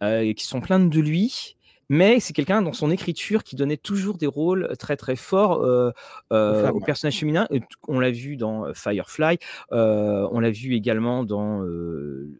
qui 0.00 0.44
sont 0.44 0.60
plaintes 0.60 0.90
de 0.90 1.00
lui 1.00 1.56
mais 1.88 2.20
c'est 2.20 2.32
quelqu'un 2.32 2.62
dans 2.62 2.72
son 2.72 2.90
écriture 2.90 3.44
qui 3.44 3.56
donnait 3.56 3.76
toujours 3.76 4.18
des 4.18 4.26
rôles 4.26 4.76
très 4.78 4.96
très 4.96 5.16
forts 5.16 5.62
euh, 5.62 5.90
euh, 6.32 6.70
aux 6.70 6.80
personnages 6.80 7.18
féminins. 7.18 7.48
On 7.86 7.98
l'a 7.98 8.10
vu 8.10 8.36
dans 8.36 8.66
euh, 8.66 8.74
Firefly, 8.74 9.38
on 9.70 10.40
l'a 10.40 10.50
vu 10.50 10.74
également 10.74 11.24
dans 11.24 11.62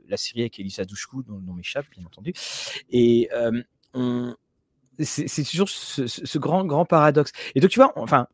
la 0.08 0.16
série 0.16 0.40
avec 0.40 0.58
Elisa 0.58 0.84
Douchkou, 0.84 1.22
dont 1.22 1.36
le 1.36 1.42
nom 1.42 1.54
m'échappe 1.54 1.86
bien 1.90 2.04
entendu. 2.04 2.32
Et 2.90 3.28
c'est 5.00 5.44
toujours 5.44 5.68
ce, 5.68 6.38
grand 6.38 6.64
grand 6.64 6.84
paradoxe. 6.84 7.32
Et 7.54 7.60
donc 7.60 7.70
tu 7.70 7.78
vois, 7.78 7.92
enfin 7.96 8.26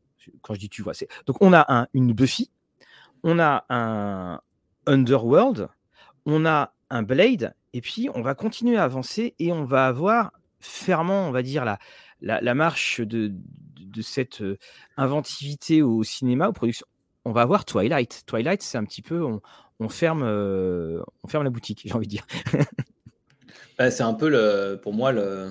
quand 0.42 0.54
je 0.54 0.60
dis 0.60 0.68
tu 0.68 0.82
vois, 0.82 0.94
c'est 0.94 1.08
donc 1.26 1.36
on 1.40 1.52
a 1.52 1.64
un, 1.68 1.86
une 1.94 2.12
Buffy, 2.12 2.50
on 3.22 3.38
a 3.38 3.64
un 3.68 4.40
Underworld, 4.86 5.68
on 6.26 6.44
a 6.46 6.72
un 6.90 7.02
Blade, 7.02 7.54
et 7.72 7.80
puis 7.80 8.08
on 8.14 8.22
va 8.22 8.34
continuer 8.34 8.76
à 8.76 8.84
avancer 8.84 9.34
et 9.38 9.52
on 9.52 9.64
va 9.64 9.86
avoir 9.86 10.32
fermant, 10.64 11.28
on 11.28 11.30
va 11.30 11.42
dire, 11.42 11.64
la, 11.64 11.78
la, 12.20 12.54
marche 12.54 13.00
de, 13.00 13.32
de, 13.80 14.02
cette 14.02 14.42
inventivité 14.96 15.82
au 15.82 16.02
cinéma, 16.02 16.48
aux 16.48 16.52
productions, 16.52 16.86
on 17.24 17.32
va 17.32 17.42
avoir 17.42 17.64
Twilight. 17.64 18.24
Twilight, 18.26 18.62
c'est 18.62 18.78
un 18.78 18.84
petit 18.84 19.02
peu, 19.02 19.22
on, 19.78 19.88
ferme, 19.88 20.22
on 20.22 21.28
ferme 21.28 21.44
la 21.44 21.50
boutique, 21.50 21.82
j'ai 21.84 21.94
envie 21.94 22.06
de 22.06 22.10
dire. 22.10 22.26
Bah, 23.76 23.90
c'est 23.90 24.04
un 24.04 24.14
peu, 24.14 24.28
le, 24.28 24.78
pour 24.80 24.92
moi, 24.92 25.10
le, 25.10 25.50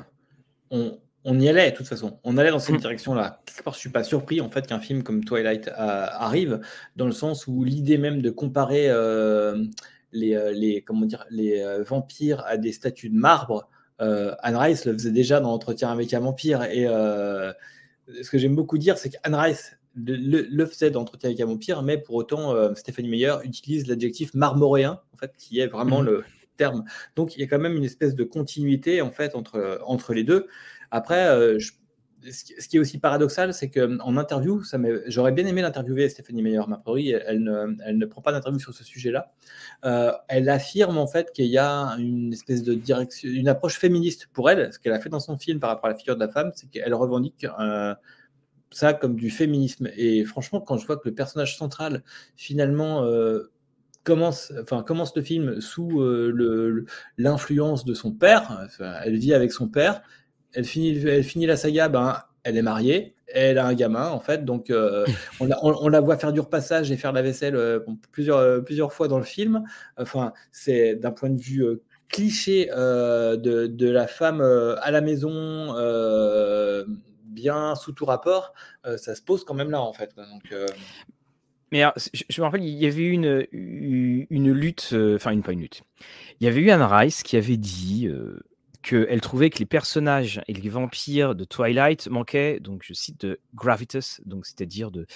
on, 0.71 0.97
on, 1.25 1.39
y 1.41 1.49
allait 1.49 1.71
de 1.71 1.75
toute 1.75 1.87
façon. 1.87 2.21
On 2.23 2.37
allait 2.37 2.51
dans 2.51 2.59
cette 2.59 2.75
mmh. 2.75 2.79
direction-là. 2.79 3.41
Je 3.65 3.77
suis 3.77 3.89
pas 3.89 4.03
surpris 4.03 4.39
en 4.39 4.49
fait 4.49 4.65
qu'un 4.65 4.79
film 4.79 5.03
comme 5.03 5.25
Twilight 5.25 5.69
arrive, 5.75 6.61
dans 6.95 7.05
le 7.05 7.11
sens 7.11 7.47
où 7.47 7.65
l'idée 7.65 7.97
même 7.97 8.21
de 8.21 8.29
comparer 8.29 8.87
les, 10.13 10.53
les, 10.53 10.81
comment 10.81 11.05
dire, 11.05 11.25
les 11.29 11.83
vampires 11.83 12.45
à 12.45 12.55
des 12.55 12.71
statues 12.71 13.09
de 13.09 13.17
marbre, 13.17 13.67
euh, 13.67 13.82
Anne 14.39 14.55
Rice 14.55 14.85
le 14.85 14.93
faisait 14.93 15.11
déjà 15.11 15.39
dans 15.39 15.51
Entretien 15.51 15.91
avec 15.91 16.13
un 16.13 16.19
vampire. 16.19 16.63
Et 16.63 16.87
euh, 16.87 17.51
ce 18.21 18.29
que 18.29 18.37
j'aime 18.37 18.55
beaucoup 18.55 18.77
dire, 18.77 18.97
c'est 18.97 19.09
qu'Anne 19.09 19.35
Rice 19.35 19.77
le, 19.95 20.65
faisait 20.65 20.91
dans 20.91 21.01
Entretien 21.01 21.29
avec 21.29 21.41
un 21.41 21.45
vampire, 21.45 21.83
mais 21.83 21.97
pour 21.97 22.15
autant, 22.15 22.55
euh, 22.55 22.73
Stéphanie 22.75 23.09
Meyer 23.09 23.35
utilise 23.43 23.87
l'adjectif 23.87 24.33
marmoréen, 24.33 24.99
en 25.13 25.17
fait, 25.17 25.33
qui 25.37 25.59
est 25.59 25.67
vraiment 25.67 25.99
mhm. 25.99 26.07
le 26.07 26.23
terme. 26.57 26.83
Donc, 27.15 27.35
il 27.35 27.41
y 27.41 27.43
a 27.43 27.47
quand 27.47 27.59
même 27.59 27.75
une 27.75 27.85
espèce 27.85 28.15
de 28.15 28.23
continuité, 28.23 29.01
en 29.01 29.11
fait, 29.11 29.35
entre, 29.35 29.81
entre 29.85 30.13
les 30.13 30.23
deux. 30.23 30.47
Après, 30.91 31.59
je 31.59 31.71
ce 32.31 32.67
qui 32.67 32.77
est 32.77 32.79
aussi 32.79 32.99
paradoxal, 32.99 33.53
c'est 33.53 33.69
qu'en 33.69 34.17
interview, 34.17 34.61
j'aurais 35.07 35.31
bien 35.31 35.45
aimé 35.45 35.61
l'interviewer, 35.61 36.09
Stéphanie 36.09 36.41
Meyer, 36.41 36.61
ma 36.67 36.81
ne, 36.85 37.75
elle 37.85 37.97
ne 37.97 38.05
prend 38.05 38.21
pas 38.21 38.31
d'interview 38.31 38.59
sur 38.59 38.73
ce 38.73 38.83
sujet-là. 38.83 39.33
Euh, 39.85 40.11
elle 40.27 40.49
affirme 40.49 40.97
en 40.97 41.07
fait 41.07 41.31
qu'il 41.31 41.47
y 41.47 41.57
a 41.57 41.95
une 41.97 42.33
espèce 42.33 42.63
de 42.63 42.73
direction, 42.73 43.29
une 43.29 43.47
approche 43.47 43.77
féministe 43.77 44.27
pour 44.33 44.49
elle. 44.49 44.71
Ce 44.71 44.79
qu'elle 44.79 44.93
a 44.93 44.99
fait 44.99 45.09
dans 45.09 45.19
son 45.19 45.37
film 45.37 45.59
par 45.59 45.69
rapport 45.69 45.85
à 45.85 45.89
la 45.89 45.97
figure 45.97 46.15
de 46.15 46.19
la 46.21 46.29
femme, 46.29 46.51
c'est 46.55 46.69
qu'elle 46.69 46.93
revendique 46.93 47.45
euh, 47.59 47.93
ça 48.71 48.93
comme 48.93 49.15
du 49.15 49.29
féminisme. 49.29 49.89
Et 49.95 50.23
franchement, 50.25 50.61
quand 50.61 50.77
je 50.77 50.87
vois 50.87 50.97
que 50.97 51.07
le 51.07 51.15
personnage 51.15 51.57
central, 51.57 52.03
finalement, 52.35 53.03
euh, 53.03 53.51
commence, 54.03 54.51
enfin, 54.61 54.83
commence 54.83 55.15
le 55.15 55.21
film 55.21 55.61
sous 55.61 56.03
l'influence 57.17 57.85
de 57.85 57.93
son 57.93 58.11
père, 58.11 58.67
elle 59.05 59.15
vit 59.15 59.33
avec 59.33 59.53
son 59.53 59.69
père, 59.69 60.01
elle 60.53 60.65
finit, 60.65 60.97
elle 61.05 61.23
finit 61.23 61.45
la 61.45 61.57
saga, 61.57 61.89
ben, 61.89 62.17
elle 62.43 62.57
est 62.57 62.61
mariée, 62.61 63.15
elle 63.27 63.57
a 63.57 63.65
un 63.65 63.73
gamin 63.73 64.09
en 64.09 64.19
fait, 64.19 64.45
donc 64.45 64.69
euh, 64.69 65.05
on, 65.39 65.87
la 65.89 66.01
voit 66.01 66.17
faire 66.17 66.33
du 66.33 66.39
repassage 66.39 66.91
et 66.91 66.97
faire 66.97 67.11
la 67.11 67.21
vaisselle 67.21 67.55
euh, 67.55 67.79
plusieurs, 68.11 68.37
euh, 68.37 68.59
plusieurs 68.59 68.93
fois 68.93 69.07
dans 69.07 69.17
le 69.17 69.23
film. 69.23 69.63
Enfin, 69.97 70.33
c'est 70.51 70.95
d'un 70.95 71.11
point 71.11 71.29
de 71.29 71.41
vue 71.41 71.65
cliché 72.09 72.67
de, 72.67 73.89
la 73.89 74.07
femme 74.07 74.41
à 74.41 74.91
la 74.91 75.01
maison, 75.01 75.73
bien 77.25 77.75
sous 77.75 77.91
tout 77.91 78.05
rapport, 78.05 78.53
ça 78.97 79.15
se 79.15 79.21
pose 79.21 79.43
quand 79.43 79.55
même 79.55 79.71
là 79.71 79.81
en 79.81 79.93
fait. 79.93 80.11
Donc, 80.15 80.53
mais 81.71 81.83
je, 82.29 82.39
me 82.39 82.45
rappelle, 82.45 82.63
il 82.63 82.77
y 82.77 82.85
avait 82.85 83.01
eu 83.01 83.11
une, 83.11 83.47
une 83.51 84.51
lutte, 84.51 84.93
enfin, 85.15 85.31
une, 85.31 85.41
pas 85.41 85.53
une 85.53 85.61
lutte. 85.61 85.81
Il 86.39 86.45
y 86.45 86.47
avait 86.47 86.61
eu 86.61 86.69
Anne 86.69 86.83
Rice 86.83 87.23
qui 87.23 87.35
avait 87.35 87.57
dit 87.57 88.07
qu'elle 88.83 89.21
trouvait 89.21 89.49
que 89.49 89.59
les 89.59 89.65
personnages 89.65 90.41
et 90.47 90.53
les 90.53 90.69
vampires 90.69 91.35
de 91.35 91.45
Twilight 91.45 92.07
manquaient, 92.09 92.59
donc 92.59 92.83
je 92.85 92.93
cite, 92.93 93.21
de 93.21 93.39
gravitas, 93.55 94.19
donc 94.25 94.45
c'est-à-dire 94.45 94.91
de, 94.91 95.07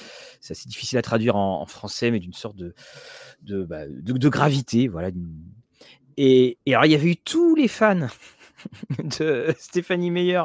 c'est 0.41 0.51
assez 0.51 0.67
difficile 0.67 0.97
à 0.97 1.01
traduire 1.01 1.35
en, 1.35 1.65
français, 1.65 2.09
mais 2.09 2.19
d'une 2.19 2.33
sorte 2.33 2.55
de, 2.55 2.73
de, 3.41 3.63
bah, 3.63 3.83
gravité, 4.29 4.87
voilà. 4.87 5.09
Et, 6.15 6.57
et, 6.65 6.73
alors 6.73 6.85
il 6.85 6.91
y 6.93 6.95
avait 6.95 7.11
eu 7.11 7.17
tous 7.17 7.55
les 7.55 7.67
fans 7.67 8.07
de 9.19 9.53
Stéphanie 9.57 10.11
Meyer 10.11 10.43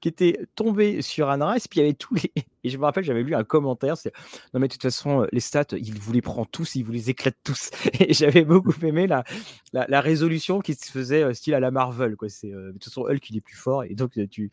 qui 0.00 0.08
était 0.08 0.38
tombée 0.54 1.02
sur 1.02 1.30
Anne 1.30 1.42
Rice, 1.42 1.68
puis 1.68 1.80
il 1.80 1.82
y 1.82 1.86
avait 1.86 1.94
tous 1.94 2.14
les. 2.14 2.32
Et 2.64 2.70
je 2.70 2.76
me 2.76 2.84
rappelle, 2.84 3.04
j'avais 3.04 3.22
lu 3.22 3.34
un 3.34 3.44
commentaire 3.44 3.96
c'est 3.96 4.12
Non, 4.52 4.60
mais 4.60 4.66
de 4.66 4.72
toute 4.72 4.82
façon, 4.82 5.26
les 5.32 5.40
stats, 5.40 5.64
il 5.72 5.98
vous 5.98 6.12
les 6.12 6.20
prend 6.20 6.44
tous, 6.44 6.74
il 6.74 6.82
vous 6.82 6.92
les 6.92 7.08
éclate 7.08 7.36
tous. 7.44 7.70
Et 8.00 8.12
j'avais 8.12 8.44
beaucoup 8.44 8.74
aimé 8.82 9.06
la, 9.06 9.24
la, 9.72 10.00
résolution 10.00 10.60
qui 10.60 10.74
se 10.74 10.90
faisait 10.90 11.22
euh, 11.22 11.34
style 11.34 11.54
à 11.54 11.60
la 11.60 11.70
Marvel. 11.70 12.16
Quoi. 12.16 12.28
C'est, 12.28 12.52
euh, 12.52 12.68
de 12.68 12.72
toute 12.72 12.84
façon, 12.84 13.02
Hulk, 13.02 13.30
il 13.30 13.36
est 13.36 13.40
plus 13.40 13.56
fort, 13.56 13.84
et 13.84 13.94
donc 13.94 14.18
tu, 14.30 14.50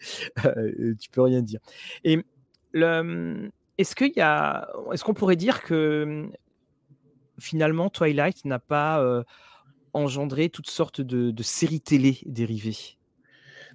tu 0.99 1.09
peux 1.11 1.21
rien 1.21 1.41
dire. 1.41 1.59
Et 2.03 2.23
le, 2.73 3.49
est-ce 3.77 3.95
qu'il 3.95 4.13
y 4.15 4.21
a. 4.21 4.69
Est-ce 4.91 5.03
qu'on 5.03 5.13
pourrait 5.13 5.35
dire 5.35 5.63
que 5.63 6.29
finalement, 7.39 7.89
Twilight 7.89 8.45
n'a 8.45 8.59
pas 8.59 9.23
engendré 9.95 10.49
toutes 10.49 10.69
sortes 10.69 11.01
de, 11.01 11.43
séries 11.43 11.81
télé 11.81 12.19
dérivées 12.25 12.97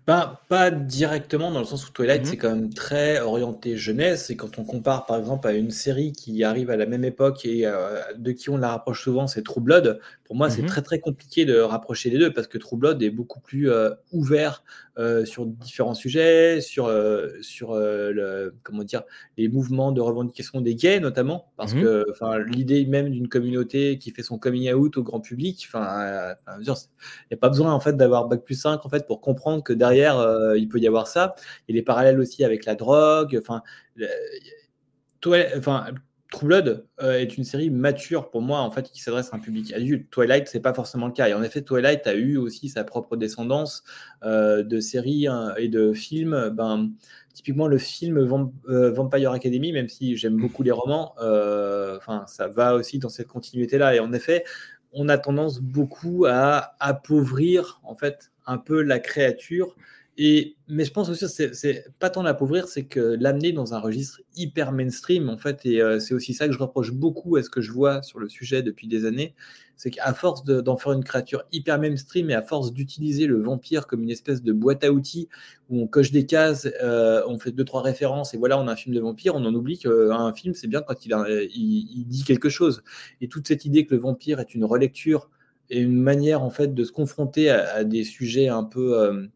pas 0.06 0.70
directement, 0.70 1.50
dans 1.50 1.60
le 1.60 1.64
sens 1.64 1.88
où 1.88 1.92
Twilight, 1.92 2.22
mmh 2.22 2.24
c'est 2.24 2.36
quand 2.36 2.50
même 2.50 2.72
très 2.72 3.20
orienté 3.20 3.76
jeunesse. 3.76 4.30
Et 4.30 4.36
quand 4.36 4.58
on 4.58 4.64
compare, 4.64 5.06
par 5.06 5.18
exemple, 5.18 5.46
à 5.46 5.52
une 5.52 5.70
série 5.70 6.12
qui 6.12 6.42
arrive 6.42 6.70
à 6.70 6.76
la 6.76 6.86
même 6.86 7.04
époque 7.04 7.44
et 7.44 7.70
de 8.16 8.32
qui 8.32 8.50
on 8.50 8.56
la 8.56 8.70
rapproche 8.70 9.04
souvent, 9.04 9.26
c'est 9.26 9.42
True 9.42 9.60
Blood. 9.60 10.00
Pour 10.24 10.36
moi, 10.36 10.48
c'est 10.48 10.62
mmh 10.62 10.66
très 10.66 10.82
très 10.82 11.00
compliqué 11.00 11.44
de 11.44 11.58
rapprocher 11.58 12.10
les 12.10 12.18
deux 12.18 12.32
parce 12.32 12.46
que 12.46 12.58
True 12.58 12.76
Blood 12.76 13.02
est 13.02 13.10
beaucoup 13.10 13.40
plus 13.40 13.70
ouvert 14.12 14.64
sur 15.24 15.46
différents 15.46 15.94
sujets, 15.94 16.60
sur, 16.60 16.92
sur 17.40 17.74
le, 17.74 18.54
comment 18.62 18.84
dire, 18.84 19.02
les 19.38 19.48
mouvements 19.48 19.92
de 19.92 20.00
revendication 20.00 20.60
des 20.60 20.74
gays 20.74 21.00
notamment, 21.00 21.52
parce 21.56 21.74
mmh 21.74 21.82
que 21.82 22.06
enfin, 22.10 22.38
l'idée 22.38 22.84
même 22.84 23.10
d'une 23.10 23.28
communauté 23.28 23.98
qui 23.98 24.10
fait 24.10 24.22
son 24.22 24.38
coming 24.38 24.72
out 24.72 24.96
au 24.96 25.02
grand 25.02 25.20
public, 25.20 25.68
il 25.72 25.78
n'y 25.78 25.84
a 25.84 27.36
pas 27.40 27.48
besoin 27.48 27.72
en 27.72 27.80
fait 27.80 27.96
d'avoir 27.96 28.28
bac 28.28 28.42
plus 28.44 28.56
5 28.56 28.84
en 28.84 28.88
fait 28.88 29.06
pour 29.06 29.20
comprendre 29.20 29.62
que 29.62 29.72
derrière 29.72 29.89
il 29.92 30.68
peut 30.68 30.78
y 30.78 30.86
avoir 30.86 31.06
ça. 31.06 31.24
A 31.24 31.34
les 31.68 31.82
parallèles 31.82 32.20
aussi 32.20 32.44
avec 32.44 32.64
la 32.64 32.74
drogue, 32.74 33.38
enfin, 33.40 33.62
enfin 35.56 35.86
True 36.30 36.46
Blood 36.46 36.86
euh, 37.02 37.18
est 37.18 37.36
une 37.36 37.42
série 37.42 37.70
mature 37.70 38.30
pour 38.30 38.40
moi, 38.40 38.60
en 38.60 38.70
fait, 38.70 38.90
qui 38.90 39.02
s'adresse 39.02 39.30
à 39.32 39.36
un 39.36 39.40
public 39.40 39.72
adulte. 39.72 40.10
Twilight, 40.10 40.48
c'est 40.48 40.60
pas 40.60 40.72
forcément 40.72 41.06
le 41.06 41.12
cas. 41.12 41.28
Et 41.28 41.34
en 41.34 41.42
effet, 41.42 41.62
Twilight 41.62 42.06
a 42.06 42.14
eu 42.14 42.36
aussi 42.36 42.68
sa 42.68 42.84
propre 42.84 43.16
descendance 43.16 43.82
euh, 44.22 44.62
de 44.62 44.78
séries 44.78 45.26
hein, 45.26 45.54
et 45.56 45.68
de 45.68 45.92
films. 45.92 46.50
Ben, 46.50 46.92
typiquement, 47.34 47.66
le 47.66 47.78
film 47.78 48.18
euh, 48.68 48.92
Vampire 48.92 49.32
Academy, 49.32 49.72
même 49.72 49.88
si 49.88 50.16
j'aime 50.16 50.36
beaucoup 50.36 50.62
les 50.62 50.70
romans, 50.70 51.14
enfin, 51.18 52.24
ça 52.28 52.46
va 52.46 52.74
aussi 52.74 53.00
dans 53.00 53.08
cette 53.08 53.28
continuité-là. 53.28 53.96
Et 53.96 54.00
en 54.00 54.12
effet, 54.12 54.44
on 54.92 55.08
a 55.08 55.18
tendance 55.18 55.60
beaucoup 55.60 56.26
à 56.28 56.76
appauvrir, 56.78 57.80
en 57.82 57.96
fait, 57.96 58.30
un 58.50 58.58
peu 58.58 58.82
la 58.82 58.98
créature. 58.98 59.76
Mais 60.68 60.84
je 60.84 60.92
pense 60.92 61.08
aussi 61.08 61.26
c'est 61.28 61.84
pas 61.98 62.10
tant 62.10 62.22
l'appauvrir, 62.22 62.68
c'est 62.68 62.84
que 62.84 63.16
l'amener 63.18 63.52
dans 63.52 63.72
un 63.72 63.78
registre 63.78 64.20
hyper 64.36 64.70
mainstream, 64.70 65.30
en 65.30 65.38
fait, 65.38 65.64
et 65.64 65.80
euh, 65.80 65.98
c'est 65.98 66.12
aussi 66.12 66.34
ça 66.34 66.46
que 66.46 66.52
je 66.52 66.58
reproche 66.58 66.92
beaucoup 66.92 67.36
à 67.36 67.42
ce 67.42 67.48
que 67.48 67.62
je 67.62 67.72
vois 67.72 68.02
sur 68.02 68.18
le 68.18 68.28
sujet 68.28 68.62
depuis 68.62 68.86
des 68.86 69.06
années, 69.06 69.34
c'est 69.78 69.90
qu'à 69.90 70.12
force 70.12 70.44
d'en 70.44 70.76
faire 70.76 70.92
une 70.92 71.04
créature 71.04 71.44
hyper 71.52 71.78
mainstream 71.78 72.28
et 72.28 72.34
à 72.34 72.42
force 72.42 72.74
d'utiliser 72.74 73.26
le 73.26 73.40
vampire 73.40 73.86
comme 73.86 74.02
une 74.02 74.10
espèce 74.10 74.42
de 74.42 74.52
boîte 74.52 74.84
à 74.84 74.92
outils 74.92 75.28
où 75.70 75.80
on 75.80 75.86
coche 75.86 76.12
des 76.12 76.26
cases, 76.26 76.68
euh, 76.82 77.22
on 77.26 77.38
fait 77.38 77.52
deux 77.52 77.64
trois 77.64 77.80
références 77.80 78.34
et 78.34 78.36
voilà, 78.36 78.58
on 78.58 78.68
a 78.68 78.72
un 78.72 78.76
film 78.76 78.94
de 78.94 79.00
vampire, 79.00 79.34
on 79.36 79.44
en 79.46 79.54
oublie 79.54 79.78
qu'un 79.78 80.34
film 80.34 80.52
c'est 80.52 80.68
bien 80.68 80.82
quand 80.82 81.06
il, 81.06 82.04
dit 82.08 82.24
quelque 82.24 82.50
chose. 82.50 82.82
Et 83.22 83.28
toute 83.28 83.48
cette 83.48 83.64
idée 83.64 83.86
que 83.86 83.94
le 83.94 84.00
vampire 84.02 84.38
est 84.38 84.54
une 84.54 84.66
relecture 84.66 85.30
et 85.70 85.80
une 85.80 86.00
manière 86.00 86.42
en 86.42 86.50
fait 86.50 86.74
de 86.74 86.84
se 86.84 86.92
confronter 86.92 87.48
à, 87.50 87.84
des 87.84 88.04
sujets 88.04 88.48
un 88.48 88.64
peu 88.64 88.98
euh, 88.98 89.26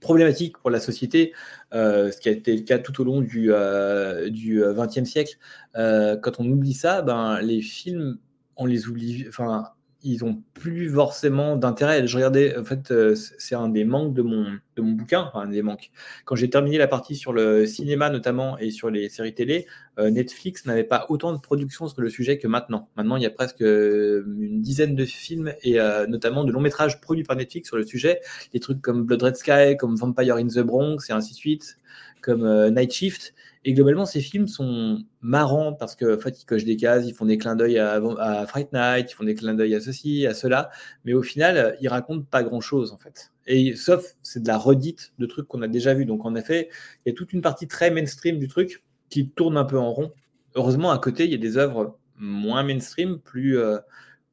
problématique 0.00 0.58
pour 0.58 0.70
la 0.70 0.80
société, 0.80 1.32
euh, 1.72 2.10
ce 2.10 2.18
qui 2.18 2.28
a 2.28 2.32
été 2.32 2.54
le 2.54 2.62
cas 2.62 2.78
tout 2.78 3.00
au 3.00 3.04
long 3.04 3.20
du, 3.20 3.50
XXe 3.50 4.98
euh, 4.98 5.04
siècle. 5.04 5.36
quand 5.74 6.40
on 6.40 6.50
oublie 6.50 6.74
ça, 6.74 7.02
ben, 7.02 7.40
les 7.40 7.62
films, 7.62 8.18
on 8.56 8.66
les 8.66 8.88
oublie. 8.88 9.24
Enfin, 9.28 9.68
ils 10.02 10.22
ont 10.22 10.42
plus 10.52 10.90
forcément 10.90 11.56
d'intérêt. 11.56 12.06
Je 12.06 12.16
regardais, 12.16 12.58
en 12.58 12.64
fait, 12.64 12.92
c'est 13.38 13.54
un 13.54 13.70
des 13.70 13.84
manques 13.84 14.12
de 14.12 14.20
mon, 14.20 14.46
de 14.76 14.82
mon 14.82 14.92
bouquin, 14.92 15.30
un 15.34 15.48
des 15.48 15.62
manques. 15.62 15.90
Quand 16.24 16.36
j'ai 16.36 16.50
terminé 16.50 16.78
la 16.78 16.88
partie 16.88 17.16
sur 17.16 17.32
le 17.32 17.66
cinéma 17.66 18.10
notamment 18.10 18.58
et 18.58 18.70
sur 18.70 18.90
les 18.90 19.08
séries 19.08 19.34
télé, 19.34 19.66
euh, 19.98 20.10
Netflix 20.10 20.66
n'avait 20.66 20.84
pas 20.84 21.06
autant 21.08 21.32
de 21.32 21.40
productions 21.40 21.88
sur 21.88 22.00
le 22.00 22.08
sujet 22.08 22.38
que 22.38 22.48
maintenant. 22.48 22.88
Maintenant, 22.96 23.16
il 23.16 23.22
y 23.22 23.26
a 23.26 23.30
presque 23.30 23.62
euh, 23.62 24.24
une 24.38 24.60
dizaine 24.60 24.94
de 24.94 25.04
films 25.04 25.52
et 25.62 25.78
notamment 26.08 26.44
de 26.44 26.52
longs 26.52 26.60
métrages 26.60 27.00
produits 27.00 27.24
par 27.24 27.36
Netflix 27.36 27.68
sur 27.68 27.76
le 27.76 27.84
sujet. 27.84 28.20
Des 28.52 28.60
trucs 28.60 28.80
comme 28.80 29.04
Blood 29.04 29.22
Red 29.22 29.36
Sky, 29.36 29.76
comme 29.78 29.96
Vampire 29.96 30.36
in 30.36 30.48
the 30.48 30.60
Bronx 30.60 31.08
et 31.08 31.12
ainsi 31.12 31.32
de 31.32 31.38
suite, 31.38 31.78
comme 32.22 32.70
Night 32.70 32.92
Shift. 32.92 33.34
Et 33.64 33.72
globalement, 33.72 34.04
ces 34.04 34.20
films 34.20 34.46
sont 34.46 35.04
marrants 35.22 35.72
parce 35.72 35.96
que, 35.96 36.16
en 36.16 36.20
fait, 36.20 36.42
ils 36.42 36.44
cochent 36.44 36.64
des 36.64 36.76
cases, 36.76 37.06
ils 37.06 37.14
font 37.14 37.24
des 37.24 37.38
clins 37.38 37.56
d'œil 37.56 37.78
à, 37.78 37.94
à, 38.18 38.46
Fright 38.46 38.72
Night, 38.72 39.10
ils 39.10 39.14
font 39.14 39.24
des 39.24 39.34
clins 39.34 39.54
d'œil 39.54 39.74
à 39.74 39.80
ceci, 39.80 40.26
à 40.26 40.34
cela, 40.34 40.70
mais 41.04 41.14
au 41.14 41.22
final, 41.22 41.76
ils 41.80 41.88
racontent 41.88 42.26
pas 42.30 42.42
grand-chose, 42.42 42.92
en 42.92 42.98
fait. 42.98 43.32
Et 43.46 43.76
sauf, 43.76 44.14
c'est 44.22 44.42
de 44.42 44.48
la 44.48 44.58
redite 44.58 45.12
de 45.18 45.26
trucs 45.26 45.46
qu'on 45.46 45.62
a 45.62 45.68
déjà 45.68 45.94
vus. 45.94 46.06
Donc, 46.06 46.24
en 46.24 46.34
effet, 46.34 46.70
il 47.04 47.10
y 47.10 47.12
a 47.12 47.14
toute 47.14 47.32
une 47.32 47.42
partie 47.42 47.68
très 47.68 47.90
mainstream 47.90 48.38
du 48.38 48.48
truc 48.48 48.82
qui 49.10 49.28
tourne 49.28 49.56
un 49.56 49.64
peu 49.64 49.78
en 49.78 49.92
rond. 49.92 50.12
Heureusement, 50.54 50.90
à 50.90 50.98
côté, 50.98 51.24
il 51.24 51.30
y 51.30 51.34
a 51.34 51.38
des 51.38 51.56
œuvres 51.56 51.98
moins 52.16 52.62
mainstream, 52.62 53.18
plus 53.18 53.58
euh, 53.58 53.78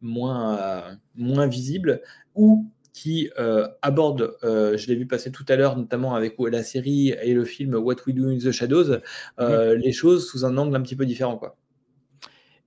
moins, 0.01 0.57
euh, 0.57 0.95
moins 1.15 1.47
visibles, 1.47 2.01
ou 2.35 2.69
qui 2.93 3.29
euh, 3.39 3.67
aborde, 3.81 4.35
euh, 4.43 4.77
je 4.77 4.87
l'ai 4.87 4.95
vu 4.95 5.07
passer 5.07 5.31
tout 5.31 5.45
à 5.47 5.55
l'heure, 5.55 5.77
notamment 5.77 6.13
avec 6.13 6.35
la 6.39 6.63
série 6.63 7.09
et 7.09 7.33
le 7.33 7.45
film 7.45 7.75
What 7.75 7.95
We 8.05 8.15
Do 8.15 8.29
in 8.29 8.37
the 8.37 8.51
Shadows, 8.51 8.97
euh, 9.39 9.75
les 9.75 9.91
choses 9.91 10.29
sous 10.29 10.45
un 10.45 10.57
angle 10.57 10.75
un 10.75 10.81
petit 10.81 10.95
peu 10.95 11.05
différent. 11.05 11.37
Quoi. 11.37 11.57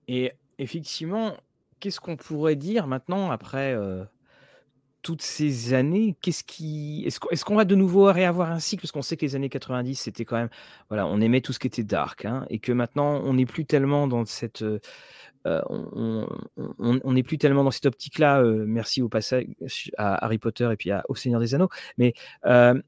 Et 0.09 0.33
effectivement, 0.59 1.37
qu'est-ce 1.81 2.01
qu'on 2.01 2.17
pourrait 2.17 2.57
dire 2.57 2.87
maintenant 2.87 3.31
après 3.31 3.77
toutes 5.05 5.23
ces 5.23 5.75
années 5.75 6.17
Qu'est-ce 6.21 6.43
qui 6.43 7.05
est-ce 7.07 7.45
qu'on 7.45 7.55
va 7.55 7.65
de 7.65 7.77
nouveau 7.77 8.11
réavoir 8.11 8.51
un 8.51 8.59
cycle? 8.59 8.83
Parce 8.83 8.91
qu'on 8.91 9.03
sait 9.03 9.17
que 9.17 9.25
les 9.25 9.37
années 9.37 9.49
90 9.49 9.95
c'était 9.95 10.25
quand 10.25 10.37
même 10.37 10.49
voilà 10.89 11.07
on 11.07 11.21
aimait 11.21 11.43
tout 11.43 11.53
ce 11.53 11.61
qui 11.61 11.69
était 11.69 11.85
dark 11.85 12.25
hein, 12.25 12.45
et 12.51 12.59
que 12.59 12.73
maintenant 12.73 13.21
on 13.23 13.35
n'est 13.35 13.47
plus 13.47 13.67
tellement 13.67 14.09
dans 14.09 14.25
cette 14.25 14.65
euh, 15.47 15.61
on 15.69 17.13
n'est 17.13 17.23
plus 17.23 17.39
tellement 17.39 17.65
dans 17.65 17.71
cette 17.71 17.87
optique-là. 17.87 18.41
Euh, 18.41 18.65
merci 18.67 19.03
au 19.03 19.09
passage 19.09 19.45
à 19.99 20.25
Harry 20.25 20.39
Potter 20.39 20.69
et 20.73 20.77
puis 20.77 20.91
au 21.09 21.15
Seigneur 21.15 21.41
des 21.41 21.55
Anneaux. 21.55 21.69
Mais 21.99 22.15
euh, 22.47 22.81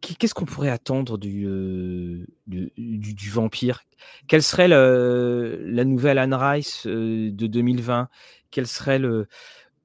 qu'est-ce 0.00 0.34
qu'on 0.34 0.44
pourrait 0.44 0.70
attendre 0.70 1.16
du, 1.16 2.26
du, 2.46 3.30
vampire? 3.30 3.82
Quelle 4.28 4.42
serait 4.42 4.68
la 4.68 5.84
nouvelle 5.84 6.18
Anne 6.18 6.34
Rice 6.34 6.86
de 6.86 7.46
2020 7.46 8.08
Quel 8.50 8.66
serait 8.66 8.98
le, 8.98 9.26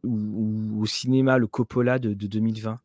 ou, 0.04 0.82
au 0.82 0.86
cinéma 0.86 1.38
le 1.38 1.48
Coppola 1.48 2.00
de 2.00 2.14
2020 2.14 2.80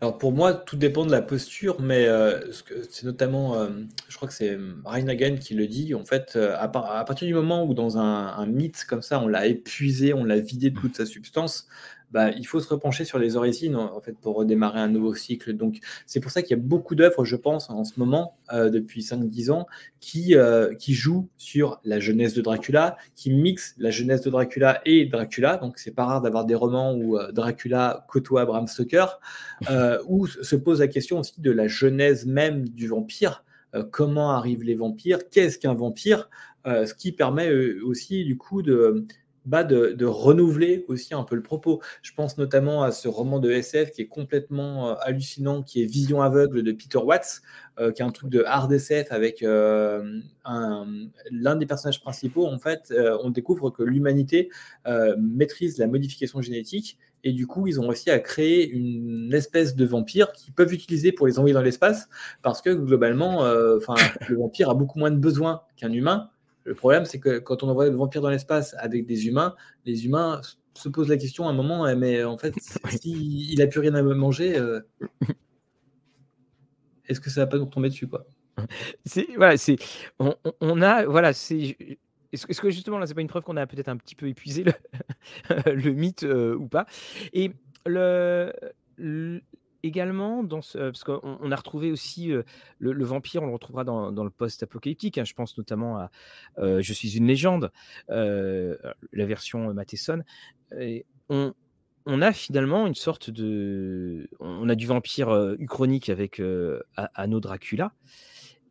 alors 0.00 0.18
pour 0.18 0.32
moi, 0.32 0.54
tout 0.54 0.76
dépend 0.76 1.04
de 1.06 1.10
la 1.10 1.22
posture, 1.22 1.80
mais 1.80 2.06
euh, 2.06 2.52
c'est 2.88 3.04
notamment, 3.04 3.56
euh, 3.56 3.68
je 4.08 4.16
crois 4.16 4.28
que 4.28 4.34
c'est 4.34 4.56
Ryan 4.84 5.36
qui 5.36 5.54
le 5.54 5.66
dit, 5.66 5.94
en 5.94 6.04
fait, 6.04 6.34
euh, 6.36 6.56
à, 6.58 6.68
partir 6.68 7.26
du 7.26 7.34
moment 7.34 7.64
où 7.64 7.74
dans 7.74 7.98
un, 7.98 8.28
un 8.28 8.46
mythe 8.46 8.84
comme 8.84 9.02
ça, 9.02 9.20
on 9.20 9.26
l'a 9.26 9.46
épuisé, 9.46 10.14
on 10.14 10.24
l'a 10.24 10.38
vidé 10.38 10.70
de 10.70 10.78
toute 10.78 10.96
sa 10.96 11.06
substance, 11.06 11.66
bah, 12.12 12.30
il 12.30 12.46
faut 12.46 12.60
se 12.60 12.68
repencher 12.68 13.04
sur 13.04 13.18
les 13.18 13.36
origines 13.36 13.74
en 13.76 14.00
fait 14.00 14.16
pour 14.18 14.36
redémarrer 14.36 14.80
un 14.80 14.88
nouveau 14.88 15.14
cycle. 15.14 15.52
Donc 15.54 15.80
c'est 16.06 16.20
pour 16.20 16.30
ça 16.30 16.42
qu'il 16.42 16.56
y 16.56 16.60
a 16.60 16.62
beaucoup 16.62 16.94
d'œuvres, 16.94 17.24
je 17.24 17.36
pense, 17.36 17.68
en 17.68 17.84
ce 17.84 17.98
moment, 17.98 18.38
euh, 18.52 18.70
depuis 18.70 19.02
5-10 19.02 19.50
ans, 19.50 19.66
qui, 20.00 20.36
euh, 20.36 20.74
qui 20.74 20.94
jouent 20.94 21.28
sur 21.36 21.80
la 21.84 21.98
jeunesse 21.98 22.34
de 22.34 22.42
Dracula, 22.42 22.96
qui 23.14 23.32
mixent 23.32 23.74
la 23.78 23.90
jeunesse 23.90 24.22
de 24.22 24.30
Dracula 24.30 24.80
et 24.84 25.06
Dracula. 25.06 25.56
Donc 25.56 25.78
c'est 25.78 25.94
pas 25.94 26.04
rare 26.04 26.22
d'avoir 26.22 26.44
des 26.44 26.54
romans 26.54 26.94
où 26.94 27.18
euh, 27.18 27.32
Dracula 27.32 28.06
côtoie 28.08 28.44
Bram 28.44 28.66
Stoker, 28.66 29.20
où 30.08 30.26
se 30.26 30.56
pose 30.56 30.80
la 30.80 30.88
question 30.88 31.18
aussi 31.20 31.40
de 31.40 31.50
la 31.50 31.66
genèse 31.66 32.26
même 32.26 32.68
du 32.68 32.88
vampire. 32.88 33.44
comment 33.90 34.30
arrivent 34.30 34.62
les 34.62 34.74
vampires? 34.74 35.28
Qu'est-ce 35.30 35.58
qu'un 35.58 35.74
vampire? 35.74 36.30
Ce 36.64 36.94
qui 36.94 37.12
permet 37.12 37.52
aussi 37.84 38.24
du 38.24 38.36
coup 38.36 38.62
de 38.62 39.06
bah, 39.46 39.62
de, 39.62 40.04
renouveler 40.04 40.84
aussi 40.88 41.14
un 41.14 41.22
peu 41.22 41.36
le 41.36 41.42
propos. 41.42 41.80
Je 42.02 42.12
pense 42.12 42.36
notamment 42.36 42.82
à 42.82 42.90
ce 42.90 43.06
roman 43.06 43.38
de 43.38 43.50
SF 43.50 43.92
qui 43.92 44.02
est 44.02 44.08
complètement 44.08 44.90
euh, 44.90 44.94
hallucinant, 45.02 45.62
qui 45.62 45.82
est 45.82 45.86
Vision 45.86 46.20
aveugle 46.20 46.64
de 46.64 46.72
Peter 46.72 46.98
Watts, 46.98 47.42
euh, 47.78 47.92
qui 47.92 48.02
est 48.02 48.04
un 48.04 48.10
truc 48.10 48.28
de 48.28 48.42
hard 48.44 48.72
SF 48.72 49.12
avec 49.12 49.44
euh, 49.44 50.20
l'un 50.44 51.56
des 51.56 51.64
personnages 51.64 52.00
principaux. 52.00 52.46
En 52.46 52.58
fait, 52.58 52.92
on 53.22 53.30
découvre 53.30 53.70
que 53.70 53.84
l'humanité 53.84 54.50
maîtrise 55.18 55.78
la 55.78 55.86
modification 55.86 56.40
génétique 56.40 56.98
et 57.22 57.32
du 57.32 57.46
coup, 57.46 57.66
ils 57.66 57.80
ont 57.80 57.88
réussi 57.88 58.10
à 58.10 58.18
créer 58.18 58.68
une 58.68 59.32
espèce 59.32 59.74
de 59.74 59.84
vampire 59.84 60.32
qu'ils 60.32 60.52
peuvent 60.54 60.72
utiliser 60.72 61.12
pour 61.12 61.26
les 61.26 61.38
envoyer 61.38 61.54
dans 61.54 61.62
l'espace 61.62 62.08
parce 62.42 62.62
que 62.62 62.70
globalement, 62.70 63.44
le 63.44 64.36
vampire 64.36 64.70
a 64.70 64.74
beaucoup 64.74 64.98
moins 64.98 65.10
de 65.10 65.18
besoins 65.18 65.62
qu'un 65.76 65.92
humain 65.92 66.30
Le 66.66 66.74
problème, 66.74 67.04
c'est 67.04 67.20
que 67.20 67.38
quand 67.38 67.62
on 67.62 67.68
envoie 67.68 67.88
le 67.88 67.96
vampire 67.96 68.20
dans 68.20 68.28
l'espace 68.28 68.74
avec 68.78 69.06
des 69.06 69.28
humains, 69.28 69.54
les 69.84 70.04
humains 70.04 70.40
se 70.74 70.88
posent 70.88 71.08
la 71.08 71.16
question 71.16 71.46
à 71.46 71.50
un 71.50 71.54
moment, 71.54 71.86
mais 71.96 72.24
en 72.24 72.36
fait, 72.36 72.54
s'il 73.00 73.52
il 73.52 73.62
a 73.62 73.68
plus 73.68 73.80
rien 73.80 73.94
à 73.94 74.02
manger, 74.02 74.58
euh, 74.58 74.80
est-ce 77.08 77.20
que 77.20 77.30
ça 77.30 77.42
va 77.42 77.46
pas 77.46 77.58
nous 77.58 77.66
tomber 77.66 77.88
dessus, 77.88 78.08
quoi? 78.08 78.26
C'est 79.04 79.28
voilà, 79.36 79.56
c'est 79.56 79.76
on, 80.18 80.34
on, 80.60 80.82
a 80.82 81.04
voilà, 81.04 81.32
c'est 81.32 81.76
est-ce, 82.32 82.46
est 82.48 82.60
que 82.60 82.70
justement 82.70 82.98
là, 82.98 83.06
c'est 83.06 83.14
pas 83.14 83.20
une 83.20 83.28
preuve 83.28 83.44
qu'on 83.44 83.56
a 83.56 83.66
peut-être 83.66 83.88
un 83.88 83.96
petit 83.96 84.14
peu 84.14 84.26
épuisé 84.28 84.64
le, 84.64 84.72
le 85.72 85.92
mythe 85.92 86.24
euh, 86.24 86.56
ou 86.56 86.66
pas? 86.66 86.86
Et 87.32 87.52
le, 87.84 88.52
également 89.86 90.46
parce 90.46 91.04
qu'on 91.04 91.20
on 91.22 91.52
a 91.52 91.56
retrouvé 91.56 91.90
aussi 91.90 92.32
euh, 92.32 92.42
le, 92.78 93.04
vampire, 93.04 93.42
on 93.42 93.46
le 93.46 93.52
retrouvera 93.52 93.84
dans, 93.84 94.10
le 94.10 94.30
post-apocalyptique. 94.30 95.18
Hein, 95.18 95.24
je 95.24 95.34
pense 95.34 95.56
notamment 95.58 95.98
à 95.98 96.10
euh, 96.58 96.82
Je 96.82 96.92
suis 96.92 97.16
une 97.16 97.26
légende, 97.26 97.72
la 98.08 98.76
version 99.12 99.72
Matheson. 99.72 100.22
On, 101.28 102.22
a 102.22 102.32
finalement 102.32 102.86
une 102.86 102.94
sorte 102.94 103.30
de. 103.30 104.28
On 104.40 104.68
a 104.68 104.74
du 104.74 104.86
vampire 104.86 105.54
uchronique 105.58 106.08
avec 106.08 106.40
Anno 107.14 107.40
Dracula. 107.40 107.92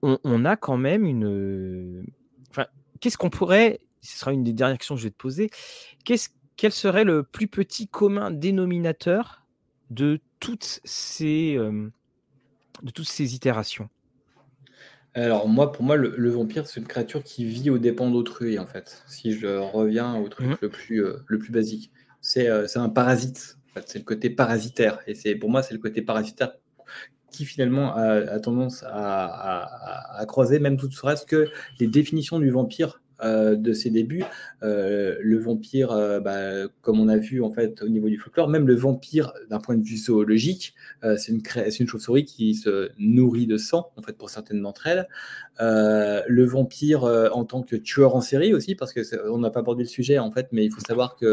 On, 0.01 0.45
a 0.45 0.55
quand 0.55 0.77
même 0.77 1.05
une. 1.05 2.05
Qu'est-ce 2.99 3.17
qu'on 3.17 3.29
pourrait. 3.29 3.79
Ce 4.01 4.19
sera 4.19 4.31
une 4.33 4.43
des 4.43 4.53
dernières 4.53 4.77
questions 4.77 4.95
que 4.95 5.01
je 5.01 5.07
vais 5.07 5.11
te 5.11 5.17
poser. 5.17 5.49
Qu'est-ce, 6.03 6.29
quel 6.57 6.71
serait 6.71 7.03
le 7.03 7.23
plus 7.23 7.47
petit 7.47 7.87
commun 7.87 8.31
dénominateur 8.31 9.44
de 9.89 10.19
toutes 10.39 10.79
ces, 10.83 11.55
de 11.55 12.91
toutes 12.93 13.07
ces 13.07 13.35
itérations 13.35 13.89
alors 15.17 15.47
moi, 15.47 15.71
pour 15.71 15.85
moi, 15.85 15.95
le, 15.95 16.29
vampire, 16.29 16.67
c'est 16.67 16.81
une 16.81 16.87
créature 16.87 17.23
qui 17.23 17.45
vit 17.45 17.69
aux 17.69 17.77
dépens 17.77 18.11
d'autrui, 18.11 18.59
en 18.59 18.65
fait. 18.65 19.01
Si 19.07 19.31
je 19.31 19.47
reviens 19.47 20.17
au 20.17 20.27
truc 20.27 20.47
mmh. 20.47 20.57
le, 20.61 20.67
plus, 20.67 21.03
le 21.25 21.39
plus 21.39 21.53
basique. 21.53 21.89
Euh, 22.37 22.67
c'est 22.67 22.79
un 22.79 22.89
parasite. 22.89 23.57
c'est 23.85 23.99
le 23.99 24.05
côté 24.05 24.29
parasitaire. 24.29 24.99
Et 25.07 25.15
c'est 25.15 25.35
pour 25.35 25.49
moi, 25.49 25.63
c'est 25.63 25.73
le 25.73 25.79
côté 25.79 26.01
parasitaire 26.01 26.53
qui 27.31 27.45
finalement 27.45 27.93
a, 27.95 28.39
tendance 28.39 28.85
à, 28.87 30.23
croiser, 30.25 30.59
même 30.59 30.77
tout 30.77 30.89
serait-ce 30.89 31.25
que 31.25 31.49
les 31.81 31.87
définitions 31.87 32.39
du 32.39 32.49
vampire 32.49 33.01
euh, 33.21 33.55
de 33.55 33.73
ses 33.73 33.89
débuts. 33.89 34.23
Euh, 34.63 35.17
le 35.21 35.39
vampire, 35.39 35.89
bah, 36.23 36.67
comme 36.81 36.99
on 36.99 37.07
a 37.07 37.17
vu 37.17 37.41
en 37.41 37.51
fait 37.51 37.81
au 37.81 37.89
niveau 37.89 38.09
du 38.09 38.17
folklore, 38.17 38.47
même 38.47 38.67
le 38.67 38.75
vampire 38.75 39.33
d'un 39.49 39.59
point 39.59 39.75
de 39.75 39.83
vue 39.83 39.97
zoologique, 39.97 40.73
c'est 41.17 41.31
une, 41.31 41.87
chauve-souris 41.87 42.25
qui 42.25 42.55
se 42.55 42.89
nourrit 42.97 43.47
de 43.47 43.57
sang 43.57 43.91
en 43.97 44.01
fait 44.01 44.17
pour 44.17 44.29
certaines 44.29 44.61
d'entre 44.61 44.87
elles. 44.87 45.07
le 45.59 46.45
vampire 46.45 47.03
en 47.03 47.45
tant 47.45 47.61
que 47.61 47.75
tueur 47.75 48.15
en 48.15 48.21
série 48.21 48.53
aussi, 48.53 48.75
parce 48.75 48.93
que 48.93 49.01
on 49.29 49.37
n'a 49.37 49.49
pas 49.49 49.59
abordé 49.59 49.83
le 49.83 49.89
sujet 49.89 50.19
en 50.19 50.31
fait, 50.31 50.47
mais 50.51 50.65
il 50.65 50.71
faut 50.71 50.81
savoir 50.81 51.15
qu'il 51.15 51.27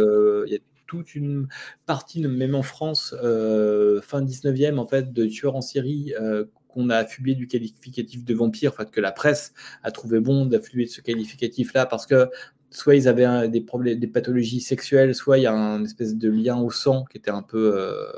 y 0.49 0.55
a 0.55 0.59
toute 0.93 1.15
une 1.15 1.49
partie, 1.87 2.21
même 2.21 2.55
en 2.55 2.63
France, 2.63 3.15
euh, 3.23 4.03
fin 4.03 4.23
19e, 4.23 4.77
en 4.77 4.87
fait, 4.87 5.11
de 5.11 5.25
tueurs 5.25 5.57
en 5.57 5.63
série 5.63 6.13
euh, 6.21 6.45
qu'on 6.73 6.91
a 6.91 6.97
affublé 6.97 7.35
du 7.35 7.47
qualificatif 7.47 8.25
de 8.25 8.35
vampire, 8.35 8.73
en 8.73 8.77
fait, 8.77 8.91
que 8.91 9.01
la 9.01 9.13
presse 9.13 9.53
a 9.83 9.91
trouvé 9.91 10.21
bon 10.21 10.47
d'affluer 10.47 10.85
de 10.85 10.91
ce 10.91 11.01
qualificatif-là, 11.01 11.87
parce 11.87 12.07
que 12.07 12.29
soit 12.71 12.97
ils 12.97 13.09
avaient 13.09 13.49
des 13.49 13.61
problèmes, 13.61 13.99
des 13.99 14.07
pathologies 14.07 14.61
sexuelles, 14.61 15.15
soit 15.15 15.39
il 15.39 15.43
y 15.43 15.47
a 15.47 15.55
un 15.55 15.85
espèce 15.85 16.17
de 16.17 16.31
lien 16.31 16.59
au 16.59 16.71
sang 16.71 17.05
qui 17.11 17.19
était 17.19 17.31
un 17.31 17.43
peu. 17.43 17.73
Euh, 17.77 18.11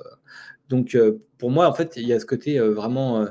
donc, 0.68 0.96
pour 1.38 1.50
moi, 1.50 1.68
en 1.68 1.74
fait, 1.74 1.94
il 1.96 2.06
y 2.06 2.12
a 2.12 2.20
ce 2.20 2.26
côté 2.26 2.58
vraiment 2.58 3.26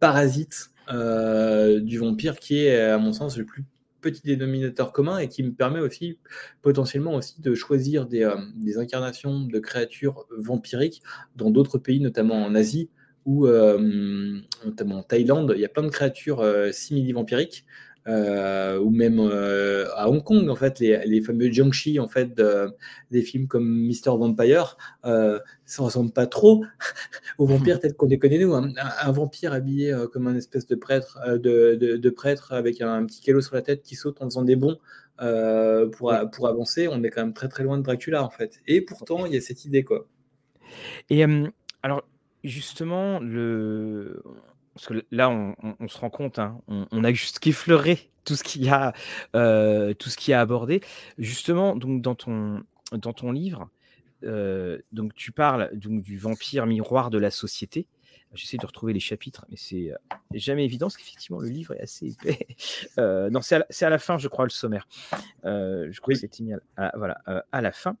parasite 0.00 0.70
du 0.88 1.98
vampire 1.98 2.38
qui 2.38 2.64
est, 2.64 2.80
à 2.80 2.98
mon 2.98 3.12
sens, 3.12 3.36
le 3.36 3.44
plus 3.44 3.64
petit 4.02 4.20
dénominateur 4.22 4.92
commun 4.92 5.16
et 5.18 5.28
qui 5.28 5.42
me 5.42 5.52
permet 5.52 5.80
aussi 5.80 6.18
potentiellement 6.60 7.14
aussi 7.14 7.40
de 7.40 7.54
choisir 7.54 8.06
euh, 8.12 8.36
des 8.56 8.76
incarnations 8.76 9.40
de 9.40 9.58
créatures 9.58 10.26
vampiriques 10.36 11.02
dans 11.36 11.50
d'autres 11.50 11.78
pays, 11.78 12.00
notamment 12.00 12.44
en 12.44 12.54
Asie 12.54 12.90
ou 13.24 13.46
euh, 13.46 14.40
notamment 14.64 14.98
en 14.98 15.02
Thaïlande. 15.02 15.52
Il 15.54 15.60
y 15.60 15.64
a 15.64 15.68
plein 15.68 15.82
de 15.82 15.88
créatures 15.88 16.40
euh, 16.40 16.72
simili-vampiriques 16.72 17.64
euh, 18.08 18.80
ou 18.80 18.90
même 18.90 19.20
euh, 19.20 19.86
à 19.94 20.08
Hong 20.08 20.22
Kong, 20.22 20.48
en 20.48 20.56
fait, 20.56 20.80
les, 20.80 21.04
les 21.06 21.20
fameux 21.20 21.50
Jiangxi, 21.52 22.00
en 22.00 22.08
fait, 22.08 22.40
des 23.10 23.22
films 23.22 23.46
comme 23.46 23.86
Mr. 23.86 24.16
Vampire, 24.18 24.76
euh, 25.04 25.38
ça 25.64 25.82
ressemble 25.82 26.12
pas 26.12 26.26
trop 26.26 26.64
aux 27.38 27.46
vampires 27.46 27.78
tels 27.78 27.94
qu'on 27.94 28.06
les 28.06 28.18
connaît 28.18 28.38
nous. 28.38 28.54
Un, 28.54 29.12
vampire 29.12 29.52
habillé 29.52 29.94
comme 30.12 30.26
un 30.26 30.34
espèce 30.34 30.66
de 30.66 30.74
prêtre, 30.74 31.20
de, 31.26 31.76
de, 31.76 32.10
prêtre 32.10 32.52
avec 32.52 32.80
un, 32.80 33.04
petit 33.06 33.20
calot 33.20 33.40
sur 33.40 33.54
la 33.54 33.62
tête 33.62 33.82
qui 33.82 33.94
saute 33.94 34.20
en 34.20 34.24
faisant 34.24 34.42
des 34.42 34.56
bons 34.56 34.78
pour, 35.92 36.14
pour 36.32 36.48
avancer, 36.48 36.88
on 36.88 37.02
est 37.04 37.10
quand 37.10 37.22
même 37.22 37.34
très 37.34 37.48
très 37.48 37.62
loin 37.62 37.78
de 37.78 37.82
Dracula, 37.82 38.24
en 38.24 38.30
fait. 38.30 38.60
Et 38.66 38.80
pourtant, 38.80 39.26
il 39.26 39.34
y 39.34 39.36
a 39.36 39.40
cette 39.40 39.64
idée, 39.64 39.84
quoi. 39.84 40.08
Et 41.10 41.24
alors, 41.82 42.04
justement, 42.44 43.18
le 43.20 44.22
parce 44.74 44.86
que 44.86 45.04
là, 45.10 45.28
on, 45.30 45.88
se 45.88 45.98
rend 45.98 46.10
compte, 46.10 46.38
hein, 46.38 46.60
on, 46.66 47.04
a 47.04 47.12
juste 47.12 47.38
qu'effleuré 47.40 48.10
tout 48.24 48.36
ce 48.36 48.42
qu'il 48.42 48.64
y 48.64 48.70
a, 48.70 48.92
euh, 49.36 49.92
tout 49.94 50.08
ce 50.08 50.16
qui 50.16 50.32
a 50.32 50.40
abordé. 50.40 50.80
Justement, 51.18 51.76
donc 51.76 52.00
dans 52.00 52.14
ton 52.14 52.62
dans 52.92 53.12
ton 53.12 53.32
livre, 53.32 53.70
euh, 54.24 54.78
donc 54.92 55.14
tu 55.14 55.32
parles 55.32 55.70
donc 55.74 56.02
du 56.02 56.18
vampire 56.18 56.66
miroir 56.66 57.10
de 57.10 57.18
la 57.18 57.30
société. 57.30 57.86
J'essaie 58.34 58.56
de 58.56 58.64
retrouver 58.64 58.94
les 58.94 59.00
chapitres, 59.00 59.44
mais 59.50 59.58
c'est 59.58 59.92
euh, 59.92 59.96
jamais 60.32 60.64
évident 60.64 60.86
parce 60.86 60.96
qu'effectivement 60.96 61.38
le 61.38 61.48
livre 61.48 61.74
est 61.74 61.82
assez 61.82 62.12
épais. 62.12 62.46
non, 63.30 63.42
c'est 63.42 63.84
à, 63.84 63.90
la 63.90 63.98
fin, 63.98 64.16
je 64.16 64.28
crois, 64.28 64.46
le 64.46 64.50
sommaire. 64.50 64.88
je 65.44 66.00
crois 66.00 66.14
que 66.14 66.20
c'est 66.20 66.40
voilà, 66.94 67.20
à 67.52 67.60
la 67.60 67.72
fin 67.72 67.98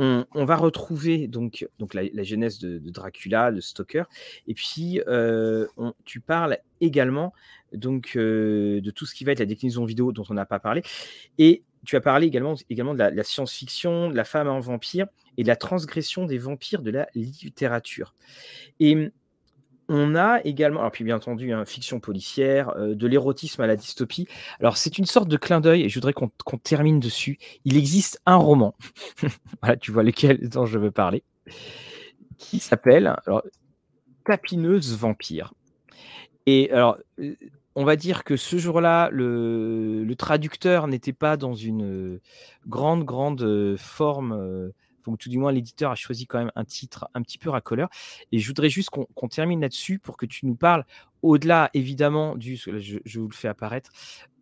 on, 0.00 0.44
va 0.46 0.56
retrouver 0.56 1.28
donc, 1.28 1.66
la, 1.92 2.22
genèse 2.22 2.58
de, 2.58 2.78
Dracula, 2.90 3.50
le 3.50 3.60
Stalker, 3.60 4.04
et 4.46 4.54
puis 4.54 5.00
euh, 5.06 5.66
tu 6.04 6.20
parles 6.20 6.58
également 6.80 7.34
donc 7.72 8.12
euh, 8.16 8.80
de 8.80 8.90
tout 8.90 9.04
ce 9.04 9.14
qui 9.14 9.24
va 9.24 9.32
être 9.32 9.40
la 9.40 9.46
déclinaison 9.46 9.84
vidéo 9.84 10.10
dont 10.12 10.24
on 10.30 10.34
n'a 10.34 10.46
pas 10.46 10.58
parlé, 10.58 10.82
et 11.36 11.64
tu 11.84 11.96
as 11.96 12.00
parlé 12.00 12.26
également, 12.26 12.54
également 12.70 12.94
de 12.94 12.98
la, 12.98 13.24
science-fiction, 13.24 14.10
de 14.10 14.16
la 14.16 14.24
femme 14.24 14.48
en 14.48 14.60
vampire 14.60 15.06
et 15.36 15.42
de 15.42 15.48
la 15.48 15.56
transgression 15.56 16.24
des 16.24 16.38
vampires 16.38 16.82
de 16.82 16.90
la 16.90 17.08
littérature. 17.14 18.14
Et 18.80 19.10
on 19.92 20.14
a 20.14 20.40
également, 20.44 20.78
alors 20.80 20.92
puis 20.92 21.02
bien 21.02 21.16
entendu, 21.16 21.52
hein, 21.52 21.64
fiction 21.64 21.98
policière, 21.98 22.70
euh, 22.76 22.94
de 22.94 23.06
l'érotisme 23.08 23.60
à 23.60 23.66
la 23.66 23.74
dystopie. 23.74 24.28
Alors 24.60 24.76
c'est 24.76 24.98
une 24.98 25.04
sorte 25.04 25.26
de 25.26 25.36
clin 25.36 25.60
d'œil 25.60 25.82
et 25.82 25.88
je 25.88 25.96
voudrais 25.96 26.12
qu'on 26.12 26.30
termine 26.62 27.00
dessus. 27.00 27.38
Il 27.64 27.76
existe 27.76 28.20
un 28.24 28.36
roman, 28.36 28.76
voilà, 29.60 29.76
tu 29.76 29.90
vois 29.90 30.04
lequel 30.04 30.48
dont 30.48 30.64
je 30.64 30.78
veux 30.78 30.92
parler, 30.92 31.24
qui 32.38 32.60
s'appelle 32.60 33.16
Tapineuse 34.24 34.96
vampire. 34.96 35.54
Et 36.46 36.70
alors, 36.70 36.96
euh, 37.18 37.34
on 37.74 37.84
va 37.84 37.96
dire 37.96 38.22
que 38.22 38.36
ce 38.36 38.58
jour-là, 38.58 39.10
le, 39.10 40.06
traducteur 40.16 40.86
n'était 40.86 41.12
pas 41.12 41.36
dans 41.36 41.54
une 41.54 41.82
euh, 41.82 42.20
grande, 42.68 43.02
grande 43.04 43.74
forme 43.76 44.70
donc 45.04 45.18
tout 45.18 45.28
du 45.28 45.38
moins 45.38 45.52
l'éditeur 45.52 45.90
a 45.90 45.94
choisi 45.94 46.26
quand 46.26 46.38
même 46.38 46.52
un 46.54 46.64
titre 46.64 47.08
un 47.14 47.22
petit 47.22 47.38
peu 47.38 47.50
racoleur. 47.50 47.88
Et 48.32 48.38
je 48.38 48.46
voudrais 48.46 48.68
juste 48.68 48.90
qu'on 48.90 49.28
termine 49.28 49.60
là-dessus 49.60 49.98
pour 49.98 50.16
que 50.16 50.26
tu 50.26 50.46
nous 50.46 50.54
parles, 50.54 50.84
au-delà 51.22 51.70
évidemment 51.74 52.36
du, 52.36 52.56
je, 52.56 53.18
vous 53.18 53.28
le 53.28 53.34
fais 53.34 53.48
apparaître, 53.48 53.90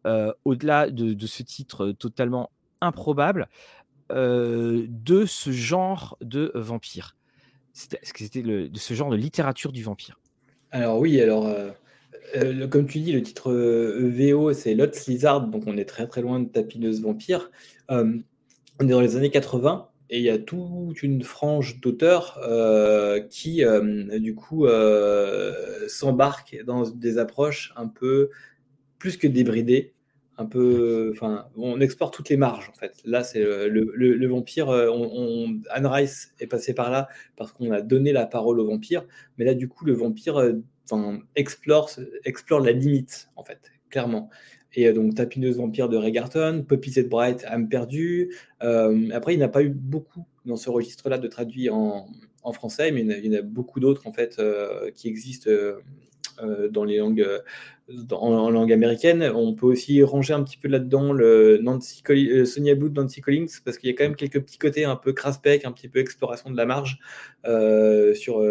euh, 0.07 0.33
au-delà 0.45 0.91
de, 0.91 1.27
ce 1.27 1.43
titre 1.43 1.93
totalement 1.93 2.51
improbable, 2.81 3.49
euh, 4.13 4.87
de 4.89 5.27
ce 5.27 5.51
genre 5.51 6.17
de 6.21 6.53
vampire. 6.55 7.17
C'était 7.73 8.43
de 8.43 8.71
ce 8.75 8.95
genre 8.95 9.11
de 9.11 9.17
littérature 9.17 9.73
du 9.73 9.83
vampire? 9.83 10.19
Alors 10.71 10.99
oui, 10.99 11.21
alors 11.21 11.47
euh, 11.47 12.67
comme 12.69 12.87
tu 12.87 13.01
dis, 13.01 13.13
le 13.13 13.23
titre 13.23 13.53
VO 13.53 14.53
c'est 14.53 14.75
Lots 14.75 14.87
Lizard, 15.07 15.47
donc 15.47 15.65
on 15.67 15.77
est 15.77 15.85
très 15.85 16.07
très 16.07 16.23
loin 16.23 16.41
de 16.41 16.49
Tapineuse 16.49 17.03
Vampire. 17.03 17.51
on 17.89 18.23
est 18.81 18.87
dans 18.87 19.01
les 19.01 19.17
années 19.17 19.31
80 19.31 19.89
et 20.11 20.19
il 20.19 20.25
y 20.25 20.31
a 20.31 20.39
toute 20.39 21.03
une 21.03 21.23
frange 21.23 21.81
d'auteurs 21.81 22.39
euh, 22.43 23.21
qui, 23.21 23.65
euh, 23.65 24.19
du 24.19 24.35
coup, 24.35 24.67
euh, 24.67 25.87
s'embarquent 25.89 26.59
dans 26.65 26.89
des 26.89 27.19
approches 27.19 27.73
un 27.77 27.89
peu 27.89 28.31
plus 28.99 29.17
que 29.17 29.27
débridées. 29.27 29.95
Un 30.41 30.47
peu, 30.47 31.11
enfin, 31.13 31.49
on 31.57 31.81
exporte 31.81 32.15
toutes 32.15 32.29
les 32.29 32.37
marges 32.37 32.71
en 32.71 32.79
fait. 32.79 33.03
Là, 33.05 33.25
c'est 33.25 33.43
le, 33.43 34.27
vampire. 34.29 34.69
On, 34.69 35.61
Anne 35.69 35.87
Rice 35.87 36.33
est 36.39 36.47
passé 36.47 36.75
par 36.75 36.93
là 36.93 37.09
parce 37.37 37.51
qu'on 37.51 37.73
a 37.73 37.81
donné 37.81 38.13
la 38.13 38.25
parole 38.25 38.61
au 38.61 38.67
vampire, 38.67 39.05
mais 39.37 39.45
là, 39.45 39.55
du 39.55 39.69
coup, 39.69 39.85
le 39.85 39.95
vampire 39.95 40.41
explore, 41.35 41.91
explore 42.25 42.61
la 42.61 42.71
limite 42.71 43.31
en 43.35 43.43
fait, 43.43 43.73
clairement. 43.91 44.31
Et 44.75 44.87
euh, 44.87 44.93
donc, 44.93 45.15
Tapineuse 45.15 45.57
Vampire 45.57 45.89
de 45.89 45.97
Regarton, 45.97 46.65
Poppy 46.67 46.91
Z 46.91 47.09
Bright, 47.09 47.45
Âme 47.47 47.69
perdue. 47.69 48.35
Euh, 48.63 49.09
après, 49.13 49.35
il 49.35 49.39
n'a 49.39 49.49
pas 49.49 49.63
eu 49.63 49.71
beaucoup 49.71 50.27
dans 50.45 50.57
ce 50.57 50.71
registre-là 50.71 51.19
de 51.19 51.29
traduits 51.29 51.71
en, 51.71 52.07
français, 52.53 52.91
mais 52.93 53.03
il 53.03 53.27
y 53.27 53.37
en 53.37 53.39
a, 53.41 53.43
beaucoup 53.43 53.79
d'autres 53.79 54.07
en 54.07 54.13
fait 54.13 54.39
euh, 54.39 54.91
qui 54.93 55.07
existent 55.07 55.51
dans 56.71 56.85
les 56.85 56.97
langues 56.97 57.27
en, 58.11 58.49
langue 58.49 58.73
américaine. 58.73 59.23
On 59.35 59.53
peut 59.53 59.67
aussi 59.67 60.03
ranger 60.03 60.33
un 60.33 60.43
petit 60.43 60.57
peu 60.57 60.69
là-dedans 60.69 61.13
le 61.13 61.59
Nancy 61.59 62.03
Sonia 62.47 62.75
Booth, 62.75 62.95
Nancy 62.95 63.21
Collins, 63.21 63.49
parce 63.67 63.77
qu'il 63.77 63.91
y 63.91 63.93
a 63.93 63.97
quand 63.97 64.05
même 64.05 64.17
quelques 64.17 64.41
petits 64.41 64.57
côtés 64.57 64.87
un 64.87 64.97
peu 64.97 65.13
craspec, 65.13 65.67
un 65.67 65.73
petit 65.73 65.89
peu 65.89 65.99
exploration 65.99 66.51
de 66.51 66.57
la 66.57 66.65
marge 66.65 66.99
sur, 68.15 68.43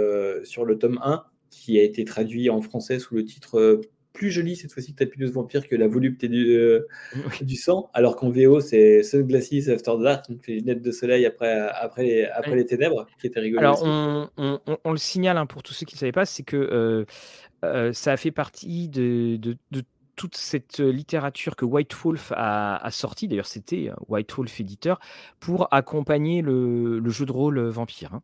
sur 0.43 0.65
le 0.65 0.77
tome 0.77 0.99
1, 1.01 1.23
qui 1.49 1.79
a 1.79 1.83
été 1.83 2.05
traduit 2.05 2.51
en 2.51 2.61
français 2.61 2.99
sous 2.99 3.15
le 3.15 3.25
titre 3.25 3.81
plus 4.17 4.31
joli 4.31 4.55
cette 4.55 4.73
fois-ci 4.73 4.93
que 4.93 4.97
Tapulous 4.97 5.31
Vampire 5.31 5.67
que 5.67 5.75
la 5.75 5.87
volupté 5.87 6.27
du, 6.27 6.55
euh, 6.55 6.87
du 7.41 7.55
sang, 7.55 7.89
alors 7.93 8.15
qu'en 8.15 8.29
VO 8.29 8.59
c'est 8.59 9.03
Sunglasses 9.03 9.69
After 9.69 9.93
Dark, 10.01 10.29
donc 10.29 10.45
les 10.47 10.55
lunettes 10.55 10.81
de 10.81 10.91
soleil 10.91 11.25
après, 11.25 11.53
après, 11.55 12.03
les, 12.03 12.25
après 12.25 12.55
les 12.55 12.65
ténèbres, 12.65 13.05
qui 13.21 13.27
était 13.27 13.39
rigolo. 13.39 13.59
Alors 13.59 13.83
on, 13.83 14.29
on, 14.37 14.59
on, 14.83 14.91
le 14.91 14.97
signale 14.97 15.37
hein, 15.37 15.45
pour 15.45 15.61
tous 15.61 15.73
ceux 15.73 15.85
qui 15.85 15.95
ne 15.95 15.99
savaient 15.99 16.11
pas, 16.11 16.25
c'est 16.25 16.43
que 16.43 16.57
euh, 16.57 17.05
euh, 17.63 17.93
ça 17.93 18.11
a 18.13 18.17
fait 18.17 18.31
partie 18.31 18.89
de, 18.89 19.37
de, 19.37 19.55
de 19.71 19.83
toute 20.15 20.35
cette 20.35 20.79
littérature 20.79 21.55
que 21.55 21.65
White 21.65 21.93
Wolf 21.93 22.33
a, 22.35 22.77
a 22.77 22.91
sorti, 22.91 23.27
d'ailleurs 23.27 23.45
c'était 23.45 23.91
White 24.07 24.33
Wolf 24.33 24.59
éditeur, 24.59 24.99
pour 25.39 25.71
accompagner 25.71 26.41
le, 26.41 26.97
le 26.97 27.09
jeu 27.11 27.27
de 27.27 27.31
rôle 27.31 27.59
Vampire. 27.59 28.15
Hein. 28.15 28.23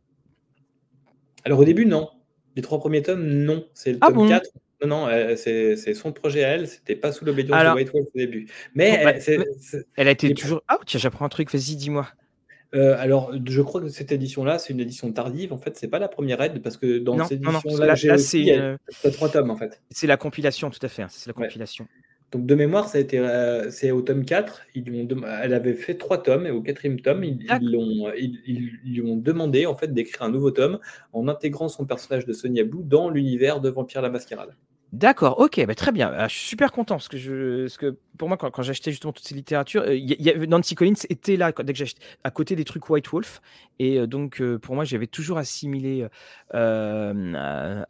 Alors 1.44 1.60
au 1.60 1.64
début, 1.64 1.86
non. 1.86 2.08
Les 2.56 2.62
trois 2.62 2.78
premiers 2.78 3.02
tomes, 3.02 3.24
non. 3.24 3.64
C'est 3.74 3.92
le 3.92 3.98
ah 4.00 4.10
tome 4.10 4.28
4 4.28 4.48
non, 4.86 5.06
non, 5.06 5.34
c'est 5.36 5.94
son 5.94 6.12
projet 6.12 6.44
à 6.44 6.48
elle, 6.50 6.68
c'était 6.68 6.96
pas 6.96 7.12
sous 7.12 7.24
l'obédience 7.24 7.62
de 7.62 7.74
White 7.74 7.92
Wolf 7.92 8.06
au 8.14 8.18
début. 8.18 8.46
Mais, 8.74 9.04
bah, 9.04 9.12
elle, 9.96 10.08
a 10.08 10.10
été 10.10 10.32
toujours. 10.34 10.62
Ah, 10.68 10.78
tiens, 10.86 11.00
j'apprends 11.00 11.24
un 11.24 11.30
truc, 11.30 11.50
vas-y, 11.52 11.76
dis-moi. 11.76 12.06
Euh, 12.74 12.96
alors, 12.98 13.32
je 13.46 13.62
crois 13.62 13.80
que 13.80 13.88
cette 13.88 14.10
édition-là, 14.10 14.58
c'est 14.58 14.72
une 14.72 14.80
édition 14.80 15.10
tardive. 15.12 15.52
En 15.52 15.58
fait, 15.58 15.76
c'est 15.76 15.88
pas 15.88 15.98
la 15.98 16.08
première 16.08 16.40
aide 16.42 16.60
parce 16.60 16.76
que 16.76 16.98
dans 16.98 17.24
cette 17.24 17.40
édition-là, 17.40 17.94
c'est 17.96 19.10
trois 19.12 19.28
tomes 19.28 19.50
en 19.50 19.56
fait. 19.56 19.80
C'est 19.90 20.06
la 20.06 20.16
compilation, 20.16 20.70
tout 20.70 20.84
à 20.84 20.88
fait. 20.88 21.02
Hein, 21.02 21.08
c'est 21.10 21.28
la 21.28 21.34
compilation. 21.34 21.86
Donc 22.32 22.46
de 22.46 22.54
mémoire, 22.56 22.88
ça 22.88 22.98
a 22.98 23.00
été, 23.00 23.20
euh, 23.20 23.70
c'est 23.70 23.92
au 23.92 24.02
tome 24.02 24.24
4. 24.24 24.62
Ils 24.74 24.90
ont 24.90 25.20
elle 25.40 25.54
avait 25.54 25.74
fait 25.74 25.94
trois 25.94 26.20
tomes 26.20 26.46
et 26.46 26.50
au 26.50 26.62
quatrième 26.62 26.98
tome, 26.98 27.22
ils, 27.22 27.46
lui 28.84 29.02
ont 29.02 29.16
demandé 29.16 29.66
en 29.66 29.76
fait 29.76 29.94
d'écrire 29.94 30.22
un 30.22 30.30
nouveau 30.30 30.50
tome 30.50 30.80
en 31.12 31.28
intégrant 31.28 31.68
son 31.68 31.84
personnage 31.84 32.26
de 32.26 32.32
Sonia 32.32 32.64
Blue 32.64 32.82
dans 32.82 33.08
l'univers 33.08 33.60
de 33.60 33.68
Vampire 33.68 34.02
la 34.02 34.10
Mascarade. 34.10 34.56
D'accord, 34.94 35.40
ok, 35.40 35.64
bah, 35.66 35.74
très 35.74 35.90
bien. 35.90 36.12
Ah, 36.16 36.28
je 36.28 36.34
suis 36.36 36.46
super 36.50 36.70
content 36.70 36.94
parce 36.94 37.08
que, 37.08 37.16
je, 37.16 37.62
parce 37.62 37.78
que 37.78 37.98
pour 38.16 38.28
moi, 38.28 38.36
quand, 38.36 38.62
j'achetais 38.62 38.92
justement 38.92 39.12
toutes 39.12 39.26
ces 39.26 39.34
littératures, 39.34 39.82
euh, 39.88 40.46
Nancy 40.46 40.76
Collins 40.76 40.94
était 41.08 41.36
là 41.36 41.50
dès 41.50 41.72
que 41.72 41.78
j'achetais 41.78 42.00
à 42.22 42.30
côté 42.30 42.54
des 42.54 42.64
trucs 42.64 42.88
White 42.88 43.08
Wolf. 43.08 43.40
Et 43.80 43.98
euh, 43.98 44.06
donc, 44.06 44.40
euh, 44.40 44.56
pour 44.56 44.76
moi, 44.76 44.84
j'avais 44.84 45.08
toujours 45.08 45.38
assimilé, 45.38 46.06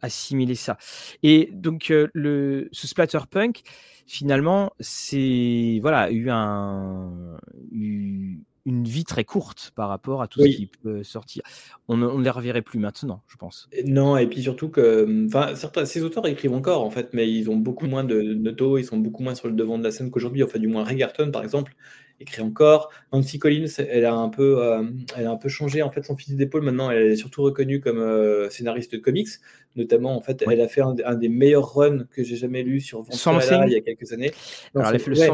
assimilé 0.01 0.55
ça. 0.55 0.77
Et 1.21 1.49
donc, 1.53 1.89
le, 1.89 2.69
ce 2.71 2.87
Splatterpunk, 2.87 3.61
finalement, 4.07 4.73
c'est 4.79 5.77
voilà, 5.83 6.09
eu 6.09 6.29
un. 6.31 7.37
Eu, 7.71 8.39
une 8.65 8.83
vie 8.83 9.03
très 9.03 9.23
courte 9.23 9.71
par 9.75 9.89
rapport 9.89 10.21
à 10.21 10.27
tout 10.27 10.41
ce 10.41 10.47
qui 10.47 10.65
peut 10.65 11.03
sortir. 11.03 11.43
On 11.87 11.97
ne, 11.97 12.21
les 12.21 12.29
reverrait 12.29 12.63
plus 12.63 12.79
maintenant, 12.79 13.21
je 13.27 13.37
pense. 13.37 13.69
Non, 13.85 14.17
et 14.17 14.27
puis 14.27 14.41
surtout 14.41 14.69
que, 14.69 15.25
enfin, 15.27 15.55
certains, 15.55 15.85
ces 15.85 16.03
auteurs 16.03 16.25
écrivent 16.27 16.53
encore 16.53 16.83
en 16.83 16.89
fait, 16.89 17.09
mais 17.13 17.31
ils 17.31 17.49
ont 17.49 17.57
beaucoup 17.57 17.85
moins 17.85 18.03
de, 18.03 18.33
de 18.33 18.79
ils 18.79 18.85
sont 18.85 18.97
beaucoup 18.97 19.21
moins 19.21 19.35
sur 19.35 19.47
le 19.47 19.53
devant 19.53 19.77
de 19.77 19.83
la 19.83 19.91
scène 19.91 20.09
qu'aujourd'hui. 20.09 20.43
Enfin, 20.43 20.59
du 20.59 20.67
moins, 20.67 20.83
Regarton, 20.83 21.31
par 21.31 21.43
exemple, 21.43 21.75
écrit 22.19 22.41
encore. 22.41 22.91
Nancy 23.11 23.39
Collins, 23.39 23.67
elle 23.77 24.05
a 24.05 24.13
un 24.13 24.29
peu, 24.29 24.63
euh, 24.63 24.83
elle 25.17 25.27
a 25.27 25.31
un 25.31 25.35
peu 25.35 25.49
changé 25.49 25.81
en 25.81 25.91
fait 25.91 26.03
son 26.03 26.15
fusil 26.15 26.35
d'épaule. 26.35 26.61
Maintenant, 26.63 26.89
elle 26.91 27.11
est 27.11 27.15
surtout 27.15 27.41
reconnue 27.43 27.81
comme 27.81 27.99
euh, 27.99 28.49
scénariste 28.49 28.93
de 28.93 28.97
comics. 28.97 29.27
Notamment, 29.75 30.15
en 30.15 30.21
fait, 30.21 30.43
elle 30.49 30.61
a 30.61 30.69
fait 30.69 30.81
un, 30.81 31.15
des 31.15 31.27
meilleurs 31.27 31.75
runs 31.75 32.05
que 32.09 32.23
j'ai 32.23 32.37
jamais 32.37 32.63
lu 32.63 32.79
sur 32.79 33.01
Vampirella 33.01 33.67
il 33.67 33.73
y 33.73 33.75
a 33.75 33.81
quelques 33.81 34.13
années. 34.13 34.31
Alors, 34.73 34.87
elle 34.87 34.95
a 34.95 34.99
fait 34.99 35.11
le 35.11 35.19
ouais, 35.19 35.29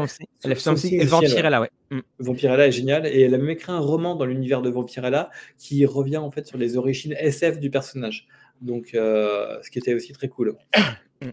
et 0.92 1.04
Vampirella, 1.04 1.60
ouais. 1.60 1.70
Mm. 1.90 2.00
Vampirella 2.18 2.66
est 2.66 2.72
génial 2.72 3.06
et 3.06 3.20
elle 3.20 3.34
a 3.34 3.38
même 3.38 3.50
écrit 3.50 3.70
un 3.70 3.78
roman 3.78 4.16
dans 4.16 4.24
l'univers 4.24 4.60
de 4.60 4.68
Vampirella 4.68 5.30
qui 5.58 5.86
revient 5.86 6.16
en 6.16 6.32
fait 6.32 6.46
sur 6.46 6.58
les 6.58 6.76
origines 6.76 7.14
SF 7.16 7.60
du 7.60 7.70
personnage. 7.70 8.26
Donc, 8.60 8.94
euh, 8.94 9.58
ce 9.62 9.70
qui 9.70 9.78
était 9.78 9.94
aussi 9.94 10.12
très 10.12 10.28
cool. 10.28 10.56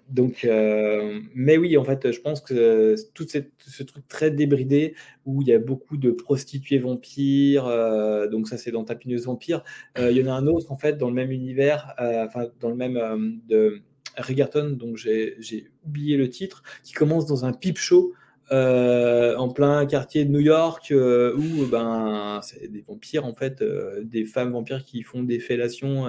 Donc, 0.10 0.46
euh, 0.46 1.20
mais 1.34 1.58
oui, 1.58 1.78
en 1.78 1.84
fait, 1.84 2.12
je 2.12 2.20
pense 2.20 2.42
que 2.42 2.96
tout 3.14 3.26
ce 3.28 3.84
truc 3.84 4.08
très 4.08 4.32
débridé 4.32 4.96
où 5.26 5.42
il 5.42 5.48
y 5.48 5.54
a 5.54 5.60
beaucoup 5.60 5.98
de 5.98 6.12
prostituées 6.12 6.80
vampires, 6.80 7.68
euh, 7.68 8.28
donc 8.28 8.48
ça 8.48 8.58
c'est 8.58 8.72
dans 8.72 8.84
Tapineuse 8.84 9.26
Vampire. 9.26 9.64
il 9.98 10.12
y 10.12 10.24
en 10.24 10.32
a 10.32 10.34
un 10.34 10.48
autre 10.48 10.72
en 10.72 10.78
fait 10.78 10.98
dans 10.98 11.08
le 11.08 11.14
même 11.14 11.32
univers, 11.32 11.94
enfin 11.98 12.48
dans 12.60 12.70
le 12.70 12.76
même 12.76 13.42
de 13.48 13.82
Regarton, 14.18 14.72
donc 14.72 14.98
j'ai 14.98 15.70
oublié 15.86 16.18
le 16.18 16.30
titre, 16.30 16.64
qui 16.84 16.94
commence 16.94 17.26
dans 17.26 17.46
un 17.46 17.54
peep 17.54 17.78
show. 17.78 18.14
en 18.52 19.50
plein 19.50 19.86
quartier 19.86 20.26
de 20.26 20.32
New 20.32 20.40
York 20.40 20.92
où 20.92 21.66
ben 21.68 22.40
c'est 22.42 22.72
des 22.72 22.82
vampires 22.82 23.26
en 23.26 23.34
fait 23.34 23.64
des 24.04 24.26
femmes 24.26 24.52
vampires 24.52 24.84
qui 24.84 25.04
font 25.04 25.24
des 25.24 25.40
fellations 25.40 26.08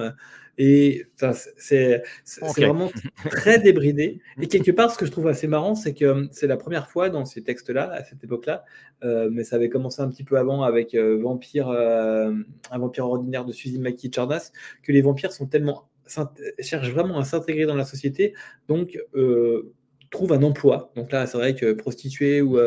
et 0.59 1.07
c'est 1.57 2.03
vraiment 2.41 2.91
très 3.31 3.59
débridé. 3.59 4.21
Et 4.41 4.49
quelque 4.49 4.71
part, 4.71 4.91
ce 4.91 4.99
que 4.99 5.07
je 5.07 5.11
trouve 5.11 5.29
assez 5.29 5.47
marrant, 5.47 5.75
c'est 5.75 5.95
que 5.95 6.05
euh, 6.05 6.27
c'est 6.33 6.47
la 6.47 6.57
première 6.57 6.89
fois 6.89 7.09
dans 7.09 7.25
ces 7.25 7.43
textes-là, 7.43 7.91
à 7.91 8.05
cette 8.05 8.23
époque-là, 8.23 8.65
euh, 9.05 9.29
mais 9.33 9.45
ça 9.45 9.57
avait 9.57 9.69
commencé 9.69 10.03
un 10.03 10.09
petit 10.09 10.25
peu 10.25 10.37
avant 10.37 10.63
avec 10.63 10.95
euh, 10.95 11.19
Vampire, 11.23 11.69
un 11.71 12.79
vampire 12.79 13.07
ordinaire 13.07 13.45
de 13.45 13.53
Suzy 13.53 13.79
Mackie 13.79 14.11
Chardas, 14.15 14.53
que 14.83 14.93
les 14.93 15.01
vampires 15.03 15.33
sont 15.33 15.47
tellement 15.47 15.89
cherchent 16.59 16.91
vraiment 16.91 17.19
à 17.19 17.25
s'intégrer 17.25 17.67
dans 17.67 17.77
la 17.77 17.85
société, 17.85 18.35
donc 18.69 18.99
trouvent 20.11 20.33
un 20.33 20.43
emploi. 20.43 20.91
Donc 20.97 21.13
là, 21.13 21.27
c'est 21.27 21.39
vrai 21.39 21.55
que 21.55 21.73
prostituée 21.73 22.43
ou 22.43 22.59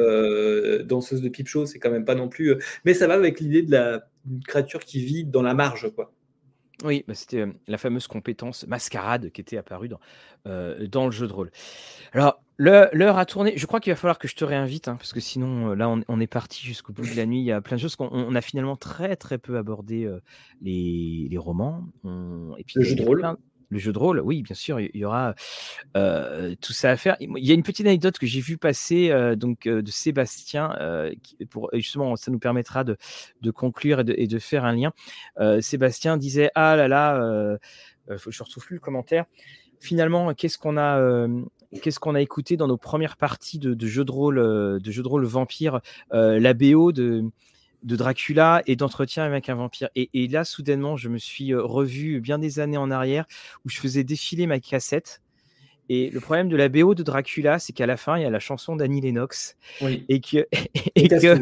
danseuse 0.86 1.22
de 1.22 1.30
pipe 1.30 1.48
show, 1.48 1.66
c'est 1.66 1.78
quand 1.78 1.92
même 1.92 2.06
pas 2.06 2.16
non 2.16 2.30
plus. 2.30 2.56
mais 2.86 2.94
ça 2.94 3.06
va 3.06 3.16
avec 3.16 3.42
l'idée 3.42 3.62
de 3.62 3.72
la 3.72 4.08
créature 4.48 4.80
qui 4.80 5.04
vit 5.04 5.26
dans 5.26 5.42
la 5.42 5.54
marge, 5.54 5.92
quoi. 5.94 6.14
Oui, 6.84 7.04
bah, 7.08 7.14
c'était 7.16 7.46
la 7.68 7.78
fameuse 7.78 8.08
compétence 8.08 8.68
mascarade 8.68 9.32
qui 9.32 9.42
était 9.42 9.58
apparue 9.58 9.90
dans, 9.90 10.00
dans 10.46 11.06
le 11.06 11.12
jeu 11.12 11.28
de 11.28 11.34
rôle. 11.34 11.52
Alors, 12.12 12.44
l'heure 12.58 13.18
a 13.18 13.26
tourné. 13.26 13.54
Je 13.56 13.66
crois 13.66 13.80
qu'il 13.80 13.92
va 13.92 13.96
falloir 13.96 14.20
que 14.20 14.28
je 14.28 14.36
te 14.36 14.44
réinvite, 14.46 14.88
hein, 14.88 14.96
parce 14.98 15.14
que 15.14 15.20
sinon, 15.20 15.74
là, 15.74 15.90
on, 16.08 16.20
est 16.20 16.28
parti 16.28 16.66
jusqu'au 16.66 16.94
bout 16.94 17.10
de 17.10 17.16
la 17.16 17.26
nuit. 17.26 17.40
Il 17.40 17.46
y 17.46 17.52
a 17.52 17.62
plein 17.62 17.78
de 17.78 17.82
choses 17.82 17.96
qu'on 17.96 18.36
a 18.36 18.42
finalement 18.42 18.76
très, 18.76 19.16
très 19.16 19.38
peu 19.38 19.58
abordé 19.58 20.10
les, 20.62 21.28
les, 21.32 21.38
romans. 21.38 21.86
et 22.58 22.64
puis, 22.64 22.80
le 22.80 22.84
jeu 22.84 22.96
de 22.96 23.04
rôle? 23.04 23.38
Le 23.74 23.80
jeu 23.80 23.92
de 23.92 23.98
rôle, 23.98 24.20
oui, 24.22 24.42
bien 24.42 24.56
sûr, 24.56 24.80
il 24.80 24.96
y 24.96 25.06
aura 25.06 25.36
tout 25.94 26.74
ça 26.74 26.92
à 26.92 26.98
faire. 26.98 27.18
Il 27.20 27.46
y 27.46 27.52
a 27.52 27.54
une 27.54 27.64
petite 27.64 27.86
anecdote 27.86 28.18
que 28.18 28.28
j'ai 28.28 28.42
vu 28.42 28.58
passer 28.58 29.12
donc 29.36 29.68
de 29.68 29.92
Sébastien, 29.92 30.76
pour 31.50 31.70
justement, 31.74 32.16
ça 32.16 32.32
nous 32.32 32.40
permettra 32.40 32.84
de, 32.84 32.98
conclure 33.52 34.00
et 34.02 34.28
de, 34.28 34.40
faire 34.40 34.66
un 34.66 34.74
lien. 34.74 34.94
Sébastien 35.62 36.18
disait 36.18 36.52
ah 36.56 36.76
là 36.76 36.88
là, 36.88 37.58
je 38.08 38.44
retrouve 38.44 38.66
plus 38.66 38.76
le 38.76 38.82
commentaire. 38.82 39.26
Finalement, 39.80 40.34
qu'est-ce 40.34 40.58
qu'on 40.58 40.78
a 40.78 41.28
qu'est-ce 41.82 42.00
qu'on 42.00 42.16
a 42.16 42.22
écouté 42.22 42.56
dans 42.56 42.68
nos 42.68 42.78
premières 42.78 43.18
parties 43.18 43.58
de, 43.58 43.74
de 43.74 43.88
jeux 43.88 44.06
de 44.06 44.12
rôle, 44.12 44.36
de 44.80 44.92
jeux 44.92 45.04
de 45.04 45.08
rôle 45.08 45.26
vampire, 45.26 45.82
la 46.12 46.54
BO 46.54 46.92
de 46.92 47.26
de 47.84 47.96
Dracula 47.96 48.64
et 48.66 48.76
d'entretien 48.76 49.24
avec 49.24 49.50
un 49.50 49.56
vampire. 49.56 49.90
Et, 49.96 50.28
là, 50.28 50.44
soudainement, 50.46 50.96
je 50.98 51.10
me 51.10 51.18
suis 51.18 51.54
euh, 51.54 51.62
revu 51.62 52.22
bien 52.22 52.40
des 52.40 52.60
années 52.60 52.78
en 52.78 52.92
arrière 52.92 53.26
où 53.66 53.70
je 53.70 53.80
faisais 53.80 54.04
défiler 54.04 54.48
ma 54.48 54.60
cassette. 54.60 55.22
Et 55.90 56.10
le 56.10 56.20
problème 56.20 56.50
de 56.50 56.56
la 56.56 56.70
BO 56.70 56.96
de 56.96 57.04
Dracula, 57.04 57.60
c'est 57.60 57.74
qu'à 57.74 57.86
la 57.86 57.98
fin, 57.98 58.18
il 58.18 58.24
y 58.24 58.26
a 58.26 58.30
la 58.30 58.40
chanson 58.40 58.76
d'Annie 58.76 59.02
Lennox. 59.02 59.58
Et 60.10 60.22
que, 60.22 60.48
et 60.96 61.08
que, 61.08 61.42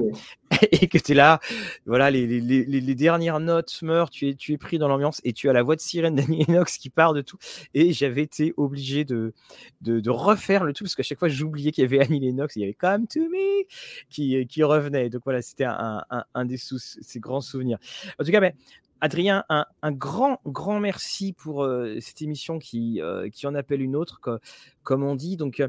et 0.72 0.88
que 0.88 0.98
tu 0.98 1.12
es 1.12 1.16
là, 1.16 1.40
voilà, 1.86 2.12
les, 2.12 2.26
les, 2.26 2.40
les, 2.42 2.82
les, 2.82 2.96
dernières 2.96 3.40
notes 3.40 3.82
meurent, 3.82 4.10
tu 4.10 4.30
es, 4.30 4.36
tu 4.36 4.54
es 4.54 4.58
pris 4.58 4.78
dans 4.78 4.88
l'ambiance 4.88 5.22
et 5.24 5.34
tu 5.34 5.50
as 5.50 5.54
la 5.54 5.64
voix 5.64 5.76
de 5.76 5.82
sirène 5.82 6.16
d'Annie 6.16 6.44
Lennox 6.48 6.78
qui 6.78 6.90
part 6.90 7.14
de 7.14 7.22
tout. 7.22 7.38
Et 7.74 7.94
j'avais 7.94 8.24
été 8.24 8.54
obligé 8.58 9.06
de, 9.06 9.34
de, 9.82 10.00
de, 10.00 10.10
refaire 10.10 10.64
le 10.64 10.74
tout 10.74 10.84
parce 10.84 10.96
qu'à 10.96 11.04
chaque 11.04 11.20
fois, 11.20 11.30
j'oubliais 11.30 11.72
qu'il 11.72 11.84
y 11.84 11.86
avait 11.86 12.00
Annie 12.00 12.20
Lennox, 12.20 12.56
il 12.56 12.62
y 12.62 12.64
avait 12.64 12.74
Come 12.74 13.08
to 13.08 13.20
me 13.20 13.64
qui, 14.10 14.46
qui 14.48 14.64
revenait. 14.64 15.10
Donc 15.10 15.22
voilà, 15.24 15.42
c'était 15.42 15.66
un, 15.66 16.04
un, 16.10 16.24
un, 16.34 16.46
des 16.46 16.58
sous, 16.58 16.80
ces 16.80 17.20
grands 17.20 17.42
souvenirs. 17.42 17.78
En 18.20 18.24
tout 18.24 18.32
cas, 18.32 18.40
ben, 18.40 18.54
Adrien, 19.02 19.44
un, 19.50 19.66
un, 19.82 19.92
grand, 19.92 20.40
grand 20.46 20.80
merci 20.80 21.34
pour 21.34 21.64
euh, 21.64 21.98
cette 22.00 22.22
émission 22.22 22.60
qui, 22.60 23.02
euh, 23.02 23.30
qui 23.30 23.48
en 23.48 23.56
appelle 23.56 23.82
une 23.82 23.96
autre, 23.96 24.40
comme 24.84 25.04
on 25.04 25.16
dit. 25.16 25.38
Donc, 25.38 25.62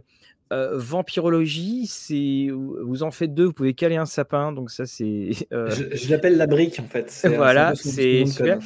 euh, 0.53 0.77
vampirologie, 0.77 1.87
c'est 1.87 2.49
vous 2.51 3.03
en 3.03 3.11
faites 3.11 3.33
deux, 3.33 3.47
vous 3.47 3.53
pouvez 3.55 3.73
caler 3.73 3.97
un 3.97 4.05
sapin, 4.05 4.53
donc 4.53 4.71
ça 4.71 4.87
c'est. 4.87 5.31
Euh, 5.53 5.71
je, 5.71 6.11
l'appelle 6.11 6.37
la 6.37 6.47
brique 6.47 6.79
en 6.81 6.87
fait. 6.87 7.27
Voilà, 7.37 7.75
c'est 7.75 8.25
super. 8.27 8.59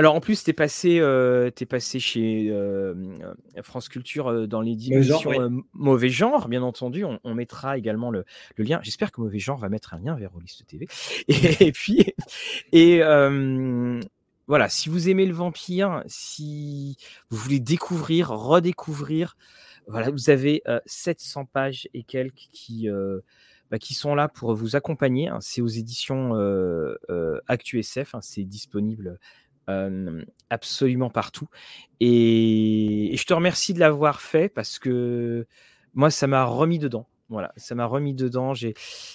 Alors 0.00 0.14
en 0.14 0.20
plus, 0.20 0.44
tu 0.44 0.48
es 0.48 0.54
passé, 0.54 0.98
euh, 0.98 1.50
es 1.60 1.66
passé 1.66 2.00
chez 2.00 2.50
France 3.62 3.90
Culture 3.90 4.48
dans 4.48 4.62
l'édition 4.62 5.20
Mauvais 5.74 6.08
Genre, 6.08 6.48
bien 6.48 6.62
entendu. 6.62 7.04
On, 7.04 7.34
mettra 7.34 7.76
également 7.76 8.10
le, 8.10 8.24
lien. 8.56 8.80
J'espère 8.82 9.12
que 9.12 9.20
Mauvais 9.20 9.38
Genre 9.38 9.58
va 9.58 9.68
mettre 9.68 9.92
un 9.92 9.98
lien 9.98 10.14
vers 10.14 10.32
Roliste 10.32 10.66
TV. 10.66 10.88
Et, 11.28 11.34
et 11.66 11.72
puis, 11.72 12.14
et 12.72 13.00
voilà, 14.46 14.70
si 14.70 14.88
vous 14.88 15.10
aimez 15.10 15.26
le 15.26 15.34
vampire, 15.34 16.02
si 16.06 16.96
vous 17.28 17.36
voulez 17.36 17.60
découvrir, 17.60 18.30
redécouvrir 18.30 19.36
voilà, 19.86 20.10
vous 20.10 20.30
avez 20.30 20.62
700 20.86 21.44
pages 21.44 21.90
et 21.92 22.04
quelques 22.04 22.48
qui, 22.52 22.88
bah, 23.70 23.78
qui 23.78 23.92
sont 23.92 24.14
là 24.14 24.28
pour 24.28 24.54
vous 24.54 24.76
accompagner. 24.76 25.28
Hein. 25.28 25.40
C'est 25.42 25.60
aux 25.60 25.68
éditions 25.68 26.32
ActuSF, 27.48 28.14
hein. 28.14 28.20
c'est 28.22 28.44
disponible 28.44 29.18
absolument 30.50 31.10
partout. 31.10 31.48
Et, 32.00 33.12
je 33.14 33.24
te 33.24 33.34
remercie 33.34 33.74
de 33.74 33.80
l'avoir 33.80 34.20
fait 34.20 34.48
parce 34.48 34.78
que 34.78 35.46
moi, 35.94 36.10
ça 36.10 36.26
m'a 36.26 36.44
remis 36.44 36.78
dedans. 36.78 37.06
Voilà, 37.28 37.52
ça 37.56 37.76
m'a 37.76 37.86
remis 37.86 38.12
dedans. 38.12 38.54
J'ai 38.54 38.72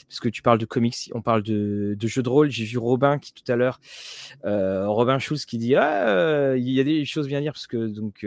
parce 0.07 0.21
que 0.21 0.29
tu 0.29 0.41
parles 0.41 0.57
de 0.57 0.65
comics, 0.65 1.11
on 1.13 1.21
parle 1.21 1.43
de, 1.43 1.97
jeux 2.01 2.23
de 2.23 2.29
rôle. 2.29 2.49
J'ai 2.49 2.63
vu 2.63 2.77
Robin 2.77 3.19
qui 3.19 3.33
tout 3.33 3.49
à 3.51 3.57
l'heure, 3.57 3.81
Robin 4.43 5.19
Schulz 5.19 5.45
qui 5.45 5.57
dit 5.57 5.75
ah 5.75 6.55
il 6.55 6.69
y 6.69 6.79
a 6.79 6.85
des 6.85 7.03
choses 7.03 7.27
bien 7.27 7.39
à 7.39 7.41
dire 7.41 7.51
parce 7.51 7.67
que 7.67 7.87
donc 7.87 8.25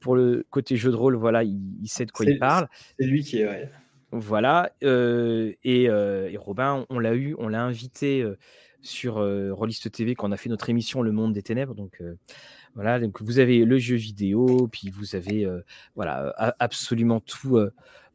pour 0.00 0.16
le 0.16 0.46
côté 0.48 0.76
jeu 0.76 0.90
de 0.90 0.96
rôle, 0.96 1.16
voilà, 1.16 1.42
il, 1.44 1.86
sait 1.86 2.06
de 2.06 2.12
quoi 2.12 2.24
il 2.24 2.38
parle. 2.38 2.68
C'est 2.98 3.06
lui 3.06 3.22
qui 3.22 3.40
est. 3.40 3.70
Voilà, 4.12 4.72
et, 4.80 5.56
et, 5.64 6.36
Robin, 6.38 6.86
on 6.88 6.98
l'a 6.98 7.14
eu, 7.14 7.34
on 7.38 7.48
l'a 7.48 7.62
invité 7.62 8.24
sur 8.86 9.18
euh, 9.18 9.52
Rolliste 9.52 9.90
TV 9.90 10.14
quand 10.14 10.28
on 10.28 10.32
a 10.32 10.36
fait 10.36 10.48
notre 10.48 10.70
émission 10.70 11.02
Le 11.02 11.12
Monde 11.12 11.32
des 11.32 11.42
Ténèbres. 11.42 11.74
Donc 11.74 12.02
voilà, 12.74 13.00
donc 13.00 13.22
vous 13.22 13.38
avez 13.38 13.64
le 13.64 13.78
jeu 13.78 13.96
vidéo, 13.96 14.68
puis 14.70 14.90
vous 14.90 15.14
avez 15.14 15.48
voilà 15.94 16.34
absolument 16.58 17.20
tout 17.20 17.58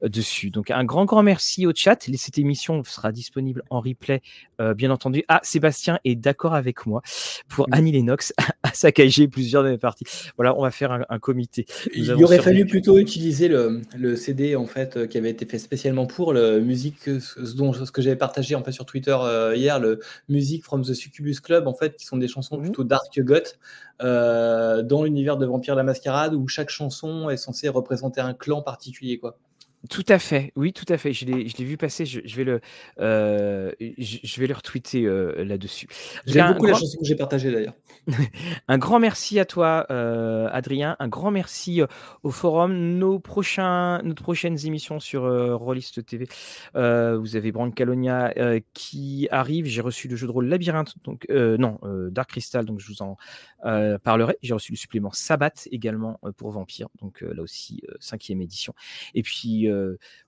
dessus. 0.03 0.49
Donc 0.49 0.72
un 0.72 0.84
grand, 0.84 1.06
grand 1.06 1.23
merci 1.23 1.65
au 1.65 1.72
chat. 1.76 2.07
Cette 2.15 2.38
émission 2.38 2.84
sera 2.84 3.11
disponible 3.11 3.64
en 3.69 3.80
replay, 3.80 4.22
euh, 4.60 4.73
bien 4.73 4.91
entendu. 4.91 5.23
Ah, 5.28 5.40
Sébastien 5.44 5.99
est 6.03 6.15
d'accord 6.15 6.53
avec 6.53 6.86
moi 6.86 7.02
pour 7.48 7.68
Annie 7.72 7.91
Lennox 7.91 8.34
à 8.64 8.73
saccager 8.73 9.28
plusieurs 9.28 9.64
de 9.64 9.69
mes 9.69 9.78
parties. 9.78 10.06
Voilà, 10.38 10.57
on 10.57 10.64
va 10.64 10.72
faire 10.72 10.91
un, 10.91 11.19
comité. 11.19 11.65
Il 11.94 12.11
aurait 12.23 12.40
fallu 12.40 12.65
plutôt 12.65 12.98
utiliser 12.98 13.48
le, 13.48 13.82
le, 13.95 14.15
CD 14.15 14.56
en 14.56 14.65
fait 14.65 14.98
euh, 14.98 15.07
qui 15.07 15.18
avait 15.18 15.30
été 15.30 15.45
fait 15.45 15.60
spécialement 15.60 16.07
pour 16.07 16.34
le 16.34 16.60
musique, 16.60 17.03
ce, 17.03 17.56
dont, 17.56 17.73
ce 17.73 17.91
que 17.91 18.02
j'avais 18.02 18.15
partagé 18.15 18.56
en 18.56 18.64
fait 18.64 18.72
sur 18.72 18.86
Twitter 18.86 19.15
euh, 19.19 19.56
hier, 19.56 19.80
le 19.80 19.99
Music 20.30 20.64
from 20.64 20.84
the 20.84 20.94
Succubus 20.94 21.40
Club 21.40 21.68
en 21.68 21.73
fait, 21.73 21.95
qui 21.95 22.06
sont 22.06 22.18
des 22.18 22.28
chansons 22.28 22.57
mmh. 22.57 22.61
plutôt 22.64 22.84
dark 22.84 23.19
goth 23.19 23.60
dans 23.99 25.03
l'univers 25.03 25.38
de 25.38 25.45
Vampire 25.45 25.76
la 25.76 25.84
Mascarade 25.84 26.34
où 26.34 26.48
chaque 26.48 26.69
chanson 26.69 27.30
est 27.30 27.38
censée 27.38 27.69
représenter 27.69 28.19
un 28.19 28.34
clan 28.34 28.64
particulier 28.64 29.19
quoi. 29.19 29.38
Tout 29.89 30.05
à 30.09 30.19
fait, 30.19 30.53
oui, 30.55 30.73
tout 30.73 30.85
à 30.89 30.97
fait. 30.97 31.11
Je 31.11 31.25
l'ai, 31.25 31.43
vu 31.43 31.75
passer. 31.75 32.05
Je, 32.05 32.35
vais 32.35 32.43
le, 32.43 32.61
euh, 32.99 33.71
je, 33.79 34.39
vais 34.39 34.45
le 34.45 34.53
retweeter 34.53 35.05
euh, 35.05 35.43
là-dessus. 35.43 35.87
J'aime 36.27 36.53
beaucoup 36.53 36.67
la 36.67 36.75
chanson 36.75 36.99
que 36.99 37.05
j'ai 37.05 37.15
partagée 37.15 37.51
d'ailleurs. 37.51 37.73
un 38.67 38.77
grand 38.77 38.99
merci 38.99 39.39
à 39.39 39.45
toi, 39.45 39.87
euh, 39.89 40.47
Adrien. 40.51 40.95
Un 40.99 41.07
grand 41.07 41.31
merci 41.31 41.81
au 42.21 42.29
forum. 42.29 42.75
Nos 42.99 43.17
prochains, 43.17 44.03
nos 44.03 44.13
prochaines 44.13 44.67
émissions 44.67 44.99
sur 44.99 45.23
Rollist 45.59 46.05
TV. 46.05 46.27
vous 46.75 47.35
avez 47.35 47.51
Brancalonia 47.51 48.33
qui 48.73 49.27
arrive. 49.31 49.65
J'ai 49.65 49.81
reçu 49.81 50.07
le 50.07 50.15
jeu 50.15 50.27
de 50.27 50.31
rôle 50.31 50.45
Labyrinthe, 50.45 50.93
donc 51.03 51.27
non, 51.29 51.79
Dark 52.11 52.29
Crystal, 52.29 52.65
donc 52.65 52.79
je 52.79 52.87
vous 52.87 53.01
en 53.01 53.17
parlerai. 54.03 54.37
J'ai 54.43 54.53
reçu 54.53 54.73
le 54.73 54.77
supplément 54.77 55.11
Sabbat 55.11 55.53
également 55.71 56.19
pour 56.37 56.51
Vampire, 56.51 56.89
donc 57.01 57.21
là 57.21 57.41
aussi 57.41 57.81
cinquième 57.99 58.41
édition. 58.41 58.75
Et 59.15 59.23
puis 59.23 59.70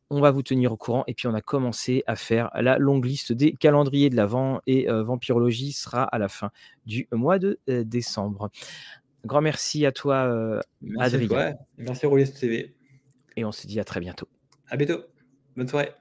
on 0.10 0.22
va 0.22 0.32
vous 0.32 0.44
tenir 0.44 0.72
au 0.72 0.78
courant. 0.78 1.04
Et 1.08 1.14
puis, 1.14 1.28
on 1.28 1.34
a 1.34 1.42
commencé 1.42 2.04
à 2.08 2.16
faire 2.16 2.50
la 2.56 2.78
longue 2.78 3.06
liste 3.06 3.34
des 3.34 3.54
calendriers 3.54 4.10
de 4.10 4.16
l'Avent 4.16 4.62
et 4.68 4.88
Vampirologie 4.90 5.72
sera 5.72 6.04
à 6.04 6.18
la 6.20 6.28
fin 6.28 6.52
du 6.86 7.08
mois 7.12 7.40
de 7.40 7.60
décembre. 7.68 8.50
grand 9.26 9.42
merci 9.42 9.86
à 9.86 9.92
toi, 9.92 10.62
merci 10.82 11.16
Adrien. 11.16 11.56
Merci, 11.78 12.06
Rouliste 12.06 12.40
TV. 12.40 12.76
Et 13.36 13.46
on 13.46 13.52
se 13.52 13.66
dit 13.66 13.80
à 13.80 13.84
très 13.84 14.00
bientôt. 14.00 14.28
À 14.68 14.78
bientôt. 14.78 15.04
Bonne 15.56 15.68
soirée. 15.68 15.94